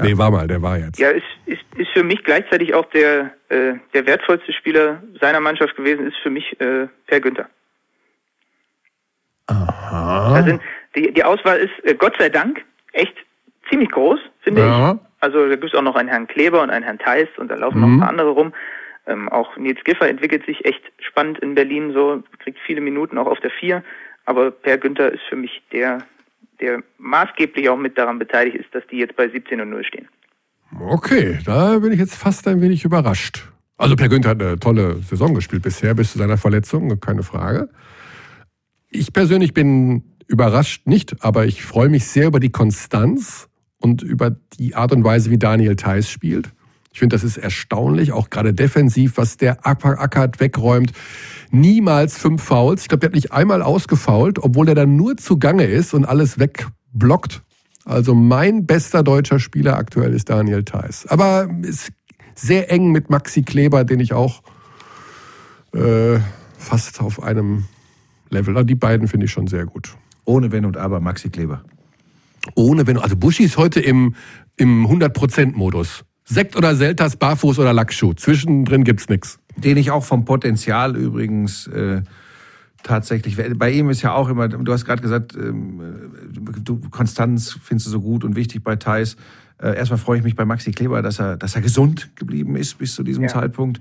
Nee, 0.00 0.16
war 0.16 0.30
mal, 0.30 0.46
der 0.48 0.62
war 0.62 0.78
jetzt. 0.78 0.98
Ja, 0.98 1.10
ist, 1.10 1.24
ist, 1.44 1.60
ist 1.76 1.90
für 1.90 2.02
mich 2.02 2.24
gleichzeitig 2.24 2.72
auch 2.72 2.86
der, 2.92 3.32
äh, 3.50 3.74
der 3.92 4.06
wertvollste 4.06 4.52
Spieler 4.54 5.02
seiner 5.20 5.40
Mannschaft 5.40 5.76
gewesen, 5.76 6.06
ist 6.06 6.16
für 6.22 6.30
mich 6.30 6.58
äh, 6.60 6.86
Per 7.06 7.20
Günther. 7.20 7.48
Aha. 9.48 10.34
Da 10.40 10.42
sind, 10.44 10.62
die, 10.96 11.12
die 11.12 11.24
Auswahl 11.24 11.58
ist, 11.58 11.72
äh, 11.84 11.94
Gott 11.94 12.14
sei 12.18 12.28
Dank, 12.28 12.64
echt 12.92 13.14
ziemlich 13.68 13.90
groß, 13.90 14.18
finde 14.40 14.62
Ja. 14.62 14.92
ich. 14.92 14.98
Also 15.20 15.46
da 15.48 15.54
gibt 15.56 15.72
es 15.72 15.78
auch 15.78 15.82
noch 15.82 15.94
einen 15.94 16.08
Herrn 16.08 16.26
Kleber 16.26 16.62
und 16.62 16.70
einen 16.70 16.84
Herrn 16.84 16.98
Theis 16.98 17.28
und 17.36 17.48
da 17.50 17.54
laufen 17.54 17.80
noch 17.80 17.86
ein 17.88 18.00
paar 18.00 18.08
andere 18.08 18.30
rum. 18.30 18.52
Ähm, 19.06 19.28
auch 19.28 19.56
Nils 19.56 19.82
Giffer 19.84 20.08
entwickelt 20.08 20.44
sich 20.46 20.64
echt 20.64 20.82
spannend 20.98 21.38
in 21.40 21.54
Berlin, 21.54 21.92
so 21.92 22.22
kriegt 22.40 22.58
viele 22.66 22.80
Minuten 22.80 23.18
auch 23.18 23.26
auf 23.26 23.38
der 23.40 23.50
Vier. 23.50 23.84
Aber 24.24 24.50
Per 24.50 24.78
Günther 24.78 25.12
ist 25.12 25.22
für 25.28 25.36
mich 25.36 25.62
der, 25.72 25.98
der 26.62 26.82
maßgeblich 26.98 27.68
auch 27.68 27.76
mit 27.76 27.98
daran 27.98 28.18
beteiligt 28.18 28.56
ist, 28.56 28.74
dass 28.74 28.84
die 28.90 28.96
jetzt 28.96 29.16
bei 29.16 29.28
17 29.28 29.60
und 29.60 29.70
0 29.70 29.84
stehen. 29.84 30.08
Okay, 30.80 31.38
da 31.44 31.78
bin 31.78 31.92
ich 31.92 31.98
jetzt 31.98 32.14
fast 32.14 32.48
ein 32.48 32.62
wenig 32.62 32.84
überrascht. 32.84 33.48
Also 33.76 33.96
Per 33.96 34.08
Günther 34.08 34.30
hat 34.30 34.40
eine 34.40 34.58
tolle 34.58 34.96
Saison 35.02 35.34
gespielt 35.34 35.62
bisher, 35.62 35.94
bis 35.94 36.12
zu 36.12 36.18
seiner 36.18 36.38
Verletzung, 36.38 36.98
keine 37.00 37.22
Frage. 37.22 37.68
Ich 38.88 39.12
persönlich 39.12 39.52
bin 39.52 40.04
überrascht 40.28 40.86
nicht, 40.86 41.22
aber 41.24 41.44
ich 41.44 41.62
freue 41.64 41.88
mich 41.88 42.06
sehr 42.06 42.28
über 42.28 42.40
die 42.40 42.50
Konstanz 42.50 43.48
und 43.78 44.02
über 44.02 44.30
die 44.58 44.74
Art 44.74 44.92
und 44.92 45.04
Weise, 45.04 45.30
wie 45.30 45.38
Daniel 45.38 45.76
Theiss 45.76 46.08
spielt. 46.08 46.50
Ich 46.92 46.98
finde, 46.98 47.14
das 47.16 47.24
ist 47.24 47.38
erstaunlich, 47.38 48.12
auch 48.12 48.28
gerade 48.30 48.52
defensiv, 48.52 49.16
was 49.16 49.36
der 49.36 49.66
Acker- 49.66 49.98
Ackert 49.98 50.40
wegräumt. 50.40 50.92
Niemals 51.50 52.18
fünf 52.18 52.42
Fouls. 52.42 52.82
Ich 52.82 52.88
glaube, 52.88 53.00
der 53.00 53.08
hat 53.08 53.14
nicht 53.14 53.32
einmal 53.32 53.62
ausgefault, 53.62 54.38
obwohl 54.38 54.68
er 54.68 54.74
dann 54.74 54.96
nur 54.96 55.16
zugange 55.16 55.64
ist 55.64 55.94
und 55.94 56.04
alles 56.04 56.38
wegblockt. 56.38 57.42
Also 57.84 58.14
mein 58.14 58.66
bester 58.66 59.02
deutscher 59.02 59.38
Spieler 59.40 59.76
aktuell 59.76 60.14
ist 60.14 60.28
Daniel 60.30 60.64
Theiss. 60.64 61.06
Aber 61.06 61.48
ist 61.62 61.92
sehr 62.34 62.70
eng 62.70 62.92
mit 62.92 63.10
Maxi 63.10 63.42
Kleber, 63.42 63.84
den 63.84 64.00
ich 64.00 64.12
auch 64.12 64.42
äh, 65.74 66.18
fast 66.58 67.00
auf 67.00 67.22
einem 67.22 67.64
Level. 68.30 68.56
Also 68.56 68.66
die 68.66 68.74
beiden 68.74 69.08
finde 69.08 69.26
ich 69.26 69.32
schon 69.32 69.46
sehr 69.46 69.66
gut. 69.66 69.96
Ohne 70.24 70.52
Wenn 70.52 70.64
und 70.64 70.76
Aber, 70.76 71.00
Maxi 71.00 71.30
Kleber. 71.30 71.64
Ohne 72.54 72.86
wenn, 72.86 72.98
also 72.98 73.16
Buschi 73.16 73.44
ist 73.44 73.56
heute 73.56 73.80
im, 73.80 74.14
im 74.56 74.86
100%-Modus. 74.86 76.04
Sekt 76.24 76.56
oder 76.56 76.74
Selters, 76.74 77.16
Barfuß 77.16 77.58
oder 77.58 77.72
Lackschuh. 77.72 78.14
Zwischendrin 78.14 78.84
gibt's 78.84 79.08
nix. 79.08 79.38
Den 79.56 79.76
ich 79.76 79.90
auch 79.90 80.04
vom 80.04 80.24
Potenzial 80.24 80.96
übrigens 80.96 81.66
äh, 81.66 82.02
tatsächlich. 82.82 83.36
Bei 83.58 83.70
ihm 83.70 83.90
ist 83.90 84.02
ja 84.02 84.14
auch 84.14 84.28
immer, 84.28 84.48
du 84.48 84.72
hast 84.72 84.84
gerade 84.84 85.02
gesagt, 85.02 85.34
ähm, 85.36 85.80
du, 86.32 86.80
Konstanz 86.90 87.58
findest 87.62 87.86
du 87.88 87.90
so 87.90 88.00
gut 88.00 88.24
und 88.24 88.36
wichtig 88.36 88.62
bei 88.62 88.76
Thais. 88.76 89.16
Äh, 89.58 89.76
erstmal 89.76 89.98
freue 89.98 90.18
ich 90.18 90.24
mich 90.24 90.34
bei 90.34 90.44
Maxi 90.44 90.72
Kleber, 90.72 91.02
dass 91.02 91.20
er, 91.20 91.36
dass 91.36 91.54
er 91.54 91.60
gesund 91.60 92.10
geblieben 92.16 92.56
ist 92.56 92.78
bis 92.78 92.94
zu 92.94 93.02
diesem 93.02 93.24
Ja. 93.24 93.28
Zeitpunkt. 93.28 93.80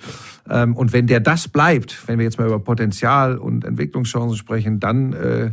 Ähm, 0.50 0.76
und 0.76 0.94
wenn 0.94 1.08
der 1.08 1.20
das 1.20 1.48
bleibt, 1.48 2.08
wenn 2.08 2.20
wir 2.20 2.26
jetzt 2.26 2.38
mal 2.38 2.48
über 2.48 2.60
Potenzial 2.60 3.38
und 3.38 3.66
Entwicklungschancen 3.66 4.38
sprechen, 4.38 4.80
dann 4.80 5.14
äh, 5.14 5.52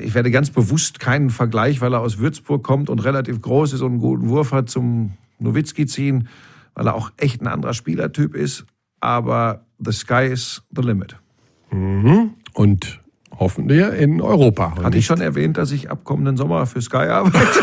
ich 0.00 0.14
werde 0.14 0.30
ganz 0.30 0.48
bewusst 0.48 1.00
keinen 1.00 1.28
Vergleich, 1.28 1.82
weil 1.82 1.92
er 1.92 2.00
aus 2.00 2.18
Würzburg 2.18 2.62
kommt 2.62 2.88
und 2.88 3.00
relativ 3.00 3.42
groß 3.42 3.74
ist 3.74 3.82
und 3.82 3.92
einen 3.92 4.00
guten 4.00 4.28
Wurf 4.30 4.52
hat, 4.52 4.70
zum 4.70 5.12
Nowitzki 5.40 5.86
ziehen, 5.86 6.28
weil 6.74 6.86
er 6.86 6.94
auch 6.94 7.10
echt 7.16 7.40
ein 7.42 7.46
anderer 7.46 7.74
Spielertyp 7.74 8.34
ist. 8.34 8.64
Aber 9.00 9.64
the 9.78 9.92
sky 9.92 10.26
is 10.30 10.62
the 10.74 10.82
limit. 10.82 11.16
Und 12.54 13.00
hoffen 13.38 13.68
wir 13.68 13.92
in 13.94 14.20
Europa. 14.20 14.74
Und 14.76 14.84
Hatte 14.84 14.98
ich 14.98 15.06
schon 15.06 15.20
erwähnt, 15.20 15.56
dass 15.56 15.70
ich 15.72 15.90
ab 15.90 16.04
kommenden 16.04 16.36
Sommer 16.36 16.66
für 16.66 16.82
Sky 16.82 16.96
arbeite? 16.96 17.46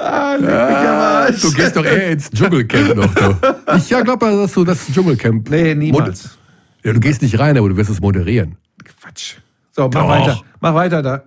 ah, 0.00 0.34
am 0.34 0.44
Arsch. 0.46 1.40
Du 1.40 1.52
gehst 1.52 1.76
doch 1.76 1.84
eher 1.84 2.10
ins 2.12 2.30
Dschungelcamp 2.30 2.96
noch. 2.96 3.14
Du. 3.14 3.36
Ich 3.76 3.90
ja 3.90 4.00
glaube, 4.02 4.26
dass 4.26 4.52
du 4.52 4.64
das 4.64 4.86
Dschungelcamp. 4.92 5.48
Nee, 5.50 5.74
niemals. 5.74 6.24
Mod- 6.24 6.38
Ja, 6.84 6.92
du 6.92 7.00
gehst 7.00 7.22
nicht 7.22 7.38
rein, 7.38 7.56
aber 7.56 7.68
du 7.68 7.76
wirst 7.76 7.90
es 7.90 8.00
moderieren. 8.00 8.56
Quatsch. 9.00 9.36
So, 9.72 9.84
mach 9.84 9.90
Doch. 9.92 10.08
weiter. 10.08 10.40
Mach 10.60 10.74
weiter 10.74 11.02
da. 11.02 11.22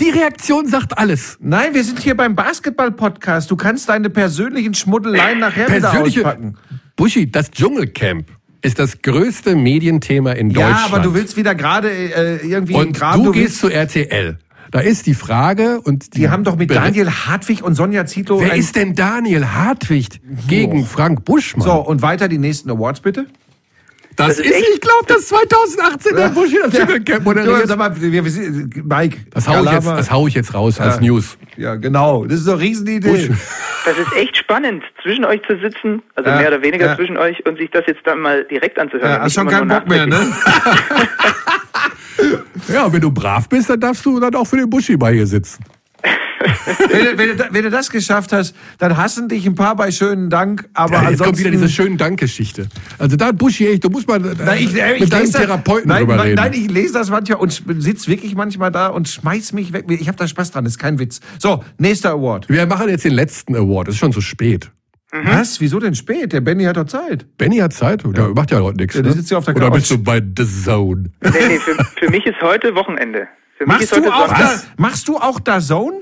Die 0.00 0.08
Reaktion 0.10 0.66
sagt 0.66 0.96
alles. 0.96 1.36
Nein, 1.40 1.74
wir 1.74 1.84
sind 1.84 1.98
hier 2.00 2.16
beim 2.16 2.34
Basketball-Podcast. 2.34 3.50
Du 3.50 3.56
kannst 3.56 3.88
deine 3.88 4.08
persönlichen 4.08 4.72
Schmuddeleien 4.74 5.38
nachher 5.40 5.68
wieder 5.68 5.90
Persönliche. 5.90 6.20
auspacken. 6.20 6.56
Buschi, 6.96 7.30
das 7.30 7.50
Dschungelcamp 7.50 8.28
ist 8.62 8.78
das 8.78 9.02
größte 9.02 9.54
Medienthema 9.54 10.32
in 10.32 10.50
Ja, 10.50 10.68
Deutschland. 10.70 10.92
aber 10.94 11.02
du 11.02 11.14
willst 11.14 11.36
wieder 11.36 11.54
gerade 11.54 11.90
äh, 11.90 12.46
irgendwie 12.46 12.74
Und 12.74 12.96
graben. 12.96 13.22
du 13.24 13.34
willst- 13.34 13.48
gehst 13.48 13.60
zu 13.60 13.68
RTL. 13.68 14.38
Da 14.72 14.80
ist 14.80 15.06
die 15.06 15.14
Frage 15.14 15.80
und 15.82 16.14
die, 16.14 16.20
Die 16.20 16.28
haben 16.30 16.42
doch 16.42 16.56
mit 16.56 16.70
Daniel 16.70 17.08
Hartwig 17.10 17.62
und 17.62 17.74
Sonja 17.76 18.04
Zietlow. 18.06 18.40
Wer 18.40 18.54
ist 18.54 18.74
denn 18.74 18.94
Daniel 18.94 19.46
Hartwig 19.46 20.08
gegen 20.48 20.84
Frank 20.86 21.24
Buschmann? 21.24 21.64
So, 21.66 21.74
und 21.74 22.02
weiter 22.02 22.26
die 22.28 22.38
nächsten 22.38 22.70
Awards 22.70 23.00
bitte. 23.00 23.26
Das, 24.16 24.36
das 24.36 24.38
ist, 24.38 24.46
ich 24.46 24.80
glaube, 24.80 25.04
das 25.06 25.28
2018 25.28 26.16
der 26.16 26.28
Buschi 26.30 26.56
das 26.62 26.72
Dschungelcamp 26.72 27.18
Du, 27.18 27.24
moderiert. 27.24 27.68
sag 27.68 27.78
mal, 27.78 27.90
Mike. 27.90 29.18
Das 29.30 29.46
hau, 29.48 29.62
ich 29.64 29.70
jetzt, 29.70 29.86
das 29.86 30.10
hau 30.10 30.26
ich 30.26 30.34
jetzt 30.34 30.54
raus 30.54 30.80
als 30.80 31.00
News. 31.00 31.36
Ja, 31.56 31.74
genau. 31.76 32.24
Das 32.24 32.40
ist 32.40 32.48
eine 32.48 32.60
Riesenidee. 32.60 33.30
Das 33.84 33.98
ist 33.98 34.12
echt 34.16 34.36
spannend, 34.36 34.82
zwischen 35.02 35.24
euch 35.24 35.40
zu 35.46 35.58
sitzen, 35.60 36.02
also 36.16 36.28
Ja, 36.28 36.36
mehr 36.38 36.48
oder 36.48 36.62
weniger 36.62 36.86
ja. 36.86 36.96
zwischen 36.96 37.16
euch 37.16 37.44
und 37.46 37.56
sich 37.56 37.70
das 37.70 37.84
jetzt 37.86 38.00
dann 38.04 38.18
mal 38.20 38.42
direkt 38.44 38.78
anzuhören. 38.80 39.08
Ja, 39.10 39.20
hast 39.20 39.34
schon 39.34 39.46
keinen 39.46 39.68
Bock 39.68 39.88
mehr, 39.88 40.06
ne? 40.06 40.18
Ja, 42.68 42.92
wenn 42.92 43.00
du 43.00 43.10
brav 43.12 43.48
bist, 43.48 43.70
dann 43.70 43.78
darfst 43.78 44.04
du 44.04 44.18
dann 44.18 44.34
auch 44.34 44.46
für 44.46 44.56
den 44.56 44.68
Buschi 44.68 44.96
bei 44.96 45.12
hier 45.12 45.26
sitzen. 45.26 45.62
wenn, 46.90 47.04
du, 47.04 47.18
wenn, 47.18 47.54
wenn, 47.54 47.62
du, 47.64 47.70
das 47.70 47.90
geschafft 47.90 48.32
hast, 48.32 48.54
dann 48.78 48.96
hassen 48.96 49.28
dich 49.28 49.46
ein 49.46 49.54
paar 49.54 49.76
bei 49.76 49.90
schönen 49.90 50.30
Dank. 50.30 50.68
Aber 50.74 50.94
ja, 50.94 50.98
jetzt 51.02 51.08
ansonsten, 51.08 51.24
kommt 51.24 51.38
wieder 51.38 51.50
diese 51.50 51.68
schönen 51.68 51.96
Dank-Geschichte. 51.96 52.68
Also 52.98 53.16
da 53.16 53.32
Buschi, 53.32 53.66
echt, 53.66 53.84
du 53.84 53.90
musst 53.90 54.08
mal 54.08 54.18
nein, 54.18 54.58
ich, 54.58 54.74
äh, 54.80 54.98
mit 54.98 55.12
deinem 55.12 55.32
Therapeuten 55.32 55.88
nein, 55.88 56.00
drüber 56.00 56.24
reden. 56.24 56.36
Nein, 56.36 56.52
ich 56.52 56.70
lese 56.70 56.94
das 56.94 57.10
manchmal 57.10 57.38
und 57.38 57.62
sitze 57.78 58.08
wirklich 58.08 58.34
manchmal 58.34 58.70
da 58.70 58.88
und 58.88 59.08
schmeiß 59.08 59.52
mich 59.52 59.72
weg. 59.72 59.86
Ich 59.88 60.08
habe 60.08 60.18
da 60.18 60.28
Spaß 60.28 60.52
dran, 60.52 60.64
das 60.64 60.74
ist 60.74 60.78
kein 60.78 60.98
Witz. 60.98 61.20
So, 61.38 61.64
nächster 61.78 62.10
Award. 62.10 62.48
Wir 62.48 62.66
machen 62.66 62.88
jetzt 62.88 63.04
den 63.04 63.14
letzten 63.14 63.56
Award. 63.56 63.88
Es 63.88 63.94
ist 63.94 64.00
schon 64.00 64.12
zu 64.12 64.20
spät. 64.20 64.70
Mhm. 65.12 65.26
Was? 65.26 65.60
Wieso 65.60 65.78
denn 65.78 65.94
spät? 65.94 66.32
Der 66.32 66.40
Benny 66.40 66.64
hat 66.64 66.76
doch 66.76 66.84
Zeit. 66.84 67.26
Benny 67.38 67.58
hat 67.58 67.72
Zeit? 67.72 68.02
Der 68.04 68.28
macht 68.28 68.50
ja 68.50 68.60
heute 68.60 68.78
nichts. 68.78 68.96
Ja, 68.96 69.02
ne? 69.02 69.12
sitzt 69.12 69.30
ja 69.30 69.38
auf 69.38 69.44
der 69.44 69.54
Couch. 69.54 69.62
Oder 69.62 69.70
bist 69.72 69.90
du 69.90 69.98
bei 69.98 70.20
The 70.20 70.44
Zone? 70.44 71.10
Nee, 71.22 71.30
nee, 71.48 71.58
für, 71.58 71.74
für 71.96 72.10
mich 72.10 72.26
ist 72.26 72.40
heute 72.42 72.74
Wochenende. 72.74 73.28
Für 73.56 73.66
machst, 73.66 73.96
du 73.96 74.12
auch 74.12 74.28
da, 74.28 74.60
machst 74.76 75.08
du 75.08 75.16
auch 75.16 75.40
da 75.40 75.60
Zone? 75.60 76.00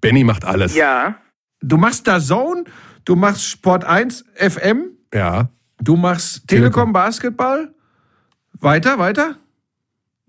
Benny 0.00 0.24
macht 0.24 0.44
alles. 0.44 0.74
Ja. 0.74 1.16
Du 1.60 1.76
machst 1.76 2.08
da 2.08 2.18
Zone, 2.18 2.64
du 3.04 3.14
machst 3.14 3.44
Sport 3.46 3.84
1 3.84 4.24
FM. 4.36 4.96
Ja. 5.12 5.50
Du 5.82 5.96
machst 5.96 6.48
Telekom, 6.48 6.72
Telekom 6.72 6.92
Basketball. 6.92 7.74
Weiter, 8.60 8.98
weiter? 8.98 9.36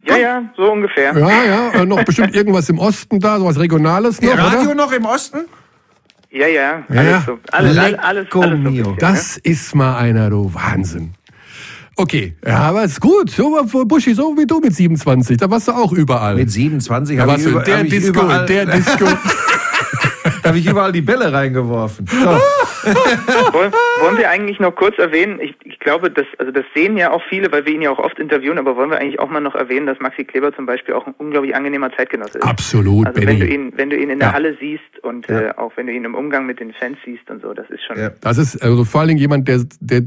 Ja, 0.04 0.18
ja, 0.18 0.54
so 0.58 0.72
ungefähr. 0.72 1.18
Ja, 1.18 1.44
ja, 1.44 1.70
äh, 1.74 1.86
noch 1.86 2.04
bestimmt 2.04 2.36
irgendwas 2.36 2.68
im 2.70 2.80
Osten 2.80 3.20
da, 3.20 3.38
sowas 3.38 3.60
Regionales 3.60 4.22
noch, 4.22 4.36
ja, 4.36 4.44
Radio 4.44 4.62
oder? 4.62 4.76
noch 4.76 4.92
im 4.92 5.06
Osten? 5.06 5.46
Ja, 6.32 6.48
ja, 6.48 6.84
alles 6.90 7.12
ja. 7.12 7.22
so. 7.22 7.40
Alles, 7.52 7.78
alles, 7.78 8.00
alles, 8.00 8.28
alles 8.34 8.84
so 8.84 8.96
Das 9.00 9.38
ist 9.38 9.76
mal 9.76 9.98
einer, 9.98 10.30
du 10.30 10.54
Wahnsinn. 10.54 11.14
Okay, 11.98 12.36
ja, 12.46 12.60
aber 12.60 12.84
ist 12.84 13.02
gut. 13.02 13.30
So, 13.30 13.60
Buschi, 13.86 14.14
so 14.14 14.36
wie 14.38 14.48
du 14.48 14.60
mit 14.60 14.74
27, 14.74 15.38
da 15.38 15.50
warst 15.50 15.68
du 15.68 15.74
auch 15.74 15.92
überall. 15.92 16.36
Mit 16.36 16.50
27 16.50 17.18
da 17.18 17.28
warst 17.28 17.46
du 17.46 17.50
über, 17.50 17.62
der 17.62 17.84
Disco, 17.84 18.28
der 18.48 18.66
Disco. 18.66 19.06
da 20.44 20.50
habe 20.50 20.58
ich 20.58 20.68
überall 20.68 20.92
die 20.92 21.02
Bälle 21.02 21.32
reingeworfen. 21.32 22.08
So. 22.08 22.16
wollen, 23.54 24.18
wir 24.18 24.30
eigentlich 24.30 24.60
noch 24.60 24.76
kurz 24.76 24.98
erwähnen, 24.98 25.40
ich, 25.40 25.56
ich 25.64 25.80
glaube, 25.80 26.10
das, 26.10 26.26
also 26.38 26.52
das 26.52 26.66
sehen 26.74 26.98
ja 26.98 27.12
auch 27.12 27.22
viele, 27.30 27.52
weil 27.52 27.66
wir 27.66 27.74
ihn 27.74 27.82
ja 27.82 27.92
auch 27.92 28.00
oft 28.00 28.20
interviewen, 28.20 28.58
aber 28.58 28.76
wollen 28.76 28.90
wir 28.90 29.00
eigentlich 29.00 29.20
auch 29.20 29.30
mal 29.30 29.40
noch 29.40 29.56
erwähnen, 29.56 29.86
dass 29.86 30.00
Maxi 30.00 30.24
Kleber 30.24 30.54
zum 30.56 30.66
Beispiel 30.66 30.94
auch 30.94 31.06
ein 31.06 31.14
unglaublich 31.18 31.56
angenehmer 31.56 31.92
Zeitgenosse 31.96 32.40
ist. 32.40 32.44
Absolut, 32.44 33.08
also 33.08 33.22
wenn 33.22 33.40
du 33.40 33.46
ihn, 33.46 33.74
wenn 33.76 33.90
du 33.90 33.98
ihn 33.98 34.10
in 34.10 34.20
der 34.20 34.30
ja. 34.30 34.34
Halle 34.34 34.58
siehst 34.60 35.04
und 35.04 35.28
ja. 35.28 35.42
äh, 35.42 35.54
auch 35.58 35.72
wenn 35.76 35.88
du 35.88 35.94
ihn 35.94 36.06
im 36.06 36.16
Umgang 36.16 36.46
mit 36.46 36.60
den 36.60 36.74
Fans 36.74 36.98
siehst 37.06 37.30
und 37.30 37.42
so, 37.42 37.54
das 37.54 37.70
ist 37.70 37.84
schon. 37.84 37.98
Ja. 37.98 38.12
Das 38.22 38.38
ist 38.38 38.62
also 38.62 38.84
vor 38.86 39.02
allen 39.02 39.10
Dingen 39.10 39.20
jemand, 39.20 39.48
der, 39.48 39.62
der 39.80 40.02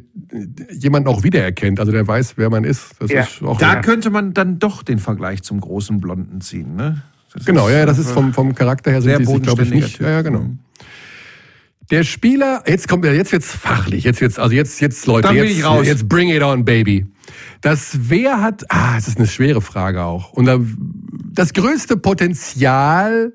jemanden 0.71 1.09
auch 1.09 1.23
wiedererkennt, 1.23 1.81
also 1.81 1.93
der 1.93 2.07
weiß, 2.07 2.35
wer 2.37 2.51
man 2.51 2.65
ist. 2.65 3.01
Das 3.01 3.11
ist 3.11 3.43
auch, 3.43 3.59
da 3.59 3.81
könnte 3.81 4.11
man 4.11 4.35
dann 4.35 4.59
doch 4.59 4.83
den 4.83 4.99
Vergleich 4.99 5.43
zum 5.43 5.61
großen 5.61 6.01
Blonden 6.01 6.41
ziehen, 6.41 6.77
ne? 6.77 7.03
Das 7.35 7.45
genau, 7.45 7.69
ja, 7.69 7.85
das 7.85 7.99
ist 7.99 8.11
vom, 8.13 8.33
vom 8.33 8.55
Charakter 8.55 8.91
her 8.93 9.03
sehr 9.03 9.25
sind 9.25 9.43
glaube 9.43 9.65
ich, 9.65 9.71
nicht. 9.71 9.99
Ja, 10.01 10.11
ja, 10.11 10.23
genau. 10.23 10.47
Der 11.91 12.05
Spieler, 12.05 12.63
jetzt 12.67 12.89
kommt 12.89 13.05
jetzt 13.05 13.33
wird's 13.33 13.53
fachlich, 13.53 14.05
jetzt 14.05 14.21
wird's, 14.21 14.39
also 14.39 14.55
jetzt, 14.55 14.81
jetzt 14.81 15.05
Leute, 15.07 15.29
Dann 15.29 15.37
jetzt, 15.37 15.65
raus. 15.65 15.87
jetzt 15.87 16.09
bring 16.09 16.31
it 16.31 16.43
on, 16.43 16.65
baby. 16.65 17.07
Das 17.61 17.99
wer 18.09 18.41
hat, 18.41 18.65
ah, 18.71 18.95
das 18.95 19.09
ist 19.09 19.19
eine 19.19 19.27
schwere 19.27 19.61
Frage 19.61 20.03
auch. 20.03 20.33
Und 20.33 20.49
das 21.33 21.53
größte 21.53 21.97
Potenzial, 21.97 23.33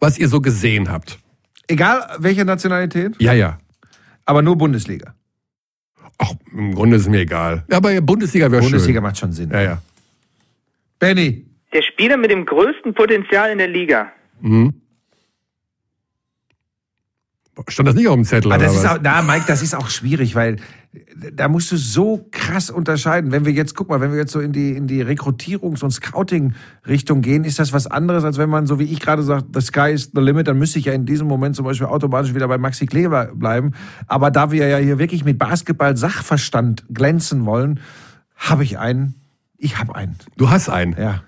was 0.00 0.18
ihr 0.18 0.28
so 0.28 0.40
gesehen 0.40 0.88
habt. 0.88 1.18
Egal 1.66 2.16
welche 2.18 2.44
Nationalität? 2.44 3.16
Ja, 3.18 3.32
ja. 3.32 3.58
Aber 4.24 4.42
nur 4.42 4.56
Bundesliga. 4.56 5.14
Ach, 6.18 6.32
im 6.52 6.74
Grunde 6.74 6.96
ist 6.96 7.08
mir 7.08 7.20
egal. 7.20 7.64
Ja, 7.70 7.78
aber 7.78 8.00
Bundesliga 8.00 8.50
wäre 8.50 8.62
schön. 8.62 8.72
Bundesliga 8.72 9.00
macht 9.00 9.18
schon 9.18 9.32
Sinn. 9.32 9.50
Ja, 9.50 9.60
ja. 9.60 9.82
Benny. 10.98 11.47
Der 11.72 11.82
Spieler 11.82 12.16
mit 12.16 12.30
dem 12.30 12.46
größten 12.46 12.94
Potenzial 12.94 13.50
in 13.50 13.58
der 13.58 13.68
Liga. 13.68 14.12
Mhm. 14.40 14.74
Stand 17.66 17.88
das 17.88 17.96
nicht 17.96 18.06
auf 18.06 18.14
dem 18.14 18.24
Zettel? 18.24 18.52
Aber 18.52 18.62
das 18.62 18.74
ist 18.74 18.86
auch, 18.86 18.98
na, 19.02 19.20
Mike, 19.20 19.44
das 19.48 19.62
ist 19.62 19.74
auch 19.74 19.90
schwierig, 19.90 20.34
weil 20.34 20.56
da 21.32 21.48
musst 21.48 21.72
du 21.72 21.76
so 21.76 22.26
krass 22.30 22.70
unterscheiden. 22.70 23.32
Wenn 23.32 23.44
wir 23.44 23.52
jetzt, 23.52 23.74
guck 23.74 23.88
mal, 23.88 24.00
wenn 24.00 24.12
wir 24.12 24.18
jetzt 24.18 24.32
so 24.32 24.40
in 24.40 24.52
die, 24.52 24.72
in 24.72 24.86
die 24.86 25.04
Rekrutierungs- 25.04 25.82
und 25.82 25.90
Scouting-Richtung 25.90 27.20
gehen, 27.20 27.44
ist 27.44 27.58
das 27.58 27.72
was 27.72 27.86
anderes, 27.86 28.24
als 28.24 28.38
wenn 28.38 28.48
man, 28.48 28.66
so 28.66 28.78
wie 28.78 28.84
ich 28.84 29.00
gerade 29.00 29.22
sagt, 29.22 29.46
the 29.54 29.60
sky 29.60 29.92
is 29.92 30.12
the 30.14 30.20
limit, 30.20 30.46
dann 30.46 30.58
müsste 30.58 30.78
ich 30.78 30.86
ja 30.86 30.92
in 30.92 31.04
diesem 31.04 31.26
Moment 31.26 31.56
zum 31.56 31.64
Beispiel 31.64 31.88
automatisch 31.88 32.34
wieder 32.34 32.48
bei 32.48 32.58
Maxi 32.58 32.86
Kleber 32.86 33.32
bleiben. 33.34 33.72
Aber 34.06 34.30
da 34.30 34.50
wir 34.50 34.66
ja 34.68 34.78
hier 34.78 34.98
wirklich 34.98 35.24
mit 35.24 35.38
Basketball-Sachverstand 35.38 36.86
glänzen 36.90 37.44
wollen, 37.44 37.80
habe 38.36 38.62
ich 38.62 38.78
einen. 38.78 39.14
Ich 39.56 39.78
habe 39.78 39.96
einen. 39.96 40.16
Du 40.36 40.48
hast 40.48 40.68
einen? 40.68 40.96
Ja. 40.96 41.22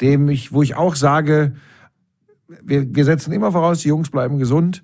Dem 0.00 0.28
ich, 0.28 0.52
wo 0.52 0.62
ich 0.62 0.74
auch 0.74 0.96
sage, 0.96 1.54
wir, 2.48 2.94
wir 2.94 3.04
setzen 3.04 3.32
immer 3.32 3.52
voraus, 3.52 3.80
die 3.80 3.88
Jungs 3.88 4.10
bleiben 4.10 4.38
gesund 4.38 4.82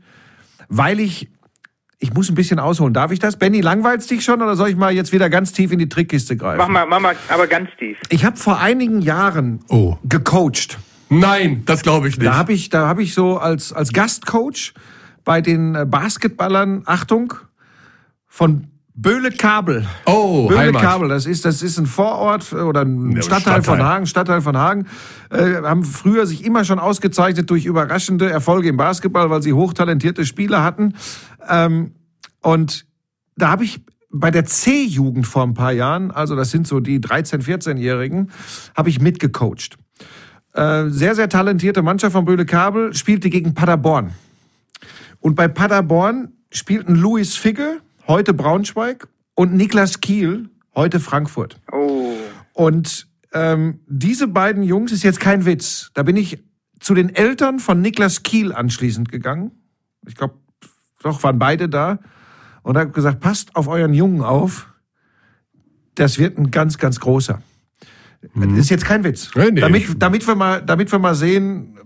weil 0.68 1.00
ich 1.00 1.28
ich 2.00 2.14
muss 2.14 2.28
ein 2.28 2.36
bisschen 2.36 2.60
ausholen. 2.60 2.94
Darf 2.94 3.10
ich 3.10 3.18
das? 3.18 3.36
Benny, 3.36 3.60
langweilst 3.60 4.08
dich 4.08 4.22
schon 4.22 4.40
oder 4.40 4.54
soll 4.54 4.68
ich 4.68 4.76
mal 4.76 4.92
jetzt 4.92 5.12
wieder 5.12 5.28
ganz 5.28 5.52
tief 5.52 5.72
in 5.72 5.80
die 5.80 5.88
Trickkiste 5.88 6.36
greifen? 6.36 6.58
Mach 6.58 6.68
mal, 6.68 6.86
mach 6.86 7.00
mal, 7.00 7.16
aber 7.28 7.48
ganz 7.48 7.70
tief. 7.76 7.98
Ich 8.08 8.24
habe 8.24 8.36
vor 8.36 8.60
einigen 8.60 9.00
Jahren 9.00 9.64
oh. 9.68 9.96
gecoacht. 10.04 10.78
Nein, 11.08 11.62
das 11.66 11.82
glaube 11.82 12.06
ich 12.06 12.16
nicht. 12.16 12.28
Da 12.28 12.36
habe 12.36 12.52
ich, 12.52 12.68
da 12.68 12.86
habe 12.86 13.02
ich 13.02 13.14
so 13.14 13.38
als 13.38 13.72
als 13.72 13.92
Gastcoach 13.92 14.74
bei 15.24 15.40
den 15.40 15.74
äh, 15.74 15.86
Basketballern 15.86 16.82
Achtung 16.86 17.34
von 18.28 18.68
Böhle 19.00 19.30
Kabel. 19.30 19.86
Oh, 20.06 20.48
Böhle 20.48 20.58
Heimat. 20.58 20.82
Kabel, 20.82 21.08
das 21.08 21.24
ist, 21.24 21.44
das 21.44 21.62
ist 21.62 21.78
ein 21.78 21.86
Vorort 21.86 22.52
oder 22.52 22.80
ein 22.80 23.12
ja, 23.12 23.22
Stadtteil, 23.22 23.62
Stadtteil, 23.62 23.62
von 23.62 23.82
Hagen, 23.84 24.06
Stadtteil 24.06 24.40
von 24.40 24.56
Hagen. 24.56 24.86
Äh, 25.30 25.62
haben 25.62 25.84
früher 25.84 26.26
sich 26.26 26.44
immer 26.44 26.64
schon 26.64 26.80
ausgezeichnet 26.80 27.48
durch 27.48 27.64
überraschende 27.64 28.28
Erfolge 28.28 28.68
im 28.68 28.76
Basketball, 28.76 29.30
weil 29.30 29.40
sie 29.40 29.52
hochtalentierte 29.52 30.26
Spieler 30.26 30.64
hatten. 30.64 30.94
Ähm, 31.48 31.92
und 32.42 32.86
da 33.36 33.50
habe 33.50 33.62
ich 33.62 33.80
bei 34.10 34.32
der 34.32 34.44
C-Jugend 34.46 35.28
vor 35.28 35.44
ein 35.44 35.54
paar 35.54 35.72
Jahren, 35.72 36.10
also 36.10 36.34
das 36.34 36.50
sind 36.50 36.66
so 36.66 36.80
die 36.80 36.98
13-, 36.98 37.44
14-Jährigen, 37.44 38.32
habe 38.74 38.88
ich 38.88 39.00
mitgecoacht. 39.00 39.76
Äh, 40.54 40.88
sehr, 40.88 41.14
sehr 41.14 41.28
talentierte 41.28 41.82
Mannschaft 41.82 42.14
von 42.14 42.24
Böhle 42.24 42.46
Kabel 42.46 42.92
spielte 42.94 43.30
gegen 43.30 43.54
Paderborn. 43.54 44.14
Und 45.20 45.36
bei 45.36 45.46
Paderborn 45.46 46.32
spielten 46.50 46.96
Louis 46.96 47.36
Figge, 47.36 47.80
heute 48.08 48.34
Braunschweig, 48.34 49.06
und 49.38 49.54
Niklas 49.54 50.00
Kiel, 50.00 50.50
heute 50.74 50.98
Frankfurt. 50.98 51.60
Oh. 51.70 52.12
Und 52.54 53.06
ähm, 53.32 53.78
diese 53.86 54.26
beiden 54.26 54.64
Jungs 54.64 54.90
ist 54.90 55.04
jetzt 55.04 55.20
kein 55.20 55.46
Witz. 55.46 55.92
Da 55.94 56.02
bin 56.02 56.16
ich 56.16 56.42
zu 56.80 56.92
den 56.92 57.14
Eltern 57.14 57.60
von 57.60 57.80
Niklas 57.80 58.24
Kiel 58.24 58.52
anschließend 58.52 59.12
gegangen. 59.12 59.52
Ich 60.08 60.16
glaube, 60.16 60.34
doch 61.04 61.22
waren 61.22 61.38
beide 61.38 61.68
da 61.68 62.00
und 62.62 62.76
habe 62.76 62.90
gesagt, 62.90 63.20
passt 63.20 63.54
auf 63.54 63.68
euren 63.68 63.94
Jungen 63.94 64.22
auf. 64.22 64.66
Das 65.94 66.18
wird 66.18 66.36
ein 66.36 66.50
ganz, 66.50 66.78
ganz 66.78 66.98
großer. 66.98 67.40
Mhm. 68.34 68.56
Das 68.56 68.58
ist 68.64 68.70
jetzt 68.70 68.86
kein 68.86 69.04
Witz. 69.04 69.30
Ja, 69.36 69.44
nee. 69.52 69.60
damit, 69.60 70.02
damit, 70.02 70.26
wir 70.26 70.34
mal, 70.34 70.62
damit 70.62 70.90
wir 70.90 70.98
mal 70.98 71.14
sehen, 71.14 71.78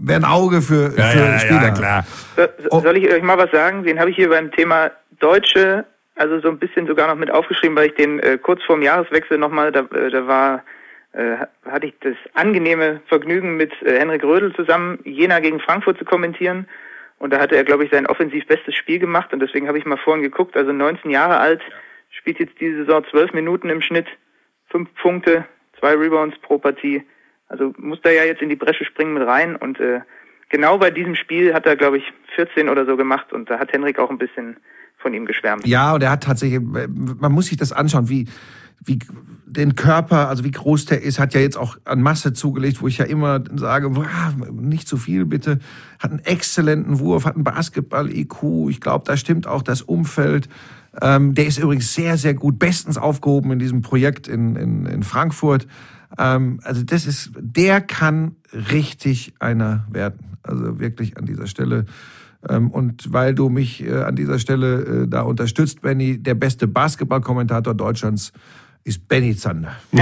wer 0.00 0.14
ein 0.14 0.24
Auge 0.24 0.62
für, 0.62 0.96
ja, 0.96 1.08
für 1.08 1.18
ja, 1.18 1.38
Spieler 1.40 1.62
ja, 1.62 1.70
klar. 1.70 2.06
So, 2.36 2.42
oh. 2.70 2.80
soll 2.80 2.96
ich 2.96 3.10
euch 3.10 3.24
mal 3.24 3.38
was 3.38 3.50
sagen? 3.50 3.82
Den 3.82 3.98
habe 3.98 4.10
ich 4.10 4.16
hier 4.16 4.28
beim 4.28 4.52
Thema 4.52 4.92
Deutsche, 5.20 5.86
also 6.16 6.40
so 6.40 6.48
ein 6.48 6.58
bisschen 6.58 6.86
sogar 6.86 7.08
noch 7.08 7.18
mit 7.18 7.30
aufgeschrieben, 7.30 7.76
weil 7.76 7.88
ich 7.88 7.94
den 7.94 8.18
äh, 8.18 8.38
kurz 8.38 8.62
vorm 8.64 8.82
Jahreswechsel 8.82 9.38
nochmal, 9.38 9.72
da, 9.72 9.80
äh, 9.80 10.10
da 10.10 10.26
war, 10.26 10.64
äh, 11.12 11.36
hatte 11.64 11.86
ich 11.86 11.94
das 12.00 12.16
angenehme 12.34 13.00
Vergnügen, 13.06 13.56
mit 13.56 13.72
äh, 13.82 13.98
Henrik 13.98 14.24
Rödel 14.24 14.54
zusammen 14.54 14.98
Jena 15.04 15.40
gegen 15.40 15.60
Frankfurt 15.60 15.98
zu 15.98 16.04
kommentieren. 16.04 16.66
Und 17.18 17.32
da 17.32 17.38
hatte 17.38 17.56
er, 17.56 17.64
glaube 17.64 17.84
ich, 17.84 17.90
sein 17.90 18.06
offensiv 18.06 18.46
bestes 18.46 18.74
Spiel 18.74 18.98
gemacht. 18.98 19.32
Und 19.32 19.40
deswegen 19.40 19.68
habe 19.68 19.78
ich 19.78 19.84
mal 19.84 19.98
vorhin 19.98 20.22
geguckt, 20.22 20.56
also 20.56 20.72
19 20.72 21.10
Jahre 21.10 21.38
alt, 21.38 21.62
spielt 22.10 22.38
jetzt 22.40 22.58
diese 22.60 22.84
Saison 22.84 23.04
12 23.10 23.34
Minuten 23.34 23.68
im 23.68 23.82
Schnitt, 23.82 24.06
5 24.70 24.88
Punkte, 24.94 25.44
2 25.80 25.94
Rebounds 25.96 26.38
pro 26.38 26.58
Partie. 26.58 27.02
Also 27.48 27.74
muss 27.76 28.00
da 28.02 28.10
ja 28.10 28.24
jetzt 28.24 28.42
in 28.42 28.48
die 28.48 28.56
Bresche 28.56 28.84
springen 28.84 29.14
mit 29.14 29.26
rein. 29.26 29.56
Und 29.56 29.80
äh, 29.80 30.00
genau 30.48 30.78
bei 30.78 30.90
diesem 30.90 31.14
Spiel 31.14 31.52
hat 31.52 31.66
er, 31.66 31.76
glaube 31.76 31.98
ich, 31.98 32.04
14 32.36 32.68
oder 32.68 32.86
so 32.86 32.96
gemacht. 32.96 33.32
Und 33.32 33.50
da 33.50 33.58
hat 33.58 33.72
Henrik 33.72 33.98
auch 33.98 34.10
ein 34.10 34.18
bisschen 34.18 34.56
von 35.00 35.14
ihm 35.14 35.26
geschwärmt. 35.26 35.66
Ja, 35.66 35.94
und 35.94 36.02
er 36.02 36.10
hat 36.10 36.22
tatsächlich, 36.22 36.60
man 36.60 37.32
muss 37.32 37.46
sich 37.46 37.56
das 37.56 37.72
anschauen, 37.72 38.08
wie, 38.08 38.26
wie 38.84 38.98
den 39.46 39.74
Körper, 39.74 40.28
also 40.28 40.44
wie 40.44 40.50
groß 40.50 40.86
der 40.86 41.02
ist, 41.02 41.18
hat 41.18 41.34
ja 41.34 41.40
jetzt 41.40 41.56
auch 41.56 41.76
an 41.84 42.02
Masse 42.02 42.32
zugelegt, 42.32 42.80
wo 42.80 42.88
ich 42.88 42.98
ja 42.98 43.04
immer 43.04 43.42
sage, 43.56 43.90
nicht 44.52 44.86
zu 44.86 44.96
viel 44.96 45.26
bitte. 45.26 45.58
Hat 45.98 46.10
einen 46.10 46.20
exzellenten 46.20 47.00
Wurf, 47.00 47.24
hat 47.24 47.34
einen 47.34 47.44
Basketball-IQ. 47.44 48.68
Ich 48.68 48.80
glaube, 48.80 49.04
da 49.06 49.16
stimmt 49.16 49.46
auch 49.46 49.62
das 49.62 49.82
Umfeld. 49.82 50.48
Ähm, 51.00 51.34
der 51.34 51.46
ist 51.46 51.58
übrigens 51.58 51.94
sehr, 51.94 52.16
sehr 52.16 52.34
gut, 52.34 52.58
bestens 52.58 52.96
aufgehoben 52.96 53.52
in 53.52 53.58
diesem 53.58 53.82
Projekt 53.82 54.28
in, 54.28 54.56
in, 54.56 54.86
in 54.86 55.02
Frankfurt. 55.02 55.66
Ähm, 56.18 56.60
also 56.62 56.82
das 56.82 57.06
ist, 57.06 57.32
der 57.38 57.80
kann 57.80 58.36
richtig 58.52 59.34
einer 59.38 59.86
werden. 59.90 60.38
Also 60.42 60.80
wirklich 60.80 61.16
an 61.16 61.26
dieser 61.26 61.46
Stelle 61.46 61.86
und 62.48 63.12
weil 63.12 63.34
du 63.34 63.48
mich 63.50 63.84
äh, 63.86 63.92
an 64.02 64.16
dieser 64.16 64.38
Stelle 64.38 65.04
äh, 65.04 65.08
da 65.08 65.22
unterstützt, 65.22 65.82
Benny, 65.82 66.18
der 66.22 66.34
beste 66.34 66.66
Basketballkommentator 66.66 67.74
Deutschlands 67.74 68.32
ist 68.84 69.06
Benny 69.08 69.36
Zander. 69.36 69.72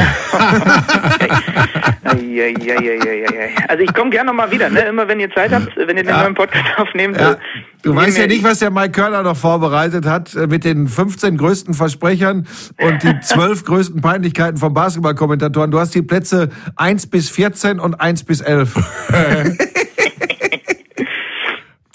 Also 3.68 3.82
ich 3.82 3.92
komme 3.92 4.10
gerne 4.10 4.28
nochmal 4.28 4.50
wieder, 4.50 4.70
ne? 4.70 4.80
immer 4.80 5.06
wenn 5.08 5.20
ihr 5.20 5.30
Zeit 5.30 5.52
habt, 5.52 5.76
wenn 5.76 5.96
ihr 5.96 6.02
den 6.04 6.08
Ja. 6.08 6.22
neuen 6.22 6.34
Podcast 6.34 6.64
aufnehmt. 6.78 7.16
Ja. 7.18 7.32
äh, 7.32 7.36
Du 7.82 7.94
weißt 7.94 8.18
ja 8.18 8.26
nicht, 8.26 8.42
was 8.44 8.58
der 8.60 8.70
Mike 8.70 8.90
Körner 8.92 9.22
noch 9.22 9.36
vorbereitet 9.36 10.04
hat 10.06 10.34
mit 10.48 10.64
den 10.64 10.88
15 10.88 11.36
größten 11.36 11.74
Versprechern 11.74 12.46
und 12.80 13.02
die 13.02 13.20
12 13.22 13.64
größten 13.64 14.00
Peinlichkeiten 14.00 14.56
von 14.56 14.72
Basketballkommentatoren. 14.74 15.70
Du 15.70 15.78
hast 15.78 15.94
die 15.94 16.02
Plätze 16.02 16.48
1 16.76 17.06
bis 17.08 17.30
14 17.30 17.78
und 17.78 18.00
1 18.00 18.24
bis 18.24 18.40
11. 18.40 18.74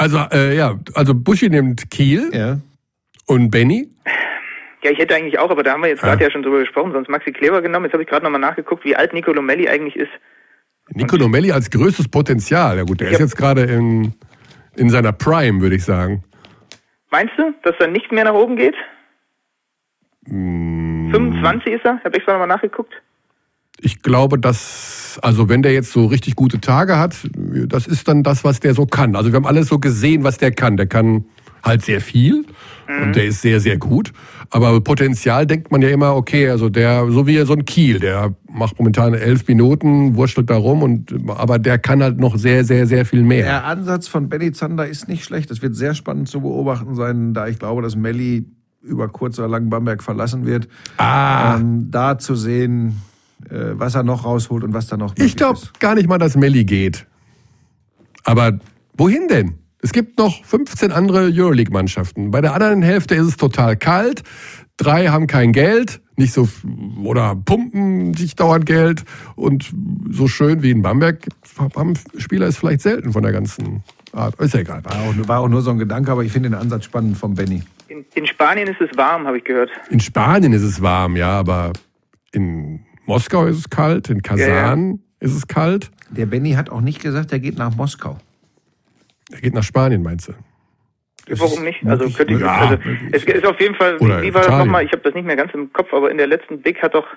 Also, 0.04 0.18
äh, 0.34 0.54
ja, 0.58 0.78
also 0.96 1.16
Buschi 1.16 1.50
nimmt 1.50 1.90
Kiel 1.90 2.30
Ja. 2.34 2.58
und 3.26 3.50
Benny. 3.52 3.90
Ja, 4.84 4.92
ich 4.92 4.98
hätte 4.98 5.16
eigentlich 5.16 5.40
auch, 5.40 5.50
aber 5.50 5.64
da 5.64 5.72
haben 5.72 5.82
wir 5.82 5.88
jetzt 5.92 6.02
gerade 6.02 6.22
ja 6.22 6.30
schon 6.30 6.44
drüber 6.44 6.60
gesprochen, 6.60 6.92
sonst 6.92 7.08
Maxi 7.08 7.32
Kleber 7.32 7.62
genommen. 7.62 7.86
Jetzt 7.86 7.94
habe 7.94 8.04
ich 8.04 8.10
gerade 8.10 8.26
nochmal 8.26 8.42
nachgeguckt, 8.42 8.84
wie 8.84 8.98
alt 8.98 9.14
Nico 9.14 9.32
Lomelli 9.32 9.70
eigentlich 9.70 9.96
ist. 9.96 10.12
Nico 10.90 11.16
Nomelli 11.16 11.54
als 11.54 11.70
größtes 11.70 12.10
Potenzial. 12.10 12.76
Ja 12.76 12.84
gut, 12.84 13.00
der 13.00 13.08
ist 13.12 13.20
Ja. 13.20 13.24
jetzt 13.26 13.38
gerade 13.38 13.62
in, 13.62 14.14
in 14.76 14.90
seiner 14.90 15.14
Prime, 15.14 15.62
würde 15.62 15.78
ich 15.78 15.86
sagen. 15.86 16.26
Meinst 17.12 17.34
du, 17.38 17.54
dass 17.64 17.76
er 17.80 17.88
nicht 17.88 18.12
mehr 18.12 18.26
nach 18.26 18.34
oben 18.34 18.58
geht? 18.58 18.76
Mm. 20.26 21.12
25 21.12 21.76
ist 21.76 21.86
er? 21.86 21.96
Ich 22.00 22.04
habe 22.04 22.16
extra 22.18 22.34
nochmal 22.34 22.50
nachgeguckt. 22.50 22.94
Ich 23.84 24.02
glaube, 24.02 24.40
dass, 24.40 25.20
also 25.22 25.50
wenn 25.50 25.62
der 25.62 25.74
jetzt 25.74 25.92
so 25.92 26.06
richtig 26.06 26.36
gute 26.36 26.60
Tage 26.60 26.98
hat, 26.98 27.16
das 27.68 27.86
ist 27.86 28.08
dann 28.08 28.24
das, 28.24 28.44
was 28.44 28.60
der 28.60 28.74
so 28.74 28.86
kann. 28.86 29.16
Also 29.16 29.32
wir 29.32 29.36
haben 29.36 29.46
alles 29.46 29.68
so 29.68 29.78
gesehen, 29.78 30.24
was 30.24 30.38
der 30.38 30.52
kann. 30.52 30.78
Der 30.78 30.88
kann 30.88 31.26
halt 31.64 31.84
sehr 31.84 32.02
viel 32.02 32.46
und 32.88 33.16
der 33.16 33.26
ist 33.26 33.42
sehr, 33.42 33.60
sehr 33.60 33.78
gut. 33.78 34.12
Aber 34.50 34.80
Potenzial 34.82 35.48
denkt 35.48 35.72
man 35.72 35.82
ja 35.82 35.90
immer, 35.90 36.16
okay, 36.16 36.50
also 36.50 36.70
der, 36.70 37.10
so 37.10 37.26
wie 37.26 37.44
so 37.46 37.54
ein 37.54 37.66
Kiel, 37.66 38.00
der 38.00 38.36
macht 38.52 38.78
momentan 38.78 39.14
elf 39.14 39.48
Minuten, 39.48 40.16
wurschtelt 40.16 40.50
da 40.50 40.58
rum 40.58 40.84
und, 40.84 41.14
aber 41.28 41.58
der 41.58 41.80
kann 41.80 42.04
halt 42.04 42.20
noch 42.20 42.38
sehr, 42.38 42.64
sehr, 42.64 42.86
sehr 42.86 43.06
viel 43.06 43.24
mehr. 43.24 43.46
Der 43.46 43.66
Ansatz 43.66 44.08
von 44.08 44.30
Benny 44.30 44.52
Zander 44.52 44.88
ist 44.88 45.08
nicht 45.08 45.24
schlecht. 45.24 45.50
Es 45.52 45.62
wird 45.62 45.76
sehr 45.76 45.96
spannend 45.96 46.30
zu 46.30 46.42
beobachten 46.42 46.96
sein, 46.96 47.34
da 47.34 47.48
ich 47.48 47.60
glaube, 47.60 47.82
dass 47.82 47.96
Melli 47.96 48.46
über 48.82 49.08
kurz 49.08 49.40
oder 49.40 49.48
lang 49.48 49.70
Bamberg 49.70 50.04
verlassen 50.04 50.46
wird. 50.46 50.68
Ah. 50.98 51.56
Ähm, 51.56 51.90
da 51.90 52.18
zu 52.18 52.36
sehen, 52.36 53.02
was 53.50 53.96
er 53.96 54.04
noch 54.04 54.26
rausholt 54.26 54.64
und 54.64 54.74
was 54.74 54.88
da 54.88 54.98
noch 54.98 55.16
Ich 55.18 55.36
glaube 55.36 55.60
ist. 55.60 55.80
gar 55.80 55.96
nicht 55.96 56.08
mal, 56.08 56.18
dass 56.18 56.36
Melli 56.36 56.66
geht. 56.66 57.06
Aber 58.24 58.60
wohin 58.98 59.28
denn? 59.28 59.60
Es 59.82 59.92
gibt 59.92 60.18
noch 60.18 60.46
15 60.46 60.92
andere 60.94 61.30
Euroleague-Mannschaften. 61.34 62.32
Bei 62.32 62.40
der 62.40 62.54
anderen 62.54 62.82
Hälfte 62.82 63.16
ist 63.16 63.28
es 63.28 63.38
total 63.38 63.76
kalt. 63.76 64.24
Drei 64.78 65.08
haben 65.08 65.28
kein 65.28 65.52
Geld, 65.52 66.02
nicht 66.16 66.34
so 66.34 66.48
oder 67.04 67.36
pumpen 67.36 68.14
sich 68.14 68.36
dauernd 68.36 68.66
Geld 68.66 69.04
und 69.36 69.72
so 70.10 70.28
schön 70.28 70.64
wie 70.64 70.72
in 70.72 70.82
Bamberg 70.82 71.28
haben 71.76 71.94
Spieler 72.18 72.48
ist 72.48 72.58
vielleicht 72.58 72.82
selten 72.82 73.12
von 73.14 73.24
der 73.24 73.34
ganzen 73.34 73.84
Art. 74.14 74.40
Ist 74.40 74.54
ja 74.54 74.62
egal. 74.62 74.84
War 74.86 74.96
auch, 74.96 75.28
war 75.28 75.40
auch 75.42 75.48
nur 75.50 75.62
so 75.62 75.72
ein 75.72 75.78
Gedanke, 75.80 76.12
aber 76.12 76.24
ich 76.24 76.32
finde 76.32 76.50
den 76.50 76.58
Ansatz 76.58 76.86
spannend 76.86 77.18
von 77.18 77.34
Benny. 77.36 77.62
In, 77.88 78.06
in 78.16 78.26
Spanien 78.26 78.68
ist 78.68 78.80
es 78.82 78.96
warm, 78.98 79.28
habe 79.28 79.38
ich 79.38 79.44
gehört. 79.44 79.70
In 79.90 80.00
Spanien 80.00 80.54
ist 80.54 80.64
es 80.64 80.82
warm, 80.82 81.16
ja, 81.16 81.32
aber 81.32 81.74
in 82.32 82.80
Moskau 83.06 83.46
ist 83.46 83.58
es 83.58 83.70
kalt, 83.70 84.10
in 84.10 84.22
Kasan 84.22 85.00
ist 85.20 85.36
es 85.36 85.48
kalt. 85.48 85.92
Der 86.10 86.26
Benny 86.26 86.52
hat 86.52 86.70
auch 86.70 86.82
nicht 86.82 87.02
gesagt, 87.02 87.32
er 87.32 87.40
geht 87.40 87.58
nach 87.58 87.76
Moskau. 87.76 88.18
Er 89.32 89.42
geht 89.42 89.54
nach 89.54 89.64
Spanien, 89.64 90.04
meinst 90.04 90.28
du? 90.28 90.34
Warum 91.30 91.64
nicht? 91.64 91.86
Also 91.86 92.10
könnte 92.10 92.34
ich, 92.34 92.40
ja, 92.42 92.58
also 92.58 92.78
es 93.14 93.24
ist 93.24 93.46
auf 93.46 93.60
jeden 93.60 93.76
Fall, 93.76 93.98
Oder 93.98 94.22
wie, 94.22 94.34
war 94.34 94.42
das 94.42 94.58
nochmal? 94.58 94.84
Ich 94.84 94.92
habe 94.92 95.02
das 95.04 95.14
nicht 95.14 95.26
mehr 95.26 95.38
ganz 95.38 95.54
im 95.54 95.72
Kopf, 95.72 95.94
aber 95.94 96.12
in 96.12 96.18
der 96.18 96.28
letzten 96.28 96.62
Big 96.62 96.82
hat 96.82 96.94
doch 96.94 97.08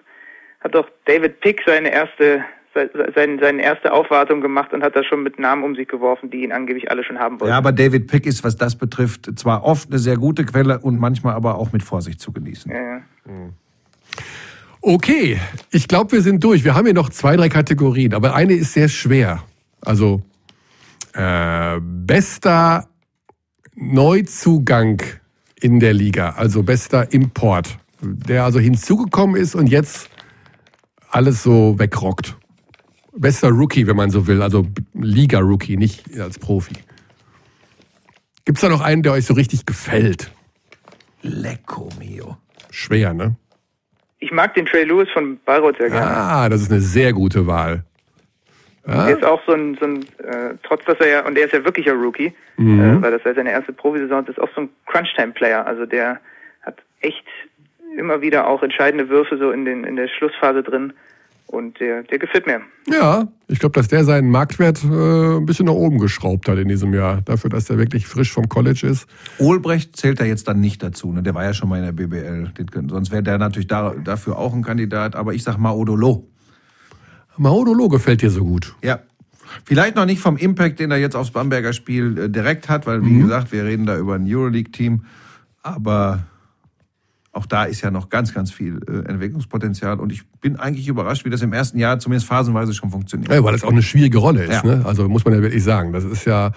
hat 0.60 0.74
doch 0.74 0.88
David 1.04 1.40
Pick 1.40 1.60
seine 1.66 1.92
erste 1.92 2.40
se- 2.72 2.90
sein, 3.14 3.38
seine 3.40 3.62
erste 3.62 3.92
Aufwartung 3.92 4.40
gemacht 4.40 4.72
und 4.72 4.82
hat 4.84 4.94
da 4.96 5.02
schon 5.04 5.22
mit 5.24 5.38
Namen 5.38 5.64
um 5.64 5.74
sich 5.74 5.88
geworfen, 5.88 6.30
die 6.30 6.42
ihn 6.44 6.52
angeblich 6.52 6.90
alle 6.90 7.02
schon 7.04 7.18
haben 7.18 7.40
wollten. 7.40 7.50
Ja, 7.50 7.58
aber 7.58 7.72
David 7.72 8.06
Pick 8.06 8.26
ist, 8.26 8.42
was 8.44 8.56
das 8.56 8.76
betrifft, 8.76 9.28
zwar 9.38 9.64
oft 9.64 9.90
eine 9.90 9.98
sehr 9.98 10.16
gute 10.16 10.44
Quelle 10.44 10.78
und 10.78 10.98
manchmal 11.00 11.34
aber 11.34 11.56
auch 11.56 11.72
mit 11.72 11.82
Vorsicht 11.82 12.20
zu 12.20 12.32
genießen. 12.32 12.70
Ja, 12.72 12.80
ja. 12.80 13.02
Okay, 14.88 15.40
ich 15.72 15.88
glaube, 15.88 16.12
wir 16.12 16.22
sind 16.22 16.44
durch. 16.44 16.62
Wir 16.62 16.76
haben 16.76 16.84
hier 16.84 16.94
noch 16.94 17.10
zwei, 17.10 17.34
drei 17.34 17.48
Kategorien, 17.48 18.14
aber 18.14 18.36
eine 18.36 18.52
ist 18.52 18.72
sehr 18.72 18.88
schwer. 18.88 19.42
Also 19.80 20.22
äh, 21.12 21.80
bester 21.80 22.88
Neuzugang 23.74 25.02
in 25.60 25.80
der 25.80 25.92
Liga, 25.92 26.34
also 26.36 26.62
bester 26.62 27.12
Import, 27.12 27.78
der 28.00 28.44
also 28.44 28.60
hinzugekommen 28.60 29.34
ist 29.34 29.56
und 29.56 29.66
jetzt 29.66 30.08
alles 31.10 31.42
so 31.42 31.76
wegrockt. 31.80 32.36
Bester 33.12 33.48
Rookie, 33.48 33.88
wenn 33.88 33.96
man 33.96 34.12
so 34.12 34.28
will, 34.28 34.40
also 34.40 34.68
Liga-Rookie, 34.94 35.76
nicht 35.76 36.16
als 36.16 36.38
Profi. 36.38 36.74
Gibt's 38.44 38.60
da 38.60 38.68
noch 38.68 38.82
einen, 38.82 39.02
der 39.02 39.10
euch 39.10 39.26
so 39.26 39.34
richtig 39.34 39.66
gefällt? 39.66 40.30
Lecco 41.22 41.88
mio. 41.98 42.36
Schwer, 42.70 43.14
ne? 43.14 43.34
Ich 44.18 44.32
mag 44.32 44.54
den 44.54 44.66
Trey 44.66 44.84
Lewis 44.84 45.08
von 45.12 45.38
Bayreuth 45.44 45.76
sehr 45.78 45.90
gerne. 45.90 46.06
Ah, 46.10 46.48
das 46.48 46.62
ist 46.62 46.70
eine 46.70 46.80
sehr 46.80 47.12
gute 47.12 47.46
Wahl. 47.46 47.84
Er 48.88 49.10
ist 49.10 49.24
auch 49.24 49.40
so 49.46 49.52
ein, 49.52 49.76
so 49.80 49.84
ein 49.84 50.02
äh, 50.24 50.54
trotz 50.62 50.84
dass 50.84 50.94
er 51.00 51.08
ja, 51.08 51.26
und 51.26 51.36
er 51.36 51.46
ist 51.46 51.52
ja 51.52 51.64
wirklich 51.64 51.90
ein 51.90 52.00
Rookie, 52.00 52.32
Mhm. 52.56 52.98
äh, 52.98 53.02
weil 53.02 53.10
das 53.10 53.24
ja 53.24 53.34
seine 53.34 53.50
erste 53.50 53.72
Profisaison 53.72 54.22
ist, 54.22 54.30
ist 54.30 54.40
auch 54.40 54.48
so 54.54 54.60
ein 54.62 54.68
Crunch-Time-Player. 54.86 55.66
Also 55.66 55.86
der 55.86 56.20
hat 56.62 56.78
echt 57.00 57.24
immer 57.98 58.20
wieder 58.20 58.46
auch 58.46 58.62
entscheidende 58.62 59.08
Würfe 59.08 59.38
so 59.38 59.50
in, 59.50 59.64
den, 59.64 59.82
in 59.82 59.96
der 59.96 60.06
Schlussphase 60.06 60.62
drin. 60.62 60.92
Und 61.46 61.78
der, 61.78 62.02
der 62.02 62.18
gefällt 62.18 62.46
mir. 62.46 62.60
Ja, 62.90 63.28
ich 63.46 63.60
glaube, 63.60 63.72
dass 63.74 63.86
der 63.86 64.04
seinen 64.04 64.30
Marktwert 64.30 64.82
äh, 64.82 65.36
ein 65.36 65.46
bisschen 65.46 65.66
nach 65.66 65.74
oben 65.74 65.98
geschraubt 65.98 66.48
hat 66.48 66.58
in 66.58 66.68
diesem 66.68 66.92
Jahr. 66.92 67.22
Dafür, 67.22 67.50
dass 67.50 67.66
der 67.66 67.78
wirklich 67.78 68.06
frisch 68.06 68.32
vom 68.32 68.48
College 68.48 68.86
ist. 68.86 69.06
Olbrecht 69.38 69.96
zählt 69.96 70.20
da 70.20 70.24
jetzt 70.24 70.48
dann 70.48 70.60
nicht 70.60 70.82
dazu. 70.82 71.12
Ne? 71.12 71.22
Der 71.22 71.34
war 71.34 71.44
ja 71.44 71.54
schon 71.54 71.68
mal 71.68 71.78
in 71.78 71.84
der 71.84 71.92
BBL. 71.92 72.52
Den 72.58 72.88
Sonst 72.88 73.12
wäre 73.12 73.22
der 73.22 73.38
natürlich 73.38 73.68
da, 73.68 73.94
dafür 73.94 74.38
auch 74.38 74.52
ein 74.52 74.62
Kandidat. 74.62 75.14
Aber 75.14 75.34
ich 75.34 75.44
sag 75.44 75.56
mal 75.56 75.70
Odolo. 75.70 76.28
Maudolo 77.36 77.88
gefällt 77.88 78.22
dir 78.22 78.30
so 78.30 78.44
gut. 78.44 78.74
Ja. 78.82 79.00
Vielleicht 79.64 79.94
noch 79.94 80.06
nicht 80.06 80.20
vom 80.20 80.36
Impact, 80.36 80.80
den 80.80 80.90
er 80.90 80.96
jetzt 80.96 81.14
aufs 81.14 81.30
Bamberger 81.30 81.72
Spiel 81.72 82.18
äh, 82.18 82.28
direkt 82.28 82.68
hat, 82.68 82.86
weil, 82.86 83.04
wie 83.04 83.20
gesagt, 83.20 83.52
wir 83.52 83.64
reden 83.64 83.86
da 83.86 83.96
über 83.96 84.16
ein 84.16 84.26
Euroleague-Team. 84.26 85.04
Aber 85.62 86.24
auch 87.36 87.46
da 87.46 87.64
ist 87.64 87.82
ja 87.82 87.90
noch 87.90 88.08
ganz, 88.08 88.32
ganz 88.32 88.50
viel 88.50 88.80
äh, 88.88 89.08
Entwicklungspotenzial. 89.10 90.00
Und 90.00 90.10
ich 90.10 90.26
bin 90.40 90.56
eigentlich 90.56 90.88
überrascht, 90.88 91.24
wie 91.24 91.30
das 91.30 91.42
im 91.42 91.52
ersten 91.52 91.78
Jahr 91.78 91.98
zumindest 91.98 92.26
phasenweise 92.26 92.72
schon 92.72 92.90
funktioniert. 92.90 93.30
Ja, 93.30 93.44
weil 93.44 93.52
das 93.52 93.62
auch 93.62 93.70
eine 93.70 93.82
schwierige 93.82 94.18
Rolle 94.18 94.44
ist. 94.44 94.64
Ja. 94.64 94.76
Ne? 94.76 94.82
Also 94.84 95.08
muss 95.08 95.24
man 95.24 95.34
ja 95.34 95.42
wirklich 95.42 95.62
sagen. 95.62 95.92
Das 95.92 96.04
ist 96.04 96.24
ja 96.24 96.52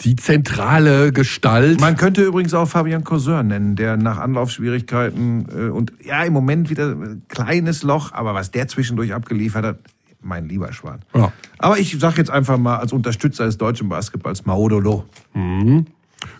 die 0.00 0.16
zentrale 0.16 1.12
Gestalt. 1.12 1.80
Man 1.80 1.96
könnte 1.96 2.24
übrigens 2.24 2.52
auch 2.52 2.66
Fabian 2.66 3.04
Cousin 3.04 3.46
nennen, 3.46 3.76
der 3.76 3.96
nach 3.96 4.18
Anlaufschwierigkeiten 4.18 5.46
äh, 5.48 5.68
und 5.70 5.92
ja, 6.04 6.24
im 6.24 6.32
Moment 6.32 6.68
wieder 6.68 6.88
ein 6.88 7.22
kleines 7.28 7.84
Loch, 7.84 8.12
aber 8.12 8.34
was 8.34 8.50
der 8.50 8.66
zwischendurch 8.66 9.14
abgeliefert 9.14 9.64
hat, 9.64 9.78
mein 10.20 10.48
lieber 10.48 10.72
Schwan. 10.72 11.00
Ja. 11.14 11.32
Aber 11.58 11.78
ich 11.78 11.96
sage 11.98 12.16
jetzt 12.18 12.30
einfach 12.30 12.58
mal 12.58 12.78
als 12.78 12.92
Unterstützer 12.92 13.44
des 13.44 13.58
deutschen 13.58 13.88
Basketballs 13.88 14.46
Maodolo. 14.46 15.04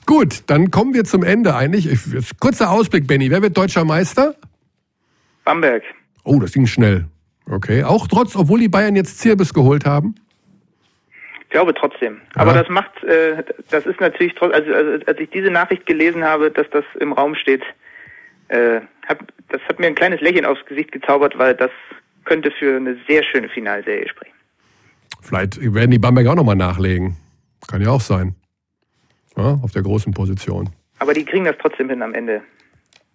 Gut, 0.06 0.44
dann 0.46 0.70
kommen 0.70 0.94
wir 0.94 1.04
zum 1.04 1.22
Ende 1.22 1.54
eigentlich. 1.54 1.90
Ich, 1.90 2.38
kurzer 2.40 2.70
Ausblick, 2.70 3.06
Benny. 3.06 3.30
Wer 3.30 3.42
wird 3.42 3.56
deutscher 3.56 3.84
Meister? 3.84 4.34
Bamberg. 5.44 5.82
Oh, 6.24 6.38
das 6.38 6.52
ging 6.52 6.66
schnell. 6.66 7.06
Okay. 7.50 7.84
Auch 7.84 8.06
trotz, 8.06 8.36
obwohl 8.36 8.60
die 8.60 8.68
Bayern 8.68 8.96
jetzt 8.96 9.18
Zirbis 9.18 9.52
geholt 9.52 9.84
haben. 9.84 10.14
Ich 11.42 11.48
glaube 11.50 11.74
trotzdem. 11.74 12.20
Aber 12.34 12.54
das 12.54 12.68
macht, 12.68 13.02
äh, 13.04 13.42
das 13.70 13.84
ist 13.84 14.00
natürlich 14.00 14.34
trotzdem, 14.34 14.62
also, 14.62 14.72
also 14.72 15.04
als 15.06 15.18
ich 15.18 15.28
diese 15.30 15.50
Nachricht 15.50 15.84
gelesen 15.84 16.24
habe, 16.24 16.50
dass 16.50 16.66
das 16.70 16.84
im 16.98 17.12
Raum 17.12 17.34
steht, 17.34 17.62
äh, 18.48 18.80
hab, 19.06 19.22
das 19.50 19.60
hat 19.68 19.78
mir 19.78 19.88
ein 19.88 19.94
kleines 19.94 20.20
Lächeln 20.20 20.46
aufs 20.46 20.64
Gesicht 20.66 20.92
gezaubert, 20.92 21.36
weil 21.36 21.54
das 21.54 21.70
könnte 22.24 22.50
für 22.52 22.76
eine 22.76 22.96
sehr 23.06 23.22
schöne 23.22 23.48
Finalserie 23.48 24.08
sprechen. 24.08 24.32
Vielleicht 25.20 25.60
werden 25.74 25.90
die 25.90 25.98
Bamberger 25.98 26.32
auch 26.32 26.36
nochmal 26.36 26.56
nachlegen. 26.56 27.16
Kann 27.68 27.82
ja 27.82 27.90
auch 27.90 28.00
sein. 28.00 28.34
Ja, 29.36 29.58
auf 29.62 29.70
der 29.72 29.82
großen 29.82 30.12
Position. 30.12 30.70
Aber 30.98 31.14
die 31.14 31.24
kriegen 31.24 31.44
das 31.44 31.56
trotzdem 31.60 31.88
hin 31.88 32.02
am 32.02 32.14
Ende, 32.14 32.42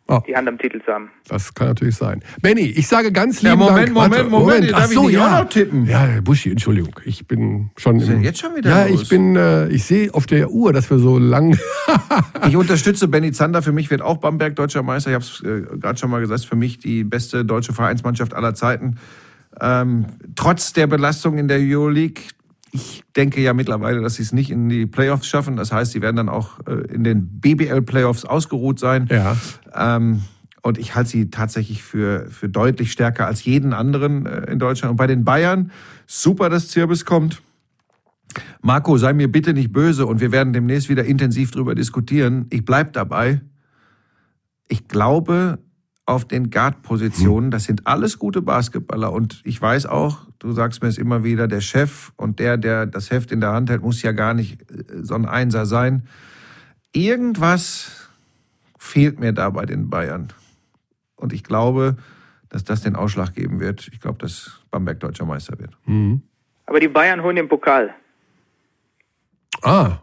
Ah. 0.10 0.22
die 0.26 0.34
Hand 0.36 0.48
am 0.48 0.58
Titel 0.58 0.82
zu 0.84 0.92
haben. 0.92 1.10
Das 1.28 1.54
kann 1.54 1.68
natürlich 1.68 1.96
sein. 1.98 2.24
Benny, 2.42 2.62
ich 2.62 2.88
sage 2.88 3.12
ganz 3.12 3.42
Ja, 3.42 3.52
lieben 3.52 3.64
Moment, 3.64 3.90
Dank. 3.90 4.12
Moment, 4.12 4.30
Moment, 4.32 4.72
Ach 4.74 4.80
darf 4.80 4.90
ich 4.90 4.96
so, 4.98 5.10
ja. 5.10 5.26
auch 5.40 5.44
noch 5.44 5.50
tippen? 5.50 5.86
Ja, 5.86 6.08
Buschi, 6.24 6.50
Entschuldigung. 6.50 6.98
Ich 7.04 7.28
bin 7.28 7.72
schon 7.76 7.98
ist 8.00 8.08
im, 8.08 8.24
jetzt 8.24 8.40
schon 8.40 8.56
wieder 8.56 8.70
Ja, 8.70 8.86
los? 8.88 9.02
ich 9.02 9.10
bin, 9.10 9.36
äh, 9.36 9.68
ich 9.68 9.84
sehe 9.84 10.14
auf 10.14 10.26
der 10.26 10.50
Uhr, 10.50 10.72
dass 10.72 10.90
wir 10.90 10.98
so 11.00 11.18
lang. 11.20 11.60
Ich 12.48 12.56
unterstütze 12.56 13.10
Benny 13.10 13.34
Zander. 13.34 13.62
Für 13.62 13.74
mich 13.74 13.92
wird 13.92 14.02
auch 14.02 14.18
Bamberg 14.18 14.56
deutscher 14.56 14.82
Meister. 14.82 15.10
Ich 15.10 15.16
habe 15.16 15.26
es 15.26 15.44
äh, 15.44 15.78
gerade 15.78 16.00
schon 16.00 16.10
mal 16.10 16.22
gesagt, 16.22 16.46
für 16.46 16.56
mich 16.56 16.80
die 16.80 17.04
beste 17.04 17.44
deutsche 17.44 17.74
Vereinsmannschaft 17.74 18.34
aller 18.34 18.54
Zeiten. 18.56 18.96
Ähm, 19.60 20.06
trotz 20.36 20.72
der 20.72 20.88
Belastung 20.88 21.38
in 21.38 21.50
der 21.50 21.60
Euroleague. 21.60 22.24
Ich 22.72 23.04
denke 23.16 23.42
ja 23.42 23.54
mittlerweile, 23.54 24.02
dass 24.02 24.16
sie 24.16 24.24
es 24.24 24.34
nicht 24.34 24.52
in 24.52 24.70
die 24.70 24.86
Playoffs 24.86 25.28
schaffen. 25.28 25.56
Das 25.56 25.72
heißt, 25.72 25.94
sie 25.94 26.02
werden 26.02 26.18
dann 26.18 26.30
auch 26.30 26.60
äh, 26.68 26.74
in 26.94 27.04
den 27.04 27.40
BBL-Playoffs 27.40 28.26
ausgeruht 28.26 28.80
sein. 28.80 29.08
ja. 29.10 29.38
Ähm, 29.74 30.24
Und 30.64 30.78
ich 30.78 30.96
halte 30.96 31.10
sie 31.10 31.30
tatsächlich 31.30 31.82
für, 31.82 32.30
für 32.30 32.50
deutlich 32.50 32.92
stärker 32.92 33.26
als 33.26 33.46
jeden 33.46 33.72
anderen 33.74 34.26
äh, 34.26 34.52
in 34.52 34.60
Deutschland. 34.60 34.92
Und 34.92 34.98
bei 34.98 35.08
den 35.08 35.24
Bayern, 35.24 35.72
super, 36.08 36.50
dass 36.50 36.68
Zirbis 36.68 37.06
kommt. 37.06 37.42
Marco, 38.62 38.98
sei 38.98 39.14
mir 39.14 39.32
bitte 39.32 39.54
nicht 39.54 39.72
böse 39.72 40.06
und 40.06 40.20
wir 40.20 40.34
werden 40.34 40.52
demnächst 40.52 40.90
wieder 40.90 41.06
intensiv 41.06 41.52
drüber 41.52 41.74
diskutieren. 41.74 42.48
Ich 42.50 42.66
bleib 42.66 42.92
dabei. 42.94 43.42
Ich 44.68 44.90
glaube, 44.90 45.60
auf 46.08 46.26
den 46.26 46.50
Guard-Positionen, 46.50 47.52
das 47.52 47.66
sind 47.66 47.86
alles 47.86 48.18
gute 48.18 48.42
Basketballer. 48.42 49.12
Und 49.12 49.42
ich 49.44 49.62
weiß 49.62 49.86
auch, 49.88 50.26
du 50.40 50.54
sagst 50.54 50.82
mir 50.82 50.88
es 50.88 50.98
immer 50.98 51.26
wieder, 51.26 51.50
der 51.50 51.60
Chef 51.60 52.14
und 52.16 52.40
der, 52.40 52.58
der 52.58 52.86
das 52.86 53.12
Heft 53.12 53.32
in 53.34 53.42
der 53.42 53.52
Hand 53.52 53.70
hält, 53.70 53.82
muss 53.82 54.02
ja 54.02 54.14
gar 54.14 54.34
nicht 54.34 54.62
äh, 54.72 55.04
so 55.04 55.16
ein 55.16 55.26
Einser 55.26 55.66
sein. 55.66 56.08
Irgendwas 56.94 58.10
fehlt 58.80 59.20
mir 59.20 59.34
da 59.34 59.50
bei 59.50 59.66
den 59.66 59.90
Bayern. 59.90 60.32
Und 61.18 61.34
ich 61.34 61.44
glaube, 61.44 61.98
dass 62.48 62.64
das 62.64 62.82
den 62.82 62.96
Ausschlag 62.96 63.36
geben 63.36 63.60
wird. 63.60 63.90
Ich 63.92 64.00
glaube, 64.00 64.18
dass 64.18 64.62
Bamberg 64.72 65.02
deutscher 65.02 65.26
Meister 65.26 65.60
wird. 65.60 65.78
Mhm. 65.86 66.22
Aber 66.68 66.80
die 66.80 66.88
Bayern 66.88 67.22
holen 67.22 67.36
den 67.36 67.50
Pokal. 67.50 67.94
Ah. 69.62 69.98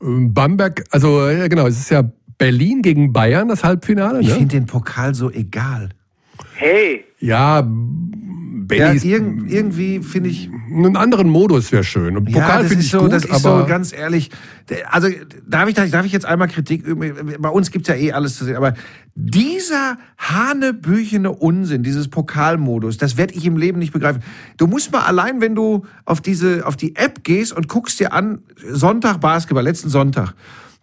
Ähm, 0.00 0.32
Bamberg, 0.32 0.84
also 0.92 1.28
ja, 1.28 1.48
genau, 1.48 1.66
es 1.66 1.80
ist 1.80 1.90
ja 1.90 2.04
Berlin 2.44 2.82
gegen 2.82 3.10
Bayern, 3.14 3.48
das 3.48 3.64
Halbfinale. 3.64 4.20
Ich 4.20 4.28
Ne? 4.28 4.34
finde 4.34 4.56
den 4.56 4.66
Pokal 4.66 5.14
so 5.14 5.30
egal. 5.30 5.88
Hey, 6.56 7.04
Ja, 7.18 7.60
Ja, 7.60 7.66
Benny 8.66 8.96
ist 8.96 9.04
irg 9.04 9.22
irgendwie 9.48 10.00
finde 10.00 10.28
ich. 10.28 10.50
einen 10.70 10.96
anderen 10.96 11.28
Modus 11.30 11.72
wäre 11.72 11.84
schön. 11.84 12.16
Und 12.18 12.28
Ja, 12.28 12.40
Pokal 12.40 12.58
das 12.60 12.68
finde 12.68 12.80
ist 12.80 12.84
ich 12.86 12.90
so, 12.92 13.00
gut, 13.00 13.12
das 13.12 13.24
ist 13.24 13.30
aber 13.46 13.60
so 13.62 13.66
ganz 13.66 13.92
ehrlich. 13.94 14.30
Also 14.90 15.08
darf 15.48 15.68
ich, 15.70 15.74
darf 15.74 16.04
ich 16.04 16.12
jetzt 16.12 16.26
einmal 16.26 16.48
Kritik 16.48 16.84
üben? 16.86 17.34
Bei 17.40 17.48
uns 17.48 17.70
gibt's 17.70 17.88
ja 17.88 17.94
eh 17.94 18.12
alles 18.12 18.36
zu 18.36 18.44
sehen, 18.44 18.56
aber 18.56 18.74
dieser 19.14 19.96
hanebüchene 20.18 21.30
Unsinn, 21.32 21.82
dieses 21.82 22.08
Pokalmodus, 22.08 22.98
das 22.98 23.16
werde 23.16 23.34
ich 23.34 23.46
im 23.46 23.56
Leben 23.56 23.78
nicht 23.78 23.92
begreifen. 23.94 24.22
Du 24.58 24.66
musst 24.66 24.92
mal 24.92 25.02
allein, 25.02 25.40
wenn 25.40 25.54
du 25.54 25.84
auf 26.04 26.20
diese, 26.20 26.66
auf 26.66 26.76
die 26.76 26.94
App 26.96 27.22
gehst 27.24 27.54
und 27.56 27.68
guckst 27.68 28.00
dir 28.00 28.12
an, 28.12 28.40
Sonntag 28.70 29.20
Basketball, 29.20 29.64
letzten 29.64 29.88
Sonntag. 29.88 30.34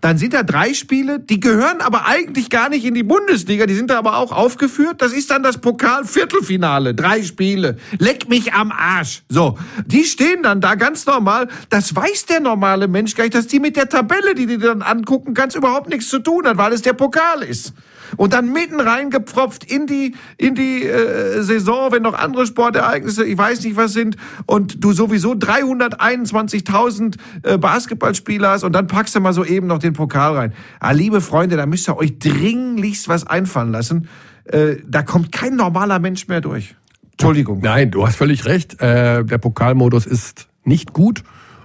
Dann 0.02 0.18
sind 0.18 0.34
da 0.34 0.41
drei 0.41 0.73
Spiele, 0.73 1.19
die 1.19 1.40
gehören 1.40 1.80
aber 1.80 2.07
eigentlich 2.07 2.49
gar 2.49 2.69
nicht 2.69 2.86
in 2.86 2.95
die 2.95 3.03
Bundesliga, 3.03 3.68
die 3.68 3.76
sind 3.76 3.91
da 3.91 3.99
aber 3.99 4.18
auch 4.18 4.32
aufgeführt. 4.32 5.02
Das 5.02 5.14
ist 5.14 5.30
dann 5.30 5.44
das 5.44 5.60
Pokal-Viertelfinale, 5.60 6.95
drei 6.95 7.22
Spiele. 7.22 7.78
Leck 7.99 8.28
mich 8.28 8.53
am 8.53 8.72
Arsch. 8.72 9.22
So, 9.30 9.60
die 9.86 10.03
stehen 10.03 10.41
dann 10.41 10.60
da 10.60 10.73
ganz 10.73 11.06
normal. 11.06 11.48
Das 11.69 11.95
weiß 11.95 12.26
der 12.26 12.40
normale 12.40 12.88
Mensch 12.88 13.15
gar 13.15 13.26
nicht, 13.26 13.36
dass 13.36 13.45
die 13.45 13.60
mit 13.60 13.76
der 13.76 13.90
Tabelle, 13.90 14.34
die 14.34 14.48
die 14.48 14.57
dann 14.57 14.82
angucken, 14.82 15.36
ganz 15.36 15.53
überhaupt 15.53 15.90
nichts 15.90 16.10
zu 16.10 16.18
tun 16.18 16.48
hat, 16.48 16.57
weil 16.57 16.73
es 16.73 16.82
der 16.82 16.94
Pokal 16.94 17.44
ist. 17.44 17.73
Und 18.17 18.33
dann 18.33 18.51
mitten 18.51 18.79
reingepfropft 18.79 19.63
in 19.63 19.88
die, 19.88 20.15
in 20.38 20.55
die 20.55 20.83
äh, 20.83 21.41
Saison, 21.41 21.91
wenn 21.91 22.03
noch 22.03 22.13
andere 22.13 22.45
Sportereignisse, 22.45 23.25
ich 23.25 23.38
weiß 23.38 23.63
nicht 23.63 23.75
was 23.75 23.93
sind, 23.93 24.17
und 24.45 24.83
du 24.83 24.91
sowieso 24.91 25.33
321.000 25.33 27.15
äh, 27.43 27.57
Basketballspieler 27.57 28.51
hast 28.51 28.63
und 28.63 28.73
dann 28.73 28.88
packst 28.88 29.15
du 29.15 29.19
mal 29.19 29.33
so 29.33 29.43
eben 29.43 29.67
noch 29.67 29.79
den 29.79 29.93
Pokal 29.93 30.35
rein. 30.35 30.53
Ah, 30.79 30.91
liebe 30.91 31.21
Freunde, 31.21 31.57
da 31.57 31.65
müsst 31.65 31.89
ihr 31.89 31.97
euch 31.97 32.19
dringlichst 32.19 33.07
was 33.07 33.25
einfallen 33.25 33.71
lassen. 33.71 34.07
Äh, 34.45 34.77
da 34.88 35.03
kommt 35.03 35.31
kein 35.31 35.55
normaler 35.55 35.99
Mensch 35.99 36.27
mehr 36.27 36.41
durch. 36.41 36.75
Entschuldigung. 37.11 37.59
nein, 37.61 37.91
du 37.91 38.05
hast 38.05 38.15
völlig 38.15 38.45
recht. 38.45 38.81
Äh, 38.81 39.23
der 39.23 39.38
Pokalmodus 39.38 40.05
ist 40.05 40.47
nicht 40.63 40.93
gut. 40.93 41.23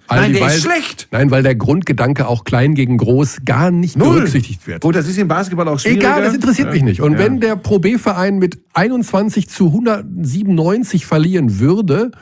All 0.09 0.20
Nein, 0.20 0.33
der 0.33 0.43
weil, 0.43 0.49
ist 0.51 0.62
schlecht. 0.62 1.09
Nein, 1.11 1.31
weil 1.31 1.43
der 1.43 1.55
Grundgedanke 1.55 2.28
auch 2.28 2.45
klein 2.45 2.74
gegen 2.74 2.97
groß 2.97 3.39
gar 3.45 3.70
nicht 3.70 3.99
berücksichtigt 3.99 4.66
wird. 4.66 4.83
Gut, 4.83 4.95
das 4.95 5.09
ist 5.09 5.19
im 5.19 5.28
Basketball 5.28 5.66
auch 5.69 5.78
schwieriger. 5.78 6.01
Egal, 6.09 6.23
das 6.23 6.35
interessiert 6.35 6.73
mich 6.73 6.83
nicht. 6.83 7.01
Und 7.01 7.15
Ja. 7.15 7.19
wenn 7.19 7.41
der 7.41 7.57
Pro 7.57 7.78
B-Verein 7.78 8.39
mit 8.39 8.59
21 8.74 9.49
zu 9.49 9.66
197 9.73 11.07
verlieren 11.07 11.59
würde, 11.59 12.12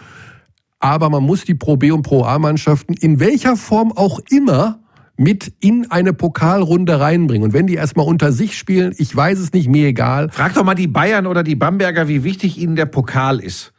aber 0.80 1.10
man 1.10 1.22
muss 1.22 1.44
die 1.44 1.54
Pro 1.54 1.76
B 1.76 1.90
und 1.90 2.02
Pro 2.02 2.24
A-Mannschaften 2.24 2.94
in 2.94 3.20
welcher 3.20 3.56
Form 3.56 3.92
auch 3.92 4.20
immer 4.30 4.80
mit 5.16 5.52
in 5.60 5.90
eine 5.90 6.12
Pokalrunde 6.12 6.98
reinbringen. 6.98 7.44
Und 7.48 7.52
wenn 7.52 7.66
die 7.66 7.74
erstmal 7.74 8.06
unter 8.06 8.32
sich 8.32 8.58
spielen, 8.58 8.94
ich 8.98 9.14
weiß 9.14 9.38
es 9.38 9.52
nicht, 9.52 9.68
mir 9.68 9.86
egal. 9.88 10.28
Frag 10.32 10.54
doch 10.54 10.64
mal 10.64 10.74
die 10.74 10.88
Bayern 10.88 11.26
oder 11.26 11.42
die 11.42 11.54
Bamberger, 11.54 12.08
wie 12.08 12.24
wichtig 12.24 12.58
ihnen 12.58 12.74
der 12.76 12.86
Pokal 12.86 13.38
ist. 13.40 13.73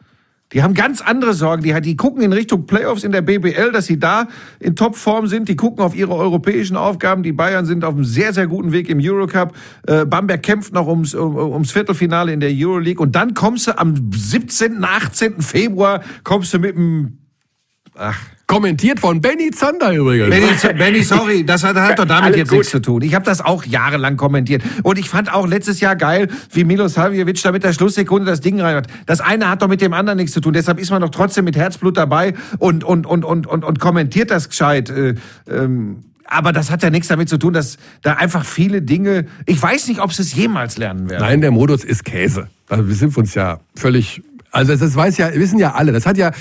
Die 0.56 0.64
haben 0.64 0.74
ganz 0.74 1.02
andere 1.02 1.34
Sorgen. 1.34 1.64
Die, 1.64 1.82
die 1.82 1.98
gucken 1.98 2.22
in 2.22 2.32
Richtung 2.32 2.66
Playoffs 2.66 3.04
in 3.04 3.12
der 3.12 3.22
BBL, 3.22 3.74
dass 3.74 3.88
sie 3.88 4.00
da 4.00 4.30
in 4.62 4.78
Topform 4.78 5.28
sind. 5.28 5.50
Die 5.50 5.58
gucken 5.58 5.84
auf 5.84 5.94
ihre 5.94 6.16
europäischen 6.16 6.78
Aufgaben. 6.78 7.24
Die 7.24 7.34
Bayern 7.34 7.66
sind 7.66 7.84
auf 7.84 7.94
einem 7.94 8.06
sehr, 8.06 8.34
sehr 8.34 8.48
guten 8.48 8.72
Weg 8.72 8.88
im 8.88 9.00
Eurocup. 9.02 9.54
Äh, 9.86 10.06
Bamberg 10.06 10.42
kämpft 10.42 10.74
noch 10.74 10.88
ums, 10.88 11.14
um, 11.14 11.36
ums 11.36 11.74
Viertelfinale 11.74 12.32
in 12.32 12.40
der 12.40 12.52
Euroleague. 12.54 13.04
Und 13.04 13.18
dann 13.18 13.34
kommst 13.34 13.68
du 13.68 13.78
am 13.78 13.96
17., 14.14 14.82
18. 14.82 15.42
Februar, 15.42 16.02
kommst 16.24 16.54
du 16.54 16.60
mit 16.60 16.78
dem... 16.78 17.18
Ach, 17.98 18.18
Kommentiert 18.48 19.00
von 19.00 19.22
Benny 19.22 19.50
Zander 19.50 19.92
übrigens. 19.92 20.30
Benny, 20.30 20.78
Benny, 20.78 21.04
sorry, 21.04 21.44
das 21.44 21.64
hat, 21.64 21.76
hat 21.78 21.98
doch 21.98 22.06
damit 22.06 22.26
Alles 22.26 22.38
jetzt 22.38 22.50
gut. 22.50 22.60
nichts 22.60 22.72
zu 22.72 22.80
tun. 22.80 23.02
Ich 23.02 23.16
habe 23.16 23.26
das 23.26 23.42
auch 23.42 23.66
jahrelang 23.66 24.18
kommentiert. 24.18 24.62
Und 24.84 25.00
ich 25.00 25.10
fand 25.10 25.34
auch 25.34 25.48
letztes 25.48 25.80
Jahr 25.80 25.96
geil, 25.96 26.28
wie 26.52 26.64
Milos 26.64 26.94
Savjevic 26.94 27.42
da 27.42 27.52
mit 27.52 27.64
der 27.64 27.74
Schlusssekunde 27.74 28.28
das 28.28 28.42
Ding 28.42 28.62
rein 28.62 28.76
hat. 28.76 28.88
Das 29.08 29.20
eine 29.20 29.50
hat 29.50 29.64
doch 29.64 29.68
mit 29.68 29.82
dem 29.82 29.94
anderen 29.94 30.18
nichts 30.18 30.34
zu 30.34 30.42
tun. 30.42 30.54
Deshalb 30.54 30.80
ist 30.80 30.92
man 30.92 31.02
doch 31.02 31.10
trotzdem 31.10 31.46
mit 31.46 31.58
Herzblut 31.58 31.98
dabei 31.98 32.36
und, 32.60 32.84
und, 32.84 33.08
und, 33.08 33.26
und, 33.26 33.48
und, 33.48 33.64
und 33.64 33.80
kommentiert 33.80 34.30
das 34.30 34.50
gescheit. 34.50 34.92
Äh, 34.92 35.16
ähm, 35.50 36.04
aber 36.26 36.52
das 36.52 36.70
hat 36.70 36.84
ja 36.84 36.92
nichts 36.92 37.08
damit 37.08 37.30
zu 37.30 37.40
tun, 37.40 37.54
dass 37.54 37.78
da 38.04 38.14
einfach 38.14 38.46
viele 38.46 38.84
Dinge, 38.84 39.26
ich 39.48 39.60
weiß 39.62 39.88
nicht, 39.88 40.02
ob 40.02 40.14
sie 40.14 40.22
es 40.22 40.36
jemals 40.36 40.78
lernen 40.78 41.10
werden. 41.10 41.24
Nein, 41.24 41.42
der 41.42 41.52
Modus 41.52 41.84
ist 41.84 42.06
Käse. 42.06 42.48
Also 42.70 42.88
wir 42.88 42.96
sind 42.96 43.18
uns 43.18 43.34
ja 43.34 43.60
völlig. 43.76 44.22
Also 44.52 44.72
das, 44.72 44.82
das 44.82 44.96
weiß 44.96 45.18
ja, 45.18 45.34
wissen 45.34 45.60
ja 45.60 45.74
alle. 45.74 45.92
Das 45.92 46.06
hat 46.06 46.18
ja 46.18 46.32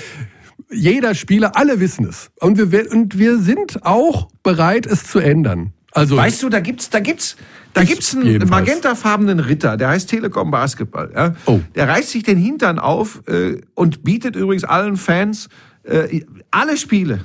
jeder 0.71 1.15
Spieler, 1.15 1.55
alle 1.55 1.79
wissen 1.79 2.07
es. 2.07 2.31
Und 2.39 2.57
wir, 2.71 2.91
und 2.91 3.17
wir 3.17 3.39
sind 3.39 3.85
auch 3.85 4.29
bereit, 4.43 4.85
es 4.85 5.03
zu 5.03 5.19
ändern. 5.19 5.73
Also 5.91 6.17
Weißt 6.17 6.43
du, 6.43 6.49
da 6.49 6.59
gibt's, 6.59 6.89
da 6.89 6.99
gibt's, 6.99 7.37
da 7.73 7.83
gibt's 7.83 8.15
einen 8.15 8.49
magentafarbenen 8.49 9.39
Ritter, 9.39 9.77
der 9.77 9.89
heißt 9.89 10.09
Telekom 10.09 10.51
Basketball. 10.51 11.11
Ja? 11.15 11.35
Oh. 11.45 11.61
Der 11.73 11.87
reißt 11.87 12.09
sich 12.09 12.23
den 12.23 12.37
Hintern 12.37 12.79
auf 12.79 13.21
äh, 13.27 13.61
und 13.75 14.03
bietet 14.03 14.35
übrigens 14.35 14.65
allen 14.65 14.97
Fans 14.97 15.47
äh, 15.83 16.25
alle 16.51 16.75
Spiele. 16.77 17.21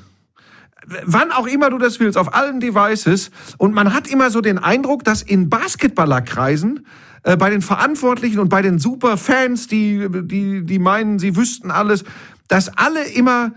Wann 1.04 1.30
auch 1.30 1.46
immer 1.46 1.70
du 1.70 1.78
das 1.78 2.00
willst, 2.00 2.16
auf 2.16 2.34
allen 2.34 2.60
Devices. 2.60 3.30
Und 3.58 3.74
man 3.74 3.92
hat 3.92 4.08
immer 4.08 4.30
so 4.30 4.40
den 4.40 4.58
Eindruck, 4.58 5.04
dass 5.04 5.22
in 5.22 5.48
Basketballerkreisen 5.48 6.86
äh, 7.22 7.36
bei 7.36 7.50
den 7.50 7.62
Verantwortlichen 7.62 8.38
und 8.38 8.48
bei 8.48 8.62
den 8.62 8.78
Superfans, 8.78 9.66
die, 9.66 10.06
die, 10.10 10.64
die 10.64 10.78
meinen, 10.78 11.18
sie 11.18 11.36
wüssten 11.36 11.70
alles, 11.70 12.04
dass 12.50 12.68
alle 12.76 13.04
immer 13.04 13.52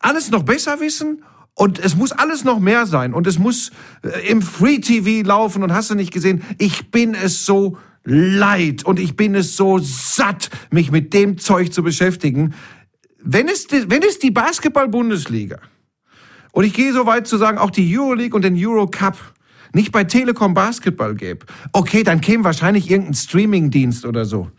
alles 0.00 0.30
noch 0.30 0.42
besser 0.42 0.80
wissen 0.80 1.24
und 1.54 1.78
es 1.78 1.94
muss 1.94 2.10
alles 2.10 2.42
noch 2.42 2.58
mehr 2.58 2.84
sein 2.84 3.14
und 3.14 3.28
es 3.28 3.38
muss 3.38 3.70
äh, 4.02 4.28
im 4.28 4.42
Free 4.42 4.78
TV 4.78 5.26
laufen 5.26 5.62
und 5.62 5.72
hast 5.72 5.90
du 5.90 5.94
nicht 5.94 6.12
gesehen, 6.12 6.42
ich 6.58 6.90
bin 6.90 7.14
es 7.14 7.46
so 7.46 7.78
leid 8.02 8.84
und 8.84 8.98
ich 8.98 9.16
bin 9.16 9.36
es 9.36 9.56
so 9.56 9.78
satt, 9.78 10.50
mich 10.70 10.90
mit 10.90 11.14
dem 11.14 11.38
Zeug 11.38 11.72
zu 11.72 11.84
beschäftigen. 11.84 12.54
Wenn 13.22 13.46
es, 13.46 13.68
wenn 13.70 14.02
es 14.02 14.18
die 14.18 14.32
Basketball-Bundesliga 14.32 15.60
und 16.50 16.64
ich 16.64 16.74
gehe 16.74 16.92
so 16.92 17.06
weit 17.06 17.28
zu 17.28 17.38
sagen, 17.38 17.58
auch 17.58 17.70
die 17.70 17.96
Euroleague 17.96 18.34
und 18.34 18.42
den 18.42 18.56
Eurocup 18.58 19.16
nicht 19.72 19.92
bei 19.92 20.02
Telekom 20.02 20.54
Basketball 20.54 21.14
gäbe, 21.14 21.46
okay, 21.72 22.02
dann 22.02 22.20
käme 22.20 22.42
wahrscheinlich 22.42 22.90
irgendein 22.90 23.14
Streaming-Dienst 23.14 24.04
oder 24.04 24.24
so. 24.24 24.50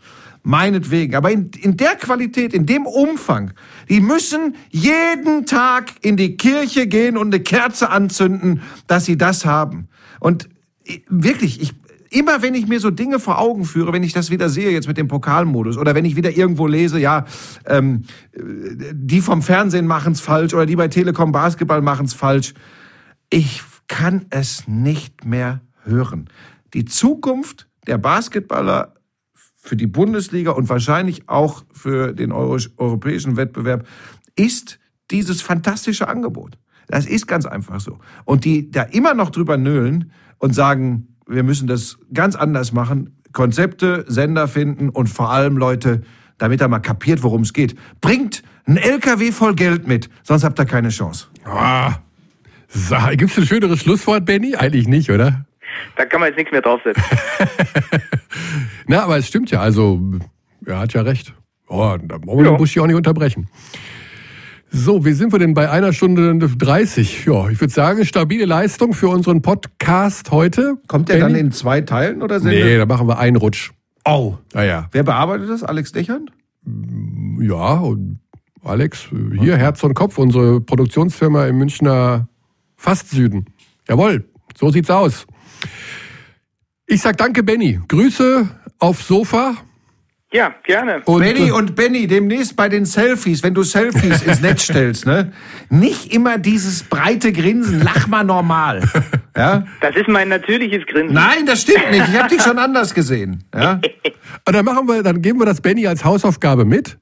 Meinetwegen. 0.48 1.16
Aber 1.16 1.32
in, 1.32 1.50
in 1.60 1.76
der 1.76 1.96
Qualität, 1.96 2.54
in 2.54 2.66
dem 2.66 2.86
Umfang, 2.86 3.50
die 3.88 4.00
müssen 4.00 4.54
jeden 4.70 5.44
Tag 5.44 5.90
in 6.02 6.16
die 6.16 6.36
Kirche 6.36 6.86
gehen 6.86 7.16
und 7.16 7.34
eine 7.34 7.42
Kerze 7.42 7.90
anzünden, 7.90 8.62
dass 8.86 9.06
sie 9.06 9.18
das 9.18 9.44
haben. 9.44 9.88
Und 10.20 10.48
ich- 10.84 11.02
wirklich, 11.08 11.60
ich, 11.60 11.72
immer 12.10 12.42
wenn 12.42 12.54
ich 12.54 12.68
mir 12.68 12.78
so 12.78 12.92
Dinge 12.92 13.18
vor 13.18 13.40
Augen 13.40 13.64
führe, 13.64 13.92
wenn 13.92 14.04
ich 14.04 14.12
das 14.12 14.30
wieder 14.30 14.48
sehe 14.48 14.70
jetzt 14.70 14.86
mit 14.86 14.96
dem 14.98 15.08
Pokalmodus 15.08 15.78
oder 15.78 15.96
wenn 15.96 16.04
ich 16.04 16.14
wieder 16.14 16.30
irgendwo 16.30 16.68
lese, 16.68 17.00
ja, 17.00 17.24
ähm, 17.66 18.04
die 18.36 19.20
vom 19.22 19.42
Fernsehen 19.42 19.88
machen's 19.88 20.20
falsch 20.20 20.54
oder 20.54 20.64
die 20.64 20.76
bei 20.76 20.86
Telekom 20.86 21.32
Basketball 21.32 21.82
machen's 21.82 22.14
falsch. 22.14 22.54
Ich 23.30 23.62
kann 23.88 24.26
es 24.30 24.68
nicht 24.68 25.24
mehr 25.24 25.60
hören. 25.82 26.28
Die 26.72 26.84
Zukunft 26.84 27.66
der 27.88 27.98
Basketballer 27.98 28.92
für 29.66 29.76
die 29.76 29.86
Bundesliga 29.86 30.52
und 30.52 30.68
wahrscheinlich 30.68 31.28
auch 31.28 31.64
für 31.72 32.12
den 32.12 32.32
Euro 32.32 32.58
europäischen 32.76 33.36
Wettbewerb 33.36 33.86
ist 34.36 34.78
dieses 35.10 35.42
fantastische 35.42 36.08
Angebot. 36.08 36.58
Das 36.88 37.06
ist 37.06 37.26
ganz 37.26 37.46
einfach 37.46 37.80
so. 37.80 37.98
Und 38.24 38.44
die 38.44 38.70
da 38.70 38.82
immer 38.82 39.14
noch 39.14 39.30
drüber 39.30 39.56
nölen 39.56 40.12
und 40.38 40.54
sagen, 40.54 41.16
wir 41.26 41.42
müssen 41.42 41.66
das 41.66 41.98
ganz 42.12 42.36
anders 42.36 42.72
machen, 42.72 43.16
Konzepte, 43.32 44.04
Sender 44.08 44.48
finden 44.48 44.88
und 44.88 45.08
vor 45.08 45.30
allem 45.30 45.56
Leute, 45.56 46.02
damit 46.38 46.60
er 46.60 46.68
mal 46.68 46.78
kapiert, 46.78 47.22
worum 47.22 47.42
es 47.42 47.52
geht. 47.52 47.76
Bringt 48.00 48.42
ein 48.66 48.76
LKW 48.76 49.32
voll 49.32 49.54
Geld 49.54 49.86
mit, 49.86 50.08
sonst 50.22 50.44
habt 50.44 50.58
ihr 50.58 50.64
keine 50.64 50.90
Chance. 50.90 51.26
Ah, 51.44 51.96
so, 52.68 52.96
gibt's 53.12 53.38
ein 53.38 53.46
schöneres 53.46 53.80
Schlusswort, 53.80 54.24
Benny? 54.24 54.56
Eigentlich 54.56 54.88
nicht, 54.88 55.10
oder? 55.10 55.45
Da 55.96 56.04
kann 56.04 56.20
man 56.20 56.28
jetzt 56.28 56.36
nichts 56.36 56.52
mehr 56.52 56.60
draufsetzen. 56.62 57.02
Na, 58.86 59.02
aber 59.04 59.16
es 59.18 59.26
stimmt 59.26 59.50
ja, 59.50 59.60
also 59.60 60.00
er 60.64 60.78
hat 60.78 60.92
ja 60.92 61.02
recht. 61.02 61.34
Oh, 61.68 61.96
da 62.02 62.16
wollen 62.24 62.38
wir 62.38 62.44
Ja. 62.46 62.50
den 62.52 62.58
Buschi 62.58 62.80
auch 62.80 62.86
nicht 62.86 62.96
unterbrechen. 62.96 63.48
So, 64.70 65.04
wie 65.04 65.12
sind 65.12 65.32
wir 65.32 65.38
denn 65.38 65.54
bei 65.54 65.70
einer 65.70 65.92
Stunde 65.92 66.36
30? 66.38 67.24
Ja, 67.26 67.48
ich 67.48 67.60
würde 67.60 67.72
sagen, 67.72 68.04
stabile 68.04 68.44
Leistung 68.44 68.92
für 68.94 69.08
unseren 69.08 69.40
Podcast 69.40 70.30
heute. 70.30 70.74
Kommt 70.86 71.08
der 71.08 71.18
dann 71.20 71.28
Benny? 71.32 71.40
in 71.46 71.52
zwei 71.52 71.80
Teilen 71.80 72.22
oder 72.22 72.40
sind 72.40 72.50
Nee, 72.50 72.76
da 72.76 72.84
machen 72.84 73.08
wir 73.08 73.18
einen 73.18 73.36
Rutsch. 73.36 73.70
Oh. 74.04 74.34
Naja, 74.54 74.88
Wer 74.92 75.02
bearbeitet 75.02 75.48
das? 75.48 75.62
Alex 75.64 75.92
Dechern? 75.92 76.30
ja, 77.40 77.74
und 77.78 78.18
Alex, 78.64 79.08
hier 79.40 79.56
Herz 79.56 79.82
und 79.84 79.94
Kopf, 79.94 80.18
unsere 80.18 80.60
Produktionsfirma 80.60 81.46
im 81.46 81.58
Münchner 81.58 82.28
fast 82.76 83.10
Süden. 83.10 83.46
Jawohl, 83.88 84.24
so 84.58 84.70
sieht's 84.70 84.90
aus. 84.90 85.26
Ich 86.86 87.02
sag 87.02 87.16
danke, 87.16 87.42
Benny. 87.42 87.80
Grüße 87.88 88.48
aufs 88.78 89.08
Sofa. 89.08 89.56
Ja, 90.32 90.54
gerne. 90.64 91.02
Und, 91.04 91.20
Benny 91.20 91.48
äh, 91.48 91.52
und 91.52 91.76
Benny, 91.76 92.06
demnächst 92.06 92.56
bei 92.56 92.68
den 92.68 92.84
Selfies, 92.84 93.42
wenn 93.42 93.54
du 93.54 93.62
Selfies 93.62 94.22
ins 94.22 94.40
Netz 94.40 94.62
stellst, 94.64 95.06
ne? 95.06 95.32
Nicht 95.70 96.12
immer 96.12 96.36
dieses 96.36 96.82
breite 96.82 97.32
Grinsen, 97.32 97.82
lach 97.82 98.06
mal 98.06 98.24
normal. 98.24 98.82
Ja? 99.36 99.66
Das 99.82 99.94
ist 99.94 100.08
mein 100.08 100.30
natürliches 100.30 100.86
Grinsen. 100.86 101.12
Nein, 101.12 101.44
das 101.44 101.60
stimmt 101.60 101.90
nicht. 101.90 102.08
Ich 102.08 102.18
habe 102.18 102.34
dich 102.34 102.40
schon 102.40 102.58
anders 102.58 102.94
gesehen. 102.94 103.44
Ja? 103.54 103.82
Und 104.46 104.56
dann 104.56 104.64
machen 104.64 104.88
wir, 104.88 105.02
dann 105.02 105.20
geben 105.20 105.38
wir 105.40 105.44
das 105.44 105.60
Benny 105.60 105.86
als 105.86 106.06
Hausaufgabe 106.06 106.64
mit. 106.64 106.96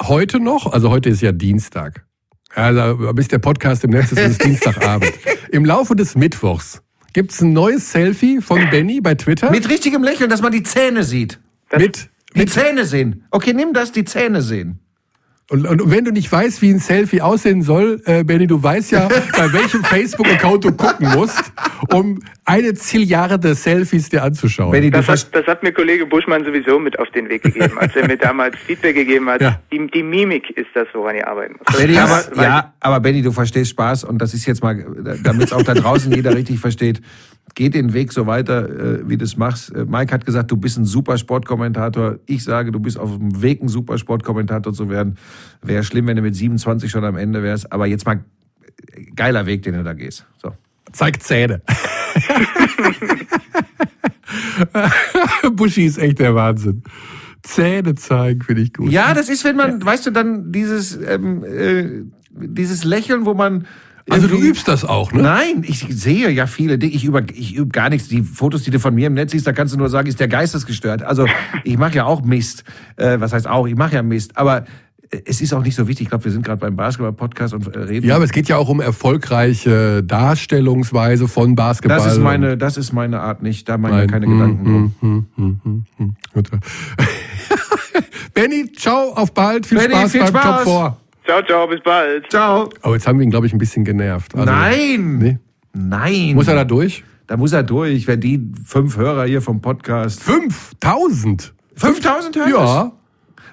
Heute 0.00 0.40
noch, 0.40 0.72
also 0.72 0.88
heute 0.88 1.10
ist 1.10 1.20
ja 1.20 1.30
Dienstag. 1.30 2.06
Also 2.54 3.12
bis 3.12 3.28
der 3.28 3.38
Podcast 3.38 3.84
im 3.84 3.90
Netz 3.90 4.12
ist, 4.12 4.18
ist 4.18 4.30
es 4.30 4.38
Dienstagabend. 4.38 5.12
Im 5.50 5.66
Laufe 5.66 5.94
des 5.94 6.14
Mittwochs 6.14 6.82
gibt's 7.12 7.40
ein 7.40 7.52
neues 7.52 7.92
Selfie 7.92 8.40
von 8.40 8.68
Benny 8.70 9.00
bei 9.00 9.14
Twitter. 9.14 9.50
Mit 9.50 9.68
richtigem 9.68 10.02
Lächeln, 10.02 10.30
dass 10.30 10.42
man 10.42 10.52
die 10.52 10.62
Zähne 10.62 11.04
sieht. 11.04 11.38
mit, 11.76 12.08
Die 12.34 12.40
mit 12.40 12.50
Zähne 12.50 12.84
sehen. 12.84 13.24
Okay, 13.30 13.52
nimm 13.52 13.72
das, 13.72 13.92
die 13.92 14.04
Zähne 14.04 14.42
sehen. 14.42 14.78
Und, 15.50 15.66
und 15.66 15.90
wenn 15.90 16.04
du 16.04 16.12
nicht 16.12 16.30
weißt, 16.30 16.62
wie 16.62 16.70
ein 16.70 16.78
Selfie 16.78 17.20
aussehen 17.20 17.62
soll, 17.62 18.00
äh, 18.06 18.24
Benny, 18.24 18.46
du 18.46 18.62
weißt 18.62 18.92
ja, 18.92 19.08
bei 19.36 19.52
welchem 19.52 19.84
Facebook-Account 19.84 20.64
du 20.64 20.72
gucken 20.72 21.10
musst, 21.10 21.52
um 21.92 22.22
eine 22.44 22.74
Zilliarde 22.74 23.54
Selfies 23.54 24.08
dir 24.08 24.22
anzuschauen. 24.22 24.70
Benny, 24.70 24.90
Das 24.90 25.08
hat, 25.08 25.34
das 25.34 25.46
hat 25.46 25.62
mir 25.62 25.72
Kollege 25.72 26.06
Buschmann 26.06 26.44
sowieso 26.44 26.78
mit 26.78 26.98
auf 26.98 27.10
den 27.10 27.28
Weg 27.28 27.42
gegeben, 27.42 27.76
als 27.76 27.94
er 27.96 28.06
mir 28.06 28.16
damals 28.16 28.56
Feedback 28.56 28.94
gegeben 28.94 29.28
hat. 29.28 29.40
Ja. 29.42 29.60
Die, 29.70 29.86
die 29.88 30.02
Mimik 30.02 30.48
ist 30.50 30.68
das, 30.74 30.86
woran 30.94 31.16
ihr 31.16 31.26
arbeiten 31.26 31.56
muss. 31.58 31.76
Benny, 31.76 31.98
aber, 31.98 32.22
ja, 32.42 32.74
aber 32.80 33.00
Benny, 33.00 33.20
du 33.20 33.32
verstehst 33.32 33.72
Spaß 33.72 34.04
und 34.04 34.18
das 34.18 34.34
ist 34.34 34.46
jetzt 34.46 34.62
mal, 34.62 34.84
damit 35.22 35.48
es 35.48 35.52
auch 35.52 35.62
da 35.62 35.74
draußen 35.74 36.12
jeder 36.12 36.34
richtig 36.34 36.60
versteht. 36.60 37.00
Geh 37.54 37.68
den 37.68 37.92
Weg 37.92 38.12
so 38.12 38.26
weiter, 38.26 38.68
äh, 38.68 39.08
wie 39.08 39.16
du 39.16 39.24
es 39.24 39.36
machst. 39.36 39.74
Äh, 39.74 39.84
Mike 39.84 40.12
hat 40.12 40.24
gesagt, 40.24 40.50
du 40.50 40.56
bist 40.56 40.78
ein 40.78 40.84
super 40.84 41.18
Sportkommentator. 41.18 42.18
Ich 42.26 42.44
sage, 42.44 42.72
du 42.72 42.80
bist 42.80 42.98
auf 42.98 43.16
dem 43.16 43.42
Weg, 43.42 43.62
ein 43.62 43.68
super 43.68 43.98
Sportkommentator 43.98 44.72
zu 44.72 44.88
werden. 44.88 45.16
Wäre 45.62 45.84
schlimm, 45.84 46.06
wenn 46.06 46.16
du 46.16 46.22
mit 46.22 46.34
27 46.34 46.90
schon 46.90 47.04
am 47.04 47.16
Ende 47.16 47.42
wärst. 47.42 47.70
Aber 47.72 47.86
jetzt 47.86 48.06
mal 48.06 48.24
äh, 48.94 49.04
geiler 49.14 49.46
Weg, 49.46 49.62
den 49.62 49.74
du 49.74 49.84
da 49.84 49.92
gehst. 49.92 50.26
So. 50.40 50.52
Zeig 50.92 51.22
Zähne. 51.22 51.62
Buschi 55.52 55.86
ist 55.86 55.98
echt 55.98 56.18
der 56.18 56.34
Wahnsinn. 56.34 56.82
Zähne 57.42 57.94
zeigen 57.94 58.42
finde 58.42 58.62
ich 58.62 58.72
gut. 58.72 58.90
Ja, 58.90 59.14
das 59.14 59.28
ist, 59.28 59.44
wenn 59.44 59.56
man, 59.56 59.84
weißt 59.84 60.06
du, 60.06 60.10
dann 60.10 60.52
dieses, 60.52 60.96
ähm, 60.96 61.44
äh, 61.44 62.04
dieses 62.30 62.84
Lächeln, 62.84 63.26
wo 63.26 63.34
man. 63.34 63.66
Also 64.10 64.26
du 64.26 64.36
übst 64.36 64.68
das 64.68 64.84
auch, 64.84 65.12
ne? 65.12 65.22
Nein, 65.22 65.64
ich 65.66 65.86
sehe 65.88 66.30
ja 66.30 66.46
viele 66.46 66.78
Dinge. 66.78 66.92
Ich 66.92 67.04
übe 67.04 67.24
ich 67.34 67.56
üb 67.56 67.72
gar 67.72 67.88
nichts. 67.88 68.08
Die 68.08 68.22
Fotos, 68.22 68.62
die 68.62 68.70
du 68.70 68.80
von 68.80 68.94
mir 68.94 69.06
im 69.06 69.14
Netz 69.14 69.32
siehst, 69.32 69.46
da 69.46 69.52
kannst 69.52 69.74
du 69.74 69.78
nur 69.78 69.88
sagen, 69.88 70.08
ist 70.08 70.20
der 70.20 70.28
geistesgestört. 70.28 71.02
Also 71.02 71.26
ich 71.64 71.78
mache 71.78 71.96
ja 71.96 72.04
auch 72.04 72.22
Mist. 72.22 72.64
Äh, 72.96 73.20
was 73.20 73.32
heißt 73.32 73.46
auch? 73.46 73.66
Ich 73.66 73.76
mache 73.76 73.94
ja 73.94 74.02
Mist. 74.02 74.36
Aber 74.36 74.64
äh, 75.10 75.20
es 75.24 75.40
ist 75.40 75.52
auch 75.54 75.62
nicht 75.62 75.76
so 75.76 75.86
wichtig. 75.86 76.06
Ich 76.06 76.08
glaube, 76.08 76.24
wir 76.24 76.32
sind 76.32 76.44
gerade 76.44 76.58
beim 76.58 76.74
Basketball-Podcast 76.74 77.54
und 77.54 77.74
äh, 77.74 77.78
reden. 77.78 78.06
Ja, 78.06 78.16
aber 78.16 78.24
es 78.24 78.32
geht 78.32 78.48
ja 78.48 78.56
auch 78.56 78.68
um 78.68 78.80
erfolgreiche 78.80 80.02
Darstellungsweise 80.02 81.28
von 81.28 81.54
Basketball. 81.54 81.98
das 81.98 82.12
ist 82.12 82.18
meine, 82.18 82.56
das 82.56 82.76
ist 82.76 82.92
meine 82.92 83.20
Art 83.20 83.42
nicht. 83.42 83.68
Da 83.68 83.78
mache 83.78 84.04
ich 84.04 84.10
keine 84.10 84.26
Nein. 84.26 84.38
Gedanken 84.38 84.64
drum. 84.64 84.94
Hm, 85.00 85.26
hm, 85.36 85.60
hm, 85.64 85.84
hm. 85.96 86.16
Benny, 88.34 88.72
ciao, 88.72 89.12
auf 89.12 89.32
bald. 89.32 89.66
Viel 89.66 89.78
Benny, 89.78 89.94
Spaß 89.94 90.10
viel 90.10 90.20
beim 90.20 90.30
Spaß. 90.30 90.64
Top 90.64 90.96
4. 90.96 91.01
Ciao, 91.24 91.42
ciao, 91.42 91.66
bis 91.66 91.80
bald. 91.82 92.30
Ciao. 92.30 92.68
Oh, 92.82 92.92
jetzt 92.94 93.06
haben 93.06 93.18
wir 93.18 93.24
ihn, 93.24 93.30
glaube 93.30 93.46
ich, 93.46 93.52
ein 93.52 93.58
bisschen 93.58 93.84
genervt. 93.84 94.34
Also, 94.34 94.44
Nein. 94.50 95.18
Nee. 95.18 95.38
Nein. 95.74 96.34
Muss 96.34 96.48
er 96.48 96.54
da 96.56 96.64
durch? 96.64 97.04
da 97.28 97.36
muss 97.38 97.52
er 97.52 97.62
durch, 97.62 98.06
wenn 98.06 98.20
die 98.20 98.46
fünf 98.64 98.96
Hörer 98.96 99.24
hier 99.24 99.40
vom 99.40 99.60
Podcast. 99.62 100.22
5000? 100.22 101.54
5000 101.76 102.36
Hörer? 102.36 102.48
Ja. 102.50 102.92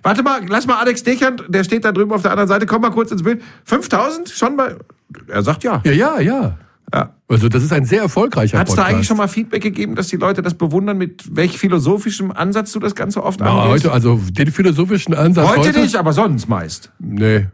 Warte 0.03 0.23
mal, 0.23 0.41
lass 0.47 0.67
mal 0.67 0.75
Alex 0.79 1.03
Dechern, 1.03 1.41
der 1.47 1.63
steht 1.63 1.85
da 1.85 1.91
drüben 1.91 2.11
auf 2.11 2.21
der 2.21 2.31
anderen 2.31 2.47
Seite, 2.49 2.65
komm 2.65 2.81
mal 2.81 2.89
kurz 2.89 3.11
ins 3.11 3.23
Bild. 3.23 3.41
5000? 3.65 4.29
Schon 4.29 4.55
mal? 4.55 4.79
Er 5.27 5.43
sagt 5.43 5.63
ja. 5.63 5.81
Ja, 5.85 5.91
ja, 5.91 6.19
ja. 6.19 6.57
ja. 6.93 7.13
Also 7.29 7.47
das 7.47 7.63
ist 7.63 7.71
ein 7.71 7.85
sehr 7.85 8.01
erfolgreicher 8.01 8.57
Hat 8.59 8.67
es 8.67 8.75
da 8.75 8.81
Podcast. 8.81 8.95
eigentlich 8.95 9.07
schon 9.07 9.17
mal 9.17 9.27
Feedback 9.27 9.61
gegeben, 9.61 9.95
dass 9.95 10.07
die 10.07 10.17
Leute 10.17 10.41
das 10.41 10.55
bewundern, 10.55 10.97
mit 10.97 11.35
welch 11.35 11.57
philosophischem 11.57 12.31
Ansatz 12.31 12.71
du 12.73 12.79
das 12.79 12.95
Ganze 12.95 13.23
oft 13.23 13.39
Ja, 13.39 13.47
angehst? 13.47 13.85
heute, 13.85 13.91
also 13.93 14.19
den 14.29 14.51
philosophischen 14.51 15.13
Ansatz 15.13 15.47
heute, 15.49 15.69
heute, 15.69 15.79
nicht, 15.81 15.95
aber 15.95 16.11
sonst 16.11 16.49
meist. 16.49 16.91
Nee. 16.99 17.47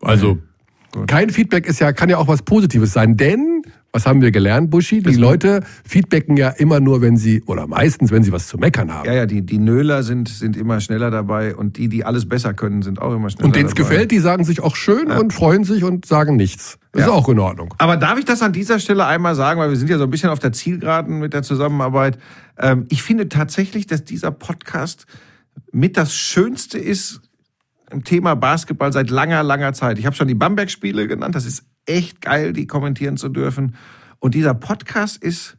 Also, 0.00 0.38
kein 1.06 1.30
Feedback 1.30 1.66
ist 1.66 1.80
ja, 1.80 1.92
kann 1.92 2.08
ja 2.08 2.18
auch 2.18 2.28
was 2.28 2.42
Positives 2.42 2.92
sein, 2.92 3.16
denn, 3.16 3.62
was 3.92 4.06
haben 4.06 4.22
wir 4.22 4.30
gelernt, 4.30 4.70
Buschi? 4.70 5.02
Die 5.02 5.14
Leute 5.16 5.62
feedbacken 5.84 6.36
ja 6.36 6.48
immer 6.48 6.80
nur, 6.80 7.00
wenn 7.00 7.16
sie, 7.16 7.42
oder 7.46 7.66
meistens, 7.66 8.10
wenn 8.10 8.22
sie 8.22 8.32
was 8.32 8.46
zu 8.48 8.56
meckern 8.58 8.92
haben. 8.92 9.06
Ja, 9.06 9.14
ja, 9.14 9.26
die, 9.26 9.42
die 9.42 9.58
Nöler 9.58 10.02
sind, 10.02 10.28
sind 10.28 10.56
immer 10.56 10.80
schneller 10.80 11.10
dabei 11.10 11.54
und 11.54 11.76
die, 11.76 11.88
die 11.88 12.04
alles 12.04 12.28
besser 12.28 12.54
können, 12.54 12.82
sind 12.82 13.00
auch 13.00 13.14
immer 13.14 13.30
schneller 13.30 13.46
Und 13.46 13.56
denen 13.56 13.68
es 13.68 13.74
gefällt, 13.74 14.10
die 14.10 14.18
sagen 14.20 14.44
sich 14.44 14.60
auch 14.60 14.76
schön 14.76 15.10
und 15.10 15.32
freuen 15.32 15.64
sich 15.64 15.82
und 15.84 16.06
sagen 16.06 16.36
nichts. 16.36 16.78
Das 16.92 17.02
Ja. 17.02 17.06
ist 17.08 17.12
auch 17.12 17.28
in 17.28 17.38
Ordnung. 17.38 17.74
Aber 17.78 17.96
darf 17.96 18.18
ich 18.18 18.24
das 18.24 18.42
an 18.42 18.52
dieser 18.52 18.78
Stelle 18.80 19.06
einmal 19.06 19.34
sagen, 19.34 19.60
weil 19.60 19.70
wir 19.70 19.76
sind 19.76 19.90
ja 19.90 19.98
so 19.98 20.04
ein 20.04 20.10
bisschen 20.10 20.30
auf 20.30 20.38
der 20.40 20.52
Zielgeraden 20.52 21.18
mit 21.18 21.34
der 21.34 21.42
Zusammenarbeit. 21.42 22.18
Ähm, 22.58 22.86
ich 22.90 23.02
finde 23.02 23.28
tatsächlich, 23.28 23.86
dass 23.86 24.04
dieser 24.04 24.30
Podcast 24.32 25.06
mit 25.72 25.96
das 25.96 26.14
Schönste 26.14 26.78
ist 26.78 27.22
im 27.90 28.04
Thema 28.04 28.34
Basketball 28.36 28.92
seit 28.92 29.10
langer, 29.10 29.42
langer 29.42 29.72
Zeit. 29.72 29.98
Ich 29.98 30.06
habe 30.06 30.16
schon 30.16 30.28
die 30.28 30.34
Bamberg-Spiele 30.34 31.06
genannt. 31.08 31.34
Das 31.34 31.44
ist 31.46 31.64
echt 31.86 32.20
geil, 32.20 32.52
die 32.52 32.66
kommentieren 32.66 33.16
zu 33.16 33.28
dürfen. 33.28 33.74
Und 34.18 34.34
dieser 34.34 34.54
Podcast 34.54 35.22
ist, 35.22 35.56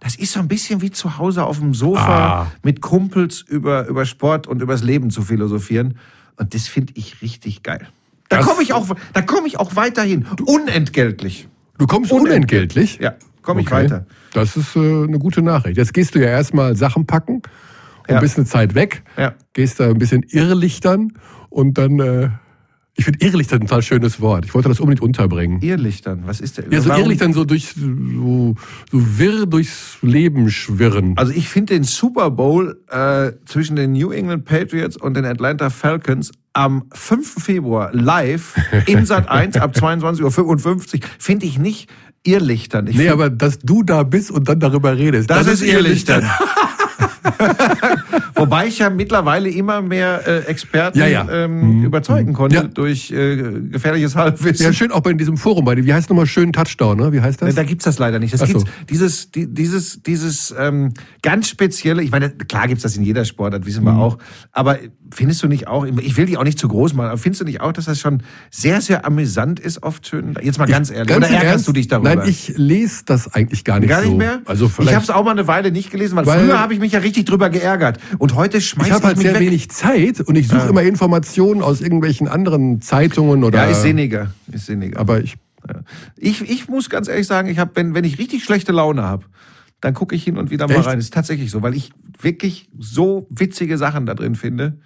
das 0.00 0.14
ist 0.16 0.32
so 0.32 0.40
ein 0.40 0.48
bisschen 0.48 0.80
wie 0.80 0.90
zu 0.90 1.18
Hause 1.18 1.44
auf 1.44 1.58
dem 1.58 1.74
Sofa 1.74 2.42
Ah. 2.42 2.52
mit 2.62 2.80
Kumpels 2.80 3.40
über, 3.46 3.86
über 3.88 4.04
Sport 4.06 4.46
und 4.46 4.62
übers 4.62 4.82
Leben 4.82 5.10
zu 5.10 5.22
philosophieren. 5.22 5.98
Und 6.36 6.54
das 6.54 6.68
finde 6.68 6.92
ich 6.96 7.20
richtig 7.22 7.62
geil. 7.62 7.88
Da 8.28 8.40
komme 8.42 8.62
ich 8.62 8.72
auch, 8.72 8.86
da 9.12 9.22
komme 9.22 9.46
ich 9.48 9.58
auch 9.58 9.74
weiterhin. 9.76 10.26
Unentgeltlich. 10.44 11.48
Du 11.78 11.86
kommst 11.86 12.12
Unentgeltlich. 12.12 12.98
unentgeltlich? 12.98 12.98
Ja, 13.00 13.14
komme 13.42 13.60
ich 13.62 13.66
Okay. 13.68 13.84
weiter. 13.84 14.06
Das 14.32 14.56
ist 14.56 14.76
äh, 14.76 14.78
eine 14.80 15.18
gute 15.18 15.42
Nachricht. 15.42 15.76
Jetzt 15.78 15.94
gehst 15.94 16.14
du 16.14 16.18
ja 16.20 16.26
erstmal 16.28 16.76
Sachen 16.76 17.06
packen 17.06 17.36
und 17.36 18.14
Ja. 18.14 18.20
bist 18.20 18.36
eine 18.36 18.46
Zeit 18.46 18.74
weg. 18.74 19.02
Ja. 19.16 19.34
Gehst 19.52 19.80
da 19.80 19.88
ein 19.88 19.98
bisschen 19.98 20.22
irrlichtern 20.24 21.14
und 21.50 21.78
dann, 21.78 21.98
äh, 22.00 22.30
ich 22.94 23.04
finde 23.04 23.24
irrlichtern 23.24 23.60
ein 23.60 23.66
total 23.68 23.82
schönes 23.82 24.20
Wort. 24.20 24.44
Ich 24.44 24.54
wollte 24.54 24.68
das 24.68 24.80
unbedingt 24.80 25.02
unterbringen. 25.02 25.60
Irrlichtern, 25.62 26.22
was 26.26 26.40
ist 26.40 26.58
der? 26.58 26.64
Ja, 26.70 26.80
so 26.80 26.88
warum- 26.88 27.02
irrlichtern 27.04 27.32
so 27.32 27.44
durch, 27.44 27.68
so, 27.68 28.54
so 28.90 29.18
wirr 29.18 29.46
durchs 29.46 29.98
Leben 30.02 30.50
schwirren. 30.50 31.12
Also 31.16 31.32
ich 31.32 31.48
finde 31.48 31.74
den 31.74 31.84
Super 31.84 32.30
Bowl 32.30 32.80
äh, 32.90 33.32
zwischen 33.44 33.76
den 33.76 33.92
New 33.92 34.10
England 34.10 34.44
Patriots 34.44 34.96
und 34.96 35.14
den 35.14 35.24
Atlanta 35.24 35.70
Falcons 35.70 36.32
am 36.54 36.86
5. 36.92 37.34
Februar 37.44 37.90
live 37.92 38.56
in 38.86 39.06
Sat 39.06 39.28
1 39.30 39.56
ab 39.58 39.74
22.55 39.76 40.94
Uhr 40.96 41.00
finde 41.20 41.46
ich 41.46 41.58
nicht 41.58 41.88
irrlichtern. 42.24 42.88
Ich 42.88 42.96
nee, 42.96 43.08
aber 43.10 43.30
dass 43.30 43.60
du 43.60 43.84
da 43.84 44.02
bist 44.02 44.32
und 44.32 44.48
dann 44.48 44.58
darüber 44.58 44.96
redest. 44.98 45.30
das, 45.30 45.46
ist 45.46 45.62
irrlichtern. 45.62 46.24
Wobei 48.34 48.66
ich 48.66 48.78
ja 48.78 48.90
mittlerweile 48.90 49.48
immer 49.50 49.82
mehr 49.82 50.26
äh, 50.26 50.38
Experten 50.46 50.98
Ja, 50.98 51.06
ja. 51.06 51.26
Ähm, 51.30 51.84
überzeugen 51.84 52.32
konnte 52.32 52.56
Ja. 52.56 52.62
durch 52.64 53.10
äh, 53.10 53.36
gefährliches 53.70 54.14
Halbwissen. 54.16 54.64
Ja, 54.64 54.72
schön 54.72 54.92
auch 54.92 55.00
bei 55.00 55.12
diesem 55.12 55.36
Forum, 55.36 55.64
bei 55.64 55.74
dem, 55.74 55.86
wie 55.86 55.92
heißt 55.94 56.08
nochmal 56.10 56.26
schön 56.26 56.52
Touchdown, 56.52 56.96
ne? 56.98 57.12
Wie 57.12 57.20
heißt 57.20 57.42
das? 57.42 57.54
Da 57.54 57.62
gibt's 57.64 57.84
das 57.84 57.98
leider 57.98 58.18
nicht. 58.18 58.32
Das 58.34 58.42
Ach 58.42 58.46
so. 58.46 58.58
gibt's 58.58 58.70
dieses 58.88 59.30
die, 59.30 59.52
dieses 59.52 60.02
dieses 60.02 60.54
ähm, 60.58 60.94
ganz 61.22 61.48
spezielle. 61.48 62.02
Ich 62.02 62.10
meine, 62.10 62.30
klar 62.30 62.68
gibt's 62.68 62.82
das 62.82 62.96
in 62.96 63.02
jeder 63.02 63.24
Sportart, 63.24 63.66
wissen 63.66 63.82
Mhm. 63.82 63.86
wir 63.88 63.96
auch. 63.96 64.18
Aber 64.52 64.78
findest 65.12 65.42
du 65.42 65.48
nicht 65.48 65.66
auch? 65.68 65.84
Ich 66.00 66.16
will 66.16 66.26
dich 66.26 66.38
auch 66.38 66.44
nicht 66.44 66.58
zu 66.58 66.68
groß 66.68 66.94
machen. 66.94 67.08
Aber 67.08 67.18
findest 67.18 67.40
du 67.40 67.44
nicht 67.44 67.60
auch, 67.60 67.72
dass 67.72 67.86
das 67.86 67.98
schon 68.00 68.22
sehr 68.50 68.80
sehr 68.80 69.04
amüsant 69.04 69.60
ist, 69.60 69.82
oft 69.82 70.06
schön? 70.06 70.36
Jetzt 70.42 70.58
mal 70.58 70.66
ganz 70.66 70.90
ehrlich. 70.90 71.08
Ganz 71.08 71.18
Oder 71.26 71.28
ärgerst 71.34 71.52
Ernst? 71.52 71.68
du 71.68 71.72
dich 71.72 71.88
darüber? 71.88 72.14
Nein, 72.14 72.28
ich 72.28 72.52
lese 72.56 73.02
das 73.06 73.32
eigentlich 73.34 73.64
gar 73.64 73.80
nicht 73.80 73.88
Gar 73.88 74.02
so. 74.02 74.08
nicht 74.08 74.18
mehr? 74.18 74.40
Also 74.44 74.66
ich 74.66 74.72
vielleicht. 74.72 74.94
habe 74.94 75.02
es 75.04 75.10
auch 75.10 75.24
mal 75.24 75.32
eine 75.32 75.46
Weile 75.46 75.70
nicht 75.72 75.90
gelesen, 75.90 76.16
weil, 76.16 76.26
Weil- 76.26 76.40
früher 76.44 76.58
habe 76.60 76.74
ich 76.74 76.80
mich 76.80 76.92
ja 76.92 77.00
richtig 77.00 77.17
drüber 77.24 77.50
geärgert. 77.50 77.98
Und 78.18 78.34
heute 78.34 78.60
schmeiß 78.60 78.86
ich 78.86 78.90
ich, 78.90 78.94
habe 78.94 79.06
halt 79.08 79.18
sehr 79.18 79.34
weg. 79.34 79.40
wenig 79.40 79.70
Zeit 79.70 80.20
und 80.20 80.36
ich 80.36 80.48
suche 80.48 80.68
immer 80.68 80.82
Informationen 80.82 81.62
aus 81.62 81.80
irgendwelchen 81.80 82.28
anderen 82.28 82.80
Zeitungen 82.80 83.44
oder. 83.44 83.64
ja, 83.64 83.70
ist 83.70 83.82
sinniger. 83.82 84.32
Ist 84.52 84.66
sinniger. 84.66 84.98
Aber 85.00 85.20
ich. 85.20 85.36
Ja. 85.68 85.80
Ich, 86.16 86.40
ich 86.48 86.68
muss 86.68 86.88
ganz 86.88 87.08
ehrlich 87.08 87.26
sagen, 87.26 87.48
ich 87.48 87.58
hab, 87.58 87.76
wenn, 87.76 87.94
wenn 87.94 88.04
ich 88.04 88.18
richtig 88.18 88.44
schlechte 88.44 88.72
Laune 88.72 89.02
habe, 89.02 89.24
dann 89.80 89.94
gucke 89.94 90.14
ich 90.14 90.24
hin 90.24 90.36
und 90.38 90.50
wieder 90.50 90.66
mal 90.66 90.76
Echt? 90.76 90.86
rein. 90.86 90.98
Ist 90.98 91.12
tatsächlich 91.12 91.50
so, 91.50 91.62
weil 91.62 91.74
ich 91.74 91.90
wirklich 92.20 92.68
so 92.78 93.26
witzige 93.30 93.76
Sachen 93.78 94.06
da 94.06 94.14
drin 94.14 94.34
finde. 94.34 94.78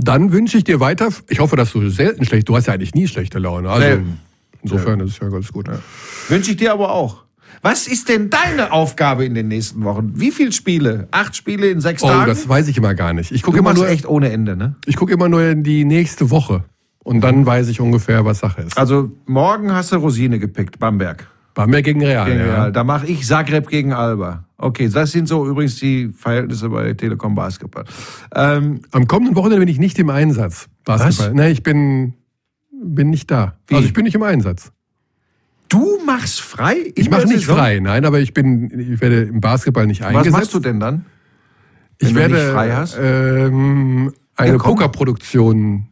Dann 0.00 0.32
wünsche 0.32 0.58
ich 0.58 0.64
dir 0.64 0.80
weiter, 0.80 1.08
ich 1.28 1.40
hoffe, 1.40 1.56
dass 1.56 1.72
du 1.72 1.88
selten 1.88 2.24
schlecht, 2.24 2.48
du 2.48 2.56
hast 2.56 2.66
ja 2.66 2.74
eigentlich 2.74 2.94
nie 2.94 3.08
schlechte 3.08 3.38
Laune. 3.38 3.70
Also 3.70 3.98
Nee. 3.98 4.04
insofern 4.62 5.00
ist 5.00 5.10
es 5.12 5.18
ja 5.20 5.28
ganz 5.28 5.52
gut. 5.52 5.68
Wünsche 6.28 6.50
ich 6.52 6.56
dir 6.56 6.72
aber 6.72 6.92
auch. 6.92 7.24
Was 7.62 7.86
ist 7.88 8.08
denn 8.08 8.30
deine 8.30 8.72
Aufgabe 8.72 9.24
in 9.24 9.34
den 9.34 9.48
nächsten 9.48 9.82
Wochen? 9.84 10.12
Wie 10.14 10.30
viele 10.30 10.52
Spiele? 10.52 11.08
Acht 11.10 11.34
Spiele 11.36 11.68
in 11.68 11.80
sechs 11.80 12.02
Oh, 12.02 12.08
Tagen? 12.08 12.26
das 12.28 12.48
weiß 12.48 12.68
ich 12.68 12.76
immer 12.76 12.94
gar 12.94 13.12
nicht. 13.12 13.32
Ich 13.32 13.42
gucke 13.42 13.58
immer 13.58 13.74
nur, 13.74 13.88
echt 13.88 14.06
ohne 14.06 14.30
Ende, 14.30 14.56
ne? 14.56 14.76
ich 14.86 14.96
gucke 14.96 15.12
immer 15.12 15.28
nur 15.28 15.42
in 15.42 15.62
die 15.62 15.84
nächste 15.84 16.30
Woche 16.30 16.64
und 17.02 17.20
dann 17.22 17.44
weiß 17.46 17.68
ich 17.68 17.80
ungefähr, 17.80 18.24
was 18.24 18.38
Sache 18.40 18.62
ist. 18.62 18.76
Also 18.78 19.10
morgen 19.26 19.72
hast 19.72 19.92
du 19.92 19.96
Rosine 19.96 20.38
gepickt, 20.38 20.78
Bamberg. 20.78 21.26
Bamberg 21.54 21.84
gegen 21.84 22.04
Real. 22.04 22.26
Gegen 22.26 22.38
ja. 22.38 22.44
Real. 22.44 22.72
Da 22.72 22.84
mache 22.84 23.06
ich 23.06 23.26
Zagreb 23.26 23.68
gegen 23.68 23.92
Alba. 23.92 24.44
Okay, 24.58 24.88
das 24.88 25.10
sind 25.12 25.26
so 25.26 25.46
übrigens 25.48 25.76
die 25.76 26.08
Verhältnisse 26.08 26.68
bei 26.68 26.92
Telekom 26.94 27.34
Basketball. 27.34 27.84
Ähm, 28.34 28.80
Am 28.92 29.06
kommenden 29.08 29.34
Wochenende 29.36 29.60
bin 29.64 29.68
ich 29.68 29.78
nicht 29.78 29.98
im 29.98 30.10
Einsatz. 30.10 30.68
Basketball. 30.84 31.28
Was? 31.28 31.34
Nee, 31.34 31.50
ich 31.50 31.62
bin, 31.62 32.14
bin 32.72 33.10
nicht 33.10 33.30
da. 33.30 33.54
Wie? 33.66 33.74
Also 33.74 33.86
ich 33.86 33.92
bin 33.92 34.04
nicht 34.04 34.14
im 34.14 34.22
Einsatz. 34.22 34.72
Du 35.68 35.98
machst 36.06 36.40
frei? 36.40 36.74
in 36.76 36.92
Ich 36.96 37.10
mache 37.10 37.24
nicht 37.26 37.40
Saison? 37.40 37.56
frei, 37.56 37.80
nein, 37.80 38.04
aber 38.04 38.20
ich 38.20 38.32
bin, 38.34 38.92
ich 38.94 39.00
werde 39.00 39.22
im 39.22 39.40
Basketball 39.40 39.86
nicht 39.86 40.00
Was 40.00 40.08
eingesetzt. 40.08 40.32
machst 40.36 40.54
du 40.54 40.60
denn 40.60 40.80
dann? 40.80 41.04
ich 41.98 42.08
wenn 42.08 42.14
du 42.14 42.20
werde 42.20 42.34
nicht 42.34 42.52
frei 42.52 42.72
hast? 42.72 42.96
Ähm, 43.00 44.12
eine 44.36 44.52
Ja. 44.52 44.58
Pokerproduktion 44.58 45.88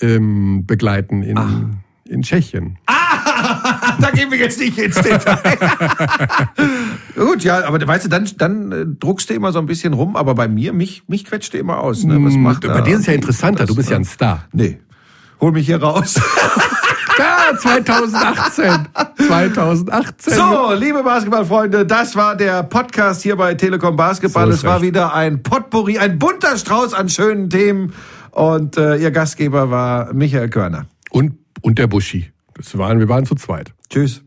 ähm, 0.00 0.66
begleiten 0.66 1.22
in, 1.22 1.76
in 2.06 2.22
Tschechien. 2.22 2.78
da 4.00 4.10
gehen 4.10 4.30
wir 4.30 4.38
jetzt 4.38 4.58
nicht 4.60 4.76
ins 4.78 4.96
Detail. 4.96 5.56
Gut, 7.16 7.44
ja, 7.44 7.64
aber 7.64 7.84
weißt 7.86 8.04
du, 8.06 8.08
dann, 8.08 8.28
dann 8.38 8.72
äh, 8.72 8.84
druckst 8.86 9.30
du 9.30 9.34
immer 9.34 9.52
so 9.52 9.58
ein 9.58 9.66
bisschen 9.66 9.92
rum, 9.92 10.16
aber 10.16 10.34
bei 10.34 10.48
mir, 10.48 10.72
mich, 10.72 11.04
mich 11.08 11.24
quetscht 11.24 11.54
du 11.54 11.58
immer 11.58 11.78
aus. 11.78 12.04
Ne? 12.04 12.22
Was 12.24 12.34
macht 12.34 12.64
Hm, 12.64 12.70
Bei 12.72 12.78
da- 12.78 12.84
dir 12.84 12.94
ist 12.94 13.00
es 13.00 13.06
ja 13.06 13.12
interessanter, 13.14 13.64
du 13.66 13.74
bist 13.74 13.90
ja 13.90 13.96
ein 13.96 14.04
Star. 14.04 14.46
Nee. 14.52 14.80
Hol 15.40 15.52
mich 15.52 15.66
hier 15.66 15.80
raus. 15.82 16.20
Ja, 17.18 17.56
2018. 17.58 18.88
2018. 19.26 20.32
So, 20.34 20.72
liebe 20.74 21.02
Basketballfreunde, 21.02 21.86
das 21.86 22.16
war 22.16 22.36
der 22.36 22.62
Podcast 22.62 23.22
hier 23.22 23.36
bei 23.36 23.54
Telekom 23.54 23.96
Basketball. 23.96 24.46
So 24.46 24.52
es 24.52 24.64
war 24.64 24.74
recht. 24.74 24.84
wieder 24.84 25.14
ein 25.14 25.42
Potpourri, 25.42 25.98
ein 25.98 26.18
bunter 26.18 26.56
Strauß 26.56 26.94
an 26.94 27.08
schönen 27.08 27.50
Themen. 27.50 27.92
Und 28.30 28.76
äh, 28.76 28.96
Ihr 28.96 29.10
Gastgeber 29.10 29.70
war 29.70 30.12
Michael 30.14 30.48
Körner. 30.48 30.86
Und, 31.10 31.34
und 31.60 31.78
der 31.78 31.86
Buschi. 31.86 32.30
Das 32.54 32.76
waren, 32.78 32.98
wir 32.98 33.08
waren 33.08 33.26
zu 33.26 33.34
zweit. 33.34 33.72
Tschüss. 33.90 34.22